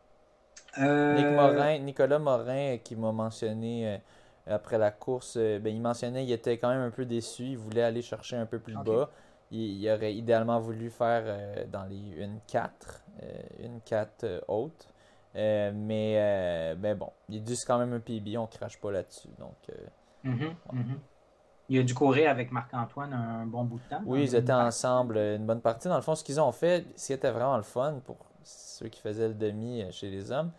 Nicolas 0.79 2.19
Morin, 2.19 2.77
qui 2.79 2.97
m'a 2.97 3.13
mentionné 3.13 4.01
après 4.47 4.79
la 4.79 4.91
course, 4.91 5.37
ben, 5.37 5.69
il 5.69 5.81
mentionnait 5.81 6.25
qu'il 6.25 6.33
était 6.33 6.59
quand 6.59 6.69
même 6.69 6.83
un 6.83 6.91
peu 6.91 7.07
déçu. 7.07 7.45
Il 7.45 7.59
voulait 7.59 7.83
aller 7.83 8.03
chercher 8.03 8.37
un 8.37 8.47
peu 8.47 8.59
plus 8.59 8.75
bas 8.75 9.11
il, 9.51 9.91
aurait 9.91 10.15
idéalement 10.15 10.61
voulu 10.61 10.91
faire 10.91 11.23
euh, 11.27 11.65
dans 11.71 11.85
les 11.85 12.01
une 12.19 12.41
4, 12.47 13.05
euh, 15.37 15.71
4 15.71 15.75
euh, 15.77 16.75
mais 16.77 16.77
ben 16.77 16.97
bon, 16.97 17.13
il 17.29 17.43
dit 17.43 17.61
quand 17.67 17.79
même 17.79 17.93
un 17.93 18.01
PB, 18.01 18.37
on 18.39 18.47
crache 18.47 18.81
pas 18.81 18.91
là-dessus. 18.91 19.29
Donc, 19.39 19.57
mm-hmm, 20.25 20.55
mm-hmm. 20.73 20.99
Il 21.69 21.81
a 21.81 21.83
dû 21.83 21.95
courir 21.95 22.31
avec 22.31 22.53
Marc-Antoine 22.53 23.13
un 23.13 23.47
bon 23.47 23.65
bout 23.65 23.79
de 23.79 23.89
temps. 23.91 24.03
Oui, 24.07 24.23
ils 24.23 24.35
étaient 24.35 24.53
ensemble 24.53 25.19
une 25.19 25.47
bonne 25.47 25.61
partie. 25.61 25.89
Dans 25.89 25.97
le 25.97 26.03
fond, 26.03 26.15
ce 26.15 26.23
qu'ils 26.23 26.41
ont 26.41 26.53
fait, 26.53 26.87
c'était 26.95 27.31
vraiment 27.31 27.57
le 27.57 27.65
fun 27.65 28.01
pour 28.05 28.17
ceux 28.45 28.89
qui 28.89 29.01
faisaient 29.01 29.29
le 29.29 29.35
demi 29.35 29.85
chez 29.91 30.09
les 30.09 30.31
hommes, 30.31 30.53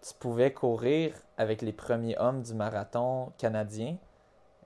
tu 0.00 0.14
pouvais 0.20 0.52
courir 0.52 1.12
avec 1.36 1.62
les 1.62 1.72
premiers 1.72 2.16
hommes 2.18 2.42
du 2.42 2.54
marathon 2.54 3.32
canadien 3.36 3.96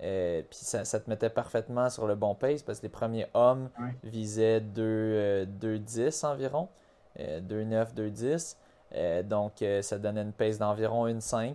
euh, 0.03 0.43
puis 0.49 0.59
ça, 0.59 0.85
te 0.85 1.09
mettait 1.09 1.31
parfaitement 1.31 1.89
sur 1.89 2.07
le 2.07 2.17
bon 2.17 2.35
pace 2.35 2.63
parce 2.63 2.81
que 2.81 2.85
les 2.85 2.89
premiers 2.89 3.27
hommes 3.35 3.71
visaient 4.03 4.61
2-10 4.61 4.77
euh, 4.79 5.47
environ, 6.25 6.69
2-9, 7.19 7.95
2-10. 7.95 8.57
Donc 9.25 9.65
ça 9.81 9.99
donnait 9.99 10.23
une 10.23 10.33
pace 10.33 10.59
d'environ 10.59 11.07
1-5. 11.09 11.55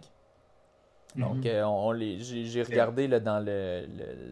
Donc 1.15 1.45
mhm. 1.45 1.64
on, 1.65 1.91
les, 1.91 2.19
j'ai, 2.19 2.64
regardé 2.64 3.07
là, 3.07 3.19
dans 3.19 3.39
le, 3.39 3.85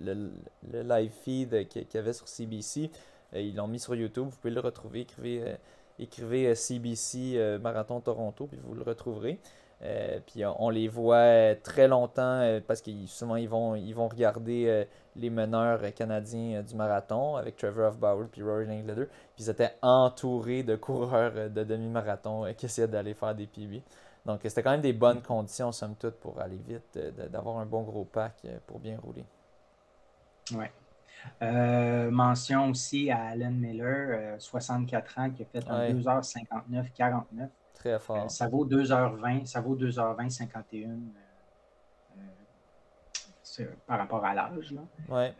le, 0.03 0.81
live 0.83 1.11
feed 1.23 1.67
qu'il 1.67 1.87
y 1.93 1.97
avait 1.97 2.13
sur 2.13 2.27
CBC. 2.27 2.91
Euh, 3.33 3.41
ils 3.41 3.55
l'ont 3.55 3.67
mis 3.67 3.79
sur 3.79 3.95
YouTube, 3.95 4.25
vous 4.25 4.37
pouvez 4.37 4.53
le 4.53 4.59
retrouver. 4.59 5.01
Écrivez, 5.01 5.55
écrivez 5.97 6.53
CBC 6.53 7.59
Marathon 7.61 8.01
Toronto, 8.01 8.47
puis 8.47 8.59
vous 8.63 8.75
le 8.75 8.83
retrouverez. 8.83 9.39
Euh, 9.81 10.19
puis 10.25 10.43
on, 10.45 10.69
les 10.69 10.87
voit 10.87 11.17
euh, 11.17 11.55
très 11.61 11.87
longtemps 11.87 12.39
euh, 12.39 12.61
parce 12.65 12.81
que 12.81 12.91
souvent 13.07 13.35
ils 13.35 13.49
vont, 13.49 13.75
ils 13.75 13.93
vont 13.93 14.07
regarder 14.07 14.87
les 15.15 15.29
meneurs 15.29 15.81
canadiens 15.93 16.63
du 16.63 16.75
marathon 16.75 17.35
avec 17.35 17.57
Trevor 17.57 17.93
Bauer 17.93 18.27
puis 18.31 18.41
Rory 18.41 18.65
Langlader. 18.65 19.05
Puis 19.35 19.45
ils 19.45 19.49
étaient 19.49 19.75
entourés 19.81 20.63
de 20.63 20.75
coureurs 20.75 21.49
de 21.49 21.63
demi-marathon 21.63 22.53
qui 22.57 22.65
essayaient 22.65 22.87
d'aller 22.87 23.13
faire 23.13 23.35
des 23.35 23.47
PB. 23.47 23.81
Donc 24.25 24.39
c'était 24.43 24.63
quand 24.63 24.71
même 24.71 24.81
des 24.81 24.93
bonnes 24.93 25.21
conditions, 25.21 25.71
somme 25.71 25.95
toute, 25.95 26.15
pour 26.15 26.39
aller 26.39 26.59
vite, 26.67 26.97
d'avoir 27.31 27.59
un 27.59 27.65
bon 27.65 27.83
gros 27.83 28.05
pack 28.05 28.45
pour 28.65 28.79
bien 28.79 28.97
rouler. 28.97 29.25
Ouais. 30.53 30.71
mention 32.09 32.69
aussi 32.69 33.11
à 33.11 33.27
Alan 33.27 33.51
Miller, 33.51 34.39
64 34.39 35.19
ans, 35.19 35.29
qui 35.29 35.43
a 35.43 35.45
fait 35.45 35.69
un 35.69 35.89
2h59-49. 35.93 37.49
Très 37.85 37.99
fort. 37.99 38.17
Euh, 38.17 38.27
ça 38.29 38.47
vaut 38.47 38.65
2h20, 38.65 39.45
ça 39.45 39.61
vaut 39.61 39.75
2h20, 39.75 40.29
51 40.29 40.89
euh, 40.89 40.93
euh, 43.59 43.65
par 43.85 43.99
rapport 43.99 44.25
à 44.25 44.33
l'âge. 44.33 44.73
Ouais. 45.07 45.33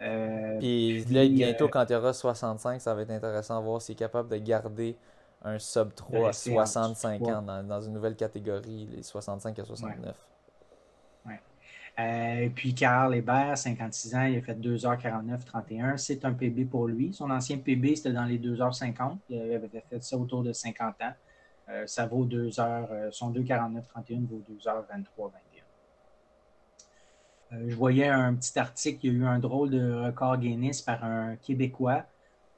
puis 0.59 1.03
là, 1.05 1.27
bientôt, 1.27 1.67
quand 1.67 1.85
il 1.89 1.93
y 1.93 1.95
aura 1.95 2.13
65, 2.13 2.79
ça 2.79 2.93
va 2.93 3.01
être 3.01 3.09
intéressant 3.09 3.59
de 3.59 3.65
voir 3.65 3.81
s'il 3.81 3.93
est 3.93 3.99
capable 3.99 4.29
de 4.29 4.37
garder 4.37 4.95
un 5.43 5.57
sub 5.57 5.95
3 5.95 6.29
à 6.29 6.33
65 6.33 7.21
ans 7.23 7.41
dans, 7.41 7.81
une 7.81 7.93
nouvelle 7.93 8.15
catégorie, 8.15 8.87
les 8.95 9.01
65 9.01 9.57
à 9.57 9.65
69. 9.65 10.15
Ouais. 11.25 12.51
puis 12.53 12.75
Carl 12.75 13.15
Hébert, 13.15 13.57
56 13.57 14.15
ans, 14.15 14.23
il 14.25 14.37
a 14.37 14.41
fait 14.41 14.53
2h49-31. 14.53 15.97
C'est 15.97 16.23
un 16.25 16.33
PB 16.33 16.69
pour 16.69 16.87
lui. 16.87 17.11
Son 17.11 17.31
ancien 17.31 17.57
PB, 17.57 17.95
c'était 17.95 18.13
dans 18.13 18.25
les 18.25 18.37
2h50. 18.37 19.17
Il 19.29 19.39
avait 19.39 19.83
fait 19.89 20.03
ça 20.03 20.15
autour 20.15 20.43
de 20.43 20.53
50 20.53 21.01
ans. 21.01 21.13
Ça 21.85 22.05
vaut 22.05 22.25
2 22.25 22.59
heures, 22.59 22.89
son 23.11 23.31
2,49,31 23.31 24.27
vaut 24.27 24.43
2 24.47 24.55
h 24.55 24.83
23, 24.89 25.31
21. 27.51 27.69
je 27.69 27.75
voyais 27.75 28.07
un 28.07 28.35
petit 28.35 28.57
article, 28.59 29.05
il 29.05 29.13
y 29.13 29.15
a 29.15 29.19
eu 29.19 29.25
un 29.25 29.39
drôle 29.39 29.69
de 29.71 29.93
record 29.93 30.37
Guinness 30.37 30.81
par 30.81 31.03
un 31.03 31.35
Québécois. 31.37 32.03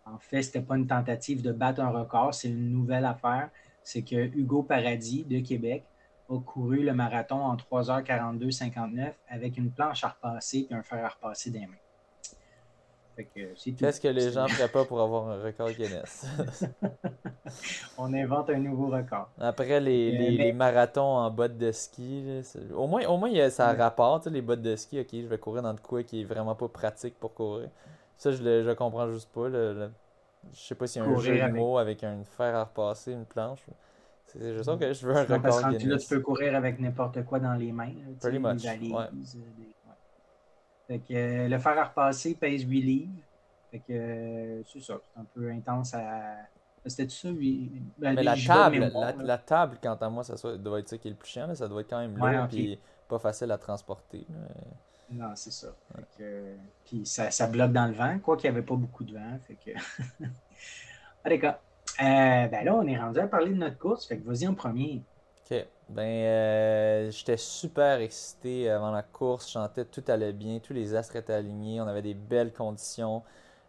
En 0.05 0.17
fait, 0.19 0.41
ce 0.41 0.49
n'était 0.49 0.61
pas 0.61 0.77
une 0.77 0.87
tentative 0.87 1.41
de 1.41 1.51
battre 1.51 1.81
un 1.81 1.89
record, 1.89 2.33
c'est 2.33 2.49
une 2.49 2.71
nouvelle 2.71 3.05
affaire. 3.05 3.49
C'est 3.83 4.03
que 4.03 4.15
Hugo 4.15 4.63
Paradis 4.63 5.23
de 5.23 5.39
Québec 5.39 5.85
a 6.29 6.39
couru 6.39 6.83
le 6.83 6.93
marathon 6.93 7.39
en 7.39 7.55
3h42-59 7.55 9.13
avec 9.29 9.57
une 9.57 9.71
planche 9.71 10.03
à 10.03 10.09
repasser 10.09 10.67
et 10.69 10.73
un 10.73 10.83
fer 10.83 11.03
à 11.05 11.09
repasser 11.09 11.51
des 11.51 11.65
mains. 11.65 11.86
Qu'est-ce 13.17 13.99
que 13.99 14.07
les 14.07 14.31
gens 14.31 14.47
feraient 14.47 14.69
pas 14.69 14.85
pour 14.85 15.01
avoir 15.01 15.29
un 15.29 15.41
record 15.41 15.71
Guinness? 15.71 16.25
On 17.97 18.13
invente 18.13 18.49
un 18.49 18.59
nouveau 18.59 18.87
record. 18.87 19.29
Après 19.39 19.79
les, 19.79 20.13
euh, 20.13 20.43
les, 20.43 20.53
marathons 20.53 21.17
en 21.17 21.31
bottes 21.31 21.57
de 21.57 21.71
ski, 21.71 22.41
au 22.75 22.87
moins, 22.87 23.05
au 23.05 23.17
moins 23.17 23.49
ça 23.49 23.73
rapporte, 23.73 24.27
les 24.27 24.41
bottes 24.41 24.61
de 24.61 24.75
ski. 24.75 24.99
Ok, 24.99 25.07
je 25.13 25.27
vais 25.27 25.37
courir 25.37 25.63
dans 25.63 25.71
le 25.71 25.79
quoi 25.79 26.03
qui 26.03 26.21
est 26.21 26.25
vraiment 26.25 26.55
pas 26.55 26.67
pratique 26.67 27.17
pour 27.19 27.33
courir. 27.33 27.69
Ça, 28.17 28.31
je 28.31 28.43
le 28.43 28.63
je 28.63 28.71
comprends 28.71 29.09
juste 29.11 29.31
pas. 29.31 29.47
Le, 29.47 29.89
Je 30.53 30.59
sais 30.59 30.75
pas 30.75 30.87
s'il 30.87 31.01
y 31.01 31.05
a 31.05 31.07
un 31.07 31.17
jeu 31.17 31.35
de 31.35 31.47
mots 31.49 31.77
avec 31.77 32.03
un 32.03 32.23
fer 32.23 32.55
à 32.55 32.63
repasser, 32.65 33.13
une 33.13 33.25
planche. 33.25 33.65
C'est 34.25 34.53
juste 34.53 34.65
ça 34.65 34.75
que 34.75 34.91
je 34.93 35.07
veux 35.07 35.15
un 35.15 35.21
record 35.21 35.41
parce 35.41 35.61
que 35.61 35.87
Là, 35.87 35.97
tu 35.97 36.07
peux 36.07 36.19
courir 36.19 36.55
avec 36.55 36.79
n'importe 36.79 37.23
quoi 37.23 37.39
dans 37.39 37.53
les 37.53 37.71
mains. 37.71 37.93
Pretty 38.19 38.39
much. 38.39 38.63
Fait 40.87 40.99
que, 40.99 41.13
euh, 41.13 41.47
le 41.47 41.59
fer 41.59 41.77
à 41.77 41.85
repasser 41.85 42.35
pèse 42.35 42.63
8 42.63 42.81
livres. 42.81 43.11
Fait 43.71 43.79
que 43.79 43.91
euh, 43.91 44.63
c'est 44.65 44.81
ça, 44.81 44.99
c'est 45.13 45.19
un 45.19 45.25
peu 45.33 45.51
intense 45.51 45.93
à. 45.93 46.37
C'était 46.85 47.09
ça, 47.09 47.29
oui. 47.29 47.69
Ben, 47.97 48.15
Mais 48.15 48.23
la 48.23 48.37
table, 48.37 48.91
la, 49.19 49.37
table, 49.37 49.77
quant 49.83 49.95
à 49.95 50.09
moi, 50.09 50.23
ça 50.23 50.57
doit 50.57 50.79
être 50.79 50.87
ça 50.87 50.97
qui 50.97 51.09
est 51.09 51.11
le 51.11 51.17
plus 51.17 51.29
chiant. 51.29 51.53
Ça 51.53 51.67
doit 51.67 51.81
être 51.81 51.89
quand 51.89 51.99
même 51.99 52.15
lourd 52.17 52.47
et 52.53 52.79
pas 53.09 53.19
facile 53.19 53.51
à 53.51 53.57
transporter. 53.57 54.25
Non, 55.11 55.31
c'est 55.35 55.51
ça. 55.51 55.67
puis 56.85 57.05
ça, 57.05 57.29
ça, 57.29 57.47
bloque 57.47 57.73
dans 57.73 57.87
le 57.87 57.93
vent, 57.93 58.19
quoi 58.19 58.37
qu'il 58.37 58.49
n'y 58.49 58.57
avait 58.57 58.65
pas 58.65 58.75
beaucoup 58.75 59.03
de 59.03 59.13
vent. 59.13 59.39
Fait 59.47 59.55
que... 59.55 59.77
ah, 61.25 61.29
d'accord. 61.29 61.55
Euh, 61.99 62.47
ben 62.47 62.63
là, 62.63 62.75
on 62.75 62.85
est 62.85 62.97
rendu 62.97 63.19
à 63.19 63.27
parler 63.27 63.49
de 63.49 63.55
notre 63.55 63.77
course. 63.77 64.05
Fait 64.05 64.17
que 64.17 64.27
vas-y 64.27 64.47
en 64.47 64.53
premier. 64.53 65.01
OK. 65.49 65.65
Ben, 65.89 66.03
euh, 66.03 67.11
j'étais 67.11 67.37
super 67.37 67.99
excité 68.01 68.69
avant 68.69 68.91
la 68.91 69.03
course. 69.03 69.47
Je 69.47 69.53
chantais, 69.53 69.85
tout 69.85 70.03
allait 70.07 70.33
bien. 70.33 70.59
Tous 70.59 70.73
les 70.73 70.95
astres 70.95 71.15
étaient 71.15 71.33
alignés. 71.33 71.81
On 71.81 71.87
avait 71.87 72.01
des 72.01 72.13
belles 72.13 72.53
conditions, 72.53 73.23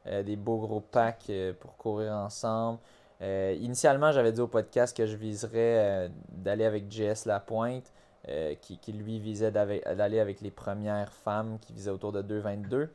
euh, 0.06 0.22
des 0.22 0.36
beaux 0.36 0.58
gros 0.58 0.80
packs 0.80 1.30
pour 1.60 1.76
courir 1.76 2.12
ensemble. 2.12 2.78
initialement, 3.20 4.12
j'avais 4.12 4.32
dit 4.32 4.40
au 4.40 4.48
podcast 4.48 4.96
que 4.96 5.06
je 5.06 5.16
viserais 5.16 6.10
d'aller 6.30 6.64
avec 6.64 6.90
JS 6.90 7.26
Lapointe. 7.26 7.92
Euh, 8.28 8.54
qui, 8.60 8.92
lui 8.92 9.20
visait 9.20 9.50
d'aller 9.50 10.20
avec 10.20 10.42
les 10.42 10.50
premières 10.50 11.12
femmes 11.12 11.58
qui 11.60 11.72
visaient 11.72 11.90
autour 11.90 12.12
de 12.12 12.20
2,22. 12.20 12.88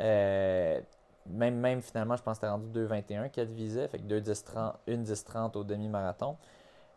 Euh, 0.00 0.80
même, 1.26 1.56
même 1.56 1.82
finalement, 1.82 2.16
je 2.16 2.22
pense 2.22 2.38
que 2.38 2.46
c'était 2.46 2.50
rendu 2.50 2.68
2,21 2.68 3.28
qu'elle 3.28 3.48
visait, 3.48 3.86
fait 3.88 3.98
que 3.98 4.04
2, 4.04 4.20
10, 4.20 4.44
30, 4.44 4.76
1 4.88 4.96
10 4.98 5.24
30 5.24 5.56
au 5.56 5.64
demi-marathon. 5.64 6.36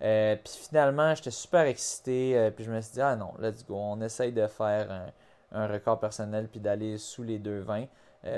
Euh, 0.02 0.36
puis 0.36 0.54
finalement, 0.68 1.14
j'étais 1.16 1.32
super 1.32 1.62
excité, 1.62 2.52
puis 2.56 2.66
je 2.66 2.72
me 2.72 2.82
suis 2.82 2.94
dit, 2.94 3.02
ah 3.02 3.16
non, 3.16 3.34
let's 3.40 3.66
go, 3.66 3.76
on 3.76 4.02
essaye 4.02 4.32
de 4.32 4.48
faire 4.48 5.12
un, 5.52 5.68
record 5.68 6.00
personnel 6.00 6.48
puis 6.48 6.60
d'aller 6.60 6.98
sous 6.98 7.24
les 7.24 7.40
2,20. 7.40 7.88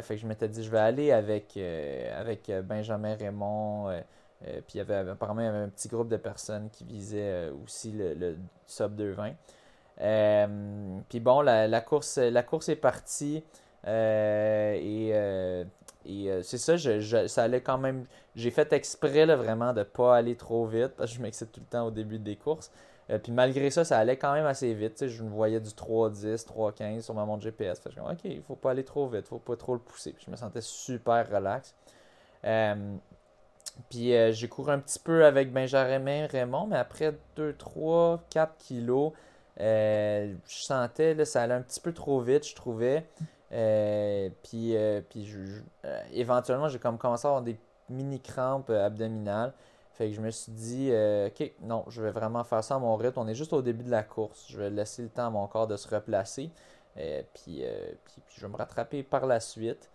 fait 0.02 0.16
que 0.16 0.22
je 0.22 0.28
m'étais 0.28 0.48
dit, 0.48 0.64
je 0.64 0.70
vais 0.70 0.80
aller 0.80 1.12
avec, 1.12 1.58
avec 1.58 2.52
Benjamin 2.66 3.16
Raymond, 3.16 4.04
euh, 4.48 4.62
puis 4.68 4.76
il 4.76 4.78
y 4.78 4.82
avait 4.82 5.10
apparemment 5.10 5.42
un 5.42 5.70
petit 5.70 5.88
groupe 5.88 6.10
de 6.10 6.18
personnes 6.18 6.70
qui 6.72 6.84
visaient 6.84 7.50
euh, 7.50 7.54
aussi 7.64 7.92
le, 7.92 8.36
sub 8.66 8.96
220. 8.96 9.34
Euh, 10.02 11.00
puis 11.10 11.20
bon, 11.20 11.42
la, 11.42 11.82
course, 11.82 12.18
la 12.18 12.44
course 12.44 12.70
est 12.70 12.76
partie. 12.76 13.44
et, 13.86 15.14
c'est 16.06 16.58
ça, 16.58 16.78
ça 17.28 17.44
allait 17.44 17.62
quand 17.62 17.78
même. 17.78 18.06
J'ai 18.36 18.52
fait 18.52 18.72
exprès 18.74 19.26
vraiment 19.26 19.74
de 19.74 19.80
ne 19.80 19.84
pas 19.84 20.16
aller 20.16 20.36
trop 20.36 20.66
vite 20.66 20.94
parce 20.98 21.12
que 21.12 21.18
je 21.18 21.22
m'excite 21.22 21.52
tout 21.52 21.62
le 21.62 21.66
temps 21.68 21.88
au 21.88 21.92
début 21.92 22.20
des 22.20 22.36
courses. 22.36 22.72
puis 23.22 23.32
malgré 23.32 23.70
ça, 23.70 23.84
ça 23.86 23.98
allait 24.00 24.18
quand 24.18 24.34
même 24.34 24.46
assez 24.46 24.74
vite. 24.74 25.08
Je 25.08 25.24
me 25.24 25.30
voyais 25.30 25.60
du 25.60 25.70
3-10, 25.70 26.46
3-15 26.46 27.02
sur 27.02 27.14
ma 27.14 27.26
montre 27.26 27.44
GPS. 27.44 27.80
Fait 27.80 27.90
que 27.90 27.96
je 27.96 28.02
OK, 28.02 28.20
il 28.26 28.42
faut 28.42 28.56
pas 28.56 28.72
aller 28.72 28.84
trop 28.84 29.08
vite, 29.08 29.28
faut 29.28 29.40
pas 29.40 29.56
trop 29.56 29.74
le 29.74 29.80
pousser. 29.80 30.16
je 30.24 30.32
me 30.32 30.36
sentais 30.36 30.62
super 30.62 31.30
relax. 31.30 31.74
Puis 33.90 34.16
euh, 34.16 34.32
j'ai 34.32 34.48
couru 34.48 34.72
un 34.72 34.80
petit 34.80 35.00
peu 35.00 35.26
avec 35.26 35.52
Benjamin 35.52 36.28
Raymond, 36.28 36.68
mais 36.68 36.78
après 36.78 37.14
2, 37.36 37.54
3, 37.54 38.24
4 38.30 38.58
kilos, 38.58 39.14
euh, 39.60 40.34
je 40.48 40.64
sentais 40.64 41.16
que 41.16 41.26
ça 41.26 41.44
allait 41.44 41.54
un 41.56 41.62
petit 41.62 41.80
peu 41.80 41.94
trop 41.94 42.20
vite, 42.22 42.48
je 42.48 42.56
trouvais. 42.56 43.06
Euh, 43.54 44.30
puis 44.44 44.76
puis 45.10 45.28
éventuellement, 46.12 46.70
j'ai 46.70 46.80
comme 46.80 46.98
commencé 46.98 47.28
à 47.28 47.30
avoir 47.30 47.44
des 47.44 47.58
mini 47.90 48.20
crampes 48.20 48.70
abdominales. 48.70 49.54
Fait 49.92 50.10
que 50.10 50.16
je 50.16 50.22
me 50.22 50.32
suis 50.32 50.52
dit, 50.52 50.92
OK, 51.28 51.52
non, 51.62 51.86
je 51.88 52.02
vais 52.02 52.12
vraiment 52.12 52.44
faire 52.44 52.64
ça 52.64 52.76
à 52.76 52.80
mon 52.80 52.96
rythme. 52.96 53.20
On 53.20 53.28
est 53.28 53.36
juste 53.36 53.54
au 53.54 53.62
début 53.62 53.84
de 53.84 53.92
la 53.92 54.02
course. 54.02 54.46
Je 54.50 54.58
vais 54.58 54.72
laisser 54.72 55.04
le 55.04 55.10
temps 55.10 55.28
à 55.28 55.30
mon 55.30 55.46
corps 55.48 55.68
de 55.68 55.78
se 55.78 55.88
replacer. 55.88 56.50
puis, 56.96 57.04
puis, 57.34 57.64
puis, 58.26 58.36
je 58.36 58.42
vais 58.42 58.52
me 58.52 58.58
rattraper 58.58 59.04
par 59.04 59.28
la 59.28 59.40
suite. 59.40 59.92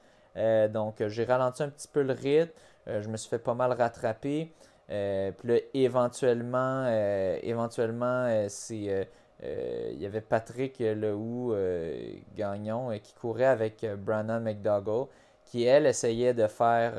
donc, 0.70 1.05
j'ai 1.09 1.24
ralenti 1.24 1.64
un 1.64 1.68
petit 1.68 1.89
peu 1.89 2.02
le 2.02 2.12
rythme. 2.12 2.52
Euh, 2.89 3.02
je 3.02 3.09
me 3.09 3.16
suis 3.16 3.28
fait 3.28 3.39
pas 3.39 3.55
mal 3.55 3.72
rattraper. 3.72 4.52
Euh, 4.90 5.32
puis 5.32 5.48
là, 5.48 5.59
éventuellement, 5.74 6.85
euh, 6.86 7.39
éventuellement 7.43 8.47
c'est 8.48 9.09
il 9.43 9.98
y 9.98 10.06
avait 10.06 10.20
Patrick 10.20 10.78
Lehou 10.78 11.55
Gagnon 12.35 12.98
qui 13.02 13.15
courait 13.15 13.44
avec 13.44 13.86
Brandon 13.98 14.40
McDougall, 14.40 15.06
qui 15.44 15.65
elle 15.65 15.86
essayait 15.86 16.35
de 16.35 16.47
faire 16.47 16.94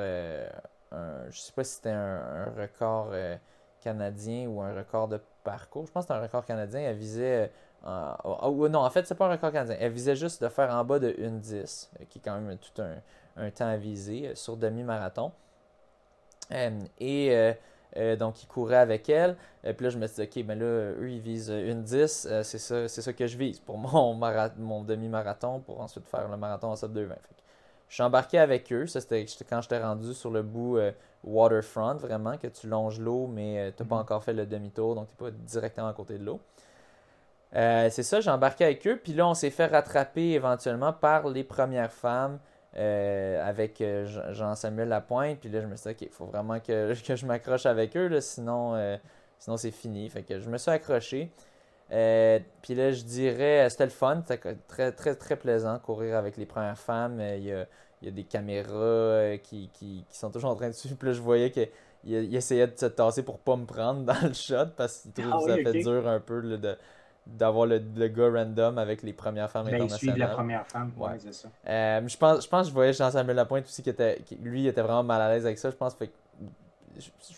un, 0.92 1.30
je 1.30 1.40
sais 1.40 1.52
pas 1.52 1.64
si 1.64 1.76
c'était 1.76 1.90
un, 1.90 2.46
record 2.58 3.12
canadien 3.82 4.48
ou 4.48 4.62
un 4.62 4.74
record 4.74 5.08
de 5.08 5.20
parcours. 5.44 5.86
Je 5.86 5.92
pense 5.92 6.06
que 6.06 6.14
c'était 6.14 6.20
un 6.20 6.24
record 6.24 6.46
canadien. 6.46 6.82
Elle 6.82 6.98
visait. 6.98 7.52
non, 7.84 8.80
en 8.80 8.90
fait, 8.90 9.06
c'est 9.06 9.16
pas 9.16 9.28
un 9.28 9.32
record 9.32 9.52
canadien. 9.52 9.78
Elle 9.80 9.92
visait 9.92 10.16
juste 10.16 10.42
de 10.42 10.50
faire 10.50 10.74
en 10.74 10.84
bas 10.84 11.00
de 11.00 11.12
1-10, 11.12 11.90
qui 12.10 12.20
est 12.20 12.22
quand 12.22 12.40
même 12.40 12.58
tout 12.58 12.82
un, 12.82 12.96
un 13.40 13.52
temps 13.52 13.68
à 13.68 13.78
viser 13.78 14.36
sur 14.36 14.58
demi-marathon. 14.58 15.32
Euh, 16.52 16.80
et 17.00 17.54
euh, 17.98 18.14
euh, 18.14 18.16
donc, 18.16 18.44
il 18.44 18.48
courait 18.48 18.78
avec 18.78 19.10
elle. 19.10 19.36
Et 19.64 19.74
puis 19.74 19.86
là, 19.86 19.90
je 19.90 19.98
me 19.98 20.08
suis 20.08 20.28
dit, 20.28 20.40
OK, 20.40 20.46
ben 20.46 20.60
là, 20.60 20.66
eux, 20.66 21.10
ils 21.10 21.20
visent 21.20 21.50
une 21.50 21.84
10. 21.84 22.28
c'est 22.44 22.58
ça, 22.58 22.88
ça 22.88 23.14
que 23.14 23.28
je 23.28 23.38
vise 23.38 23.60
pour 23.60 23.78
mon, 23.78 24.14
mon 24.58 24.84
demi-marathon, 24.84 25.60
pour 25.60 25.82
ensuite 25.82 26.08
faire 26.08 26.28
le 26.28 26.38
marathon 26.38 26.70
en 26.70 26.76
sub 26.76 26.94
220. 26.94 27.16
je 27.88 27.94
suis 27.94 28.04
embarqué 28.04 28.40
avec 28.40 28.72
eux. 28.72 28.88
Ça, 28.88 29.02
c'était 29.02 29.26
quand 29.50 29.62
j'étais 29.62 29.80
rendu 29.80 30.14
sur 30.14 30.32
le 30.32 30.44
bout 30.44 30.80
waterfront, 31.24 31.96
vraiment, 31.96 32.38
que 32.38 32.48
tu 32.48 32.68
longes 32.68 33.00
l'eau, 33.00 33.28
mais 33.28 33.74
tu 33.76 33.84
n'as 33.84 33.90
pas 33.90 33.96
mhm. 33.96 34.02
encore 34.02 34.24
fait 34.24 34.34
le 34.34 34.46
demi-tour, 34.46 34.96
donc 34.96 35.08
tu 35.08 35.24
n'es 35.24 35.32
pas 35.32 35.38
directement 35.38 35.88
à 35.88 35.94
côté 35.94 36.18
de 36.18 36.26
l'eau. 36.26 36.40
c'est 37.54 38.04
ça, 38.04 38.22
j'ai 38.22 38.32
embarqué 38.32 38.66
avec 38.66 38.86
eux. 38.88 39.00
Puis 39.04 39.14
là, 39.14 39.28
on 39.28 39.34
s'est 39.34 39.50
fait 39.50 39.68
rattraper 39.68 40.32
éventuellement 40.32 40.94
par 40.94 41.28
les 41.28 41.44
premières 41.44 41.92
femmes 41.92 42.40
euh, 42.78 43.48
avec 43.48 43.82
euh, 43.82 44.06
Jean-Samuel 44.34 44.90
Lapointe. 44.90 45.40
Puis 45.40 45.50
là, 45.50 45.62
je 45.62 45.66
me 45.66 45.76
suis 45.76 45.90
dit, 45.90 45.96
OK, 45.96 46.02
il 46.02 46.10
faut 46.10 46.26
vraiment 46.26 46.60
que, 46.60 46.94
que 47.08 47.16
je 47.16 47.26
m'accroche 47.26 47.66
avec 47.66 47.98
eux, 47.98 48.20
sinon, 48.22 48.76
euh, 48.76 48.98
sinon 49.40 49.58
c'est 49.58 49.72
fini. 49.72 50.10
Fait 50.10 50.24
que 50.24 50.40
je 50.40 50.50
me 50.50 50.58
suis 50.58 50.72
accroché. 50.72 51.32
puis 51.90 52.76
là, 52.76 52.92
je 52.92 53.04
dirais, 53.04 53.70
c'était 53.70 53.86
le 53.86 53.92
fun, 53.92 54.22
c'était 54.26 54.56
très, 54.68 54.92
très, 54.92 55.16
très 55.16 55.36
plaisant 55.36 55.80
courir 55.80 56.16
avec 56.16 56.38
les 56.38 56.46
premières 56.46 56.78
femmes. 56.78 57.20
Il 57.20 57.44
y 57.44 57.54
a, 57.54 57.66
il 58.02 58.08
y 58.08 58.08
a 58.08 58.12
des 58.12 58.24
caméras 58.24 59.38
qui, 59.44 59.70
qui, 59.74 60.06
qui, 60.08 60.18
sont 60.18 60.30
toujours 60.30 60.52
en 60.52 60.56
train 60.56 60.68
de 60.68 60.74
suivre. 60.74 60.96
Puis 60.96 61.08
là, 61.08 61.14
je 61.14 61.22
voyais 61.22 61.52
qu'il 61.52 61.70
il 62.04 62.36
essayait 62.36 62.68
de 62.68 62.78
se 62.78 62.86
tasser 62.86 63.24
pour 63.24 63.40
pas 63.40 63.56
me 63.56 63.66
prendre 63.66 64.04
dans 64.06 64.28
le 64.28 64.34
shot 64.34 64.68
parce 64.78 65.00
qu'il 65.02 65.12
que 65.14 65.22
ah 65.32 65.40
ça 65.46 65.56
fait 65.56 65.80
dur 65.82 66.08
un 66.08 66.20
peu 66.20 66.42
de, 66.42 66.78
d'avoir 67.26 67.66
le, 67.66 67.82
le, 67.96 68.08
gars 68.08 68.30
random 68.32 68.78
avec 68.78 69.04
les 69.04 69.14
premières 69.14 69.50
femmes 69.50 69.66
ben, 69.66 69.76
internationales. 69.76 70.18
la 70.18 70.28
première 70.28 70.66
femme, 70.68 70.92
ouais, 70.98 71.20
c'est 71.20 71.34
ça. 71.34 71.50
Euh, 71.68 72.08
je, 72.08 72.18
pense, 72.18 72.44
je 72.44 72.50
pense 72.50 72.64
que 72.64 72.70
je 72.70 72.74
voyais 72.74 72.94
Jean-Samuel 72.94 73.36
Lapointe 73.36 73.66
aussi, 73.66 73.84
qui 73.84 73.90
était, 73.90 74.22
lui, 74.42 74.64
il 74.64 74.68
était 74.68 74.82
vraiment 74.82 75.04
mal 75.04 75.22
à 75.22 75.30
l'aise 75.30 75.46
avec 75.46 75.58
ça. 75.58 75.70
Je 75.70 75.76
pense 75.76 75.94
que 75.94 76.06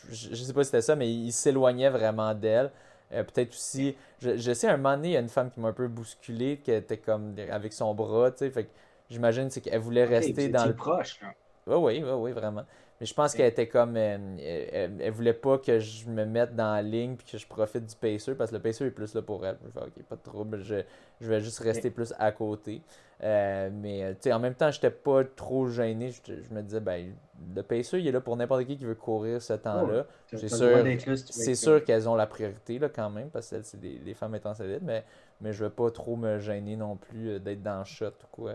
je, 0.10 0.36
sais 0.36 0.54
pas 0.54 0.64
si 0.64 0.70
c'était 0.70 0.82
ça, 0.82 0.96
mais 0.96 1.12
il 1.12 1.32
s'éloignait 1.32 1.90
vraiment 1.90 2.34
d'elle. 2.34 2.72
Euh, 3.14 3.24
peut-être 3.24 3.52
aussi, 3.52 3.96
je, 4.22 4.54
sais, 4.54 4.68
un 4.68 4.78
moment 4.78 4.96
donné, 4.96 5.10
il 5.10 5.14
y 5.14 5.18
a 5.18 5.20
une 5.20 5.30
femme 5.30 5.52
qui 5.52 5.60
m'a 5.60 5.70
un 5.70 5.74
peu 5.74 5.88
bousculé, 5.88 6.62
qui 6.64 6.72
était 6.72 6.98
comme 6.98 7.36
avec 7.52 7.74
son 7.74 7.94
bras, 7.94 8.32
tu 8.32 8.40
sais, 8.40 8.50
fait 8.50 8.70
j'imagine 9.10 9.50
qu'elle 9.50 9.80
voulait 9.80 10.06
rester 10.06 10.48
dans 10.48 10.66
le... 10.66 10.74
proche, 10.74 11.20
Oui, 11.68 11.76
oui, 11.76 12.04
oui, 12.04 12.12
oui, 12.12 12.32
vraiment. 12.32 12.64
Mais 13.02 13.08
je 13.08 13.16
pense 13.16 13.34
qu'elle 13.34 13.48
était 13.48 13.68
comme. 13.68 13.98
elle, 13.98 14.38
elle, 14.40 15.12
voulait 15.12 15.34
pas 15.34 15.58
que 15.58 15.80
je 15.80 16.08
me 16.08 16.24
mette 16.24 16.56
dans 16.56 16.76
la 16.76 16.84
ligne 16.84 17.16
puis 17.16 17.26
que 17.32 17.38
je 17.40 17.48
profite 17.48 17.84
du 17.84 17.96
pacer 17.96 18.36
parce 18.36 18.52
que 18.52 18.58
le 18.58 18.62
pacer 18.62 18.86
est 18.86 18.92
plus 18.92 19.16
là 19.16 19.24
pour 19.24 19.44
elle. 19.44 19.58
Je 19.66 19.80
vais 19.80 19.88
ok, 19.88 20.04
pas 20.08 20.16
de 20.16 20.22
trouble, 20.22 20.62
je, 20.62 20.76
je 21.20 21.28
vais 21.28 21.40
juste 21.40 21.58
rester 21.62 21.90
plus 21.90 22.14
à 22.20 22.32
côté. 22.32 22.84
Euh, 23.24 23.72
mais 23.74 24.16
en 24.32 24.38
même 24.38 24.54
temps, 24.54 24.70
j'étais 24.70 24.92
pas 24.92 25.24
trop 25.24 25.68
gêné. 25.68 26.12
Je, 26.12 26.54
me 26.54 26.62
disais, 26.62 26.80
ben, 26.80 27.12
le 27.56 27.64
pacer, 27.64 27.98
il 27.98 28.08
est 28.08 28.12
là 28.12 28.22
pour 28.22 28.38
n'importe 28.38 28.66
qui 28.66 28.78
qui 28.78 28.86
veut 28.86 28.94
courir 28.94 29.42
ce 29.42 29.54
temps-là. 29.54 30.06
c'est 30.28 30.48
sûr, 30.48 31.16
c'est 31.16 31.56
sûr 31.56 31.84
qu'elles 31.84 32.08
ont 32.08 32.16
la 32.16 32.28
priorité 32.28 32.78
là, 32.78 32.88
quand 32.88 33.10
même 33.10 33.32
parce 33.32 33.50
que 33.50 33.64
c'est 33.64 33.80
des, 33.80 34.14
femmes 34.14 34.36
étant 34.36 34.54
solides, 34.54 34.84
mais, 34.84 35.04
mais 35.40 35.54
je 35.54 35.64
veux 35.64 35.72
pas 35.72 35.90
trop 35.90 36.16
me 36.16 36.38
gêner 36.38 36.76
non 36.76 36.98
plus 36.98 37.30
euh, 37.30 37.40
d'être 37.40 37.64
dans 37.64 37.80
le 37.80 37.86
shot 37.86 38.10
ou 38.10 38.28
quoi. 38.32 38.54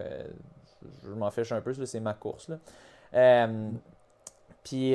je, 1.03 1.11
m'en 1.11 1.33
fiche 1.33 1.51
un 1.51 1.61
peu, 1.61 1.73
c'est 1.85 1.99
ma 1.99 2.15
course. 2.15 2.49
Là. 2.49 2.59
Euh, 3.15 3.71
puis, 4.67 4.95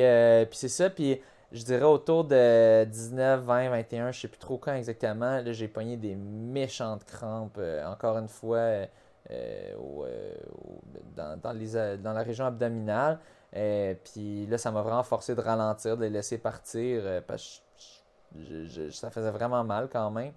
puis 0.49 0.57
c'est 0.57 0.67
ça. 0.67 0.89
Puis 0.89 1.21
je 1.51 1.63
dirais 1.63 1.83
autour 1.83 2.23
de 2.23 2.85
19, 2.85 3.41
20, 3.41 3.69
21, 3.69 4.11
je 4.11 4.21
sais 4.21 4.27
plus 4.27 4.37
trop 4.37 4.57
quand 4.57 4.73
exactement. 4.73 5.41
Là, 5.41 5.51
j'ai 5.53 5.67
pogné 5.67 5.97
des 5.97 6.15
méchantes 6.15 7.03
crampes. 7.05 7.59
encore 7.85 8.17
une 8.17 8.29
fois 8.29 8.85
euh, 9.29 9.75
euh, 9.75 10.35
dans, 11.15 11.39
dans, 11.39 11.55
euh, 11.55 11.97
la 12.03 12.23
région 12.23 12.45
abdominale. 12.45 13.19
puis 13.51 14.47
là, 14.47 14.57
ça 14.57 14.71
m'a 14.71 14.81
vraiment 14.81 15.03
forcé 15.03 15.35
de 15.35 15.41
ralentir, 15.41 15.95
de 15.95 16.03
les 16.03 16.09
laisser 16.09 16.37
partir 16.37 17.23
parce 17.27 17.61
que 18.33 18.89
ça 18.91 19.11
faisait 19.11 19.31
vraiment 19.31 19.63
mal 19.63 19.89
quand 19.91 20.09
même. 20.09 20.33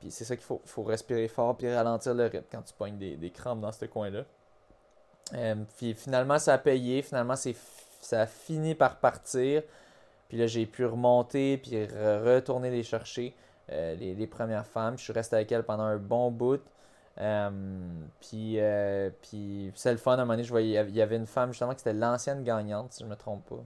puis 0.00 0.10
c'est 0.10 0.24
ça 0.24 0.36
qu'il 0.36 0.44
faut, 0.44 0.62
faut 0.64 0.84
respirer 0.84 1.28
fort 1.28 1.56
puis 1.56 1.72
ralentir 1.72 2.14
le 2.14 2.26
rythme 2.26 2.46
quand 2.50 2.62
tu 2.62 2.74
pognes 2.74 2.98
des, 2.98 3.16
des 3.16 3.30
crampes 3.30 3.60
dans 3.60 3.72
ce 3.72 3.84
coin-là. 3.84 4.24
puis 5.76 5.94
finalement, 5.94 6.38
ça 6.38 6.54
a 6.54 6.58
payé. 6.58 7.02
Finalement, 7.02 7.36
ça 8.06 8.22
a 8.22 8.26
fini 8.26 8.74
par 8.74 8.96
partir. 8.98 9.62
Puis 10.28 10.38
là, 10.38 10.46
j'ai 10.46 10.66
pu 10.66 10.84
remonter 10.84 11.58
puis 11.58 11.84
retourner 11.84 12.70
les 12.70 12.82
chercher, 12.82 13.34
les, 13.68 14.14
les, 14.14 14.26
premières 14.26 14.66
femmes. 14.66 14.98
Je 14.98 15.04
suis 15.04 15.12
resté 15.12 15.36
avec 15.36 15.52
elles 15.52 15.62
pendant 15.62 15.84
un 15.84 15.98
bon 15.98 16.30
bout. 16.30 16.62
Euh, 17.18 17.50
puis, 18.20 18.56
euh, 18.58 19.10
puis 19.22 19.72
c'est 19.74 19.92
le 19.92 19.96
fun, 19.96 20.12
à 20.12 20.14
un 20.14 20.18
moment 20.18 20.34
donné, 20.34 20.44
je 20.44 20.50
voyais, 20.50 20.84
il 20.86 20.94
y 20.94 21.00
avait 21.00 21.16
une 21.16 21.26
femme 21.26 21.50
justement 21.50 21.74
qui 21.74 21.80
était 21.80 21.94
l'ancienne 21.94 22.44
gagnante, 22.44 22.92
si 22.92 23.00
je 23.00 23.04
ne 23.06 23.10
me 23.10 23.16
trompe 23.16 23.46
pas, 23.48 23.64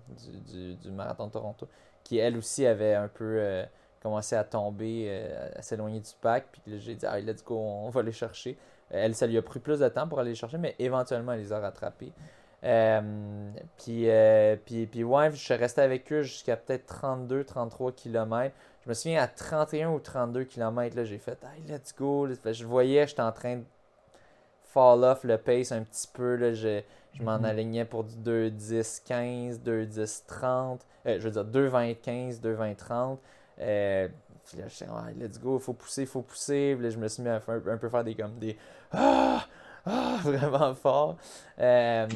du, 0.53 0.91
marathon 0.93 1.27
de 1.27 1.33
Toronto, 1.33 1.69
qui 2.05 2.19
elle 2.19 2.37
aussi 2.37 2.65
avait 2.67 2.95
un 2.95 3.09
peu 3.09 3.39
euh, 3.39 3.65
commencé 4.03 4.37
à 4.37 4.45
tomber, 4.45 5.25
à 5.57 5.63
s'éloigner 5.63 6.01
du 6.01 6.11
pack. 6.21 6.47
Puis 6.53 6.79
j'ai 6.79 6.95
dit, 6.95 7.07
allez, 7.07 7.23
let's 7.23 7.43
go, 7.45 7.57
on 7.59 7.91
va 7.91 8.03
les 8.03 8.13
chercher. 8.13 8.57
Elle, 8.91 9.15
ça 9.15 9.27
lui 9.27 9.39
a 9.39 9.43
pris 9.43 9.61
plus 9.61 9.81
de 9.81 9.89
temps 9.89 10.09
pour 10.09 10.21
aller 10.21 10.31
les 10.31 10.37
chercher, 10.37 10.59
mais 10.59 10.75
éventuellement, 10.79 11.33
elle 11.33 11.41
les 11.41 11.53
a 11.53 11.61
rattrapés. 11.61 12.13
Puis, 12.63 14.09
puis, 14.65 14.87
puis, 14.87 15.05
ouais, 15.05 15.31
je 15.31 15.37
suis 15.37 15.55
resté 15.55 15.81
avec 15.81 16.13
eux 16.13 16.23
jusqu'à 16.23 16.57
peut-être 16.57 17.03
32-33 17.03 17.95
km. 17.95 18.55
Je 18.85 18.89
me 18.89 18.95
souviens 18.95 19.23
à 19.23 19.29
31 19.29 19.91
ou 19.91 19.99
32 19.99 20.45
km, 20.45 21.05
j'ai 21.05 21.19
fait 21.19 21.39
hey, 21.45 21.63
let's 21.71 21.95
go. 21.95 22.27
Je 22.29 22.65
voyais, 22.65 23.07
j'étais 23.07 23.21
en 23.23 23.33
train 23.33 23.57
de 23.57 23.65
fall 24.73 25.05
off 25.05 25.25
le 25.25 25.37
pace 25.37 25.73
un 25.73 25.83
petit 25.83 26.09
peu. 26.13 26.37
Là, 26.37 26.55
je, 26.55 26.81
je 27.13 27.23
m'en 27.23 27.39
mhm. 27.39 27.45
alignais 27.45 27.85
pour 27.85 28.05
du 28.05 28.15
2-10, 28.17 29.03
15, 29.05 29.61
2-10, 29.61 30.23
30. 30.27 30.87
je 31.05 31.19
veux 31.19 31.31
dire 31.31 31.45
2-20, 31.45 31.97
15, 32.01 32.41
2-20, 32.41 32.77
30. 32.77 33.21
Euh, 33.61 34.09
puis 34.47 34.59
là, 34.59 34.65
je 34.69 34.85
hey, 34.85 35.15
let's 35.19 35.39
go, 35.39 35.59
il 35.59 35.63
faut 35.63 35.75
pousser, 35.75 36.03
il 36.03 36.09
faut 36.09 36.23
pousser. 36.23 36.75
Puis 36.75 36.85
là, 36.85 36.91
je 36.91 36.99
me 36.99 37.09
suis 37.09 37.23
mis 37.23 37.29
à 37.29 37.41
faire, 37.41 37.61
un 37.67 37.77
peu 37.77 37.89
faire 37.89 38.05
des 38.05 38.15
comme 38.15 38.39
des 38.39 38.57
ah, 38.93 39.45
ah, 39.87 40.19
vraiment 40.23 40.75
fort. 40.75 41.17
Euh, 41.59 42.07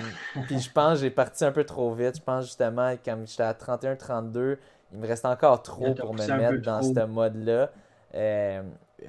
puis 0.46 0.58
je 0.58 0.70
pense 0.70 0.94
que 0.94 1.00
j'ai 1.00 1.10
parti 1.10 1.44
un 1.44 1.52
peu 1.52 1.64
trop 1.64 1.92
vite. 1.94 2.16
Je 2.16 2.22
pense 2.22 2.44
justement, 2.44 2.94
comme 3.04 3.26
j'étais 3.26 3.42
à 3.42 3.52
31-32, 3.52 4.58
il 4.92 4.98
me 4.98 5.06
reste 5.06 5.24
encore 5.24 5.62
trop 5.62 5.94
pour 5.94 6.14
me 6.14 6.26
mettre 6.26 6.62
dans 6.62 6.82
ce 6.82 7.04
mode-là. 7.04 7.70
Euh, 8.14 8.62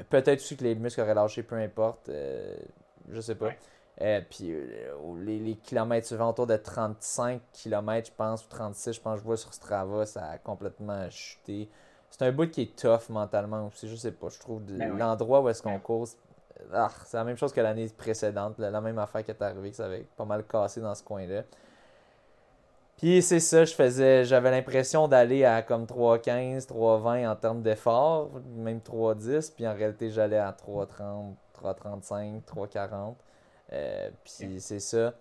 peut-être 0.10 0.40
aussi 0.40 0.58
que 0.58 0.64
les 0.64 0.76
muscles 0.76 1.02
auraient 1.02 1.14
lâché, 1.14 1.44
peu 1.44 1.56
importe. 1.56 2.10
Euh, 2.10 2.58
je 3.12 3.22
sais 3.22 3.36
pas. 3.36 3.52
Euh, 4.02 4.20
puis 4.30 4.54
les, 5.24 5.56
kilomètres 5.56 6.08
suivants, 6.08 6.30
autour 6.30 6.48
de 6.48 6.58
35 6.58 7.42
km, 7.54 8.08
je 8.08 8.14
pense, 8.16 8.46
ou 8.46 8.50
36, 8.50 8.94
je 8.94 9.02
pense 9.02 9.16
que 9.16 9.20
je 9.22 9.26
vois 9.26 9.38
sur 9.38 9.54
Strava, 9.54 10.06
ça 10.06 10.26
a 10.32 10.38
complètement 10.38 11.10
chuté. 11.10 11.70
C'est 12.10 12.24
un 12.24 12.32
bout 12.32 12.50
qui 12.50 12.64
est 12.64 12.76
tough 12.76 13.10
mentalement 13.10 13.68
aussi, 13.68 13.88
je 13.88 13.96
sais 13.96 14.12
pas. 14.12 14.28
Je 14.30 14.40
trouve 14.40 14.62
ben 14.64 14.98
l'endroit 14.98 15.42
où 15.42 15.50
est-ce 15.50 15.62
qu'on 15.62 15.80
court, 15.80 16.08
ah, 16.74 16.90
c'est 17.06 17.18
la 17.18 17.24
même 17.24 17.38
chose 17.38 17.54
que 17.54 17.62
l'année 17.62 17.88
précédente, 17.90 18.58
la, 18.58 18.82
même 18.82 19.00
affaire 19.00 19.24
qui 19.24 19.32
est 19.32 19.42
arrivée, 19.42 19.72
que 19.72 19.76
ça 19.76 19.86
avait 19.86 20.06
pas 20.16 20.26
mal 20.26 20.44
cassé 20.46 20.82
dans 20.82 20.96
ce 20.96 21.04
coin-là. 21.04 21.44
Puis 22.98 23.22
c'est 23.22 23.42
ça, 23.42 23.66
je 23.66 23.74
faisais, 23.74 24.24
j'avais 24.24 24.52
l'impression 24.52 25.08
d'aller 25.08 25.44
à 25.44 25.62
comme 25.62 25.86
3,15, 25.86 26.68
3,20 26.68 27.28
en 27.28 27.36
termes 27.36 27.62
d'effort, 27.62 28.32
même 28.56 28.80
3,10, 28.80 29.54
puis 29.54 29.68
en 29.68 29.74
réalité 29.74 30.10
j'allais 30.10 30.38
à 30.38 30.52
3,30, 30.52 31.36
3,35, 31.62 32.42
3,40. 32.44 33.16
Euh, 33.74 34.10
puis 34.24 34.62
c'est 34.62 34.80
ça. 34.80 35.14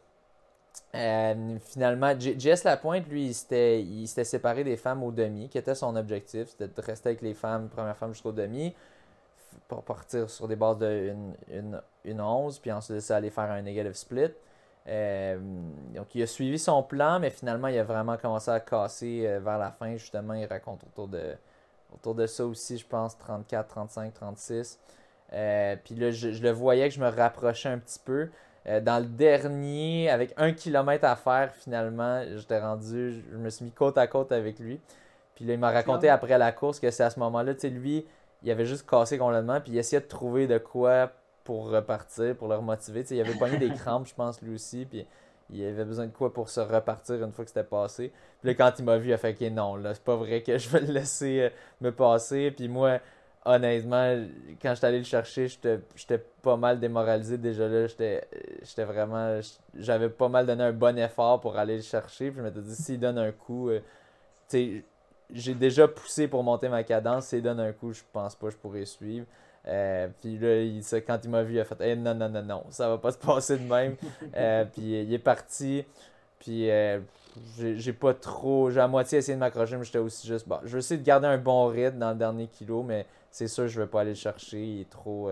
Euh, 0.95 1.57
finalement, 1.65 2.15
Jess 2.19 2.65
Lapointe, 2.65 3.09
lui, 3.09 3.27
il 3.27 3.35
s'était 3.35 4.25
séparé 4.25 4.63
des 4.63 4.77
femmes 4.77 5.03
au 5.03 5.11
demi, 5.11 5.49
qui 5.49 5.59
était 5.59 5.75
son 5.75 5.97
objectif, 5.97 6.49
c'était 6.51 6.69
de 6.69 6.81
rester 6.81 7.11
avec 7.11 7.23
les 7.23 7.35
femmes, 7.35 7.69
première 7.69 7.97
femme 7.97 8.13
jusqu'au 8.13 8.33
demi, 8.33 8.75
pour 9.69 9.83
partir 9.83 10.29
sur 10.31 10.49
des 10.49 10.57
bases 10.57 10.79
de 10.79 11.15
une, 11.51 11.81
une, 12.05 12.21
11, 12.21 12.59
puis 12.59 12.73
ensuite 12.73 13.01
ça 13.01 13.17
aller 13.17 13.31
faire 13.31 13.51
un 13.51 13.63
negative 13.63 13.95
split. 13.95 14.31
Euh, 14.87 15.39
donc, 15.95 16.15
il 16.15 16.23
a 16.23 16.27
suivi 16.27 16.59
son 16.59 16.83
plan, 16.83 17.19
mais 17.19 17.31
finalement, 17.31 17.69
il 17.69 17.79
a 17.79 17.85
vraiment 17.85 18.17
commencé 18.17 18.51
à 18.51 18.61
casser 18.61 19.25
euh, 19.27 19.41
vers 19.41 19.59
la 19.59 19.71
fin. 19.71 19.97
Justement, 19.97 20.35
il 20.35 20.45
raconte 20.45 20.85
autour 20.85 21.09
de, 21.09 21.35
autour 21.93 22.15
de 22.15 22.27
ça 22.27 22.45
aussi, 22.45 22.77
je 22.77 22.87
pense, 22.87 23.17
34, 23.19 23.67
35, 23.69 24.13
36. 24.13 24.79
puis 25.85 25.95
là, 25.95 26.11
je, 26.11 26.43
le 26.43 26.51
voyais 26.51 26.89
que 26.89 26.95
je 26.95 27.01
me 27.01 27.09
rapprochais 27.09 27.71
un 27.71 27.79
petit 27.79 27.99
peu. 27.99 28.29
Euh, 28.67 28.81
dans 28.81 28.99
le 28.99 29.07
dernier, 29.07 30.09
avec 30.09 30.33
un 30.37 30.53
kilomètre 30.53 31.05
à 31.05 31.17
faire, 31.17 31.55
finalement, 31.55 32.23
j'étais 32.37 32.61
rendu, 32.61 33.23
je 33.31 33.37
me 33.37 33.51
suis 33.51 33.67
mis 33.67 33.73
côte 33.73 33.99
à 33.99 34.07
côte 34.07 34.33
avec 34.33 34.59
lui. 34.59 34.81
Puis 35.35 35.45
là, 35.45 35.55
il 35.55 35.59
m'a 35.59 35.71
raconté 35.71 36.09
après 36.09 36.39
la 36.39 36.53
course 36.53 36.81
que 36.81 36.91
c'est 36.91 37.03
à 37.03 37.11
ce 37.11 37.19
moment-là, 37.21 37.55
tu 37.55 37.61
sais, 37.61 37.69
lui, 37.69 38.07
il 38.45 38.51
avait 38.51 38.67
juste 38.67 38.89
cassé 38.89 39.17
complètement, 39.19 39.61
puis 39.61 39.73
il 39.73 39.79
essayait 39.79 40.03
de 40.03 40.07
trouver 40.07 40.47
de 40.47 40.59
quoi 40.59 41.11
pour 41.45 41.71
repartir, 41.71 42.37
pour 42.37 42.49
le 42.49 42.57
remotiver. 42.57 43.05
il 43.11 43.21
avait 43.21 43.35
pogné 43.35 43.59
des 43.59 43.71
crampes, 43.71 44.07
je 44.07 44.15
pense, 44.15 44.41
lui 44.43 44.55
aussi. 44.55 44.87
Puis 44.87 45.07
il 45.51 45.65
avait 45.65 45.85
besoin 45.85 46.07
de 46.07 46.13
quoi 46.13 46.33
pour 46.33 46.49
se 46.49 46.61
repartir 46.61 47.23
une 47.23 47.33
fois 47.33 47.45
que 47.45 47.51
c'était 47.51 47.65
passé. 47.65 48.13
Puis 48.41 48.51
là, 48.51 48.55
quand 48.55 48.79
il 48.79 48.85
m'a 48.85 48.99
vu, 48.99 49.11
il 49.11 49.13
a 49.13 49.19
fait 49.19 49.35
que 49.35 49.49
non, 49.49 49.77
là, 49.77 49.95
c'est 49.95 50.05
pas 50.05 50.17
vrai 50.17 50.43
que 50.43 50.57
je 50.59 50.69
vais 50.69 50.81
le 50.81 50.93
laisser 50.93 51.41
euh, 51.41 51.51
me 51.81 51.91
passer. 51.91 52.51
Puis 52.51 52.69
moi, 52.69 53.01
honnêtement, 53.45 54.25
quand 54.61 54.75
j'étais 54.75 54.87
allé 54.87 54.99
le 54.99 55.05
chercher, 55.05 55.49
j'étais 55.49 56.19
pas 56.43 56.57
mal 56.57 56.81
démoralisé 56.81 57.39
déjà 57.39 57.69
là. 57.69 57.87
J'étais 57.87 58.85
vraiment. 58.85 59.41
J'avais 59.75 60.09
pas 60.11 60.29
mal 60.29 60.47
donné 60.47 60.65
un 60.65 60.73
bon 60.73 60.99
effort 60.99 61.41
pour 61.41 61.57
aller 61.57 61.77
le 61.77 61.83
chercher. 61.83 62.31
Puis 62.31 62.41
je 62.41 62.43
m'étais 62.43 62.61
dit, 62.61 62.75
s'il 62.75 63.01
donne 63.01 63.19
un 63.19 63.33
coup, 63.33 63.71
euh, 63.71 63.81
tu 64.49 64.81
sais, 64.81 64.85
j'ai 65.33 65.55
déjà 65.55 65.89
poussé 65.89 66.29
pour 66.29 66.43
monter 66.43 66.69
ma 66.69 66.83
cadence. 66.83 67.27
S'il 67.27 67.43
donne 67.43 67.61
un 67.61 67.73
coup, 67.73 67.93
je 67.93 68.03
pense 68.13 68.35
pas 68.35 68.47
que 68.49 68.53
je 68.53 68.59
pourrais 68.59 68.85
suivre. 68.85 69.27
Euh, 69.67 70.09
puis 70.21 70.39
là, 70.39 70.61
il, 70.61 70.83
quand 71.07 71.19
il 71.25 71.31
m'a 71.31 71.43
vu, 71.43 71.55
il 71.55 71.61
a 71.61 71.65
fait 71.65 71.81
hey, 71.81 71.97
non, 71.97 72.15
non, 72.15 72.29
non, 72.29 72.43
non, 72.43 72.65
ça 72.71 72.89
va 72.89 72.99
pas 72.99 73.13
se 73.13 73.19
passer 73.27 73.59
de 73.59 73.67
même. 73.67 73.97
euh, 74.37 74.65
puis 74.73 75.03
il 75.03 75.13
est 75.13 75.19
parti. 75.19 75.85
Puis 76.39 76.71
euh, 76.71 77.01
j'ai 77.57 77.93
pas 77.93 78.15
trop. 78.15 78.71
J'ai 78.71 78.81
à 78.81 78.89
moitié 78.89 79.19
essayé 79.19 79.35
de 79.35 79.41
m'accrocher, 79.41 79.77
mais 79.77 79.85
j'étais 79.85 79.99
aussi 79.99 80.27
juste. 80.27 80.47
Bon, 80.49 80.59
je 80.65 80.73
vais 80.73 80.79
essayer 80.79 80.99
de 80.99 81.07
garder 81.07 81.27
un 81.27 81.39
bon 81.39 81.67
rythme 81.67 81.99
dans 81.99 82.11
le 82.11 82.17
dernier 82.17 82.47
kilo, 82.49 82.83
mais 82.83 83.07
c'est 83.31 83.49
sûr, 83.49 83.67
je 83.67 83.81
vais 83.81 83.87
pas 83.87 84.03
aller 84.03 84.11
le 84.11 84.17
chercher. 84.17 84.63
Il 84.63 84.81
est 84.83 84.91
trop. 84.91 85.31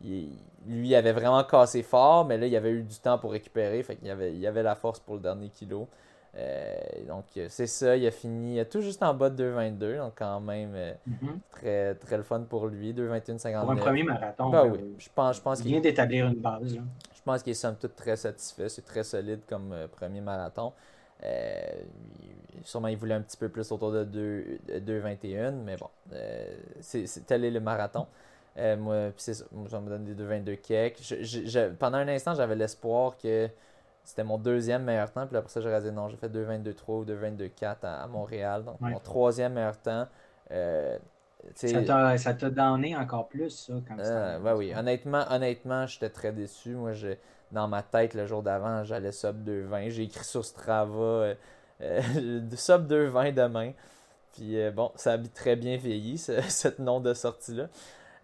Lui, 0.00 0.88
il 0.88 0.94
avait 0.94 1.12
vraiment 1.12 1.44
cassé 1.44 1.82
fort, 1.82 2.24
mais 2.24 2.38
là, 2.38 2.46
il 2.46 2.56
avait 2.56 2.70
eu 2.70 2.82
du 2.82 2.98
temps 2.98 3.18
pour 3.18 3.32
récupérer. 3.32 3.82
Fait 3.82 3.96
qu'il 3.96 4.10
avait, 4.10 4.34
il 4.34 4.46
avait 4.46 4.62
la 4.62 4.74
force 4.74 5.00
pour 5.00 5.14
le 5.14 5.20
dernier 5.20 5.48
kilo. 5.48 5.88
Euh, 6.36 6.74
donc, 7.06 7.24
euh, 7.36 7.46
c'est 7.48 7.66
ça, 7.66 7.96
il 7.96 8.04
a 8.06 8.10
fini 8.10 8.58
tout 8.66 8.80
juste 8.80 9.02
en 9.02 9.14
bas 9.14 9.30
de 9.30 9.44
2,22, 9.44 9.98
donc 9.98 10.14
quand 10.16 10.40
même 10.40 10.72
euh, 10.74 10.92
mhm. 11.06 11.38
très, 11.50 11.94
très 11.94 12.16
le 12.16 12.22
fun 12.24 12.40
pour 12.40 12.66
lui, 12.66 12.92
2,21,59. 12.92 13.60
Pour 13.60 13.70
un 13.70 13.76
premier 13.76 14.02
marathon, 14.02 14.50
bah, 14.50 14.64
oui. 14.64 14.96
je 14.98 15.08
pense, 15.14 15.36
je 15.36 15.42
pense 15.42 15.60
il 15.60 15.66
vient 15.66 15.80
d'établir 15.80 16.26
une 16.26 16.34
base. 16.34 16.74
Je 16.74 17.22
pense 17.24 17.42
qu'il 17.42 17.52
est 17.52 17.54
somme 17.54 17.76
toute 17.76 17.94
très 17.94 18.16
satisfait, 18.16 18.68
c'est 18.68 18.84
très 18.84 19.04
solide 19.04 19.40
comme 19.48 19.74
premier 19.92 20.20
marathon. 20.20 20.72
sûrement, 22.64 22.88
il 22.88 22.96
voulait 22.96 23.14
un 23.14 23.22
petit 23.22 23.36
peu 23.36 23.48
plus 23.48 23.70
autour 23.70 23.92
de 23.92 24.04
2,21, 24.04 25.52
mais 25.52 25.76
bon, 25.76 25.88
c'est 26.80 27.26
tel 27.26 27.44
est 27.44 27.50
le 27.50 27.60
marathon. 27.60 28.06
moi, 28.56 29.12
ça, 29.16 29.44
me 29.54 29.88
donne 29.88 30.04
des 30.04 30.16
2,22 30.16 30.56
kek. 30.56 31.76
pendant 31.78 31.98
un 31.98 32.08
instant, 32.08 32.34
j'avais 32.34 32.56
l'espoir 32.56 33.16
que 33.16 33.48
c'était 34.04 34.24
mon 34.24 34.38
deuxième 34.38 34.84
meilleur 34.84 35.10
temps. 35.10 35.26
Puis 35.26 35.36
après 35.36 35.50
ça, 35.50 35.60
j'ai 35.60 35.80
dit 35.80 35.92
non, 35.92 36.08
j'ai 36.08 36.16
fait 36.16 36.28
2,22,3 36.28 36.74
ou 36.88 37.04
2,22,4 37.04 37.76
à, 37.82 38.02
à 38.02 38.06
Montréal. 38.06 38.64
Donc, 38.64 38.80
mon 38.80 38.98
troisième 38.98 39.54
meilleur 39.54 39.78
temps. 39.78 40.06
Euh, 40.50 40.98
ça 41.54 42.34
t'a 42.34 42.50
donné 42.50 42.96
encore 42.96 43.28
plus, 43.28 43.70
ça, 43.98 44.02
euh, 44.02 44.40
ouais, 44.40 44.52
oui, 44.52 44.74
honnêtement, 44.74 45.24
honnêtement 45.30 45.86
j'étais 45.86 46.08
très 46.08 46.32
déçu. 46.32 46.70
Moi, 46.70 46.92
je, 46.92 47.08
dans 47.52 47.68
ma 47.68 47.82
tête, 47.82 48.14
le 48.14 48.26
jour 48.26 48.42
d'avant, 48.42 48.82
j'allais 48.84 49.12
sub 49.12 49.46
2,20. 49.46 49.90
J'ai 49.90 50.04
écrit 50.04 50.24
sur 50.24 50.44
Strava 50.44 51.34
sub 52.56 52.90
2,20 52.90 53.34
demain. 53.34 53.72
Puis 54.32 54.56
bon, 54.70 54.90
ça 54.96 55.12
a 55.12 55.18
très 55.18 55.56
bien 55.56 55.76
vieilli, 55.76 56.16
cette 56.48 56.78
nom 56.78 57.00
de 57.00 57.12
sortie-là. 57.12 57.68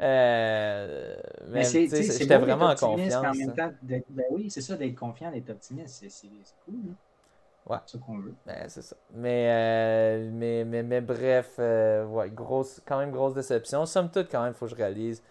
Mais 0.00 1.64
j'étais 1.64 2.38
vraiment 2.38 2.66
en 2.66 2.74
confiance. 2.74 3.14
En 3.14 3.34
même 3.34 3.54
temps, 3.54 3.70
ben 3.82 4.02
oui, 4.30 4.50
c'est 4.50 4.62
ça, 4.62 4.76
d'être 4.76 4.94
confiant, 4.94 5.30
d'être 5.30 5.50
optimiste, 5.50 6.04
c'est 6.08 6.28
cool. 6.64 6.74
Hein. 6.90 6.94
Ouais. 7.66 7.78
C'est 7.86 8.00
qu'on 8.00 8.18
veut. 8.18 8.34
Ben, 8.46 8.68
c'est 8.68 8.82
ça. 8.82 8.96
Mais, 9.14 9.46
euh, 9.48 10.30
mais, 10.32 10.64
mais, 10.64 10.82
mais, 10.82 11.00
bref, 11.00 11.54
euh, 11.58 12.04
ouais, 12.06 12.30
grosse, 12.30 12.80
quand 12.84 12.98
même 12.98 13.12
grosse 13.12 13.34
déception. 13.34 13.86
Somme 13.86 14.10
toute, 14.10 14.30
quand 14.30 14.42
même, 14.42 14.52
il 14.52 14.56
faut 14.56 14.66
que 14.66 14.72
je 14.72 14.76
réalise. 14.76 15.22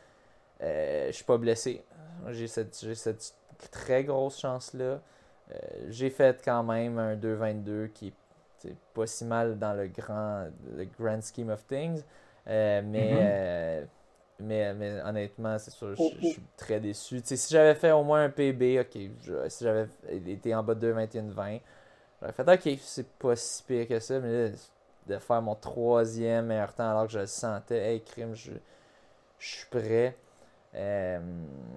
Euh, 0.62 1.08
je 1.08 1.12
suis 1.12 1.26
pas 1.26 1.38
blessé. 1.38 1.84
J'ai 2.30 2.48
cette, 2.48 2.76
cette 2.76 3.34
très 3.72 4.04
grosse 4.04 4.40
chance-là. 4.40 5.02
j'ai 5.90 6.10
fait 6.10 6.42
quand 6.44 6.64
même 6.64 6.98
un 6.98 7.16
2-22 7.16 7.90
qui 7.92 8.14
est 8.66 8.76
pas 8.94 9.08
si 9.08 9.26
mal 9.26 9.58
dans 9.58 9.74
le 9.74 9.88
grand, 9.88 10.48
le 10.76 10.86
grand 10.86 11.22
scheme 11.22 11.50
of 11.50 11.66
things. 11.66 12.04
mais, 12.46 12.84
mm-hmm. 12.84 13.88
Mais, 14.40 14.74
mais 14.74 15.02
honnêtement, 15.02 15.58
c'est 15.60 15.72
sûr, 15.72 15.96
je, 15.96 16.28
suis 16.28 16.42
très 16.58 16.80
déçu. 16.80 17.22
si 17.24 17.54
j'avais 17.54 17.76
fait 17.76 17.92
au 17.92 18.04
moins 18.04 18.24
un 18.24 18.30
PB, 18.30 18.80
ok, 18.80 19.50
si 19.50 19.64
j'avais 19.64 19.88
été 20.28 20.56
en 20.56 20.64
bas 20.64 20.76
de 20.76 20.94
2-21-20, 20.94 21.62
J'aurais 22.22 22.34
fait, 22.34 22.52
ok, 22.52 22.80
c'est 22.82 23.08
pas 23.14 23.36
si 23.36 23.64
pire 23.64 23.88
que 23.88 24.00
ça, 24.00 24.20
mais 24.20 24.50
là, 24.50 24.56
de 25.08 25.18
faire 25.18 25.42
mon 25.42 25.56
troisième 25.56 26.48
meilleur 26.48 26.74
temps 26.74 26.90
alors 26.90 27.06
que 27.06 27.14
je 27.14 27.20
le 27.20 27.26
sentais, 27.26 27.78
hey, 27.78 28.04
crime, 28.04 28.36
je, 28.36 28.52
je 29.38 29.48
suis 29.48 29.66
prêt. 29.68 30.16
Euh, 30.76 31.20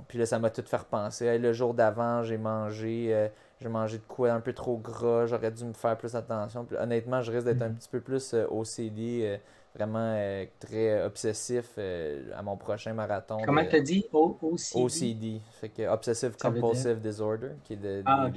puis 0.08 0.18
là, 0.18 0.26
ça 0.26 0.38
m'a 0.38 0.50
tout 0.50 0.62
fait 0.62 0.76
repenser. 0.76 1.38
le 1.38 1.52
jour 1.52 1.74
d'avant, 1.74 2.22
j'ai 2.22 2.36
mangé, 2.36 3.14
euh, 3.14 3.28
j'ai 3.60 3.68
mangé 3.68 3.98
de 3.98 4.04
quoi 4.06 4.32
un 4.32 4.40
peu 4.40 4.52
trop 4.52 4.76
gras, 4.76 5.26
j'aurais 5.26 5.50
dû 5.50 5.64
me 5.64 5.72
faire 5.72 5.96
plus 5.96 6.14
attention. 6.14 6.64
Puis, 6.64 6.76
honnêtement, 6.76 7.22
je 7.22 7.32
risque 7.32 7.46
d'être 7.46 7.62
un 7.62 7.70
mm-hmm. 7.70 7.76
petit 7.76 7.88
peu 7.88 8.00
plus 8.00 8.34
euh, 8.34 8.46
OCD, 8.50 9.40
vraiment 9.74 10.44
très 10.60 11.02
obsessif 11.02 11.78
à 11.78 12.42
mon 12.42 12.56
prochain 12.56 12.92
marathon. 12.92 13.38
Comment 13.44 13.64
tu 13.64 13.76
as 13.76 13.80
dit 13.80 14.06
OCD 14.12 14.74
OCD, 14.74 15.40
fait 15.60 15.68
que 15.70 15.82
Obsessive 15.88 16.36
Compulsive 16.36 17.00
Disorder, 17.00 17.52
qui 17.64 17.74
est 17.74 17.76
de, 17.76 18.02
ah, 18.04 18.28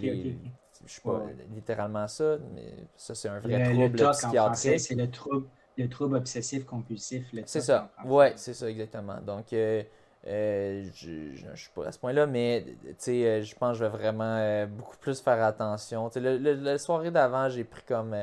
je 0.86 0.91
suis 0.91 1.02
pas 1.02 1.24
littéralement 1.53 2.07
ça, 2.07 2.38
mais 2.53 2.74
ça, 2.95 3.16
c'est 3.16 3.30
un 3.30 3.40
vrai 3.40 3.64
trouble 3.64 4.12
psychiatrique. 4.12 4.80
C'est 4.80 4.95
le 4.95 5.10
trouble, 5.10 5.48
le 5.78 5.90
trouble 5.90 6.16
obsessif 6.18 6.66
compulsif. 6.66 7.26
C'est 7.45 7.62
ça. 7.62 7.91
Ouais, 8.06 8.34
c'est 8.36 8.53
ça, 8.53 8.70
exactement. 8.70 9.20
Donc, 9.22 9.52
euh, 9.53 9.84
euh, 10.28 10.86
je 10.94 11.49
ne 11.49 11.56
suis 11.56 11.70
pas 11.74 11.88
à 11.88 11.91
ce 11.91 11.99
point-là, 11.99 12.28
mais 12.28 12.66
euh, 13.07 13.41
je 13.41 13.56
pense 13.56 13.78
que 13.78 13.84
je 13.84 13.90
vais 13.90 13.98
vraiment 13.98 14.68
beaucoup 14.68 14.98
plus 14.98 15.20
faire 15.22 15.44
attention. 15.44 16.10
Le, 16.16 16.38
le, 16.38 16.53
la 16.53 16.78
soirée 16.78 17.12
d'avant, 17.12 17.49
j'ai 17.49 17.64
pris 17.64 17.84
comme. 17.88 18.16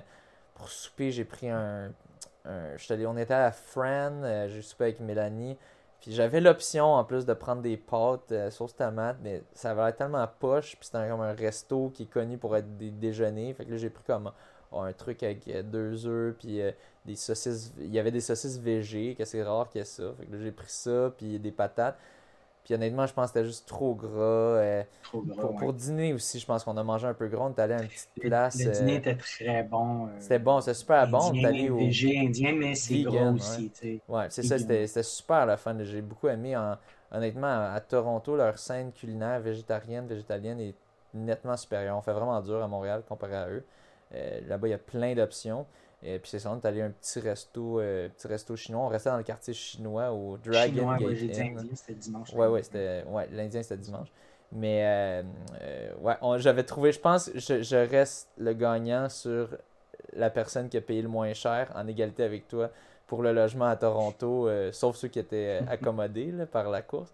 pour 0.55 0.69
souper, 0.69 1.11
j'ai 1.11 1.25
pris 1.25 1.49
un. 1.49 1.93
Un 2.45 2.77
allé, 2.91 3.07
on 3.07 3.17
était 3.17 3.35
à 3.35 3.53
Fran, 3.53 4.47
j'ai 4.49 4.63
soupé 4.63 4.85
avec 4.85 5.01
Mélanie. 5.01 5.57
Puis 6.03 6.13
j'avais 6.13 6.41
l'option 6.41 6.95
en 6.95 7.05
plus 7.05 7.25
de 7.25 7.33
prendre 7.33 7.63
des 7.63 7.77
pâtes 7.77 8.33
euh, 8.33 8.51
sauce 8.51 8.75
tomate, 8.75 9.19
mais 9.23 9.45
ça 9.55 9.71
avait 9.71 9.85
l'air 9.85 9.97
tellement 9.97 10.27
poche. 10.41 10.75
Puis 10.77 10.87
c'était 10.87 11.09
comme 11.09 11.21
un 11.21 11.33
resto 11.33 11.91
qui 11.91 12.03
est 12.03 12.07
connu 12.07 12.39
pour 12.39 12.57
être 12.57 12.77
des 12.77 12.91
déjeuners. 12.91 13.55
Fait 13.55 13.65
que 13.65 13.71
là, 13.71 13.77
j'ai 13.77 13.89
pris 13.89 14.03
comme 14.03 14.33
oh, 14.73 14.81
un 14.81 14.93
truc 14.93 15.23
avec 15.23 15.47
euh, 15.47 15.63
deux 15.63 16.05
œufs, 16.09 16.35
puis 16.37 16.61
euh, 16.61 16.73
des 17.05 17.15
saucisses. 17.15 17.73
Il 17.79 17.95
y 17.95 18.01
avait 18.01 18.11
des 18.11 18.21
saucisses 18.21 18.59
végé, 18.59 19.15
que 19.15 19.25
c'est 19.25 19.45
rare 19.45 19.69
qu'il 19.69 19.79
y 19.79 19.83
ait 19.83 19.85
ça. 19.85 20.13
Fait 20.19 20.27
que 20.27 20.33
là, 20.33 20.39
j'ai 20.43 20.51
pris 20.51 20.71
ça, 20.71 21.15
puis 21.17 21.39
des 21.39 21.53
patates. 21.53 21.97
Puis 22.65 22.75
honnêtement, 22.75 23.07
je 23.07 23.13
pense 23.13 23.33
que 23.33 23.39
c'était 23.39 23.47
juste 23.47 23.67
trop 23.67 23.95
gras. 23.95 24.11
Euh, 24.21 24.83
trop 25.03 25.23
gras 25.23 25.49
pour, 25.59 25.73
dîner 25.73 26.13
aussi, 26.13 26.39
je 26.39 26.47
pense 26.47 26.63
qu'on 26.63 26.77
a 26.77 26.85
mangé 26.85 27.09
un 27.09 27.15
peu 27.15 27.27
gros. 27.27 27.45
On 27.45 27.51
est 27.51 27.59
allé 27.59 27.75
à 27.75 27.83
une 27.83 27.89
petite 27.89 28.11
place. 28.21 28.65
Le, 28.65 28.71
dîner 28.71 28.95
euh, 28.95 28.99
était 28.99 29.17
très 29.17 29.63
bon. 29.65 30.07
Euh, 30.07 30.11
c'était 30.21 30.39
bon, 30.39 30.61
c'était 30.61 30.75
super 30.75 31.09
bon. 31.09 31.19
On 31.31 31.35
est 31.35 31.45
allé 31.45 31.71
au. 31.71 31.79
indien, 31.79 32.53
mais 32.53 32.75
c'est 32.77 33.03
gros 33.03 33.33
aussi. 33.33 33.73
Ouais, 34.09 34.27
c'est 34.31 34.45
ça, 34.45 34.59
c'était 34.59 35.03
super 35.03 35.47
la 35.47 35.57
fin. 35.57 35.77
J'ai 35.83 36.03
beaucoup 36.03 36.29
aimé. 36.29 36.57
honnêtement, 37.11 37.73
à, 37.73 37.81
Toronto, 37.81 38.37
leur 38.37 38.59
scène 38.59 38.93
culinaire 38.93 39.41
végétarienne, 39.41 40.07
végétalienne 40.07 40.61
est 40.61 40.75
nettement 41.15 41.57
supérieure. 41.57 41.97
On 41.97 42.03
fait 42.03 42.13
vraiment 42.13 42.41
dur 42.41 42.63
à 42.63 42.69
Montréal 42.69 43.03
comparé 43.09 43.35
à 43.35 43.49
eux. 43.49 43.65
Là-bas, 44.47 44.69
il 44.69 44.71
y 44.71 44.75
a 44.75 44.79
plein 44.79 45.15
d'options. 45.15 45.67
Et 46.05 46.19
puis 46.19 46.31
c'est 46.31 46.41
ça, 46.41 46.51
on 46.51 46.59
est 46.59 46.67
allé 46.67 46.83
à 46.83 46.87
un 46.87 46.91
petit 46.91 47.21
resto, 47.21 47.79
euh, 47.79 48.09
petit 48.09 48.27
resto 48.27 48.57
chinois. 48.57 48.85
On 48.85 48.89
restait 48.89 49.11
dans 49.11 49.17
le 49.17 49.23
quartier 49.23 49.55
chinois 49.55 50.11
au 50.11 50.37
Dragon 50.37 50.73
chinois, 50.73 50.99
Gate 50.99 51.09
ouais, 51.09 51.69
c'était 51.75 51.95
dimanche. 51.95 52.33
Ouais, 52.33 52.49
ouais, 52.49 52.63
c'était, 52.63 53.05
ouais 53.09 53.29
l'Indien 53.31 53.63
c'était 53.63 53.77
dimanche. 53.77 54.09
Mais 54.51 54.85
euh, 54.85 55.23
euh, 55.63 55.93
ouais, 56.01 56.39
j'avais 56.39 56.65
trouvé, 56.65 56.93
je 56.93 56.99
pense, 56.99 57.31
je, 57.35 57.63
je 57.63 57.77
reste 57.77 58.29
le 58.37 58.53
gagnant 58.53 59.09
sur 59.09 59.57
la 60.15 60.29
personne 60.29 60.69
qui 60.69 60.77
a 60.77 60.81
payé 60.81 61.03
le 61.03 61.09
moins 61.09 61.33
cher 61.33 61.73
en 61.75 61.87
égalité 61.87 62.25
avec 62.25 62.49
toi 62.49 62.71
pour 63.07 63.23
le 63.23 63.33
logement 63.33 63.67
à 63.67 63.77
Toronto, 63.77 64.49
sauf 64.73 64.97
ceux 64.97 65.09
qui 65.09 65.21
étaient 65.21 65.61
accommodés 65.69 66.33
par 66.51 66.69
la 66.69 66.83
course. 66.83 67.13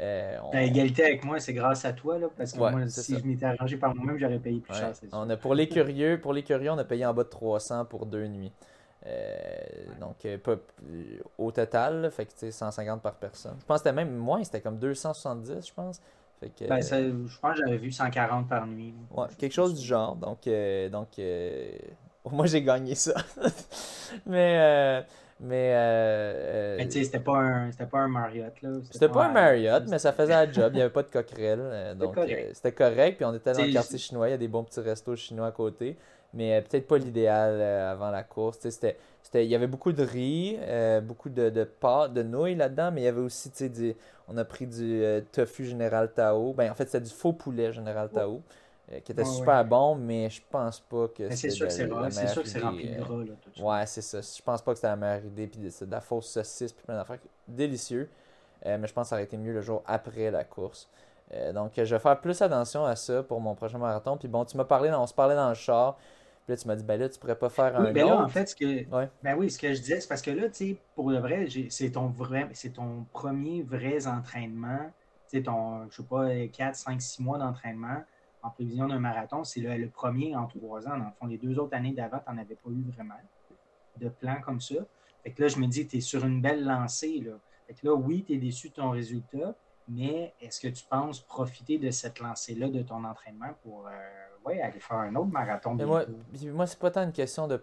Euh, 0.00 0.38
égalité 0.52 1.04
avec 1.04 1.24
moi, 1.24 1.40
c'est 1.40 1.52
grâce 1.52 1.84
à 1.84 1.92
toi, 1.92 2.18
là, 2.18 2.28
parce 2.34 2.52
que 2.52 2.58
moi, 2.58 2.88
si 2.88 3.18
je 3.18 3.24
m'étais 3.24 3.44
arrangé 3.44 3.76
par 3.76 3.94
moi-même, 3.94 4.18
j'aurais 4.18 4.38
payé 4.38 4.60
plus 4.60 4.74
cher. 4.74 4.92
On 5.12 5.28
a, 5.28 5.36
pour, 5.36 5.54
les 5.54 5.68
curieux, 5.68 6.18
pour 6.18 6.32
les 6.32 6.42
curieux, 6.42 6.70
on 6.70 6.78
a 6.78 6.84
payé 6.84 7.04
en 7.04 7.12
bas 7.12 7.24
de 7.24 7.28
300 7.28 7.84
pour 7.84 8.06
deux 8.06 8.26
nuits. 8.26 8.52
Euh, 9.06 9.58
donc, 10.00 10.24
euh, 10.24 10.38
pas, 10.38 10.56
au 11.38 11.50
total, 11.52 12.10
fait 12.10 12.26
que 12.26 12.50
150 12.50 13.02
par 13.02 13.14
personne. 13.14 13.56
Je 13.60 13.64
pense 13.64 13.78
que 13.78 13.88
c'était 13.88 13.94
même 13.94 14.14
moins, 14.14 14.42
c'était 14.42 14.60
comme 14.60 14.78
270, 14.78 15.66
je 15.66 15.72
pense. 15.74 16.00
Fait 16.38 16.48
que, 16.48 16.66
ben, 16.66 16.80
je 16.80 17.38
pense 17.38 17.58
que 17.58 17.64
j'avais 17.64 17.78
vu 17.78 17.92
140 17.92 18.48
par 18.48 18.66
nuit. 18.66 18.94
Ouais, 19.10 19.26
quelque 19.36 19.52
chose 19.52 19.78
du 19.78 19.86
genre. 19.86 20.16
Donc, 20.16 20.48
donc 20.90 21.20
moi, 22.30 22.46
j'ai 22.46 22.62
gagné 22.62 22.94
ça. 22.94 23.14
Mais 24.26 25.04
mais. 25.40 25.72
Euh, 25.74 26.76
mais 26.76 26.86
tu 26.86 26.98
sais, 26.98 27.04
c'était 27.04 27.20
pas, 27.20 27.38
un, 27.38 27.70
pas 27.70 27.98
un 27.98 28.08
Marriott. 28.08 28.52
là. 28.60 28.70
C'était 28.90 29.08
pas, 29.08 29.26
un 29.26 29.32
Marriott, 29.32 29.84
mais 29.88 29.98
ça 29.98 30.12
faisait 30.12 30.34
un 30.34 30.50
job. 30.50 30.70
Il 30.72 30.76
n'y 30.76 30.82
avait 30.82 30.92
pas 30.92 31.02
de 31.02 31.08
coquerelle. 31.08 31.60
Euh, 31.62 31.94
donc, 31.94 32.16
euh, 32.18 32.50
c'était 32.52 32.72
correct. 32.72 33.16
Puis 33.16 33.24
on 33.24 33.34
était 33.34 33.52
dans 33.52 33.64
le 33.64 33.72
quartier 33.72 33.98
chinois. 33.98 34.28
Il 34.28 34.32
y 34.32 34.34
a 34.34 34.38
des 34.38 34.48
bons 34.48 34.64
petits 34.64 34.80
restos 34.80 35.16
chinois 35.16 35.46
à 35.46 35.52
côté. 35.52 35.96
Mais 36.34 36.62
peut-être 36.62 36.86
pas 36.86 36.98
l'idéal 36.98 37.60
avant 37.60 38.10
la 38.10 38.22
course. 38.22 38.58
C'était, 38.60 38.96
c'était, 39.22 39.44
il 39.44 39.50
y 39.50 39.54
avait 39.54 39.66
beaucoup 39.66 39.92
de 39.92 40.04
riz, 40.04 40.58
beaucoup 41.02 41.30
de, 41.30 41.48
de 41.48 41.64
pâtes, 41.64 42.12
de 42.12 42.22
nouilles 42.22 42.54
là-dedans. 42.54 42.92
Mais 42.92 43.00
il 43.00 43.04
y 43.04 43.08
avait 43.08 43.20
aussi, 43.20 43.50
tu 43.50 43.68
sais, 43.68 43.96
on 44.28 44.36
a 44.36 44.44
pris 44.44 44.66
du 44.66 45.02
tofu 45.32 45.64
Général 45.64 46.12
Tao. 46.12 46.52
Ben, 46.52 46.70
en 46.70 46.74
fait, 46.74 46.84
c'était 46.84 47.04
du 47.04 47.10
faux 47.10 47.32
poulet 47.32 47.72
Général 47.72 48.10
Tao. 48.10 48.34
Euh, 48.34 48.38
qui 48.98 49.12
était 49.12 49.24
super 49.24 49.64
bon, 49.64 49.94
mais 49.94 50.28
je 50.28 50.42
pense 50.50 50.80
pas 50.80 51.06
que 51.08 51.30
c'est 51.30 51.50
sûr, 51.50 51.70
c'est 51.70 51.86
sûr 52.26 52.42
que 52.42 52.48
c'est 52.48 52.58
rempli 52.58 52.88
de 52.88 53.00
gras. 53.00 53.24
Là, 53.24 53.32
tout 53.40 53.62
ouais, 53.62 53.86
c'est 53.86 54.02
ça. 54.02 54.20
Je 54.20 54.42
pense 54.42 54.60
pas 54.60 54.72
que 54.72 54.78
c'était 54.78 54.88
la 54.88 54.96
meilleure 54.96 55.24
idée. 55.24 55.46
Puis 55.46 55.70
c'est 55.70 55.86
de 55.86 55.92
la 55.92 56.00
fausse 56.00 56.28
saucisse, 56.28 56.72
puis 56.72 56.84
plein 56.84 56.96
d'affaires. 56.96 57.18
Délicieux. 57.46 58.08
Euh, 58.66 58.76
mais 58.78 58.88
je 58.88 58.92
pense 58.92 59.04
que 59.04 59.08
ça 59.10 59.14
aurait 59.16 59.24
été 59.24 59.36
mieux 59.36 59.52
le 59.52 59.60
jour 59.60 59.82
après 59.86 60.30
la 60.30 60.44
course. 60.44 60.88
Euh, 61.32 61.52
donc, 61.52 61.72
je 61.76 61.82
vais 61.82 61.98
faire 61.98 62.20
plus 62.20 62.40
attention 62.42 62.84
à 62.84 62.96
ça 62.96 63.22
pour 63.22 63.40
mon 63.40 63.54
prochain 63.54 63.78
marathon. 63.78 64.16
Puis 64.16 64.28
bon, 64.28 64.44
tu 64.44 64.56
m'as 64.56 64.64
parlé, 64.64 64.90
on 64.90 65.06
se 65.06 65.14
parlait 65.14 65.36
dans 65.36 65.48
le 65.48 65.54
char. 65.54 65.96
Puis 66.44 66.54
là, 66.54 66.56
tu 66.56 66.66
m'as 66.66 66.74
dit, 66.74 66.84
ben 66.84 66.98
là, 66.98 67.08
tu 67.08 67.18
pourrais 67.18 67.38
pas 67.38 67.48
faire 67.48 67.78
un 67.78 67.92
ben 67.92 68.06
Là, 68.06 68.16
en 68.16 68.28
fait, 68.28 68.48
ce 68.48 68.56
que, 68.56 68.84
ben 69.22 69.36
oui, 69.36 69.50
ce 69.50 69.58
que 69.58 69.72
je 69.72 69.80
disais, 69.80 70.00
c'est 70.00 70.08
parce 70.08 70.22
que 70.22 70.32
là, 70.32 70.48
tu 70.48 70.70
sais, 70.70 70.76
pour 70.94 71.10
le 71.10 71.18
vrai, 71.18 71.46
c'est 71.68 71.90
ton, 71.90 72.08
vrai, 72.08 72.48
ton 72.74 73.06
premier 73.12 73.62
vrai 73.62 74.06
entraînement. 74.06 74.90
Tu 75.30 75.38
sais, 75.38 75.42
ton, 75.44 75.88
je 75.90 75.96
sais 75.96 76.02
pas, 76.02 76.28
4, 76.48 76.74
5, 76.74 77.00
6 77.00 77.22
mois 77.22 77.38
d'entraînement 77.38 78.02
en 78.42 78.50
prévision 78.50 78.88
d'un 78.88 78.98
marathon. 78.98 79.44
C'est 79.44 79.60
le, 79.60 79.88
premier 79.88 80.36
en 80.36 80.46
trois 80.46 80.86
ans. 80.86 80.98
Dans 80.98 81.04
le 81.06 81.12
fond, 81.18 81.26
les 81.26 81.38
deux 81.38 81.58
autres 81.58 81.74
années 81.74 81.92
d'avant, 81.92 82.18
tu 82.18 82.32
n'en 82.32 82.38
avais 82.38 82.56
pas 82.56 82.70
eu 82.70 82.82
vraiment 82.90 83.14
de 83.96 84.08
plan 84.08 84.40
comme 84.40 84.60
ça. 84.60 84.76
Fait 85.22 85.32
que 85.32 85.42
là, 85.42 85.48
je 85.48 85.58
me 85.58 85.66
dis, 85.66 85.86
tu 85.86 85.98
es 85.98 86.00
sur 86.00 86.24
une 86.24 86.40
belle 86.40 86.64
lancée. 86.64 87.20
Là. 87.24 87.32
Fait 87.66 87.74
que 87.74 87.86
là, 87.86 87.94
oui, 87.94 88.24
tu 88.26 88.34
es 88.34 88.38
déçu 88.38 88.70
de 88.70 88.74
ton 88.74 88.90
résultat, 88.90 89.54
mais 89.88 90.34
est-ce 90.40 90.60
que 90.60 90.68
tu 90.68 90.84
penses 90.84 91.20
profiter 91.20 91.78
de 91.78 91.90
cette 91.90 92.20
lancée-là 92.20 92.68
de 92.68 92.82
ton 92.82 93.04
entraînement 93.04 93.54
pour 93.62 93.86
euh, 93.86 93.90
aller 94.46 94.80
faire 94.80 94.98
un 94.98 95.14
autre 95.16 95.30
marathon 95.30 95.74
Moi, 95.74 96.04
moi 96.52 96.66
c'est 96.66 96.78
pas 96.78 96.90
tant 96.90 97.02
une 97.02 97.12
question 97.12 97.46
de. 97.46 97.62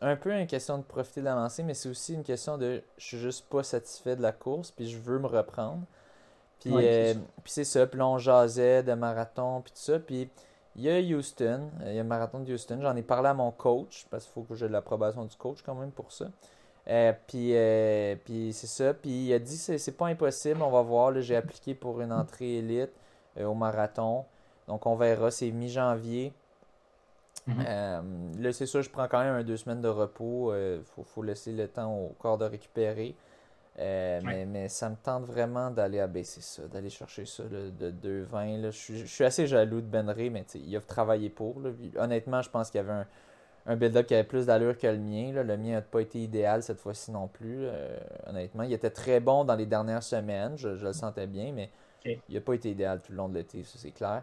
Un 0.00 0.16
peu 0.16 0.32
une 0.32 0.46
question 0.46 0.78
de 0.78 0.82
profiter 0.82 1.20
de 1.20 1.26
la 1.26 1.34
lancée, 1.34 1.62
mais 1.62 1.74
c'est 1.74 1.90
aussi 1.90 2.14
une 2.14 2.22
question 2.22 2.56
de 2.56 2.82
je 2.96 3.04
suis 3.04 3.18
juste 3.18 3.46
pas 3.48 3.62
satisfait 3.62 4.16
de 4.16 4.22
la 4.22 4.32
course, 4.32 4.70
puis 4.70 4.88
je 4.88 4.98
veux 4.98 5.18
me 5.18 5.26
reprendre. 5.26 5.82
Puis, 6.66 6.86
euh, 6.86 7.14
puis 7.42 7.52
c'est 7.52 7.64
ça. 7.64 7.86
Puis 7.86 7.98
là, 7.98 8.06
on 8.06 8.18
jasait 8.18 8.82
de 8.82 8.92
marathon, 8.94 9.60
puis 9.60 9.72
tout 9.72 9.80
ça. 9.80 9.98
Puis 9.98 10.28
il 10.74 10.82
y 10.82 10.90
a 10.90 10.98
Houston, 10.98 11.70
il 11.80 11.94
y 11.94 11.98
a 11.98 12.02
le 12.02 12.08
marathon 12.08 12.40
de 12.40 12.52
Houston. 12.52 12.78
J'en 12.82 12.96
ai 12.96 13.02
parlé 13.02 13.28
à 13.28 13.34
mon 13.34 13.50
coach, 13.50 14.06
parce 14.10 14.24
qu'il 14.24 14.32
faut 14.32 14.42
que 14.42 14.54
j'ai 14.54 14.68
l'approbation 14.68 15.24
du 15.24 15.36
coach 15.36 15.58
quand 15.64 15.74
même 15.74 15.90
pour 15.90 16.12
ça. 16.12 16.26
Euh, 16.88 17.12
puis, 17.26 17.52
euh, 17.54 18.16
puis 18.24 18.52
c'est 18.52 18.66
ça. 18.66 18.94
Puis 18.94 19.10
il 19.10 19.32
a 19.32 19.38
dit 19.38 19.56
c'est, 19.56 19.78
c'est 19.78 19.96
pas 19.96 20.06
impossible, 20.06 20.62
on 20.62 20.70
va 20.70 20.82
voir. 20.82 21.20
J'ai 21.20 21.36
appliqué 21.36 21.74
pour 21.74 22.00
une 22.00 22.12
entrée 22.12 22.58
élite 22.58 22.92
au 23.40 23.54
marathon. 23.54 24.24
Donc 24.66 24.86
on 24.86 24.96
verra, 24.96 25.30
c'est 25.30 25.50
mi-janvier. 25.50 26.32
Mm-hmm. 27.48 28.40
là, 28.40 28.52
c'est 28.52 28.66
sûr, 28.66 28.82
je 28.82 28.90
prends 28.90 29.06
quand 29.06 29.20
même 29.20 29.34
un 29.34 29.44
deux 29.44 29.56
semaines 29.56 29.80
de 29.80 29.88
repos. 29.88 30.52
Il 30.54 30.82
faut, 30.84 31.04
faut, 31.04 31.22
laisser 31.22 31.52
le 31.52 31.68
temps 31.68 31.94
au 31.94 32.08
corps 32.18 32.38
de 32.38 32.44
récupérer. 32.44 33.14
Euh, 33.78 34.20
mais, 34.46 34.68
ça 34.68 34.88
me 34.88 34.96
tente 34.96 35.24
vraiment 35.24 35.70
d'aller 35.70 36.00
abaisser 36.00 36.40
ça, 36.40 36.62
d'aller 36.66 36.88
chercher 36.88 37.26
ça 37.26 37.42
de 37.44 37.90
2,20. 37.90 38.66
Je 38.66 38.70
suis, 38.70 38.98
je 39.00 39.06
suis 39.06 39.24
assez 39.24 39.46
jaloux 39.46 39.80
de 39.80 39.86
Ben 39.86 40.08
Ray, 40.08 40.30
mais 40.30 40.44
il 40.54 40.74
a 40.76 40.80
travaillé 40.80 41.28
pour. 41.28 41.56
Honnêtement, 41.98 42.40
je 42.40 42.50
pense 42.50 42.70
qu'il 42.70 42.80
y 42.80 42.84
avait 42.84 43.04
un 43.66 43.76
build-up 43.76 44.06
qui 44.06 44.14
avait 44.14 44.24
plus 44.24 44.46
d'allure 44.46 44.78
que 44.78 44.86
le 44.86 44.96
mien. 44.96 45.32
Le 45.32 45.56
mien 45.56 45.72
n'a 45.72 45.82
pas 45.82 46.00
été 46.00 46.20
idéal 46.22 46.62
cette 46.62 46.80
fois-ci 46.80 47.10
non 47.10 47.28
plus, 47.28 47.66
honnêtement. 48.26 48.62
Il 48.62 48.72
était 48.72 48.90
très 48.90 49.20
bon 49.20 49.44
dans 49.44 49.56
les 49.56 49.66
dernières 49.66 50.02
semaines, 50.02 50.56
je, 50.56 50.68
le 50.68 50.92
sentais 50.92 51.26
bien, 51.26 51.52
mais 51.52 51.70
il 52.04 52.34
n'a 52.34 52.40
pas 52.40 52.54
été 52.54 52.70
idéal 52.70 53.02
tout 53.02 53.12
le 53.12 53.18
long 53.18 53.28
de 53.28 53.34
l'été, 53.34 53.62
ça 53.62 53.78
c'est 53.78 53.90
clair. 53.90 54.22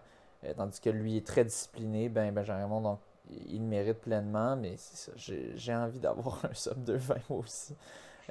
tandis 0.55 0.79
que 0.79 0.89
lui 0.89 1.17
est 1.17 1.27
très 1.27 1.43
discipliné, 1.43 2.09
ben 2.09 2.33
Benjamin 2.33 2.81
donc 2.81 2.99
il 3.49 3.61
le 3.61 3.67
mérite 3.67 3.99
pleinement, 3.99 4.55
mais 4.55 4.75
j'ai 5.15 5.75
envie 5.75 5.99
d'avoir 5.99 6.43
un 6.49 6.53
sub 6.53 6.83
220 6.83 7.15
moi 7.29 7.39
aussi. 7.39 7.75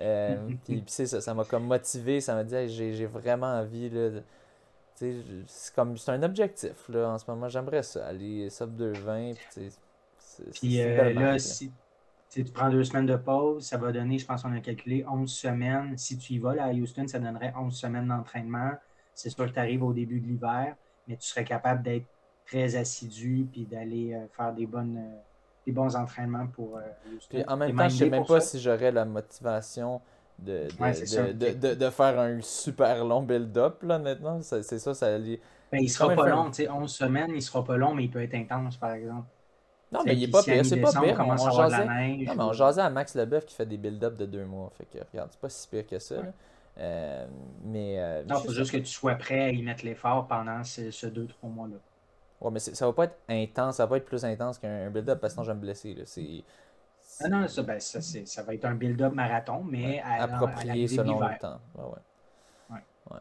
Euh, 0.00 0.48
puis, 0.64 0.82
ça, 0.86 1.20
ça 1.20 1.34
m'a 1.34 1.44
comme 1.44 1.66
motivé, 1.66 2.20
ça 2.20 2.34
m'a 2.34 2.44
dit 2.44 2.68
j'ai 2.68 3.06
vraiment 3.06 3.58
envie 3.58 3.90
là, 3.90 4.20
c'est 4.94 5.74
comme 5.74 5.96
c'est 5.96 6.12
un 6.12 6.22
objectif 6.22 6.88
là 6.88 7.10
en 7.10 7.18
ce 7.18 7.30
moment, 7.30 7.48
j'aimerais 7.48 7.82
ça, 7.82 8.06
aller 8.06 8.48
sub 8.50 8.74
220 8.76 9.32
puis 10.60 10.80
euh, 10.80 11.12
là 11.12 11.38
si 11.38 12.44
tu 12.46 12.50
prends 12.50 12.70
deux 12.70 12.82
semaines 12.82 13.04
de 13.04 13.16
pause, 13.16 13.66
ça 13.66 13.76
va 13.76 13.92
donner, 13.92 14.18
je 14.18 14.24
pense 14.24 14.42
qu'on 14.42 14.56
a 14.56 14.60
calculé 14.60 15.04
11 15.06 15.30
semaines. 15.30 15.98
Si 15.98 16.16
tu 16.16 16.32
y 16.32 16.38
vas 16.38 16.54
là, 16.54 16.64
à 16.64 16.72
Houston, 16.72 17.06
ça 17.06 17.18
donnerait 17.18 17.52
11 17.54 17.76
semaines 17.76 18.08
d'entraînement. 18.08 18.70
C'est 19.14 19.28
sûr 19.28 19.44
que 19.44 19.50
tu 19.50 19.58
arrives 19.58 19.82
au 19.82 19.92
début 19.92 20.18
de 20.18 20.28
l'hiver, 20.28 20.74
mais 21.06 21.18
tu 21.18 21.28
serais 21.28 21.44
capable 21.44 21.82
d'être 21.82 22.06
très 22.46 22.74
assidu 22.76 23.46
puis 23.52 23.66
d'aller 23.66 24.14
euh, 24.14 24.26
faire 24.34 24.54
des 24.54 24.64
bonnes 24.64 24.96
euh, 24.96 25.20
des 25.66 25.72
bons 25.72 25.94
entraînements 25.96 26.46
pour 26.46 26.78
euh, 26.78 27.42
en 27.46 27.56
même 27.56 27.76
temps, 27.76 27.88
je 27.88 27.96
sais 27.96 28.10
même 28.10 28.24
pas 28.24 28.40
si 28.40 28.60
j'aurais 28.60 28.92
la 28.92 29.04
motivation 29.04 30.00
de, 30.38 30.66
de, 31.32 31.74
de, 31.74 31.90
faire 31.90 32.18
un 32.18 32.40
super 32.40 33.04
long 33.04 33.22
build-up 33.22 33.82
là 33.82 33.98
maintenant. 33.98 34.40
C'est 34.42 34.62
ça, 34.62 34.94
ça 34.94 35.18
ben, 35.18 35.38
il 35.80 35.88
sera 35.88 36.14
pas 36.14 36.28
long, 36.28 36.50
tu 36.50 36.64
sais, 36.64 36.68
11 36.68 36.92
semaines, 36.92 37.32
il 37.34 37.42
sera 37.42 37.64
pas 37.64 37.76
long, 37.76 37.94
mais 37.94 38.04
il 38.04 38.10
peut 38.10 38.22
être 38.22 38.34
intense, 38.34 38.76
par 38.76 38.92
exemple. 38.92 39.26
Non, 39.90 40.00
mais 40.04 40.14
il 40.14 40.24
est 40.24 40.30
pas 40.30 40.42
pire, 40.42 40.64
c'est 40.64 40.80
pas 40.80 40.90
pire. 40.90 41.16
On, 41.18 41.32
on, 41.32 41.50
jasait, 41.50 41.84
non, 41.84 42.34
mais 42.36 42.42
on 42.42 42.52
jasait 42.52 42.80
à 42.82 42.90
Max 42.90 43.14
Leboeuf 43.14 43.46
qui 43.46 43.54
fait 43.54 43.66
des 43.66 43.78
build-up 43.78 44.16
de 44.16 44.26
deux 44.26 44.44
mois. 44.44 44.70
Fait 44.76 44.84
que 44.84 44.98
regarde, 45.12 45.30
c'est 45.30 45.40
pas 45.40 45.48
si 45.48 45.68
pire 45.68 45.86
que 45.86 45.98
ça. 45.98 46.16
mais, 46.76 48.24
non, 48.26 48.38
il 48.38 48.46
faut 48.46 48.52
juste 48.52 48.72
que 48.72 48.78
tu 48.78 48.86
sois 48.86 49.14
prêt 49.14 49.40
à 49.40 49.50
y 49.50 49.62
mettre 49.62 49.84
l'effort 49.84 50.26
pendant 50.26 50.64
ce, 50.64 50.90
ce 50.90 51.06
deux, 51.06 51.26
trois 51.26 51.48
mois-là. 51.48 51.76
Ouais, 52.42 52.50
mais 52.50 52.58
ça 52.58 52.86
va 52.86 52.92
pas 52.92 53.04
être 53.04 53.18
intense, 53.28 53.76
ça 53.76 53.84
va 53.84 53.90
pas 53.90 53.96
être 53.98 54.04
plus 54.04 54.24
intense 54.24 54.58
qu'un 54.58 54.90
build-up 54.90 55.20
parce 55.20 55.32
que 55.32 55.34
sinon 55.36 55.44
je 55.44 55.50
vais 55.52 55.56
me 55.56 55.60
blesser. 55.60 55.94
Là. 55.94 56.04
Ah 57.20 57.28
non, 57.28 57.46
ça, 57.46 57.62
ben, 57.62 57.78
ça, 57.78 58.00
ça, 58.00 58.42
va 58.42 58.54
être 58.54 58.64
un 58.64 58.74
build-up 58.74 59.12
marathon, 59.12 59.62
mais 59.62 60.00
approprié 60.00 60.88
selon 60.88 61.20
le 61.20 61.38
temps. 61.38 61.60
Ouais, 61.76 61.84
ouais. 61.84 62.76
ouais. 63.12 63.20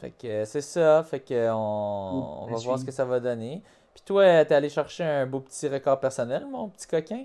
Fait 0.00 0.10
que 0.10 0.26
euh, 0.26 0.44
c'est 0.44 0.60
ça, 0.60 1.02
fait 1.02 1.20
que 1.20 1.50
on, 1.50 2.46
va 2.50 2.58
voir 2.58 2.78
ce 2.78 2.84
que 2.84 2.92
ça 2.92 3.06
va 3.06 3.20
donner. 3.20 3.62
Puis 3.94 4.02
toi, 4.04 4.44
t'es 4.44 4.54
allé 4.54 4.68
chercher 4.68 5.04
un 5.04 5.26
beau 5.26 5.40
petit 5.40 5.66
record 5.66 5.98
personnel, 5.98 6.46
mon 6.46 6.68
petit 6.68 6.86
coquin? 6.86 7.24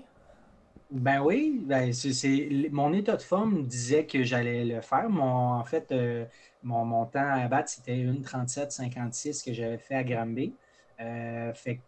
Ben 0.90 1.20
oui, 1.20 1.60
ben 1.62 1.92
c'est, 1.92 2.68
mon 2.70 2.92
état 2.92 3.16
de 3.16 3.22
forme 3.22 3.66
disait 3.66 4.06
que 4.06 4.22
j'allais 4.22 4.64
le 4.64 4.80
faire. 4.80 5.10
Mon, 5.10 5.54
en 5.54 5.64
fait, 5.64 5.92
euh, 5.92 6.24
mon, 6.62 6.84
mon, 6.84 7.04
temps 7.04 7.28
à 7.28 7.46
battre, 7.48 7.68
c'était 7.68 7.98
une 7.98 8.22
37-56 8.22 9.44
que 9.44 9.52
j'avais 9.52 9.78
fait 9.78 9.96
à 9.96 10.04
Granby. 10.04 10.54
Euh, 11.00 11.52
fait 11.54 11.80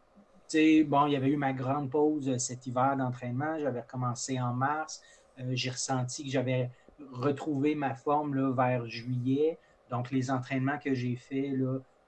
bon, 0.84 1.06
il 1.06 1.12
y 1.12 1.16
avait 1.16 1.28
eu 1.28 1.36
ma 1.36 1.52
grande 1.52 1.90
pause 1.90 2.28
euh, 2.28 2.38
cet 2.38 2.66
hiver 2.66 2.96
d'entraînement. 2.96 3.58
J'avais 3.58 3.80
recommencé 3.80 4.40
en 4.40 4.52
mars. 4.52 5.02
Euh, 5.38 5.50
j'ai 5.54 5.70
ressenti 5.70 6.24
que 6.24 6.30
j'avais 6.30 6.70
retrouvé 7.12 7.74
ma 7.74 7.94
forme 7.94 8.34
là, 8.34 8.52
vers 8.52 8.86
juillet. 8.86 9.58
Donc, 9.90 10.10
les 10.10 10.30
entraînements 10.30 10.78
que 10.78 10.94
j'ai 10.94 11.16
faits 11.16 11.52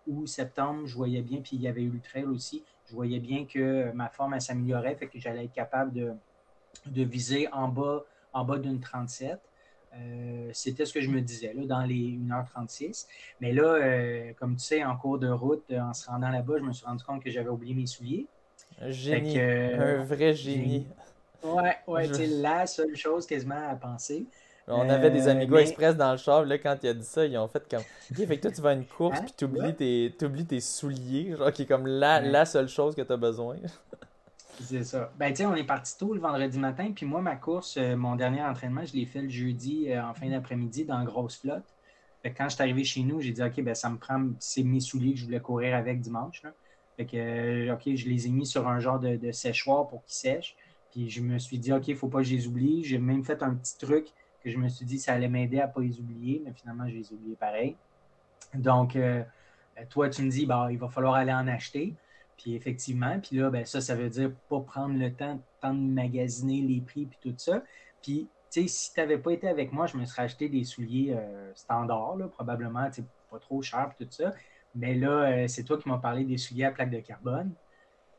août, 0.07 0.27
septembre, 0.27 0.87
je 0.87 0.97
voyais 0.97 1.23
bien, 1.23 1.41
puis 1.41 1.57
il 1.57 1.63
y 1.63 1.69
avait 1.69 1.83
eu 1.83 1.91
le 1.91 2.01
trail 2.01 2.25
aussi, 2.25 2.65
je 2.87 2.95
voyais 2.95 3.21
bien 3.21 3.45
que 3.45 3.93
ma 3.93 4.09
forme 4.09 4.39
s'améliorait, 4.41 4.97
fait 4.97 5.07
que 5.07 5.19
j'allais 5.19 5.45
être 5.45 5.53
capable 5.53 5.93
de, 5.93 6.13
de 6.87 7.03
viser 7.03 7.47
en 7.53 7.69
bas, 7.69 8.05
en 8.33 8.45
bas 8.45 8.59
d'une 8.59 8.81
37. 8.81 9.39
Euh, 9.99 10.51
c'était 10.53 10.85
ce 10.87 10.93
que 10.93 11.01
je 11.01 11.11
me 11.11 11.21
disais 11.21 11.53
là, 11.55 11.65
dans 11.67 11.83
les 11.83 12.19
1h36. 12.19 13.07
Mais 13.41 13.53
là, 13.53 13.65
euh, 13.65 14.33
comme 14.39 14.57
tu 14.57 14.65
sais, 14.65 14.85
en 14.85 14.97
cours 14.97 15.19
de 15.19 15.29
route, 15.29 15.65
euh, 15.71 15.81
en 15.81 15.95
se 15.95 16.07
rendant 16.07 16.31
là-bas, 16.31 16.55
je 16.59 16.65
me 16.65 16.73
suis 16.73 16.87
rendu 16.87 17.05
compte 17.05 17.23
que 17.23 17.31
j'avais 17.31 17.49
oublié 17.49 17.75
mes 17.75 17.87
souliers. 17.87 18.27
Un 18.81 18.91
génie. 18.91 19.41
un 19.41 20.05
vrai 20.05 20.35
génie. 20.35 20.87
Ouais, 21.43 21.77
ouais, 21.87 22.13
c'est 22.13 22.27
la 22.27 22.67
seule 22.67 22.97
chose 22.97 23.27
quasiment 23.27 23.69
à 23.71 23.75
penser. 23.75 24.27
On 24.71 24.89
avait 24.91 25.11
des 25.11 25.29
Amigos 25.29 25.59
Express 25.59 25.97
dans 25.97 26.13
le 26.13 26.19
char, 26.19 26.45
là, 26.45 26.59
quand 26.59 26.77
il 26.83 26.89
a 26.91 26.95
dit 26.95 27.05
ça, 27.05 27.25
ils 27.25 27.39
ont 27.39 27.49
fait 27.49 27.67
comme. 27.71 27.83
Ok, 28.11 28.27
fait 28.27 28.37
que 28.37 28.43
toi, 28.43 28.51
tu 28.51 28.61
vas 28.61 28.71
à 28.71 28.73
une 28.75 28.85
course, 28.85 29.19
hein? 29.19 29.23
puis 29.23 29.35
tu 29.37 29.45
oublies, 29.47 29.75
tes, 29.75 30.15
tes 30.47 30.61
souliers, 30.61 31.35
genre, 31.37 31.53
qui 31.53 31.63
est 31.63 31.67
comme 31.67 31.87
la, 31.87 32.21
la 32.21 32.45
seule 32.45 32.69
chose 32.69 32.95
que 32.95 33.01
tu 33.01 33.13
as 33.13 33.17
besoin. 33.17 33.57
C'est 34.61 34.85
ça. 34.85 35.13
Ben, 35.17 35.31
tu 35.31 35.37
sais, 35.37 35.47
on 35.47 35.55
est 35.55 35.65
parti 35.65 35.97
tôt 35.97 36.15
le 36.15 36.21
vendredi 36.21 36.59
matin, 36.59 36.91
puis 36.95 37.07
moi, 37.07 37.21
ma 37.21 37.37
course, 37.37 37.77
euh, 37.77 37.97
mon 37.97 38.17
dernier 38.17 38.43
entraînement, 38.43 38.85
je 38.85 38.95
l'ai 38.95 39.07
fait 39.07 39.23
le 39.23 39.29
jeudi 39.29 39.91
euh, 39.91 40.05
en 40.05 40.15
fin 40.15 40.29
d'après-midi 40.29 40.85
dans 40.85 41.03
grosse 41.05 41.39
flotte. 41.39 41.75
Fait 42.23 42.33
quand 42.33 42.49
je 42.49 42.55
suis 42.55 42.63
arrivé 42.63 42.83
chez 42.83 43.03
nous, 43.03 43.21
j'ai 43.21 43.33
dit, 43.33 43.43
OK, 43.43 43.61
ben, 43.63 43.75
ça 43.75 43.89
me 43.89 43.99
prend, 43.99 44.31
c'est 44.41 44.65
mes 44.65 44.81
souliers 44.81 45.13
que 45.13 45.21
je 45.21 45.25
voulais 45.27 45.41
courir 45.41 45.77
avec 45.77 46.01
dimanche. 46.01 46.43
Fait 46.97 47.07
que, 47.07 47.17
euh, 47.17 47.75
OK, 47.75 47.95
je 47.95 48.09
les 48.09 48.27
ai 48.27 48.31
mis 48.31 48.47
sur 48.47 48.67
un 48.67 48.81
genre 48.81 48.99
de, 48.99 49.31
séchoir 49.31 49.87
pour 49.87 50.03
qu'ils 50.05 50.17
sèchent. 50.17 50.57
Puis 50.91 51.09
je 51.09 51.21
me 51.21 51.39
suis 51.39 51.59
dit, 51.59 51.73
OK, 51.73 51.87
il 51.87 51.95
ne 51.95 51.99
faut 51.99 52.09
pas 52.09 52.19
que 52.19 52.25
je 52.25 52.35
les 52.35 52.49
oublie. 52.49 52.83
J'ai 52.83 52.99
même 52.99 53.25
fait 53.25 53.43
un 53.43 53.55
petit 53.55 53.79
truc 53.79 54.09
que 54.43 54.51
je 54.51 54.59
me 54.59 54.69
suis 54.69 54.85
dit, 54.85 54.99
ça 54.99 55.13
allait 55.13 55.29
m'aider 55.29 55.61
à 55.61 55.69
ne 55.69 55.73
pas 55.73 55.81
les 55.81 56.01
oublier, 56.01 56.43
mais 56.45 56.53
finalement, 56.53 56.89
je 56.89 56.95
les 56.95 57.13
ai 57.13 57.15
oubliés 57.15 57.37
pareil. 57.37 57.77
Donc, 58.55 58.97
toi, 59.91 60.09
tu 60.09 60.23
me 60.23 60.31
dis, 60.31 60.47
bah, 60.47 60.69
il 60.71 60.79
va 60.79 60.89
falloir 60.89 61.15
aller 61.15 61.33
en 61.33 61.47
acheter. 61.47 61.95
Puis 62.39 62.55
effectivement, 62.55 63.19
puis 63.21 63.37
là, 63.37 63.51
ben, 63.51 63.67
ça, 63.67 63.81
ça 63.81 63.95
veut 63.95 64.09
dire 64.09 64.31
pas 64.49 64.61
prendre 64.61 64.97
le 64.97 65.13
temps, 65.13 65.39
de 65.65 65.73
magasiner 65.73 66.63
les 66.63 66.81
prix 66.81 67.07
puis 67.07 67.19
tout 67.21 67.35
ça. 67.37 67.63
Puis, 68.01 68.29
tu 68.51 68.63
sais, 68.63 68.69
si 68.69 68.95
tu 68.95 69.01
n'avais 69.01 69.19
pas 69.19 69.33
été 69.33 69.49
avec 69.49 69.73
moi, 69.73 69.87
je 69.87 69.97
me 69.97 70.05
serais 70.07 70.23
acheté 70.23 70.49
des 70.49 70.65
souliers 70.65 71.15
euh, 71.17 71.53
standards, 71.55 72.17
là, 72.17 72.29
probablement, 72.29 72.89
tu 72.91 73.03
pas 73.31 73.39
trop 73.41 73.61
cher 73.61 73.91
puis 73.95 74.07
tout 74.07 74.13
ça. 74.13 74.33
Mais 74.75 74.95
là, 74.95 75.11
euh, 75.11 75.49
c'est 75.49 75.65
toi 75.65 75.77
qui 75.79 75.89
m'as 75.89 75.99
parlé 75.99 76.25
des 76.25 76.39
souliers 76.39 76.65
à 76.65 76.71
plaque 76.71 76.91
de 76.91 77.01
carbone. 77.01 77.53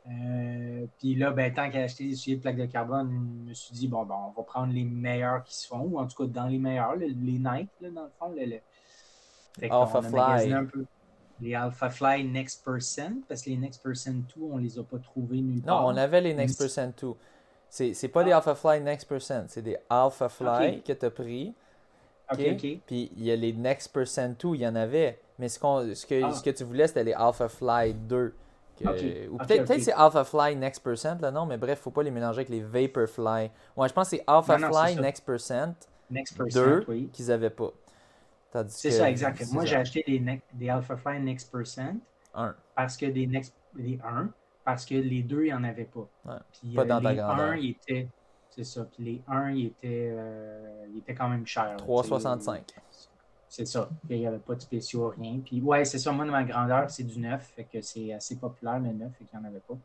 Euh, 0.08 0.86
puis 0.98 1.16
là, 1.16 1.32
ben, 1.32 1.54
tant 1.54 1.70
qu'à 1.70 1.84
acheter 1.84 2.08
des 2.08 2.16
souliers 2.16 2.36
de 2.36 2.42
plaque 2.42 2.58
de 2.58 2.66
carbone, 2.66 3.10
je 3.46 3.50
me 3.50 3.54
suis 3.54 3.74
dit, 3.74 3.88
bon, 3.88 4.06
ben, 4.06 4.16
on 4.16 4.32
va 4.32 4.44
prendre 4.44 4.74
les 4.74 4.84
meilleurs 4.84 5.44
qui 5.44 5.56
se 5.56 5.66
font, 5.66 5.82
ou 5.82 5.98
en 5.98 6.06
tout 6.06 6.24
cas 6.24 6.30
dans 6.42 6.48
les 6.48 6.60
meilleurs, 6.60 6.96
les 6.98 7.14
Nike, 7.14 7.70
là, 7.82 7.90
dans 7.90 8.04
le 8.04 8.12
fond. 8.20 8.34
Le, 8.36 8.46
le... 8.46 8.60
Fait 9.58 9.72
Alpha 9.72 10.02
Fly. 10.02 10.54
Un 10.54 10.66
peu 10.66 10.86
les 11.42 11.56
Alpha 11.56 11.90
Fly 11.90 12.24
Next 12.26 12.64
Percent, 12.64 13.22
parce 13.28 13.42
que 13.42 13.50
les 13.50 13.58
Next 13.58 13.82
Percent 13.82 14.14
2, 14.36 14.42
on 14.42 14.58
les 14.58 14.78
a 14.78 14.84
pas 14.84 14.98
trouvés 14.98 15.42
nulle 15.42 15.62
part. 15.62 15.82
Non, 15.82 15.88
on 15.90 15.98
avait 15.98 16.22
les 16.22 16.34
Next 16.34 16.58
Percent 16.58 16.92
2. 17.02 17.14
C'est, 17.70 17.94
c'est 17.94 18.08
pas 18.08 18.24
ah. 18.26 18.38
Alpha 18.38 18.56
Fly 18.56 18.82
Next 18.82 19.08
Percent, 19.08 19.46
c'est 19.48 19.62
des 19.62 19.78
Alpha 19.90 20.30
Fly 20.30 20.82
que 20.82 20.94
tu 20.94 21.06
as 21.06 21.12
pris. 21.12 21.54
OK, 22.32 22.40
OK? 22.52 22.80
Puis 22.86 23.12
il 23.16 23.24
y 23.24 23.32
a 23.32 23.36
les 23.36 23.54
Next 23.54 23.94
Percent 23.94 24.30
2, 24.40 24.56
il 24.56 24.62
y 24.62 24.68
en 24.68 24.76
avait. 24.76 25.20
Mais 25.38 25.50
ce, 25.50 25.60
qu'on, 25.60 25.94
ce, 25.94 26.06
que, 26.06 26.24
ah. 26.24 26.32
ce 26.32 26.44
que 26.44 26.50
tu 26.50 26.64
voulais, 26.64 26.88
c'était 26.88 27.04
les 27.04 27.14
Alpha 27.14 27.48
Fly 27.48 27.94
2. 27.94 28.34
Ou 28.82 29.38
peut-être, 29.38 29.66
peut-être 29.66 29.82
c'est 29.82 29.94
Alpha 29.94 30.24
Fly 30.24 30.56
Next 30.56 30.84
Percent, 30.84 31.18
là, 31.22 31.32
non, 31.32 31.46
mais 31.46 31.58
bref, 31.58 31.80
faut 31.80 31.92
pas 31.92 32.04
les 32.04 32.12
mélanger 32.12 32.40
avec 32.40 32.50
les 32.50 32.62
Vaporfly. 32.62 33.52
Ouais, 33.76 33.88
je 33.90 33.94
pense 33.94 34.10
que 34.10 34.18
c'est 34.18 34.24
Alpha 34.26 34.58
Fly 34.58 34.96
Next 34.96 35.26
Percent, 35.26 35.76
Next 36.10 36.38
Percent 36.38 36.86
2 36.88 37.10
qu'ils 37.12 37.28
n'avaient 37.28 37.50
pas. 37.50 37.72
C'est 38.68 38.92
ça, 38.92 39.10
exact. 39.10 39.44
Moi, 39.52 39.66
j'ai 39.66 39.76
acheté 39.76 40.04
des, 40.08 40.42
des 40.54 40.70
AlphaFly 40.70 41.20
Next 41.22 41.52
Percent. 41.52 41.96
Un. 42.34 42.56
Parce 42.76 42.98
que 42.98 43.06
des 43.06 43.28
Next. 43.28 43.54
Les 43.76 44.00
1. 44.04 44.30
Parce 44.66 44.86
que 44.86 44.96
les 44.96 45.22
deux, 45.22 45.44
il 45.44 45.48
n'y 45.48 45.54
en 45.54 45.64
avait 45.64 45.86
pas. 45.86 46.08
Puis, 46.52 46.74
pas 46.74 46.86
dans 46.86 47.04
euh, 47.04 47.12
les 47.12 47.20
1, 47.20 47.56
il 47.56 47.70
était. 47.72 48.08
C'est 48.50 48.64
ça. 48.64 48.86
Puis 48.86 49.04
les 49.04 49.22
1, 49.28 49.52
il 49.52 49.66
était, 49.68 50.12
euh, 50.12 50.86
il 50.92 50.98
était 50.98 51.14
quand 51.14 51.30
même 51.30 51.46
cher. 51.46 51.78
3,65. 51.78 52.62
C'est 53.48 53.66
ça. 53.66 53.90
Il 54.10 54.20
n'y 54.20 54.28
avait 54.28 54.40
pas 54.40 54.56
de 54.56 54.62
spéciaux, 54.62 55.10
rien. 55.10 55.40
Puis 55.44 55.62
ouais, 55.62 55.86
c'est 55.86 55.98
ça. 56.00 56.12
Moi, 56.12 56.26
de 56.26 56.32
ma 56.32 56.44
grandeur, 56.44 56.90
c'est 56.90 57.04
du 57.04 57.20
9. 57.20 57.44
Fait 57.56 57.64
que 57.64 57.82
c'est 57.82 58.14
assez 58.14 58.38
populaire, 58.38 58.80
le 58.80 58.92
9, 58.92 59.12
et 59.22 59.26
qu'il 59.26 59.40
n'y 59.40 59.46
en 59.46 59.48
avait 59.48 59.62
pas. 59.62 59.78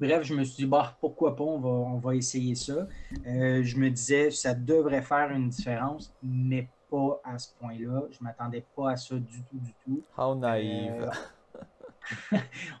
Bref, 0.00 0.22
je 0.22 0.34
me 0.34 0.44
suis 0.44 0.64
dit, 0.64 0.66
bah, 0.66 0.96
pourquoi 1.00 1.34
pas, 1.34 1.42
on 1.42 1.58
va, 1.58 1.68
on 1.68 1.98
va 1.98 2.14
essayer 2.14 2.54
ça. 2.54 2.86
Euh, 3.26 3.62
je 3.64 3.76
me 3.76 3.90
disais, 3.90 4.30
ça 4.30 4.54
devrait 4.54 5.02
faire 5.02 5.30
une 5.30 5.48
différence, 5.48 6.14
mais 6.22 6.68
pas 6.90 7.20
à 7.24 7.38
ce 7.38 7.52
point-là. 7.58 8.02
Je 8.10 8.18
ne 8.20 8.24
m'attendais 8.24 8.64
pas 8.74 8.92
à 8.92 8.96
ça 8.96 9.14
du 9.16 9.42
tout, 9.42 9.58
du 9.58 9.72
tout. 9.84 10.02
How 10.16 10.34
naïve. 10.34 11.10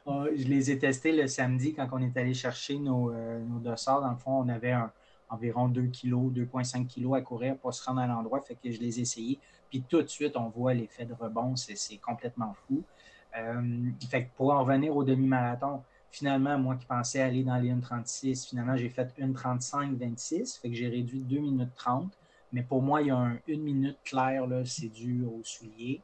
Euh, 0.06 0.32
je 0.34 0.44
les 0.44 0.70
ai 0.70 0.78
testés 0.78 1.12
le 1.12 1.26
samedi 1.26 1.74
quand 1.74 1.86
on 1.92 1.98
est 1.98 2.16
allé 2.16 2.32
chercher 2.32 2.78
nos, 2.78 3.10
euh, 3.10 3.38
nos 3.40 3.58
dossards. 3.58 4.00
Dans 4.00 4.12
le 4.12 4.16
fond, 4.16 4.42
on 4.42 4.48
avait 4.48 4.74
environ 5.28 5.68
2 5.68 5.82
kg, 5.88 6.32
2,5 6.32 6.86
kg 6.86 7.14
à 7.14 7.20
courir 7.20 7.58
pour 7.58 7.74
se 7.74 7.84
rendre 7.84 8.00
à 8.00 8.06
l'endroit. 8.06 8.40
Fait 8.40 8.54
que 8.54 8.70
je 8.70 8.80
les 8.80 8.98
ai 8.98 9.02
essayés. 9.02 9.38
Puis 9.68 9.82
tout 9.82 10.02
de 10.02 10.06
suite, 10.06 10.36
on 10.36 10.48
voit 10.48 10.74
l'effet 10.74 11.04
de 11.04 11.14
rebond. 11.14 11.56
C'est 11.56 11.98
complètement 11.98 12.54
fou. 12.54 12.82
Euh, 13.36 13.90
fait 14.08 14.24
que 14.24 14.30
pour 14.36 14.52
en 14.52 14.60
revenir 14.60 14.96
au 14.96 15.04
demi-marathon, 15.04 15.82
finalement, 16.10 16.58
moi 16.58 16.76
qui 16.76 16.86
pensais 16.86 17.20
aller 17.20 17.44
dans 17.44 17.56
les 17.56 17.70
1,36, 17.70 18.48
finalement, 18.48 18.76
j'ai 18.76 18.88
fait 18.88 19.14
1,35-26. 19.18 20.60
Fait 20.60 20.70
que 20.70 20.74
j'ai 20.74 20.88
réduit 20.88 21.20
2 21.20 21.38
minutes 21.38 21.74
30. 21.76 22.17
Mais 22.52 22.62
pour 22.62 22.82
moi, 22.82 23.02
il 23.02 23.08
y 23.08 23.10
a 23.10 23.32
une 23.46 23.62
minute 23.62 23.98
claire, 24.04 24.44
c'est 24.64 24.88
dû 24.88 25.24
au 25.24 25.40
soulier. 25.44 26.02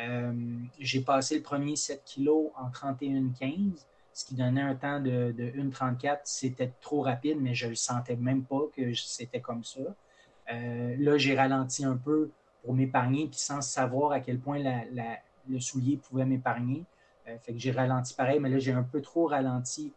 Euh, 0.00 0.32
j'ai 0.78 1.00
passé 1.00 1.36
le 1.36 1.42
premier 1.42 1.76
7 1.76 2.02
kilos 2.04 2.50
en 2.56 2.68
31-15. 2.70 3.84
ce 4.12 4.24
qui 4.24 4.34
donnait 4.34 4.62
un 4.62 4.74
temps 4.74 5.00
de, 5.00 5.32
de 5.32 5.44
1,34. 5.50 6.20
C'était 6.24 6.72
trop 6.80 7.02
rapide, 7.02 7.38
mais 7.40 7.54
je 7.54 7.66
ne 7.66 7.70
le 7.70 7.76
sentais 7.76 8.16
même 8.16 8.44
pas 8.44 8.62
que 8.74 8.94
c'était 8.94 9.40
comme 9.40 9.64
ça. 9.64 9.80
là, 10.48 11.18
j'ai 11.18 11.36
ralenti 11.36 11.84
un 11.84 11.96
peu 11.96 12.30
pour 12.62 12.74
m'épargner, 12.74 13.26
puis 13.26 13.38
sans 13.38 13.60
savoir 13.60 14.12
à 14.12 14.20
quel 14.20 14.38
point 14.38 14.58
le 15.48 15.60
soulier 15.60 15.96
pouvait 15.98 16.24
m'épargner. 16.24 16.84
fait 17.26 17.52
que 17.52 17.58
j'ai 17.58 17.72
ralenti 17.72 18.14
pareil, 18.14 18.40
mais 18.40 18.48
là, 18.48 18.58
j'ai 18.58 18.72
un 18.72 18.82
peu 18.82 19.02
trop 19.02 19.26
ralenti 19.26 19.92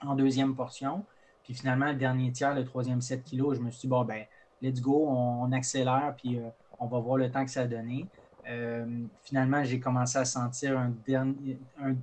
en 0.00 0.14
deuxième 0.14 0.54
portion. 0.54 1.04
Puis 1.44 1.54
finalement, 1.54 1.86
le 1.86 1.96
dernier 1.96 2.30
tiers, 2.32 2.54
le 2.54 2.64
troisième 2.64 3.00
7 3.00 3.24
kilos, 3.24 3.56
je 3.56 3.62
me 3.62 3.70
suis 3.70 3.82
dit, 3.82 3.88
bon, 3.88 4.04
ben, 4.04 4.24
let's 4.62 4.80
go, 4.80 5.06
on, 5.08 5.50
accélère, 5.52 6.14
puis 6.16 6.38
euh, 6.38 6.48
on 6.78 6.86
va 6.86 6.98
voir 7.00 7.16
le 7.16 7.30
temps 7.30 7.44
que 7.44 7.50
ça 7.50 7.62
a 7.62 7.66
donné. 7.66 8.06
Euh, 8.48 8.86
finalement, 9.22 9.62
j'ai 9.64 9.80
commencé 9.80 10.18
à 10.18 10.24
sentir 10.24 10.78
un, 10.78 10.92
dernier, 11.06 11.58
un, 11.80 11.94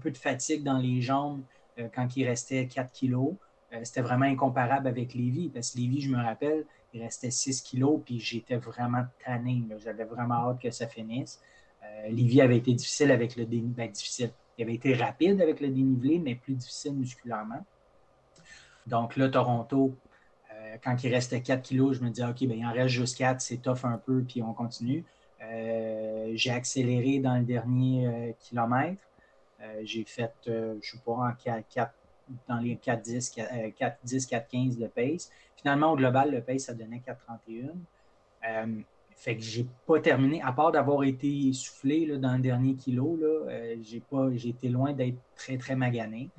peu 0.00 0.10
de 0.10 0.16
fatigue 0.16 0.62
dans 0.62 0.78
les 0.78 1.00
jambes 1.00 1.42
euh, 1.78 1.88
quand 1.94 2.16
il 2.16 2.26
restait 2.26 2.66
4 2.66 2.90
kilos. 2.92 3.34
C'était 3.84 4.02
vraiment 4.02 4.26
incomparable 4.26 4.86
avec 4.86 5.14
Lévi, 5.14 5.48
parce 5.48 5.70
que 5.70 5.78
Lévi, 5.78 6.02
je 6.02 6.10
me 6.10 6.22
rappelle, 6.22 6.66
il 6.92 7.02
restait 7.02 7.30
6 7.30 7.62
kilos, 7.62 8.02
puis 8.04 8.20
j'étais 8.20 8.56
vraiment 8.56 9.04
tanné. 9.24 9.62
J'avais 9.78 10.04
vraiment 10.04 10.50
hâte 10.50 10.60
que 10.60 10.70
ça 10.70 10.86
finisse. 10.86 11.40
Lévi 12.10 12.42
avait 12.42 12.58
été 12.58 12.74
difficile 12.74 13.10
avec 13.10 13.34
le 13.34 13.46
dénivelé. 13.46 13.86
Ben, 13.86 13.90
difficile. 13.90 14.30
Il 14.58 14.64
avait 14.64 14.74
été 14.74 14.92
rapide 14.92 15.40
avec 15.40 15.60
le 15.60 15.68
dénivelé, 15.68 16.18
mais 16.18 16.34
plus 16.34 16.52
difficile 16.52 16.92
musculairement. 16.92 17.64
Donc 18.86 19.16
là, 19.16 19.30
Toronto, 19.30 19.96
quand 20.82 21.02
il 21.02 21.12
restait 21.12 21.40
4 21.40 21.62
kilos, 21.62 21.98
je 21.98 22.04
me 22.04 22.10
disais, 22.10 22.26
OK, 22.26 22.40
ben, 22.46 22.58
il 22.58 22.66
en 22.66 22.72
reste 22.72 22.88
juste 22.88 23.18
4, 23.18 23.40
c'est 23.40 23.58
tough 23.58 23.84
un 23.84 23.98
peu, 23.98 24.22
puis 24.22 24.42
on 24.42 24.52
continue. 24.52 25.04
Euh, 25.42 26.32
j'ai 26.34 26.50
accéléré 26.50 27.18
dans 27.18 27.36
le 27.36 27.44
dernier 27.44 28.06
euh, 28.06 28.32
kilomètre. 28.38 29.02
j'ai 29.84 30.04
fait, 30.04 30.32
je 30.46 30.74
ne 30.74 30.80
sais 30.80 30.98
pas, 31.04 31.12
en 31.12 31.32
4, 31.32 31.92
dans 32.48 32.58
les 32.58 32.76
4-10, 32.76 33.34
4-10, 33.76 34.28
4-15 34.28 34.78
de 34.78 34.86
pace. 34.86 35.30
Finalement, 35.56 35.92
au 35.92 35.96
global, 35.96 36.30
le 36.30 36.40
pace, 36.40 36.62
ça 36.62 36.74
donnait 36.74 37.02
4-31. 38.42 38.82
fait 39.10 39.36
que 39.36 39.42
j'ai 39.42 39.66
pas 39.86 40.00
terminé, 40.00 40.40
à 40.42 40.52
part 40.52 40.72
d'avoir 40.72 41.04
été 41.04 41.48
essoufflé 41.48 42.06
là, 42.06 42.16
dans 42.16 42.34
le 42.34 42.40
dernier 42.40 42.74
kilo, 42.74 43.18
j'ai, 43.82 44.02
j'ai 44.34 44.48
été 44.48 44.68
loin 44.68 44.92
d'être 44.92 45.18
très, 45.36 45.58
très 45.58 45.76
magané 45.76 46.30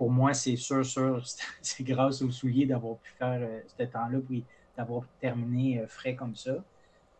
pour 0.00 0.10
moi, 0.10 0.32
c'est 0.32 0.56
sûr, 0.56 0.82
sûr, 0.82 1.22
c'est 1.60 1.84
grâce 1.84 2.22
au 2.22 2.30
souliers 2.30 2.64
d'avoir 2.64 2.96
pu 2.96 3.12
faire 3.18 3.38
euh, 3.42 3.60
ce 3.66 3.84
temps-là, 3.84 4.18
puis 4.26 4.46
d'avoir 4.74 5.02
terminé 5.20 5.78
euh, 5.78 5.86
frais 5.86 6.14
comme 6.14 6.34
ça. 6.34 6.52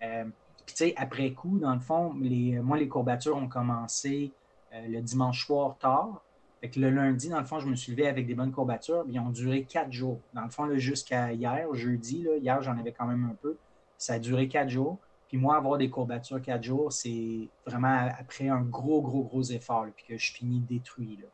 Euh, 0.03 0.25
puis, 0.65 0.75
tu 0.75 0.77
sais, 0.77 0.95
après 0.97 1.31
coup, 1.33 1.59
dans 1.59 1.75
le 1.75 1.81
fond, 1.81 2.15
les, 2.23 2.59
moi, 2.61 2.79
les 2.79 2.89
courbatures 2.89 3.37
ont 3.37 3.49
commencé 3.49 4.33
le 4.73 5.01
dimanche 5.01 5.45
soir 5.45 5.77
tard. 5.79 6.23
Fait 6.63 6.71
que 6.71 6.81
le 6.81 6.89
lundi, 6.89 7.29
dans 7.29 7.41
le 7.41 7.45
fond, 7.45 7.61
je 7.61 7.67
me 7.67 7.75
suis 7.75 7.93
levé 7.93 8.07
avec 8.07 8.27
des 8.27 8.35
bonnes 8.35 8.53
courbatures. 8.53 9.05
Ils 9.09 9.21
ont 9.21 9.29
duré 9.29 9.65
quatre 9.65 9.93
jours. 9.93 10.21
Dans 10.33 10.45
le 10.45 10.51
fond, 10.51 10.75
jusqu'à 10.79 11.33
hier, 11.33 11.67
jeudi, 11.75 12.23
là, 12.23 12.37
hier, 12.37 12.63
j'en 12.63 12.79
avais 12.79 12.93
quand 12.93 13.07
même 13.07 13.29
un 13.31 13.35
peu. 13.43 13.59
Ça 13.99 14.15
a 14.15 14.19
duré 14.19 14.49
quatre 14.49 14.71
jours. 14.71 14.97
Puis 15.29 15.37
moi, 15.37 15.57
avoir 15.57 15.77
des 15.77 15.91
courbatures 15.91 16.41
quatre 16.41 16.63
jours, 16.63 16.93
c'est 16.93 17.49
vraiment 17.67 18.09
après 18.19 18.49
un 18.49 18.63
gros, 18.63 19.03
gros, 19.03 19.25
gros 19.25 19.43
effort. 19.43 19.87
puis 19.95 20.07
que 20.09 20.17
je 20.17 20.33
finis 20.33 20.61
détruit. 20.61 21.19
Là. 21.21 21.29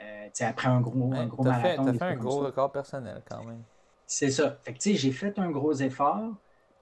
Euh, 0.00 0.28
après 0.40 0.68
un 0.68 0.80
gros, 0.80 1.12
un 1.12 1.26
gros 1.26 1.42
marathon. 1.44 1.84
Tu 1.84 1.90
as 1.90 1.92
fait 1.92 2.04
un 2.04 2.16
gros 2.16 2.40
record 2.40 2.72
personnel 2.72 3.22
quand 3.28 3.44
même. 3.44 3.62
C'est 4.06 4.30
ça. 4.30 4.58
Fait 4.62 4.72
que, 4.72 4.78
j'ai 4.82 5.12
fait 5.12 5.38
un 5.38 5.50
gros 5.50 5.74
effort, 5.74 6.34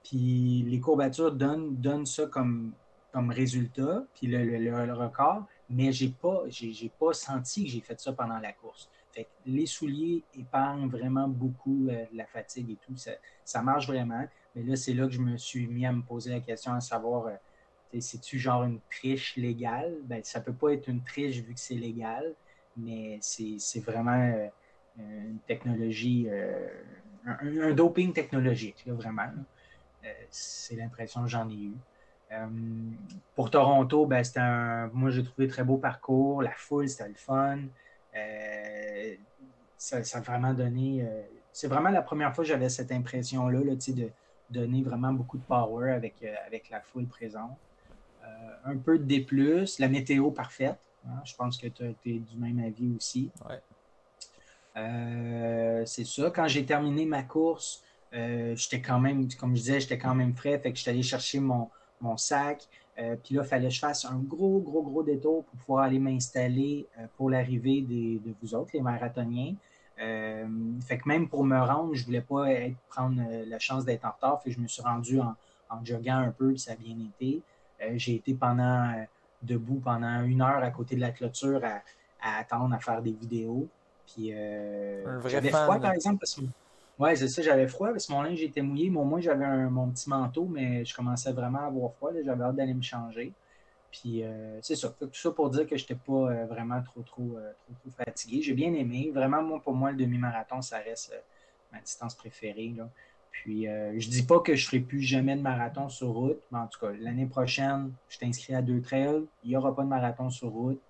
puis 0.03 0.63
les 0.67 0.79
courbatures 0.79 1.31
donnent, 1.31 1.75
donnent 1.75 2.05
ça 2.05 2.25
comme, 2.27 2.71
comme 3.11 3.29
résultat, 3.29 4.03
puis 4.15 4.27
le, 4.27 4.43
le, 4.45 4.93
record, 4.93 5.43
mais 5.69 5.91
je 5.91 6.05
n'ai 6.05 6.11
pas, 6.11 6.43
j'ai, 6.47 6.91
pas 6.99 7.13
senti 7.13 7.65
que 7.65 7.69
j'ai 7.69 7.81
fait 7.81 7.99
ça 7.99 8.13
pendant 8.13 8.39
la 8.39 8.53
course. 8.53 8.89
Fait 9.11 9.25
que 9.25 9.29
les 9.45 9.65
souliers 9.65 10.23
épargnent 10.37 10.87
vraiment 10.87 11.27
beaucoup 11.27 11.87
euh, 11.89 12.05
la 12.13 12.25
fatigue 12.25 12.71
et 12.71 12.77
tout. 12.77 12.95
Ça, 12.95 13.11
ça, 13.43 13.61
marche 13.61 13.87
vraiment. 13.87 14.25
Mais 14.55 14.63
là, 14.63 14.75
c'est 14.75 14.93
là 14.93 15.05
que 15.05 15.13
je 15.13 15.21
me 15.21 15.37
suis 15.37 15.67
mis 15.67 15.85
à 15.85 15.91
me 15.91 16.01
poser 16.01 16.31
la 16.31 16.39
question 16.39 16.73
à 16.73 16.79
savoir 16.79 17.27
euh, 17.27 17.35
c'est-tu 17.99 18.37
genre 18.37 18.63
une 18.63 18.79
triche 18.89 19.35
légale? 19.35 19.97
Ben, 20.03 20.21
ça 20.23 20.39
ne 20.39 20.45
peut 20.45 20.53
pas 20.53 20.73
être 20.73 20.87
une 20.87 21.03
triche 21.03 21.37
vu 21.37 21.53
que 21.53 21.59
c'est 21.59 21.75
légal 21.75 22.35
mais 22.79 23.19
c'est 23.21 23.79
vraiment 23.79 24.49
euh, 24.99 25.29
une 25.29 25.39
technologie, 25.47 26.27
euh, 26.29 26.67
un, 27.25 27.73
doping 27.73 28.13
technologique, 28.13 28.83
vraiment. 28.87 29.29
Euh, 30.05 30.13
c'est 30.29 30.75
l'impression 30.75 31.23
que 31.23 31.29
j'en 31.29 31.49
ai 31.49 31.53
eu. 31.53 31.73
pour 33.35 33.49
Toronto, 33.49 34.05
ben, 34.05 34.23
c'était 34.23 34.39
un. 34.39 34.87
Moi, 34.93 35.09
j'ai 35.09 35.23
trouvé 35.23 35.47
très 35.47 35.63
beau 35.63 35.77
parcours. 35.77 36.41
La 36.41 36.51
foule, 36.51 36.87
c'était 36.87 37.09
le 37.09 37.15
fun. 37.15 37.59
ça, 39.77 39.97
a 39.97 40.21
vraiment 40.21 40.53
donné. 40.53 41.05
c'est 41.51 41.67
vraiment 41.67 41.89
la 41.89 42.01
première 42.01 42.33
fois 42.33 42.43
que 42.43 42.49
j'avais 42.49 42.69
cette 42.69 42.91
impression-là 42.91 43.59
là, 43.63 43.75
de 43.75 44.09
donner 44.49 44.81
vraiment 44.83 45.13
beaucoup 45.13 45.37
de 45.37 45.43
power 45.43 45.91
avec, 45.91 46.23
avec 46.45 46.69
la 46.69 46.81
foule 46.81 47.07
présente. 47.07 47.57
un 48.65 48.77
peu 48.77 48.99
de 48.99 49.03
D, 49.03 49.25
la 49.79 49.87
météo 49.87 50.31
parfaite. 50.31 50.77
Hein, 51.09 51.21
je 51.23 51.35
pense 51.35 51.57
que 51.57 51.67
tu 51.67 51.83
es 52.05 52.19
du 52.19 52.37
même 52.37 52.59
avis 52.59 52.91
aussi. 52.95 53.31
Euh, 54.77 55.83
c'est 55.85 56.05
ça. 56.05 56.31
Quand 56.33 56.47
j'ai 56.47 56.65
terminé 56.65 57.05
ma 57.05 57.23
course, 57.23 57.83
euh, 58.13 58.55
j'étais 58.55 58.81
quand 58.81 58.99
même, 58.99 59.27
comme 59.33 59.55
je 59.55 59.61
disais, 59.61 59.79
j'étais 59.79 59.97
quand 59.97 60.15
même 60.15 60.35
frais. 60.35 60.59
Fait 60.59 60.71
que 60.71 60.77
j'étais 60.77 60.91
allé 60.91 61.03
chercher 61.03 61.39
mon, 61.39 61.69
sac. 62.17 62.67
Euh, 62.97 63.15
puis 63.23 63.35
là, 63.35 63.43
il 63.43 63.47
fallait 63.47 63.67
que 63.67 63.73
je 63.73 63.79
fasse 63.79 64.05
un 64.05 64.19
gros, 64.19 64.59
gros, 64.59 64.83
gros 64.83 65.03
détour 65.03 65.45
pour 65.45 65.59
pouvoir 65.59 65.83
aller 65.85 65.99
m'installer 65.99 66.87
pour 67.17 67.29
l'arrivée 67.29 67.81
de 67.81 68.33
vous 68.41 68.55
autres, 68.55 68.71
les 68.73 68.81
marathoniens. 68.81 69.55
fait 69.97 70.97
que 70.97 71.07
même 71.07 71.27
pour 71.27 71.43
me 71.43 71.57
rendre, 71.57 71.93
je 71.93 72.01
ne 72.01 72.05
voulais 72.05 72.21
pas 72.21 72.45
prendre 72.89 73.21
la 73.45 73.59
chance 73.59 73.85
d'être 73.85 74.05
en 74.05 74.11
retard. 74.11 74.41
Fait 74.41 74.49
que 74.49 74.55
je 74.55 74.61
me 74.61 74.67
suis 74.67 74.81
rendu 74.81 75.19
en, 75.19 75.35
en 75.69 75.83
joguant 75.83 76.17
un 76.17 76.31
peu, 76.31 76.49
puis 76.49 76.59
ça 76.59 76.73
a 76.73 76.75
bien 76.75 76.97
été. 76.99 77.41
j'ai 77.97 78.15
été 78.15 78.33
pendant 78.33 78.93
debout 79.41 79.79
pendant 79.79 80.23
une 80.23 80.41
heure 80.41 80.63
à 80.63 80.71
côté 80.71 80.95
de 80.95 81.01
la 81.01 81.11
clôture 81.11 81.61
à, 81.63 82.39
attendre, 82.39 82.73
à 82.73 82.79
faire 82.79 83.01
des 83.01 83.11
vidéos. 83.11 83.67
Puis 84.05 84.33
euh, 84.33 85.21
j'avais 85.27 85.49
froid, 85.49 85.79
par 85.79 85.93
exemple, 85.93 86.19
parce 86.19 86.35
que 86.35 86.41
ouais, 86.99 87.15
c'est 87.15 87.27
ça, 87.27 87.41
j'avais 87.41 87.67
froid 87.67 87.89
parce 87.89 88.07
que 88.07 88.11
mon 88.11 88.21
linge 88.21 88.41
était 88.41 88.61
mouillé, 88.61 88.89
mais 88.89 88.99
au 88.99 89.03
moins 89.03 89.21
j'avais 89.21 89.45
mon 89.69 89.89
petit 89.89 90.09
manteau, 90.09 90.45
mais 90.45 90.83
je 90.83 90.95
commençais 90.95 91.31
vraiment 91.31 91.59
à 91.59 91.67
avoir 91.67 91.93
froid. 91.93 92.11
J'avais 92.23 92.43
hâte 92.43 92.55
d'aller 92.55 92.73
me 92.73 92.81
changer. 92.81 93.33
Puis 93.91 94.23
euh, 94.23 94.59
c'est 94.61 94.75
ça. 94.75 94.89
Tout 94.99 95.09
ça 95.13 95.31
pour 95.31 95.49
dire 95.49 95.67
que 95.67 95.75
je 95.77 95.83
n'étais 95.83 95.95
pas 95.95 96.13
euh, 96.13 96.45
vraiment 96.45 96.81
trop 96.81 97.01
trop, 97.01 97.37
trop, 97.81 98.03
fatigué. 98.05 98.41
J'ai 98.41 98.53
bien 98.53 98.73
aimé. 98.73 99.11
Vraiment, 99.13 99.41
moi, 99.41 99.61
pour 99.61 99.73
moi, 99.73 99.91
le 99.91 99.97
demi-marathon, 99.97 100.61
ça 100.61 100.79
reste 100.79 101.13
ma 101.71 101.79
distance 101.79 102.15
préférée. 102.15 102.73
Là. 102.75 102.89
Puis, 103.31 103.67
euh, 103.67 103.91
je 103.97 104.07
ne 104.07 104.11
dis 104.11 104.23
pas 104.23 104.39
que 104.39 104.55
je 104.55 104.65
ne 104.65 104.67
ferai 104.67 104.79
plus 104.79 105.01
jamais 105.01 105.35
de 105.35 105.41
marathon 105.41 105.87
sur 105.87 106.09
route, 106.09 106.39
mais 106.51 106.59
en 106.59 106.67
tout 106.67 106.79
cas, 106.79 106.91
l'année 106.99 107.25
prochaine, 107.25 107.93
je 108.09 108.17
t'inscris 108.17 108.53
à 108.55 108.61
deux 108.61 108.81
trails. 108.81 109.25
Il 109.43 109.49
n'y 109.49 109.55
aura 109.55 109.75
pas 109.75 109.83
de 109.83 109.87
marathon 109.87 110.29
sur 110.29 110.49
route. 110.49 110.81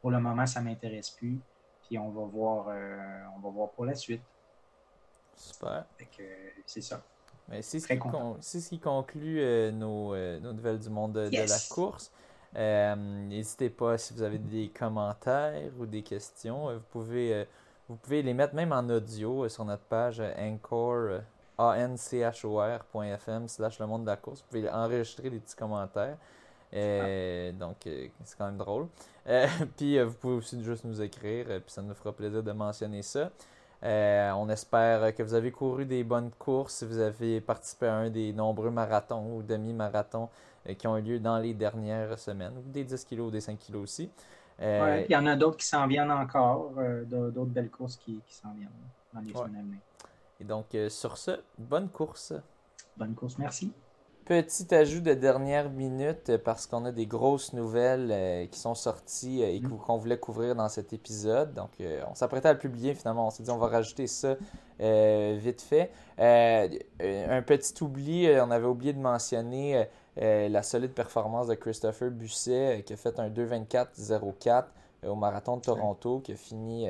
Pour 0.00 0.10
le 0.10 0.20
moment, 0.20 0.46
ça 0.46 0.60
ne 0.60 0.66
m'intéresse 0.66 1.10
plus. 1.10 1.38
Puis, 1.86 1.98
on 1.98 2.10
va 2.10 2.24
voir, 2.24 2.66
euh, 2.68 3.24
on 3.36 3.40
va 3.40 3.50
voir 3.50 3.70
pour 3.70 3.86
la 3.86 3.94
suite. 3.94 4.22
Super. 5.34 5.84
c'est 6.64 6.80
ça. 6.80 7.02
C'est 7.60 7.78
ce, 7.78 7.86
ce, 8.40 8.68
qui 8.68 8.80
conclut 8.80 9.40
euh, 9.40 9.70
nos, 9.70 10.16
nouvelles 10.40 10.80
du 10.80 10.90
monde 10.90 11.12
de, 11.12 11.30
la 11.30 11.74
course. 11.74 12.12
N'hésitez 12.54 13.70
pas 13.70 13.98
si 13.98 14.14
vous 14.14 14.22
avez 14.22 14.38
des 14.38 14.68
commentaires 14.68 15.70
ou 15.78 15.86
des 15.86 16.02
questions. 16.02 16.72
vous, 16.74 16.84
pouvez, 16.90 17.46
vous 17.88 17.96
pouvez 17.96 18.22
les 18.22 18.34
mettre 18.34 18.54
même 18.54 18.72
en 18.72 18.88
audio 18.88 19.48
sur 19.48 19.64
notre 19.64 19.84
page 19.84 20.20
Anchor 20.38 21.20
anchor.fm 21.58 23.48
slash 23.48 23.78
le 23.80 23.86
monde 23.86 24.02
de 24.02 24.06
la 24.08 24.16
course. 24.16 24.40
Vous 24.40 24.46
pouvez 24.48 24.70
enregistrer 24.70 25.30
des 25.30 25.38
petits 25.38 25.56
commentaires. 25.56 26.16
Euh, 26.74 27.52
donc, 27.52 27.86
euh, 27.86 28.08
c'est 28.24 28.36
quand 28.36 28.46
même 28.46 28.56
drôle. 28.56 28.88
Euh, 29.28 29.46
puis, 29.76 30.00
vous 30.02 30.14
pouvez 30.14 30.34
aussi 30.34 30.62
juste 30.62 30.84
nous 30.84 31.00
écrire, 31.00 31.46
puis 31.46 31.62
ça 31.68 31.82
nous 31.82 31.94
fera 31.94 32.12
plaisir 32.12 32.42
de 32.42 32.52
mentionner 32.52 33.02
ça. 33.02 33.30
on 33.82 34.48
espère 34.48 35.14
que 35.14 35.22
vous 35.22 35.34
avez 35.34 35.52
couru 35.52 35.84
des 35.84 36.04
bonnes 36.04 36.30
courses, 36.38 36.74
si 36.74 36.84
vous 36.84 36.98
avez 36.98 37.40
participé 37.40 37.86
à 37.86 37.94
un 37.94 38.10
des 38.10 38.32
nombreux 38.32 38.70
marathons 38.70 39.36
ou 39.36 39.42
demi-marathons 39.42 40.28
qui 40.78 40.86
ont 40.88 40.98
eu 40.98 41.02
lieu 41.02 41.20
dans 41.20 41.38
les 41.38 41.54
dernières 41.54 42.18
semaines, 42.18 42.54
ou 42.58 42.70
des 42.70 42.82
10 42.82 43.04
kilos 43.04 43.28
ou 43.28 43.30
des 43.30 43.40
5 43.40 43.56
kilos 43.58 43.82
aussi. 43.82 44.10
il 44.60 45.06
y 45.08 45.16
en 45.16 45.26
a 45.26 45.36
d'autres 45.36 45.58
qui 45.58 45.66
s'en 45.66 45.86
viennent 45.86 46.10
encore, 46.10 46.72
d'autres 47.06 47.52
belles 47.52 47.70
courses 47.70 47.96
qui, 47.96 48.20
s'en 48.28 48.52
viennent 48.52 48.68
dans 49.14 49.20
les 49.20 49.32
semaines 49.32 49.56
à 49.56 49.62
venir. 49.62 49.80
Et 50.40 50.44
donc, 50.44 50.74
euh, 50.74 50.88
sur 50.88 51.16
ce, 51.16 51.32
bonne 51.58 51.88
course. 51.88 52.34
Bonne 52.96 53.14
course, 53.14 53.38
merci. 53.38 53.72
Petit 54.24 54.74
ajout 54.74 55.00
de 55.00 55.14
dernière 55.14 55.70
minute 55.70 56.30
euh, 56.30 56.38
parce 56.38 56.66
qu'on 56.66 56.84
a 56.84 56.92
des 56.92 57.06
grosses 57.06 57.52
nouvelles 57.52 58.10
euh, 58.10 58.46
qui 58.46 58.58
sont 58.58 58.74
sorties 58.74 59.42
et 59.42 59.60
mm. 59.60 59.78
qu'on 59.78 59.96
voulait 59.96 60.18
couvrir 60.18 60.54
dans 60.54 60.68
cet 60.68 60.92
épisode. 60.92 61.54
Donc, 61.54 61.70
on 62.10 62.14
s'apprêtait 62.14 62.48
à 62.48 62.52
le 62.52 62.58
publier 62.58 62.94
finalement. 62.94 63.28
On 63.28 63.30
s'est 63.30 63.42
dit 63.42 63.50
on 63.50 63.58
va 63.58 63.68
rajouter 63.68 64.06
ça 64.06 64.36
vite 64.78 65.62
fait. 65.62 65.90
un 66.18 67.42
petit 67.42 67.82
oubli, 67.82 68.28
on 68.40 68.50
avait 68.50 68.66
oublié 68.66 68.92
de 68.92 68.98
mentionner 68.98 69.86
la 70.16 70.62
solide 70.62 70.92
performance 70.92 71.46
de 71.46 71.54
Christopher 71.54 72.10
Busset 72.10 72.82
qui 72.84 72.92
a 72.92 72.96
fait 72.96 73.18
un 73.20 73.30
2.24.04 73.30 74.64
au 75.06 75.14
marathon 75.14 75.56
de 75.56 75.62
Toronto, 75.62 76.20
qui 76.20 76.32
a 76.32 76.36
fini, 76.36 76.88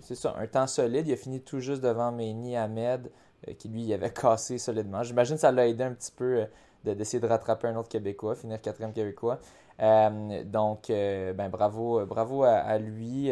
c'est 0.00 0.14
ça, 0.14 0.34
un 0.38 0.46
temps 0.46 0.66
solide. 0.66 1.06
Il 1.06 1.12
a 1.12 1.16
fini 1.16 1.40
tout 1.40 1.60
juste 1.60 1.82
devant 1.82 2.12
Méni 2.12 2.56
Ahmed, 2.56 3.10
qui 3.58 3.68
lui 3.68 3.92
avait 3.92 4.10
cassé 4.14 4.58
solidement. 4.58 5.02
J'imagine 5.02 5.36
que 5.36 5.40
ça 5.40 5.52
l'a 5.52 5.66
aidé 5.66 5.84
un 5.84 5.92
petit 5.92 6.12
peu 6.12 6.46
d'essayer 6.84 7.20
de, 7.20 7.26
rattraper 7.26 7.68
un 7.68 7.76
autre 7.76 7.88
Québécois, 7.88 8.34
finir 8.34 8.60
quatrième 8.60 8.92
Québécois. 8.92 9.38
donc, 9.78 10.86
ben, 10.88 11.48
bravo, 11.48 12.04
bravo 12.06 12.44
à, 12.44 12.78
lui. 12.78 13.30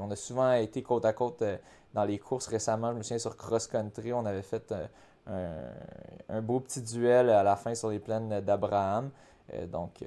on 0.00 0.10
a 0.10 0.16
souvent 0.16 0.52
été 0.52 0.82
côte 0.82 1.04
à 1.04 1.12
côte 1.12 1.42
dans 1.94 2.04
les 2.04 2.18
courses 2.18 2.46
récemment. 2.46 2.92
Je 2.92 2.98
me 2.98 3.02
souviens 3.02 3.18
sur 3.18 3.36
Cross 3.36 3.66
Country, 3.68 4.12
on 4.12 4.26
avait 4.26 4.42
fait 4.42 4.74
un, 5.26 6.42
beau 6.42 6.60
petit 6.60 6.82
duel 6.82 7.30
à 7.30 7.42
la 7.42 7.56
fin 7.56 7.74
sur 7.74 7.90
les 7.90 7.98
plaines 7.98 8.40
d'Abraham. 8.40 9.10
Euh, 9.54 9.66
donc, 9.66 10.02
euh, 10.02 10.06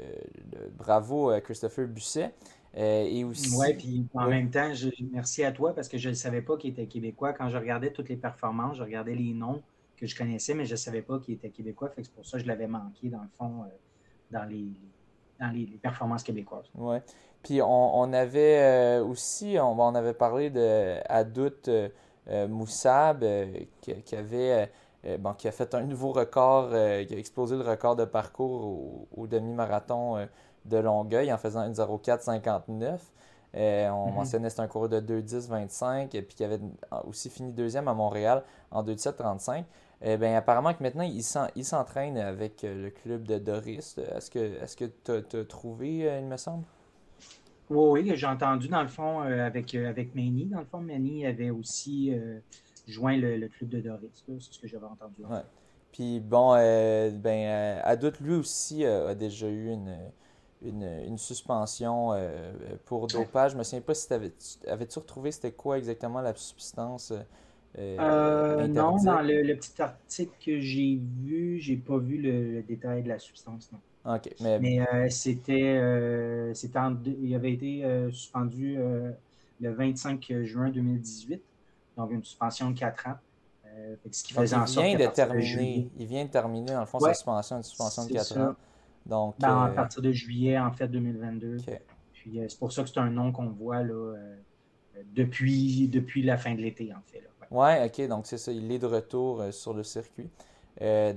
bravo 0.78 1.30
à 1.30 1.42
Christopher 1.42 1.88
Busset. 1.88 2.34
Euh, 2.78 3.08
et 3.10 3.24
aussi. 3.24 3.56
Oui, 3.58 3.74
puis 3.74 4.06
en 4.14 4.28
même 4.28 4.50
temps, 4.50 4.74
je, 4.74 4.90
merci 5.12 5.44
à 5.44 5.52
toi 5.52 5.74
parce 5.74 5.88
que 5.88 5.98
je 5.98 6.10
ne 6.10 6.14
savais 6.14 6.42
pas 6.42 6.58
qu'il 6.58 6.72
était 6.72 6.86
québécois. 6.86 7.34
Quand 7.34 7.50
je 7.50 7.58
regardais 7.58 7.92
toutes 7.92 8.10
les 8.10 8.16
performances, 8.16 8.78
je 8.78 8.84
regardais 8.84 9.16
les 9.16 9.34
noms 9.34 9.62
que 9.98 10.06
je 10.06 10.16
connaissais, 10.16 10.54
mais 10.54 10.66
je 10.66 10.74
ne 10.74 10.78
savais 10.78 11.02
pas 11.02 11.20
qu'il 11.20 11.34
était 11.34 11.50
québécois. 11.50 11.92
c'est 11.96 12.12
pour 12.12 12.26
ça 12.26 12.38
que 12.38 12.44
je 12.44 12.48
l'avais 12.48 12.68
manqué, 12.68 13.10
dans 13.10 13.22
le 13.22 13.30
fond, 13.38 13.66
dans, 14.32 14.46
les, 14.46 14.68
dans 15.40 15.52
les, 15.52 15.66
performances 15.82 16.24
québécoises. 16.24 16.70
Oui. 16.76 16.98
Puis 17.44 17.62
on, 17.62 18.14
avait 18.14 19.00
aussi, 19.00 19.58
on, 19.60 19.96
avait 19.96 20.14
parlé 20.14 20.50
de 20.50 21.00
Adout 21.10 21.70
Moussab 22.48 23.26
qui, 23.82 24.16
avait 24.16 24.70
euh, 25.06 25.18
qui 25.38 25.48
a 25.48 25.52
fait 25.54 25.74
un 25.76 25.84
nouveau 25.84 26.12
record, 26.12 26.72
euh, 26.74 27.06
qui 27.06 27.16
a 27.16 27.18
explosé 27.18 27.56
le 27.56 27.62
record 27.62 27.96
de 27.96 28.04
parcours 28.04 29.08
au, 29.16 29.28
demi-marathon 29.28 30.18
euh, 30.18 30.26
de 30.66 30.78
Longueuil 30.78 31.32
en 31.32 31.38
faisant 31.38 31.66
une 31.66 31.74
04-59. 31.74 33.00
on 33.54 33.58
mm-hmm. 33.58 34.14
mentionnait 34.14 34.46
que 34.46 34.50
c'était 34.50 34.62
un 34.62 34.68
coureur 34.68 34.90
de 34.90 35.00
2-10-25 35.22 36.16
et 36.16 36.22
puis 36.22 36.36
qui 36.36 36.44
avait 36.44 36.60
aussi 37.06 37.30
fini 37.30 37.52
deuxième 37.52 37.88
à 37.88 37.94
Montréal 37.94 38.44
en 38.72 38.84
2-17-35. 38.84 39.64
Eh 40.02 40.16
bien, 40.16 40.38
apparemment 40.38 40.74
que 40.74 40.82
maintenant, 40.82 41.04
il 41.04 41.66
s'entraîne 41.66 42.18
avec 42.18 42.62
le 42.64 42.90
club 42.90 43.24
de 43.24 43.38
Doris. 43.38 43.98
Est-ce 43.98 44.30
que 44.78 44.86
tu 44.86 45.38
as, 45.38 45.46
trouvé, 45.46 46.20
il 46.22 46.26
me 46.26 46.38
semble? 46.38 46.64
Oui, 47.70 48.02
oui, 48.02 48.12
j'ai 48.16 48.26
entendu 48.26 48.70
dans 48.70 48.82
le 48.82 48.88
fond 48.88 49.20
avec, 49.20 49.76
avec 49.76 50.16
Manny. 50.16 50.46
Dans 50.46 50.60
le 50.60 50.66
fond, 50.66 50.80
Manny 50.80 51.26
avait 51.26 51.50
aussi 51.50 52.14
joint 52.88 53.18
le, 53.18 53.48
club 53.50 53.70
de 53.70 53.82
Doris. 53.82 54.24
C'est 54.26 54.54
ce 54.54 54.60
que 54.60 54.68
j'avais 54.68 54.86
entendu. 54.86 55.24
Puis 55.92 56.20
bon, 56.20 56.54
euh, 56.56 57.10
ben, 57.12 57.48
euh, 57.48 57.82
Adout, 57.84 58.20
lui 58.22 58.36
aussi, 58.36 58.86
euh, 58.86 59.10
a 59.10 59.16
déjà 59.16 59.48
eu 59.48 59.70
une, 59.70 59.98
une, 60.62 61.18
suspension 61.18 62.12
pour 62.86 63.08
dopage. 63.08 63.54
Je 63.54 63.58
me 63.58 63.64
souviens 63.64 63.82
pas 63.82 63.94
si 63.94 64.08
tu 64.08 64.14
avais, 64.14 64.32
avais-tu 64.68 65.00
retrouvé 65.00 65.32
c'était 65.32 65.52
quoi 65.52 65.78
exactement 65.78 66.22
la 66.22 66.36
substance 66.36 67.14
Non, 67.78 68.98
dans 68.98 69.22
le, 69.22 69.54
petit 69.56 69.82
article 69.82 70.32
que 70.46 70.60
j'ai 70.60 71.00
vu, 71.22 71.60
j'ai 71.60 71.78
pas 71.78 71.98
vu 71.98 72.18
le, 72.18 72.62
détail 72.64 73.04
de 73.04 73.10
la 73.10 73.20
substance, 73.20 73.72
non. 73.72 73.80
OK. 74.16 74.34
Mais, 74.42 75.10
c'était, 75.10 76.52
c'était 76.54 76.80
il 77.22 77.36
avait 77.36 77.54
été 77.54 78.10
suspendu 78.12 78.78
le 79.60 79.72
25 79.74 80.44
juin 80.44 80.70
2018 80.70 81.42
donc 82.00 82.12
une 82.12 82.24
suspension 82.24 82.72
de 82.72 82.80
4 82.80 83.08
ans. 83.08 83.16
Euh, 83.68 83.96
ce 84.12 84.24
qui 84.24 84.34
faisait 84.34 84.56
il 84.56 84.60
en 84.60 84.66
sorte 84.66 84.86
vient 84.86 84.98
de 84.98 85.14
terminer, 85.14 85.90
il 85.98 86.08
vient 86.08 86.26
de 86.26 86.30
terminer, 86.30 86.72
dans 86.72 86.80
le 86.80 86.86
fond, 86.86 87.00
sa 87.00 87.14
suspension, 87.14 87.58
une 87.58 87.64
suspension 87.64 88.06
de 88.06 88.14
4 88.14 88.38
ans. 88.38 88.56
Donc, 89.06 89.36
ben, 89.40 89.48
À 89.48 89.70
euh, 89.70 89.74
partir 89.74 90.02
de 90.02 90.12
juillet, 90.12 90.58
en 90.60 90.72
fait, 90.72 90.88
2022. 90.88 91.58
Puis 92.14 92.40
euh, 92.40 92.46
c'est 92.48 92.60
pour 92.60 92.72
ça 92.72 92.84
que 92.84 92.90
c'est 92.90 93.00
un 93.00 93.10
nom 93.10 93.32
qu'on 93.32 93.48
voit 93.48 93.84
là, 93.84 94.16
depuis, 95.14 95.88
depuis 95.88 96.22
la 96.22 96.38
fin 96.38 96.54
de 96.54 96.62
l'été, 96.62 96.94
en 96.94 97.02
fait. 97.06 97.24
Oui, 97.52 97.58
ouais, 97.62 97.86
ok, 97.86 98.08
donc 98.08 98.28
c'est 98.28 98.38
ça, 98.38 98.52
il 98.52 98.72
est 98.72 98.80
de 98.80 98.86
retour 98.86 99.44
sur 99.52 99.74
le 99.74 99.84
circuit. 99.84 100.30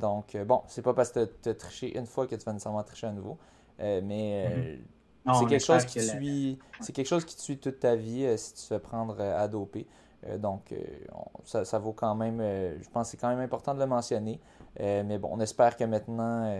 donc, 0.00 0.36
bon, 0.46 0.62
c'est 0.68 0.82
pas 0.82 0.94
parce 0.94 1.10
que 1.12 1.28
tu 1.42 1.48
as, 1.48 1.54
triché 1.54 1.98
une 1.98 2.06
fois 2.06 2.26
que 2.26 2.34
tu 2.34 2.44
vas 2.44 2.52
nécessairement 2.52 2.82
tricher 2.82 3.08
à 3.08 3.12
nouveau, 3.12 3.38
mais 3.78 4.80
mm-hmm. 5.26 5.38
c'est 5.38 5.46
quelque, 5.46 5.64
chose 5.64 5.84
qui 5.84 6.00
suit, 6.00 6.58
c'est 6.80 6.92
quelque 6.94 7.08
chose 7.08 7.24
qui 7.24 7.36
te 7.36 7.42
suit 7.42 7.58
toute 7.58 7.80
ta 7.80 7.96
vie 7.96 8.26
si 8.38 8.54
tu 8.54 8.60
te 8.62 8.66
fais 8.66 8.78
prendre 8.78 9.20
à 9.20 9.46
doper. 9.48 9.86
Euh, 10.26 10.38
donc, 10.38 10.72
euh, 10.72 11.64
ça, 11.64 11.78
vaut 11.78 11.92
quand 11.92 12.14
même, 12.14 12.40
euh, 12.40 12.76
je 12.80 12.88
pense 12.90 13.08
que 13.08 13.10
c'est 13.12 13.16
quand 13.16 13.28
même 13.28 13.40
important 13.40 13.74
de 13.74 13.80
le 13.80 13.86
mentionner. 13.86 14.40
Mais 14.80 15.18
bon, 15.18 15.30
on 15.32 15.40
espère 15.40 15.76
que 15.76 15.84
maintenant, 15.84 16.52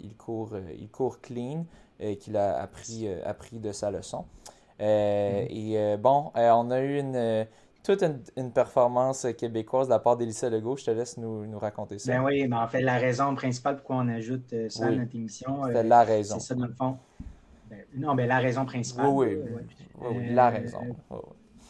il, 0.00 0.16
court, 0.16 0.52
il 0.78 0.88
court 0.88 1.20
clean, 1.20 1.64
et 1.98 2.16
qu'il 2.16 2.36
a 2.36 2.60
appris, 2.60 3.08
appris 3.24 3.58
de 3.58 3.72
sa 3.72 3.90
leçon. 3.90 4.24
Mm-hmm. 4.78 5.46
Et 5.50 5.96
bon, 5.98 6.32
on 6.34 6.70
a 6.70 6.80
eu 6.80 6.98
une, 6.98 7.46
toute 7.82 8.04
une, 8.36 8.52
performance 8.52 9.26
québécoise 9.38 9.86
de 9.88 9.92
la 9.92 9.98
part 9.98 10.16
d'Élisa 10.16 10.48
Legault. 10.48 10.76
Je 10.76 10.84
te 10.84 10.90
laisse 10.90 11.16
nous, 11.16 11.46
nous, 11.46 11.58
raconter 11.58 11.98
ça. 11.98 12.12
Ben 12.12 12.24
oui, 12.24 12.46
mais 12.48 12.56
en 12.56 12.68
fait, 12.68 12.80
la 12.80 12.98
raison 12.98 13.34
principale 13.34 13.76
pourquoi 13.76 13.96
on 13.96 14.08
ajoute 14.08 14.54
ça 14.68 14.86
à 14.86 14.90
notre 14.90 15.14
émission. 15.14 15.62
C'est 15.66 15.82
la 15.82 16.04
raison. 16.04 16.38
C'est 16.38 16.48
ça, 16.48 16.54
dans 16.54 16.66
le 16.66 16.72
fond. 16.72 16.98
Ben, 17.68 17.84
non, 17.96 18.14
mais 18.14 18.24
ben, 18.24 18.28
la 18.28 18.38
raison 18.38 18.64
principale. 18.64 19.06
Oui, 19.06 19.38
oui. 19.40 19.62
oui, 20.00 20.34
la 20.34 20.50
raison. 20.50 20.78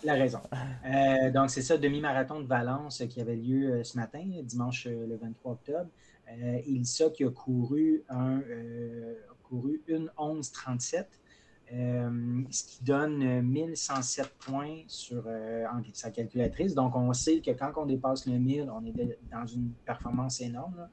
La 0.03 0.15
raison. 0.15 0.41
Euh, 0.87 1.31
donc, 1.31 1.51
c'est 1.51 1.61
ça, 1.61 1.77
demi-marathon 1.77 2.41
de 2.41 2.47
Valence 2.47 3.03
qui 3.11 3.21
avait 3.21 3.37
lieu 3.37 3.71
euh, 3.71 3.85
ce 3.85 3.99
matin, 3.99 4.23
dimanche 4.45 4.87
euh, 4.87 5.07
le 5.07 5.17
23 5.17 5.53
octobre. 5.53 5.91
Ilsa 6.67 7.11
qui 7.11 7.25
a 7.25 7.31
couru, 7.31 8.05
un, 8.09 8.41
couru 9.43 9.83
une 9.89 10.09
11-37, 10.17 11.07
ce 11.69 12.65
qui 12.65 12.85
donne 12.85 13.43
1107 13.43 14.29
points 14.39 14.83
sur 14.87 15.25
sa 15.93 16.13
calculatrice. 16.13 16.77
Donc, 16.77 16.95
on 16.95 17.13
sait 17.13 17.41
que 17.41 17.51
quand 17.51 17.73
on 17.79 17.85
dépasse 17.85 18.27
le 18.27 18.39
1000, 18.39 18.71
on 18.71 18.85
est 18.87 19.19
dans 19.33 19.45
une 19.45 19.73
performance 19.85 20.41
énorme. 20.41 20.89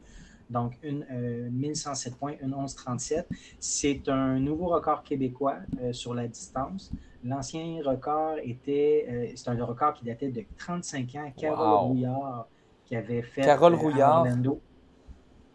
Donc, 0.49 0.79
une, 0.81 1.05
1107 1.51 2.15
points, 2.15 2.33
une 2.41 2.55
11-37. 2.55 3.25
C'est 3.59 4.09
un 4.09 4.39
nouveau 4.39 4.69
record 4.69 5.03
québécois 5.03 5.57
sur 5.91 6.15
la 6.15 6.27
distance. 6.27 6.91
L'ancien 7.23 7.81
record 7.83 8.37
était, 8.43 9.07
euh, 9.09 9.33
c'est 9.35 9.49
un 9.49 9.65
record 9.65 9.93
qui 9.93 10.05
datait 10.05 10.29
de 10.29 10.43
35 10.57 11.15
ans. 11.15 11.31
Carole 11.35 11.87
Rouillard 11.87 12.47
qui 12.85 12.95
avait 12.95 13.21
fait 13.21 13.41
Carole 13.41 13.73
euh, 13.73 13.77
Rouillard. 13.77 14.17
à 14.17 14.19
Orlando. 14.19 14.61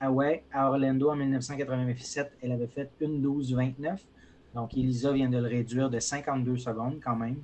Ah 0.01 0.11
ouais, 0.11 0.45
à 0.53 0.69
Orlando 0.69 1.11
en 1.11 1.17
1997, 1.17 2.33
elle 2.43 2.53
avait 2.53 2.67
fait 2.67 2.91
1-12-29. 3.01 3.99
Donc, 4.55 4.77
Elisa 4.77 5.13
vient 5.13 5.31
de 5.31 5.39
le 5.39 5.49
réduire 5.49 5.89
de 5.89 5.99
52 5.99 6.57
secondes 6.59 7.01
quand 7.03 7.17
même. 7.17 7.43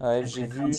Ouais, 0.00 0.24
j'ai 0.26 0.46
vu, 0.46 0.72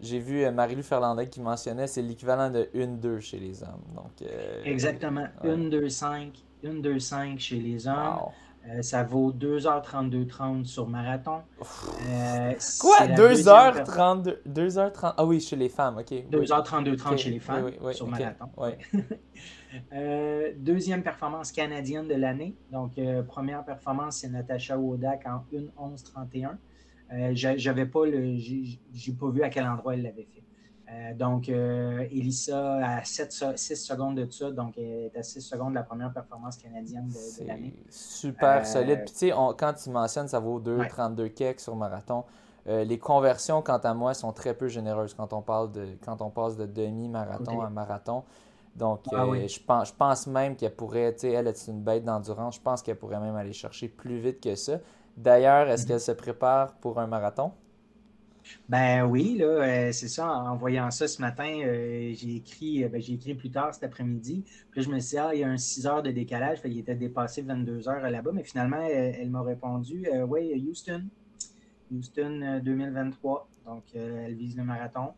J'ai 0.00 0.18
vu 0.18 0.44
euh, 0.44 0.52
Marie-Lou 0.52 0.82
Ferlandais 0.82 1.28
qui 1.28 1.40
mentionnait 1.40 1.86
c'est 1.86 2.02
l'équivalent 2.02 2.50
de 2.50 2.68
1-2 2.74 3.20
chez 3.20 3.38
les 3.38 3.62
hommes. 3.62 3.82
Donc, 3.96 4.28
Exactement. 4.64 5.26
1-2-5, 5.42 6.32
1-2-5 6.62 7.38
chez 7.38 7.56
les 7.58 7.88
hommes. 7.88 8.18
Euh, 8.68 8.80
ça 8.80 9.02
vaut 9.02 9.32
2h32-30 9.32 10.64
sur 10.64 10.88
marathon. 10.88 11.42
Euh, 12.08 12.52
Quoi? 12.78 13.06
2h32 13.08 14.38
2h30 14.46 15.14
Ah 15.16 15.26
oui, 15.26 15.40
chez 15.40 15.56
les 15.56 15.68
femmes, 15.68 15.98
ok. 15.98 16.12
2h32-30 16.30 17.16
chez 17.18 17.30
les 17.30 17.40
femmes 17.40 17.70
sur 17.92 18.06
marathon. 18.08 18.48
Euh, 19.94 20.52
deuxième 20.58 21.02
performance 21.02 21.50
canadienne 21.50 22.06
de 22.06 22.14
l'année. 22.14 22.54
Donc, 22.70 22.92
première 23.26 23.64
performance, 23.64 24.18
c'est 24.18 24.28
Natacha 24.28 24.76
Wodak 24.76 25.24
en 25.26 25.46
1-11-31. 27.10 27.34
J'avais 27.56 27.86
pas 27.86 28.04
le. 28.04 28.36
J'ai 28.36 29.12
pas 29.18 29.30
vu 29.30 29.42
à 29.42 29.48
quel 29.48 29.64
endroit 29.66 29.94
elle 29.94 30.02
l'avait 30.02 30.28
fait. 30.30 30.41
Euh, 30.92 31.14
donc, 31.14 31.48
euh, 31.48 32.06
Elissa 32.10 32.76
à 32.84 33.04
6 33.04 33.56
secondes 33.76 34.16
de 34.16 34.30
ça, 34.30 34.50
donc 34.50 34.74
elle 34.76 35.10
est 35.14 35.16
à 35.16 35.22
6 35.22 35.40
secondes 35.40 35.70
de 35.70 35.76
la 35.76 35.84
première 35.84 36.12
performance 36.12 36.56
canadienne 36.56 37.08
de, 37.08 37.46
l'année. 37.46 37.74
Super 37.88 38.60
euh, 38.60 38.64
solide. 38.64 39.02
Puis, 39.04 39.12
tu 39.12 39.18
sais, 39.18 39.30
quand 39.30 39.72
tu 39.74 39.90
mentionnes, 39.90 40.28
ça 40.28 40.38
vaut 40.38 40.60
2,32 40.60 41.40
ouais. 41.40 41.54
sur 41.58 41.76
marathon. 41.76 42.24
les 42.66 42.98
conversions, 42.98 43.62
quant 43.62 43.78
à 43.78 43.94
moi, 43.94 44.12
sont 44.14 44.32
très 44.32 44.54
peu 44.54 44.68
généreuses 44.68 45.14
quand 45.14 45.32
on, 45.32 45.40
parle 45.40 45.72
de, 45.72 45.86
quand 46.04 46.20
on 46.20 46.30
passe 46.30 46.56
de 46.56 46.66
demi-marathon 46.66 47.60
à 47.62 47.70
marathon. 47.70 48.24
Donc, 48.74 49.00
ah 49.12 49.26
je, 49.46 49.60
pense, 49.60 49.88
je 49.88 49.94
pense 49.94 50.26
même 50.26 50.56
qu'elle 50.56 50.74
pourrait, 50.74 51.12
tu 51.12 51.20
sais, 51.20 51.32
elle 51.32 51.46
est 51.46 51.68
une 51.68 51.82
bête 51.82 52.04
d'endurance, 52.04 52.56
je 52.56 52.60
pense 52.60 52.82
qu'elle 52.82 52.96
pourrait 52.96 53.20
même 53.20 53.36
aller 53.36 53.52
chercher 53.52 53.88
plus 53.88 54.18
vite 54.18 54.40
que 54.40 54.54
ça. 54.54 54.78
D'ailleurs, 55.14 55.68
est-ce 55.68 55.84
mm-hmm. 55.84 55.88
qu'elle 55.88 56.00
se 56.00 56.12
prépare 56.12 56.72
pour 56.76 56.98
un 56.98 57.06
marathon? 57.06 57.52
Ben 58.68 59.04
oui, 59.04 59.36
là, 59.38 59.44
euh, 59.44 59.92
c'est 59.92 60.08
ça. 60.08 60.28
En 60.28 60.56
voyant 60.56 60.90
ça 60.90 61.08
ce 61.08 61.20
matin, 61.20 61.60
euh, 61.64 62.12
j'ai 62.14 62.36
écrit, 62.36 62.84
euh, 62.84 62.88
ben, 62.88 63.00
j'ai 63.00 63.14
écrit 63.14 63.34
plus 63.34 63.50
tard 63.50 63.74
cet 63.74 63.84
après-midi. 63.84 64.44
Puis 64.70 64.82
je 64.82 64.90
me 64.90 64.98
suis 64.98 65.10
dit, 65.10 65.18
ah, 65.18 65.30
il 65.34 65.40
y 65.40 65.44
a 65.44 65.48
un 65.48 65.58
6 65.58 65.86
heures 65.86 66.02
de 66.02 66.10
décalage. 66.10 66.58
il 66.64 66.78
était 66.78 66.94
dépassé 66.94 67.42
22 67.42 67.88
heures 67.88 68.10
là-bas. 68.10 68.30
Mais 68.32 68.44
finalement, 68.44 68.80
elle, 68.80 69.30
m'a 69.30 69.42
répondu, 69.42 70.06
oui, 70.28 70.66
Houston. 70.68 71.04
Houston 71.92 72.60
2023. 72.64 73.48
Donc, 73.66 73.84
elle 73.94 74.34
vise 74.34 74.56
le 74.56 74.64
marathon. 74.64 75.12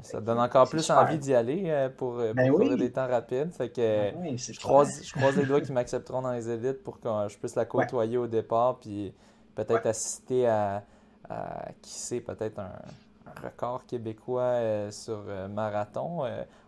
ça 0.00 0.20
donne 0.20 0.38
encore 0.38 0.68
plus 0.68 0.90
envie 0.90 1.18
d'y 1.18 1.34
aller 1.34 1.88
pour, 1.96 2.16
ben 2.34 2.76
des 2.76 2.90
temps 2.90 3.06
rapides. 3.06 3.52
Fait 3.52 3.68
que 3.68 4.12
ben 4.12 4.38
je, 4.38 4.58
croise, 4.58 5.02
je 5.04 5.12
croise 5.12 5.36
les 5.36 5.44
doigts 5.44 5.60
qui 5.60 5.72
m'accepteront 5.72 6.22
dans 6.22 6.32
les 6.32 6.48
élites 6.48 6.82
pour 6.82 6.98
que 7.00 7.08
je 7.28 7.36
puisse 7.38 7.54
la 7.54 7.66
côtoyer 7.66 8.16
au 8.16 8.26
départ. 8.26 8.78
Puis 8.78 9.12
peut-être 9.54 9.86
assister 9.86 10.46
à, 10.46 10.84
qui 11.82 11.90
sait, 11.90 12.20
peut-être 12.20 12.58
un, 12.58 12.72
record 13.42 13.84
québécois 13.86 14.90
sur 14.90 15.22
marathon. 15.50 16.22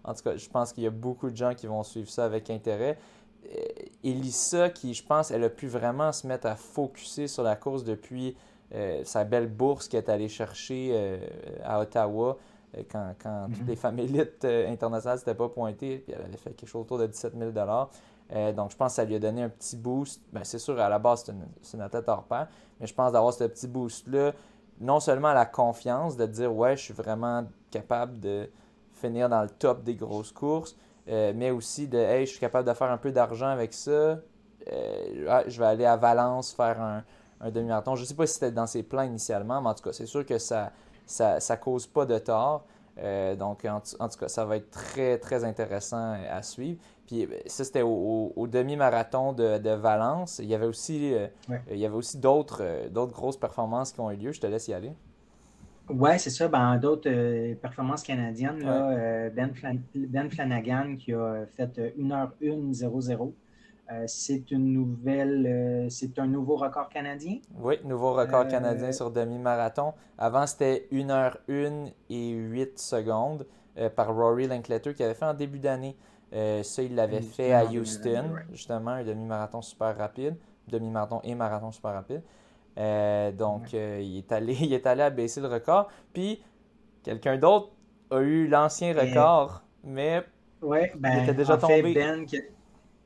en 0.05 0.15
tout 0.15 0.23
cas, 0.23 0.37
je 0.37 0.49
pense 0.49 0.73
qu'il 0.73 0.85
y 0.85 0.87
a 0.87 0.91
beaucoup 0.91 1.31
de 1.31 1.37
gens 1.37 1.55
qui 1.55 1.67
vont 1.67 1.83
suivre 1.83 2.11
ça 2.11 2.27
avec 2.27 2.51
intérêt. 2.51 2.99
Elissa, 4.05 4.69
qui 4.69 4.93
je 4.93 5.03
pense, 5.03 5.31
elle 5.31 5.43
a 5.43 5.49
pu 5.49 5.67
vraiment 5.69 6.13
se 6.13 6.27
mettre 6.27 6.47
à 6.47 6.57
focuser 6.57 7.29
sur 7.29 7.43
la 7.43 7.57
course 7.57 7.83
depuis 7.83 8.37
sa 9.05 9.25
belle 9.25 9.49
bourse 9.49 9.89
qu'elle 9.89 10.05
est 10.05 10.11
allée 10.11 10.29
chercher 10.29 11.19
à 11.65 11.81
Ottawa. 11.81 12.37
Euh, 12.77 12.83
quand, 12.91 13.15
quand 13.21 13.47
toutes 13.49 13.63
mhm. 13.63 13.69
les 13.69 13.77
femmes 13.77 13.99
élites 13.99 14.45
euh, 14.45 14.71
internationales 14.71 15.19
n'étaient 15.19 15.35
pas 15.35 15.49
pointées, 15.49 15.99
puis 15.99 16.15
elle 16.17 16.25
avait 16.25 16.37
fait 16.37 16.53
quelque 16.53 16.69
chose 16.69 16.83
autour 16.83 16.99
de 16.99 17.07
17 17.07 17.35
000 17.37 17.51
euh, 18.33 18.53
Donc, 18.53 18.71
je 18.71 18.77
pense 18.77 18.93
que 18.93 18.97
ça 18.97 19.05
lui 19.05 19.17
a 19.17 19.19
donné 19.19 19.43
un 19.43 19.49
petit 19.49 19.77
boost. 19.77 20.23
Ben, 20.33 20.45
c'est 20.45 20.59
sûr, 20.59 20.79
à 20.79 20.89
la 20.89 20.99
base, 20.99 21.25
c'est 21.25 21.33
une, 21.33 21.47
une, 21.75 21.81
athlète 21.81 22.09
hors 22.09 22.25
pair, 22.25 22.49
mais 22.79 22.87
je 22.87 22.95
pense 22.95 23.13
d'avoir 23.13 23.33
ce 23.33 23.45
petit 23.45 23.67
boost-là, 23.67 24.33
non 24.81 25.01
seulement 25.01 25.33
la 25.33 25.47
confiance, 25.47 26.17
de 26.17 26.27
dire, 26.27 26.55
ouais, 26.55 26.77
je 26.77 26.83
suis 26.83 26.95
vraiment 26.95 27.45
capable 27.71 28.19
de 28.21 28.51
finir 28.95 29.29
dans 29.29 29.43
le 29.43 29.51
top 29.51 29.83
des 29.83 29.95
grosses 29.95 30.33
courses, 30.33 30.77
mais 31.07 31.51
aussi 31.51 31.89
de, 31.89 31.99
hey, 31.99 32.27
je 32.27 32.33
suis 32.33 32.41
capable 32.41 32.69
de 32.69 32.75
faire 32.75 32.91
un 32.91 32.99
peu 32.99 33.13
d'argent 33.13 33.49
avec 33.49 33.73
ça. 33.73 34.19
je 34.67 35.59
vais 35.59 35.67
aller 35.67 35.85
à 35.85 35.97
Valence 35.97 36.53
faire 36.53 36.81
un, 36.81 37.51
demi-marathon. 37.51 37.97
Je 37.97 38.03
ne 38.03 38.07
sais 38.07 38.15
pas 38.15 38.27
si 38.27 38.35
c'était 38.35 38.53
dans 38.53 38.67
ses 38.67 38.83
plans 38.83 39.03
initialement, 39.03 39.61
mais 39.61 39.71
en 39.71 39.75
tout 39.75 39.83
cas, 39.83 39.93
c'est 39.93 40.07
sûr 40.07 40.25
que 40.25 40.39
ça 40.39 40.73
ça 41.11 41.39
ne 41.39 41.57
cause 41.57 41.87
pas 41.87 42.07
de 42.07 42.19
tort. 42.19 42.65
Euh, 42.99 43.35
donc, 43.35 43.65
en, 43.65 43.81
tout 43.81 44.19
cas, 44.19 44.29
ça 44.29 44.45
va 44.45 44.57
être 44.57 44.71
très, 44.71 45.19
très 45.19 45.45
intéressant 45.45 46.17
à 46.29 46.43
suivre. 46.43 46.81
Puis, 47.11 47.25
euh, 47.25 47.29
ça, 47.47 47.65
c'était 47.65 47.83
au, 47.83 48.47
demi-marathon 48.47 49.33
de, 49.33 49.71
Valence. 49.71 50.39
Il 50.39 50.49
y 50.49 50.55
avait 50.55 50.67
aussi, 50.67 51.13
euh, 51.13 51.27
il 51.71 51.79
y 51.79 51.87
avait 51.87 51.97
aussi 51.97 52.19
d'autres, 52.19 52.89
d'autres 52.91 53.13
grosses 53.13 53.37
performances 53.37 53.93
qui 53.93 54.01
ont 54.01 54.11
eu 54.11 54.17
lieu. 54.17 54.33
Je 54.33 54.41
te 54.41 54.47
laisse 54.47 54.69
y 54.69 54.75
aller. 54.75 54.93
Oui, 55.89 56.11
c'est 56.19 56.31
ça. 56.31 56.47
Ben, 56.47 56.77
d'autres 56.77 57.55
performances 57.55 58.05
canadiennes, 58.05 58.63
ben, 59.35 59.53
ben, 59.95 60.31
Flanagan 60.31 60.97
qui 60.97 61.13
a 61.13 61.47
fait 61.57 61.79
1h1.00 61.99 63.33
euh, 63.93 64.05
c'est 64.07 64.53
une 64.53 64.73
nouvelle, 64.73 65.47
euh, 65.47 65.89
c'est 65.89 66.19
un 66.21 66.27
nouveau 66.27 66.55
record 66.57 66.89
canadien. 66.89 67.39
Oui, 67.59 67.75
nouveau 67.85 68.13
record 68.13 68.43
euh, 68.43 68.51
canadien 68.51 68.93
sur 68.93 69.11
demi-marathon. 69.11 69.95
Avant, 70.17 70.47
c'était 70.47 70.87
1h1 70.93 71.93
et 72.09 72.31
8 72.31 72.79
secondes 72.79 73.47
par 73.97 74.15
Rory 74.15 74.47
Linkletter 74.47 74.93
qui 74.95 75.03
avait 75.03 75.15
fait 75.15 75.25
en 75.25 75.33
début 75.33 75.59
d'année. 75.59 75.97
Ça, 76.33 76.83
il 76.83 76.95
l'avait 76.95 77.23
fait 77.23 77.53
à 77.53 77.65
Houston, 77.65 78.37
justement, 78.53 78.93
un 78.93 79.05
demi-marathon 79.05 79.63
super 79.63 79.97
rapide. 79.97 80.37
Demi-marathon 80.69 81.21
et 81.25 81.35
marathon 81.35 81.73
super 81.73 81.93
rapide. 81.93 82.23
donc, 83.37 83.73
il, 83.73 84.19
est 84.19 84.33
allé, 84.33 84.55
il 84.61 84.73
est 84.73 84.87
allé 84.87 85.03
à 85.03 85.11
baisser 85.11 85.41
le 85.41 85.49
record. 85.49 85.89
Puis, 86.13 86.43
quelqu'un 87.03 87.37
d'autre 87.39 87.73
a 88.11 88.21
eu 88.21 88.47
l'ancien 88.47 88.93
record, 88.93 89.63
mais 89.85 90.23
ouais, 90.63 90.93
ben, 90.97 91.11
il 91.17 91.23
était 91.25 91.35
déjà 91.35 91.57
tombé. 91.57 91.95
ben, 91.95 92.27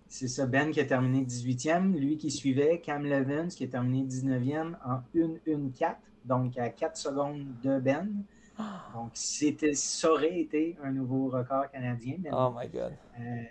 c'est 0.09 0.29
ça, 0.29 0.47
Ben 0.47 0.71
qui 0.71 0.79
a 0.81 0.85
terminé 0.85 1.25
18e. 1.25 1.93
Lui 1.99 2.17
qui 2.17 2.31
suivait, 2.31 2.81
Cam 2.81 3.05
Levins 3.05 3.49
qui 3.49 3.65
a 3.65 3.67
terminé 3.67 4.07
19e 4.07 4.75
en 4.85 5.01
1-1-4, 5.17 5.97
donc 6.25 6.57
à 6.57 6.69
4 6.69 6.97
secondes 6.97 7.47
de 7.63 7.81
Ben. 7.81 8.23
Donc, 8.95 9.11
c'était, 9.15 9.75
ça 9.75 10.13
aurait 10.13 10.39
été 10.41 10.77
un 10.83 10.93
nouveau 10.93 11.29
record 11.29 11.71
canadien. 11.71 12.17
oh 12.33 12.53
my 12.57 12.69
God. 12.69 12.93
Euh, 13.19 13.43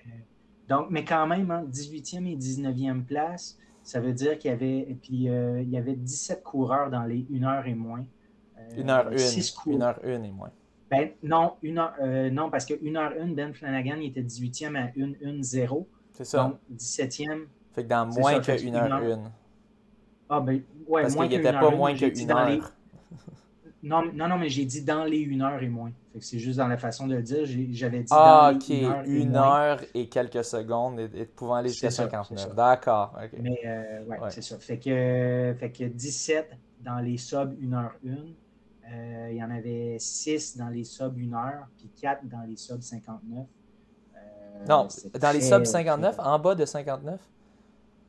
donc, 0.70 0.88
mais 0.90 1.04
quand 1.04 1.28
même, 1.28 1.48
18e 1.70 2.20
hein, 2.20 2.26
et 2.26 2.36
19e 2.36 3.04
place, 3.04 3.58
ça 3.84 4.00
veut 4.00 4.14
dire 4.14 4.38
qu'il 4.40 4.52
y 4.52 4.54
avait, 4.54 4.98
puis, 5.02 5.30
euh, 5.30 5.62
il 5.62 5.70
y 5.70 5.78
avait 5.78 5.96
17 5.96 6.42
coureurs 6.42 6.90
dans 6.90 7.04
les 7.04 7.26
1 7.34 7.44
heure 7.44 7.68
et 7.68 7.76
moins. 7.76 8.06
1 8.78 8.90
heure 8.90 9.08
1, 9.08 9.72
1 9.72 9.82
heure 9.82 10.00
1 10.04 10.24
et 10.24 10.32
moins. 10.32 10.52
Ben, 10.90 11.10
non, 11.22 11.54
une 11.64 11.80
heure, 11.80 11.94
euh, 12.02 12.30
non, 12.30 12.50
parce 12.50 12.66
que 12.66 12.74
1 12.82 12.96
heure 12.96 13.14
1, 13.20 13.28
Ben 13.34 13.54
Flanagan, 13.54 13.98
il 13.98 14.08
était 14.08 14.22
18e 14.22 14.76
à 14.76 14.88
1-1-0. 14.96 15.86
C'est 16.14 16.24
ça. 16.24 16.44
Donc, 16.44 16.58
17e. 16.72 17.48
Fait 17.74 17.84
que 17.84 17.90
dans 17.90 18.06
moins 18.06 18.40
que 18.40 18.52
1 18.52 18.76
heure 18.76 18.94
1. 18.94 19.32
Ah, 20.30 20.40
ben, 20.40 20.62
ouais, 20.88 21.02
Parce 21.02 21.16
qu'il 21.16 21.30
n'était 21.30 21.52
pas 21.52 21.72
moins 21.72 21.94
que 21.94 22.06
1 22.06 22.30
heure. 22.30 22.72
Non, 23.84 24.02
non, 24.14 24.30
non, 24.30 24.38
mais 24.38 24.48
j'ai 24.48 24.64
dit 24.64 24.82
dans 24.82 25.04
les 25.04 25.28
1 25.30 25.42
heure 25.42 25.62
et 25.62 25.68
moins. 25.68 25.92
C'est 26.22 26.40
juste 26.40 26.58
dans 26.58 26.68
la 26.68 26.78
façon 26.78 27.06
de 27.06 27.16
le 27.16 27.22
dire. 27.22 27.46
J'avais 27.72 28.04
dit 28.04 28.12
ah, 28.12 28.54
dans 28.54 28.60
les 28.70 28.86
1 28.86 28.90
heure, 28.90 29.04
et, 29.06 29.36
heure 29.36 29.82
et 29.94 30.08
quelques 30.08 30.46
secondes 30.46 31.02
et, 31.02 31.26
pouvant 31.26 31.56
aller 31.56 31.70
jusqu'à 31.70 31.92
59. 31.92 32.56
D'accord. 32.56 33.14
Mais 33.40 33.60
euh, 33.66 34.06
ouais, 34.06 34.18
c'est 34.30 34.42
ça. 34.42 34.58
Fait 34.58 34.78
que, 34.78 35.54
fait 35.60 35.72
que 35.72 35.84
17 35.84 36.52
dans 36.82 37.00
les 37.00 37.18
sub 37.18 37.58
1 37.62 37.74
heure 37.74 37.94
1. 38.06 38.12
Euh, 38.86 39.30
il 39.32 39.38
y 39.38 39.44
en 39.44 39.52
avait 39.52 39.98
6 40.00 40.58
dans 40.58 40.70
les 40.70 40.86
sub 40.86 41.18
1 41.18 41.34
heure, 41.34 41.68
puis 41.78 41.90
4 42.00 42.26
dans 42.26 42.44
les 42.48 42.56
sub 42.56 42.82
59. 42.82 43.46
Non, 44.68 44.88
dans 45.20 45.32
les 45.32 45.42
sub 45.42 45.66
59, 45.66 46.16
en 46.20 46.40
bas 46.40 46.56
de 46.56 46.66
59 46.66 47.20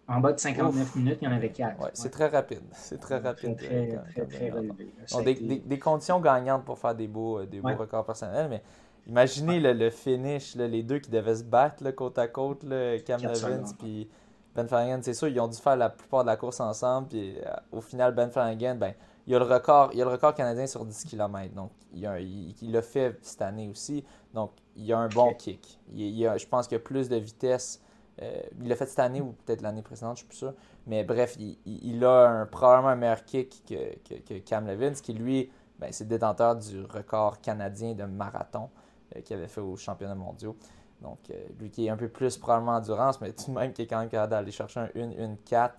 En 0.06 0.20
bas 0.20 0.32
de 0.32 0.38
59 0.38 0.96
minutes, 0.96 1.18
il 1.22 1.24
y 1.24 1.28
en 1.28 1.32
avait 1.32 1.50
4. 1.50 1.80
Ouais, 1.80 1.90
C'est 1.94 2.10
très 2.10 2.28
rapide. 2.28 2.60
C'est 2.72 3.00
très 3.00 3.18
rapide. 3.18 3.56
Très, 3.56 3.98
très, 4.12 4.26
très, 4.26 4.50
relevé. 4.50 5.62
des, 5.64 5.78
conditions 5.78 6.20
gagnantes 6.20 6.64
pour 6.64 6.78
faire 6.78 6.94
des 6.94 7.08
beaux, 7.08 7.38
euh, 7.38 7.46
des 7.46 7.60
beaux 7.60 7.74
records 7.74 8.04
personnels, 8.04 8.48
mais 8.50 8.62
imaginez 9.06 9.60
le, 9.60 9.90
finish, 9.90 10.56
les 10.56 10.82
deux 10.82 10.98
qui 10.98 11.10
devaient 11.10 11.36
se 11.36 11.44
battre 11.44 11.90
côte 11.92 12.18
à 12.18 12.28
côte, 12.28 12.66
Cam 13.06 13.20
Nevins 13.20 13.64
et 13.86 14.08
Ben 14.54 14.68
Flanagan. 14.68 15.00
C'est 15.02 15.14
sûr, 15.14 15.28
ils 15.28 15.40
ont 15.40 15.48
dû 15.48 15.56
faire 15.56 15.76
la 15.76 15.88
plupart 15.88 16.22
de 16.22 16.28
la 16.28 16.36
course 16.36 16.60
ensemble, 16.60 17.08
puis 17.08 17.38
euh, 17.38 17.50
au 17.72 17.80
final, 17.80 18.14
Ben 18.14 18.30
Flanagan, 18.30 18.74
ben, 18.74 18.92
il 19.26 19.32
y 19.32 19.36
a 19.36 19.38
le 19.38 19.46
record, 19.46 19.90
il 19.92 19.98
y 19.98 20.02
a 20.02 20.04
le 20.04 20.10
record 20.10 20.34
canadien 20.34 20.66
sur 20.66 20.84
10 20.84 21.04
km. 21.04 21.54
Donc, 21.54 21.70
il 21.94 22.72
l'a 22.72 22.82
fait 22.82 23.18
cette 23.22 23.40
année 23.40 23.70
aussi. 23.70 24.04
Donc, 24.34 24.50
il 24.76 24.84
y 24.84 24.92
a 24.92 24.98
un 24.98 25.08
bon 25.08 25.32
kick. 25.32 25.80
Il, 25.94 26.30
je 26.36 26.46
pense 26.46 26.68
qu'il 26.68 26.76
y 26.76 26.80
a 26.80 26.84
plus 26.84 27.08
de 27.08 27.16
vitesse. 27.16 27.80
Euh, 28.22 28.40
il 28.60 28.68
l'a 28.68 28.76
fait 28.76 28.86
cette 28.86 29.00
année 29.00 29.20
ou 29.20 29.34
peut-être 29.44 29.62
l'année 29.62 29.82
précédente, 29.82 30.18
je 30.18 30.24
ne 30.24 30.26
suis 30.26 30.28
plus 30.28 30.38
sûr. 30.38 30.54
Mais 30.86 31.04
bref, 31.04 31.36
il, 31.38 32.04
a 32.04 32.28
un, 32.28 32.46
probablement 32.46 32.90
un 32.90 32.96
meilleur 32.96 33.24
kick 33.24 33.64
que, 33.66 34.38
Cam 34.38 34.66
Levins, 34.66 34.94
qui 34.94 35.12
lui, 35.12 35.50
ben, 35.78 35.88
c'est 35.92 36.04
le 36.04 36.10
détenteur 36.10 36.56
du 36.56 36.82
record 36.82 37.40
canadien 37.40 37.94
de 37.94 38.04
marathon 38.04 38.70
euh, 39.16 39.20
qu'il 39.20 39.36
avait 39.36 39.48
fait 39.48 39.60
aux 39.60 39.76
championnats 39.76 40.14
mondiaux. 40.14 40.56
Donc, 41.00 41.18
euh, 41.30 41.34
lui 41.58 41.70
qui 41.70 41.86
est 41.86 41.90
un 41.90 41.96
peu 41.96 42.08
plus 42.08 42.36
probablement 42.38 42.76
endurance, 42.76 43.20
mais 43.20 43.32
tout 43.32 43.50
de 43.50 43.56
même 43.56 43.72
qui 43.72 43.82
est 43.82 43.86
quand 43.86 43.98
même 43.98 44.08
capable 44.08 44.30
d'aller 44.30 44.52
chercher 44.52 44.80
un 44.80 44.86
1-1-4. 44.86 45.72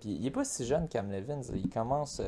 puis 0.00 0.14
il 0.14 0.22
n'est 0.22 0.30
pas 0.30 0.44
si 0.44 0.66
jeune, 0.66 0.88
Cam 0.88 1.10
Levins. 1.10 1.42
Il 1.54 1.70
commence. 1.70 2.20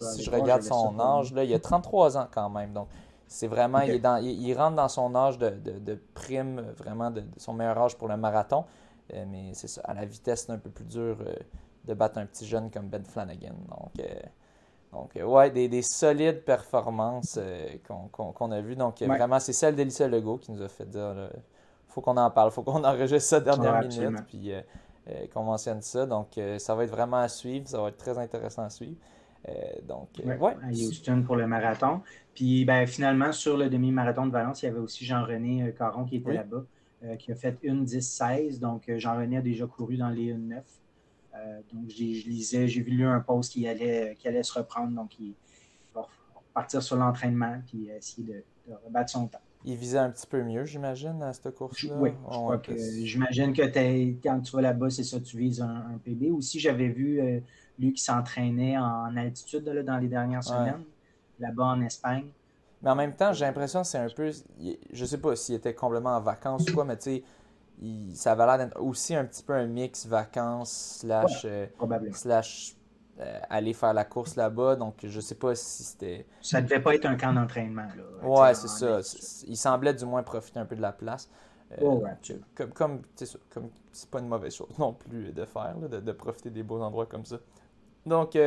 Si 0.00 0.22
je 0.22 0.30
regarde 0.30 0.62
son 0.62 0.98
âge, 1.00 1.32
là, 1.32 1.44
il 1.44 1.54
a 1.54 1.58
33 1.58 2.18
ans 2.18 2.28
quand 2.30 2.50
même. 2.50 2.72
Donc, 2.72 2.88
c'est 3.32 3.46
vraiment, 3.46 3.80
il, 3.80 3.90
est 3.90 3.98
dans, 3.98 4.16
il, 4.16 4.54
rentre 4.54 4.76
dans 4.76 4.88
son 4.88 5.14
âge 5.14 5.38
de, 5.38 5.50
de, 5.50 5.98
prime, 6.14 6.60
vraiment 6.76 7.10
de, 7.10 7.24
son 7.36 7.54
meilleur 7.54 7.78
âge 7.78 7.96
pour 7.96 8.08
le 8.08 8.16
marathon. 8.16 8.64
Euh, 9.12 9.24
mais 9.28 9.50
c'est 9.54 9.68
ça, 9.68 9.80
à 9.84 9.94
la 9.94 10.04
vitesse, 10.04 10.44
c'est 10.46 10.52
un 10.52 10.58
peu 10.58 10.70
plus 10.70 10.84
dur 10.84 11.18
de 11.84 11.94
battre 11.94 12.18
un 12.18 12.26
petit 12.26 12.46
jeune 12.46 12.70
comme 12.70 12.88
Ben 12.88 13.04
Flanagan. 13.04 13.54
Donc, 13.68 14.06
donc 14.92 15.10
ouais, 15.24 15.50
des, 15.50 15.68
des 15.68 15.82
solides 15.82 16.44
performances 16.44 17.38
qu'on 17.86 18.50
a 18.52 18.60
vues. 18.60 18.76
Donc, 18.76 19.02
vraiment, 19.02 19.40
c'est 19.40 19.52
celle 19.52 19.74
d'Elissa 19.74 20.06
Legault 20.08 20.38
qui 20.38 20.52
nous 20.52 20.62
a 20.62 20.68
fait 20.68 20.86
dire 20.86 21.30
faut 21.88 22.00
qu'on 22.00 22.16
en 22.16 22.30
parle, 22.30 22.50
faut 22.50 22.62
qu'on 22.62 22.84
enregistre 22.84 23.28
ça 23.28 23.40
dernière 23.40 23.80
minute. 23.80 24.24
Puis, 24.26 24.52
euh, 25.08 25.26
qu'on 25.32 25.42
mentionne 25.42 25.82
ça. 25.82 26.06
Donc, 26.06 26.38
euh, 26.38 26.58
ça 26.58 26.76
va 26.76 26.84
être 26.84 26.90
vraiment 26.90 27.18
à 27.18 27.28
suivre. 27.28 27.68
Ça 27.68 27.80
va 27.80 27.88
être 27.88 27.96
très 27.96 28.16
intéressant 28.18 28.62
à 28.62 28.70
suivre. 28.70 28.96
Euh, 29.48 29.52
donc, 29.86 30.08
ouais. 30.24 30.56
À 30.62 30.70
Houston 30.70 31.22
pour 31.22 31.36
le 31.36 31.46
marathon. 31.46 32.00
Puis, 32.34 32.64
ben, 32.64 32.86
finalement, 32.86 33.32
sur 33.32 33.56
le 33.56 33.68
demi-marathon 33.68 34.26
de 34.26 34.32
Valence, 34.32 34.62
il 34.62 34.66
y 34.66 34.68
avait 34.68 34.78
aussi 34.78 35.04
Jean-René 35.04 35.74
Caron 35.76 36.04
qui 36.04 36.16
était 36.16 36.32
là-bas, 36.32 36.64
qui 37.18 37.32
a 37.32 37.34
fait 37.34 37.58
une 37.62 37.84
10-16. 37.84 38.58
Donc, 38.60 38.90
Jean-René 38.96 39.38
a 39.38 39.42
déjà 39.42 39.66
couru 39.66 39.96
dans 39.96 40.10
les 40.10 40.32
1-9. 40.32 40.62
donc, 41.72 41.88
je 41.88 42.28
lisais, 42.28 42.68
j'ai 42.68 42.82
vu 42.82 43.04
un 43.04 43.20
post 43.20 43.52
qui 43.52 43.66
allait, 43.66 44.16
qui 44.18 44.28
allait 44.28 44.44
se 44.44 44.58
reprendre. 44.58 44.92
Donc, 44.94 45.18
il 45.18 45.34
va 45.94 46.06
partir 46.54 46.82
sur 46.82 46.96
l'entraînement 46.96 47.60
puis 47.66 47.88
essayer 47.88 48.26
de 48.26 48.74
rebattre 48.84 49.10
son 49.10 49.26
temps 49.26 49.40
il 49.64 49.76
visait 49.76 49.98
un 49.98 50.10
petit 50.10 50.26
peu 50.26 50.42
mieux, 50.42 50.64
j'imagine, 50.64 51.22
à 51.22 51.32
cette 51.32 51.54
course-là? 51.54 51.94
Oui, 51.98 52.10
j'imagine 53.04 53.52
que 53.52 53.62
quand 54.22 54.40
tu 54.40 54.56
vas 54.56 54.62
là-bas, 54.62 54.90
c'est 54.90 55.04
ça, 55.04 55.20
tu 55.20 55.36
vises 55.36 55.60
un, 55.60 55.98
PB. 56.04 56.30
Aussi, 56.32 56.58
j'avais 56.58 56.88
vu 56.88 57.20
euh, 57.20 57.40
lui 57.78 57.92
qui 57.92 58.02
s'entraînait 58.02 58.76
en 58.78 59.16
altitude 59.16 59.64
dans 59.64 59.98
les 59.98 60.08
dernières 60.08 60.44
semaines, 60.44 60.84
là-bas 61.38 61.64
en 61.64 61.80
Espagne. 61.80 62.30
Mais 62.82 62.90
en 62.90 62.96
même 62.96 63.14
temps, 63.14 63.32
j'ai 63.32 63.44
l'impression 63.44 63.82
que 63.82 63.86
c'est 63.86 63.98
un 63.98 64.08
peu. 64.08 64.30
Je 64.92 65.04
sais 65.04 65.18
pas 65.18 65.36
s'il 65.36 65.54
était 65.54 65.74
complètement 65.74 66.16
en 66.16 66.20
vacances 66.20 66.68
ou 66.68 66.74
quoi, 66.74 66.84
mais 66.84 66.96
tu 66.96 67.02
sais, 67.02 67.24
ça 68.14 68.32
avait 68.32 68.46
l'air 68.46 68.58
d'être 68.58 68.80
aussi 68.80 69.14
un 69.14 69.24
petit 69.24 69.42
peu 69.42 69.52
un 69.52 69.66
mix 69.66 70.06
vacances 70.06 70.98
slash, 71.00 71.44
euh, 71.44 71.66
slash 72.12 72.76
euh, 73.20 73.38
aller 73.50 73.72
faire 73.72 73.94
la 73.94 74.04
course 74.04 74.36
là-bas. 74.36 74.76
Donc, 74.76 74.96
je 75.02 75.20
sais 75.20 75.36
pas 75.36 75.54
si 75.54 75.84
c'était. 75.84 76.26
Ça 76.40 76.60
devait 76.60 76.80
pas 76.80 76.94
être 76.94 77.06
un 77.06 77.16
camp 77.16 77.32
d'entraînement. 77.32 77.86
Ouais, 78.22 78.54
c'est 78.54 78.68
ça. 78.68 79.00
Il 79.46 79.56
semblait 79.56 79.94
du 79.94 80.04
moins 80.04 80.22
profiter 80.22 80.58
un 80.58 80.66
peu 80.66 80.76
de 80.76 80.82
la 80.82 80.92
place. 80.92 81.30
Oh, 81.80 82.04
comme 82.54 82.72
comme 82.72 83.02
comme 83.48 83.70
c'est 83.92 84.10
pas 84.10 84.18
une 84.18 84.28
mauvaise 84.28 84.54
chose 84.54 84.78
non 84.78 84.92
plus 84.92 85.32
de 85.32 85.44
faire, 85.44 85.76
de, 85.76 86.12
profiter 86.12 86.50
des 86.50 86.62
beaux 86.62 86.80
endroits 86.80 87.06
comme 87.06 87.24
ça. 87.24 87.38
Donc, 88.06 88.38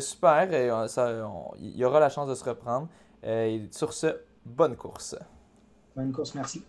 super, 0.00 0.48
il 1.58 1.76
y 1.76 1.84
aura 1.84 2.00
la 2.00 2.08
chance 2.08 2.28
de 2.28 2.34
se 2.34 2.44
reprendre. 2.44 2.88
et 3.22 3.68
sur 3.70 3.92
ce, 3.92 4.18
bonne 4.44 4.76
course. 4.76 5.16
Bonne 5.94 6.12
course, 6.12 6.34
merci. 6.34 6.62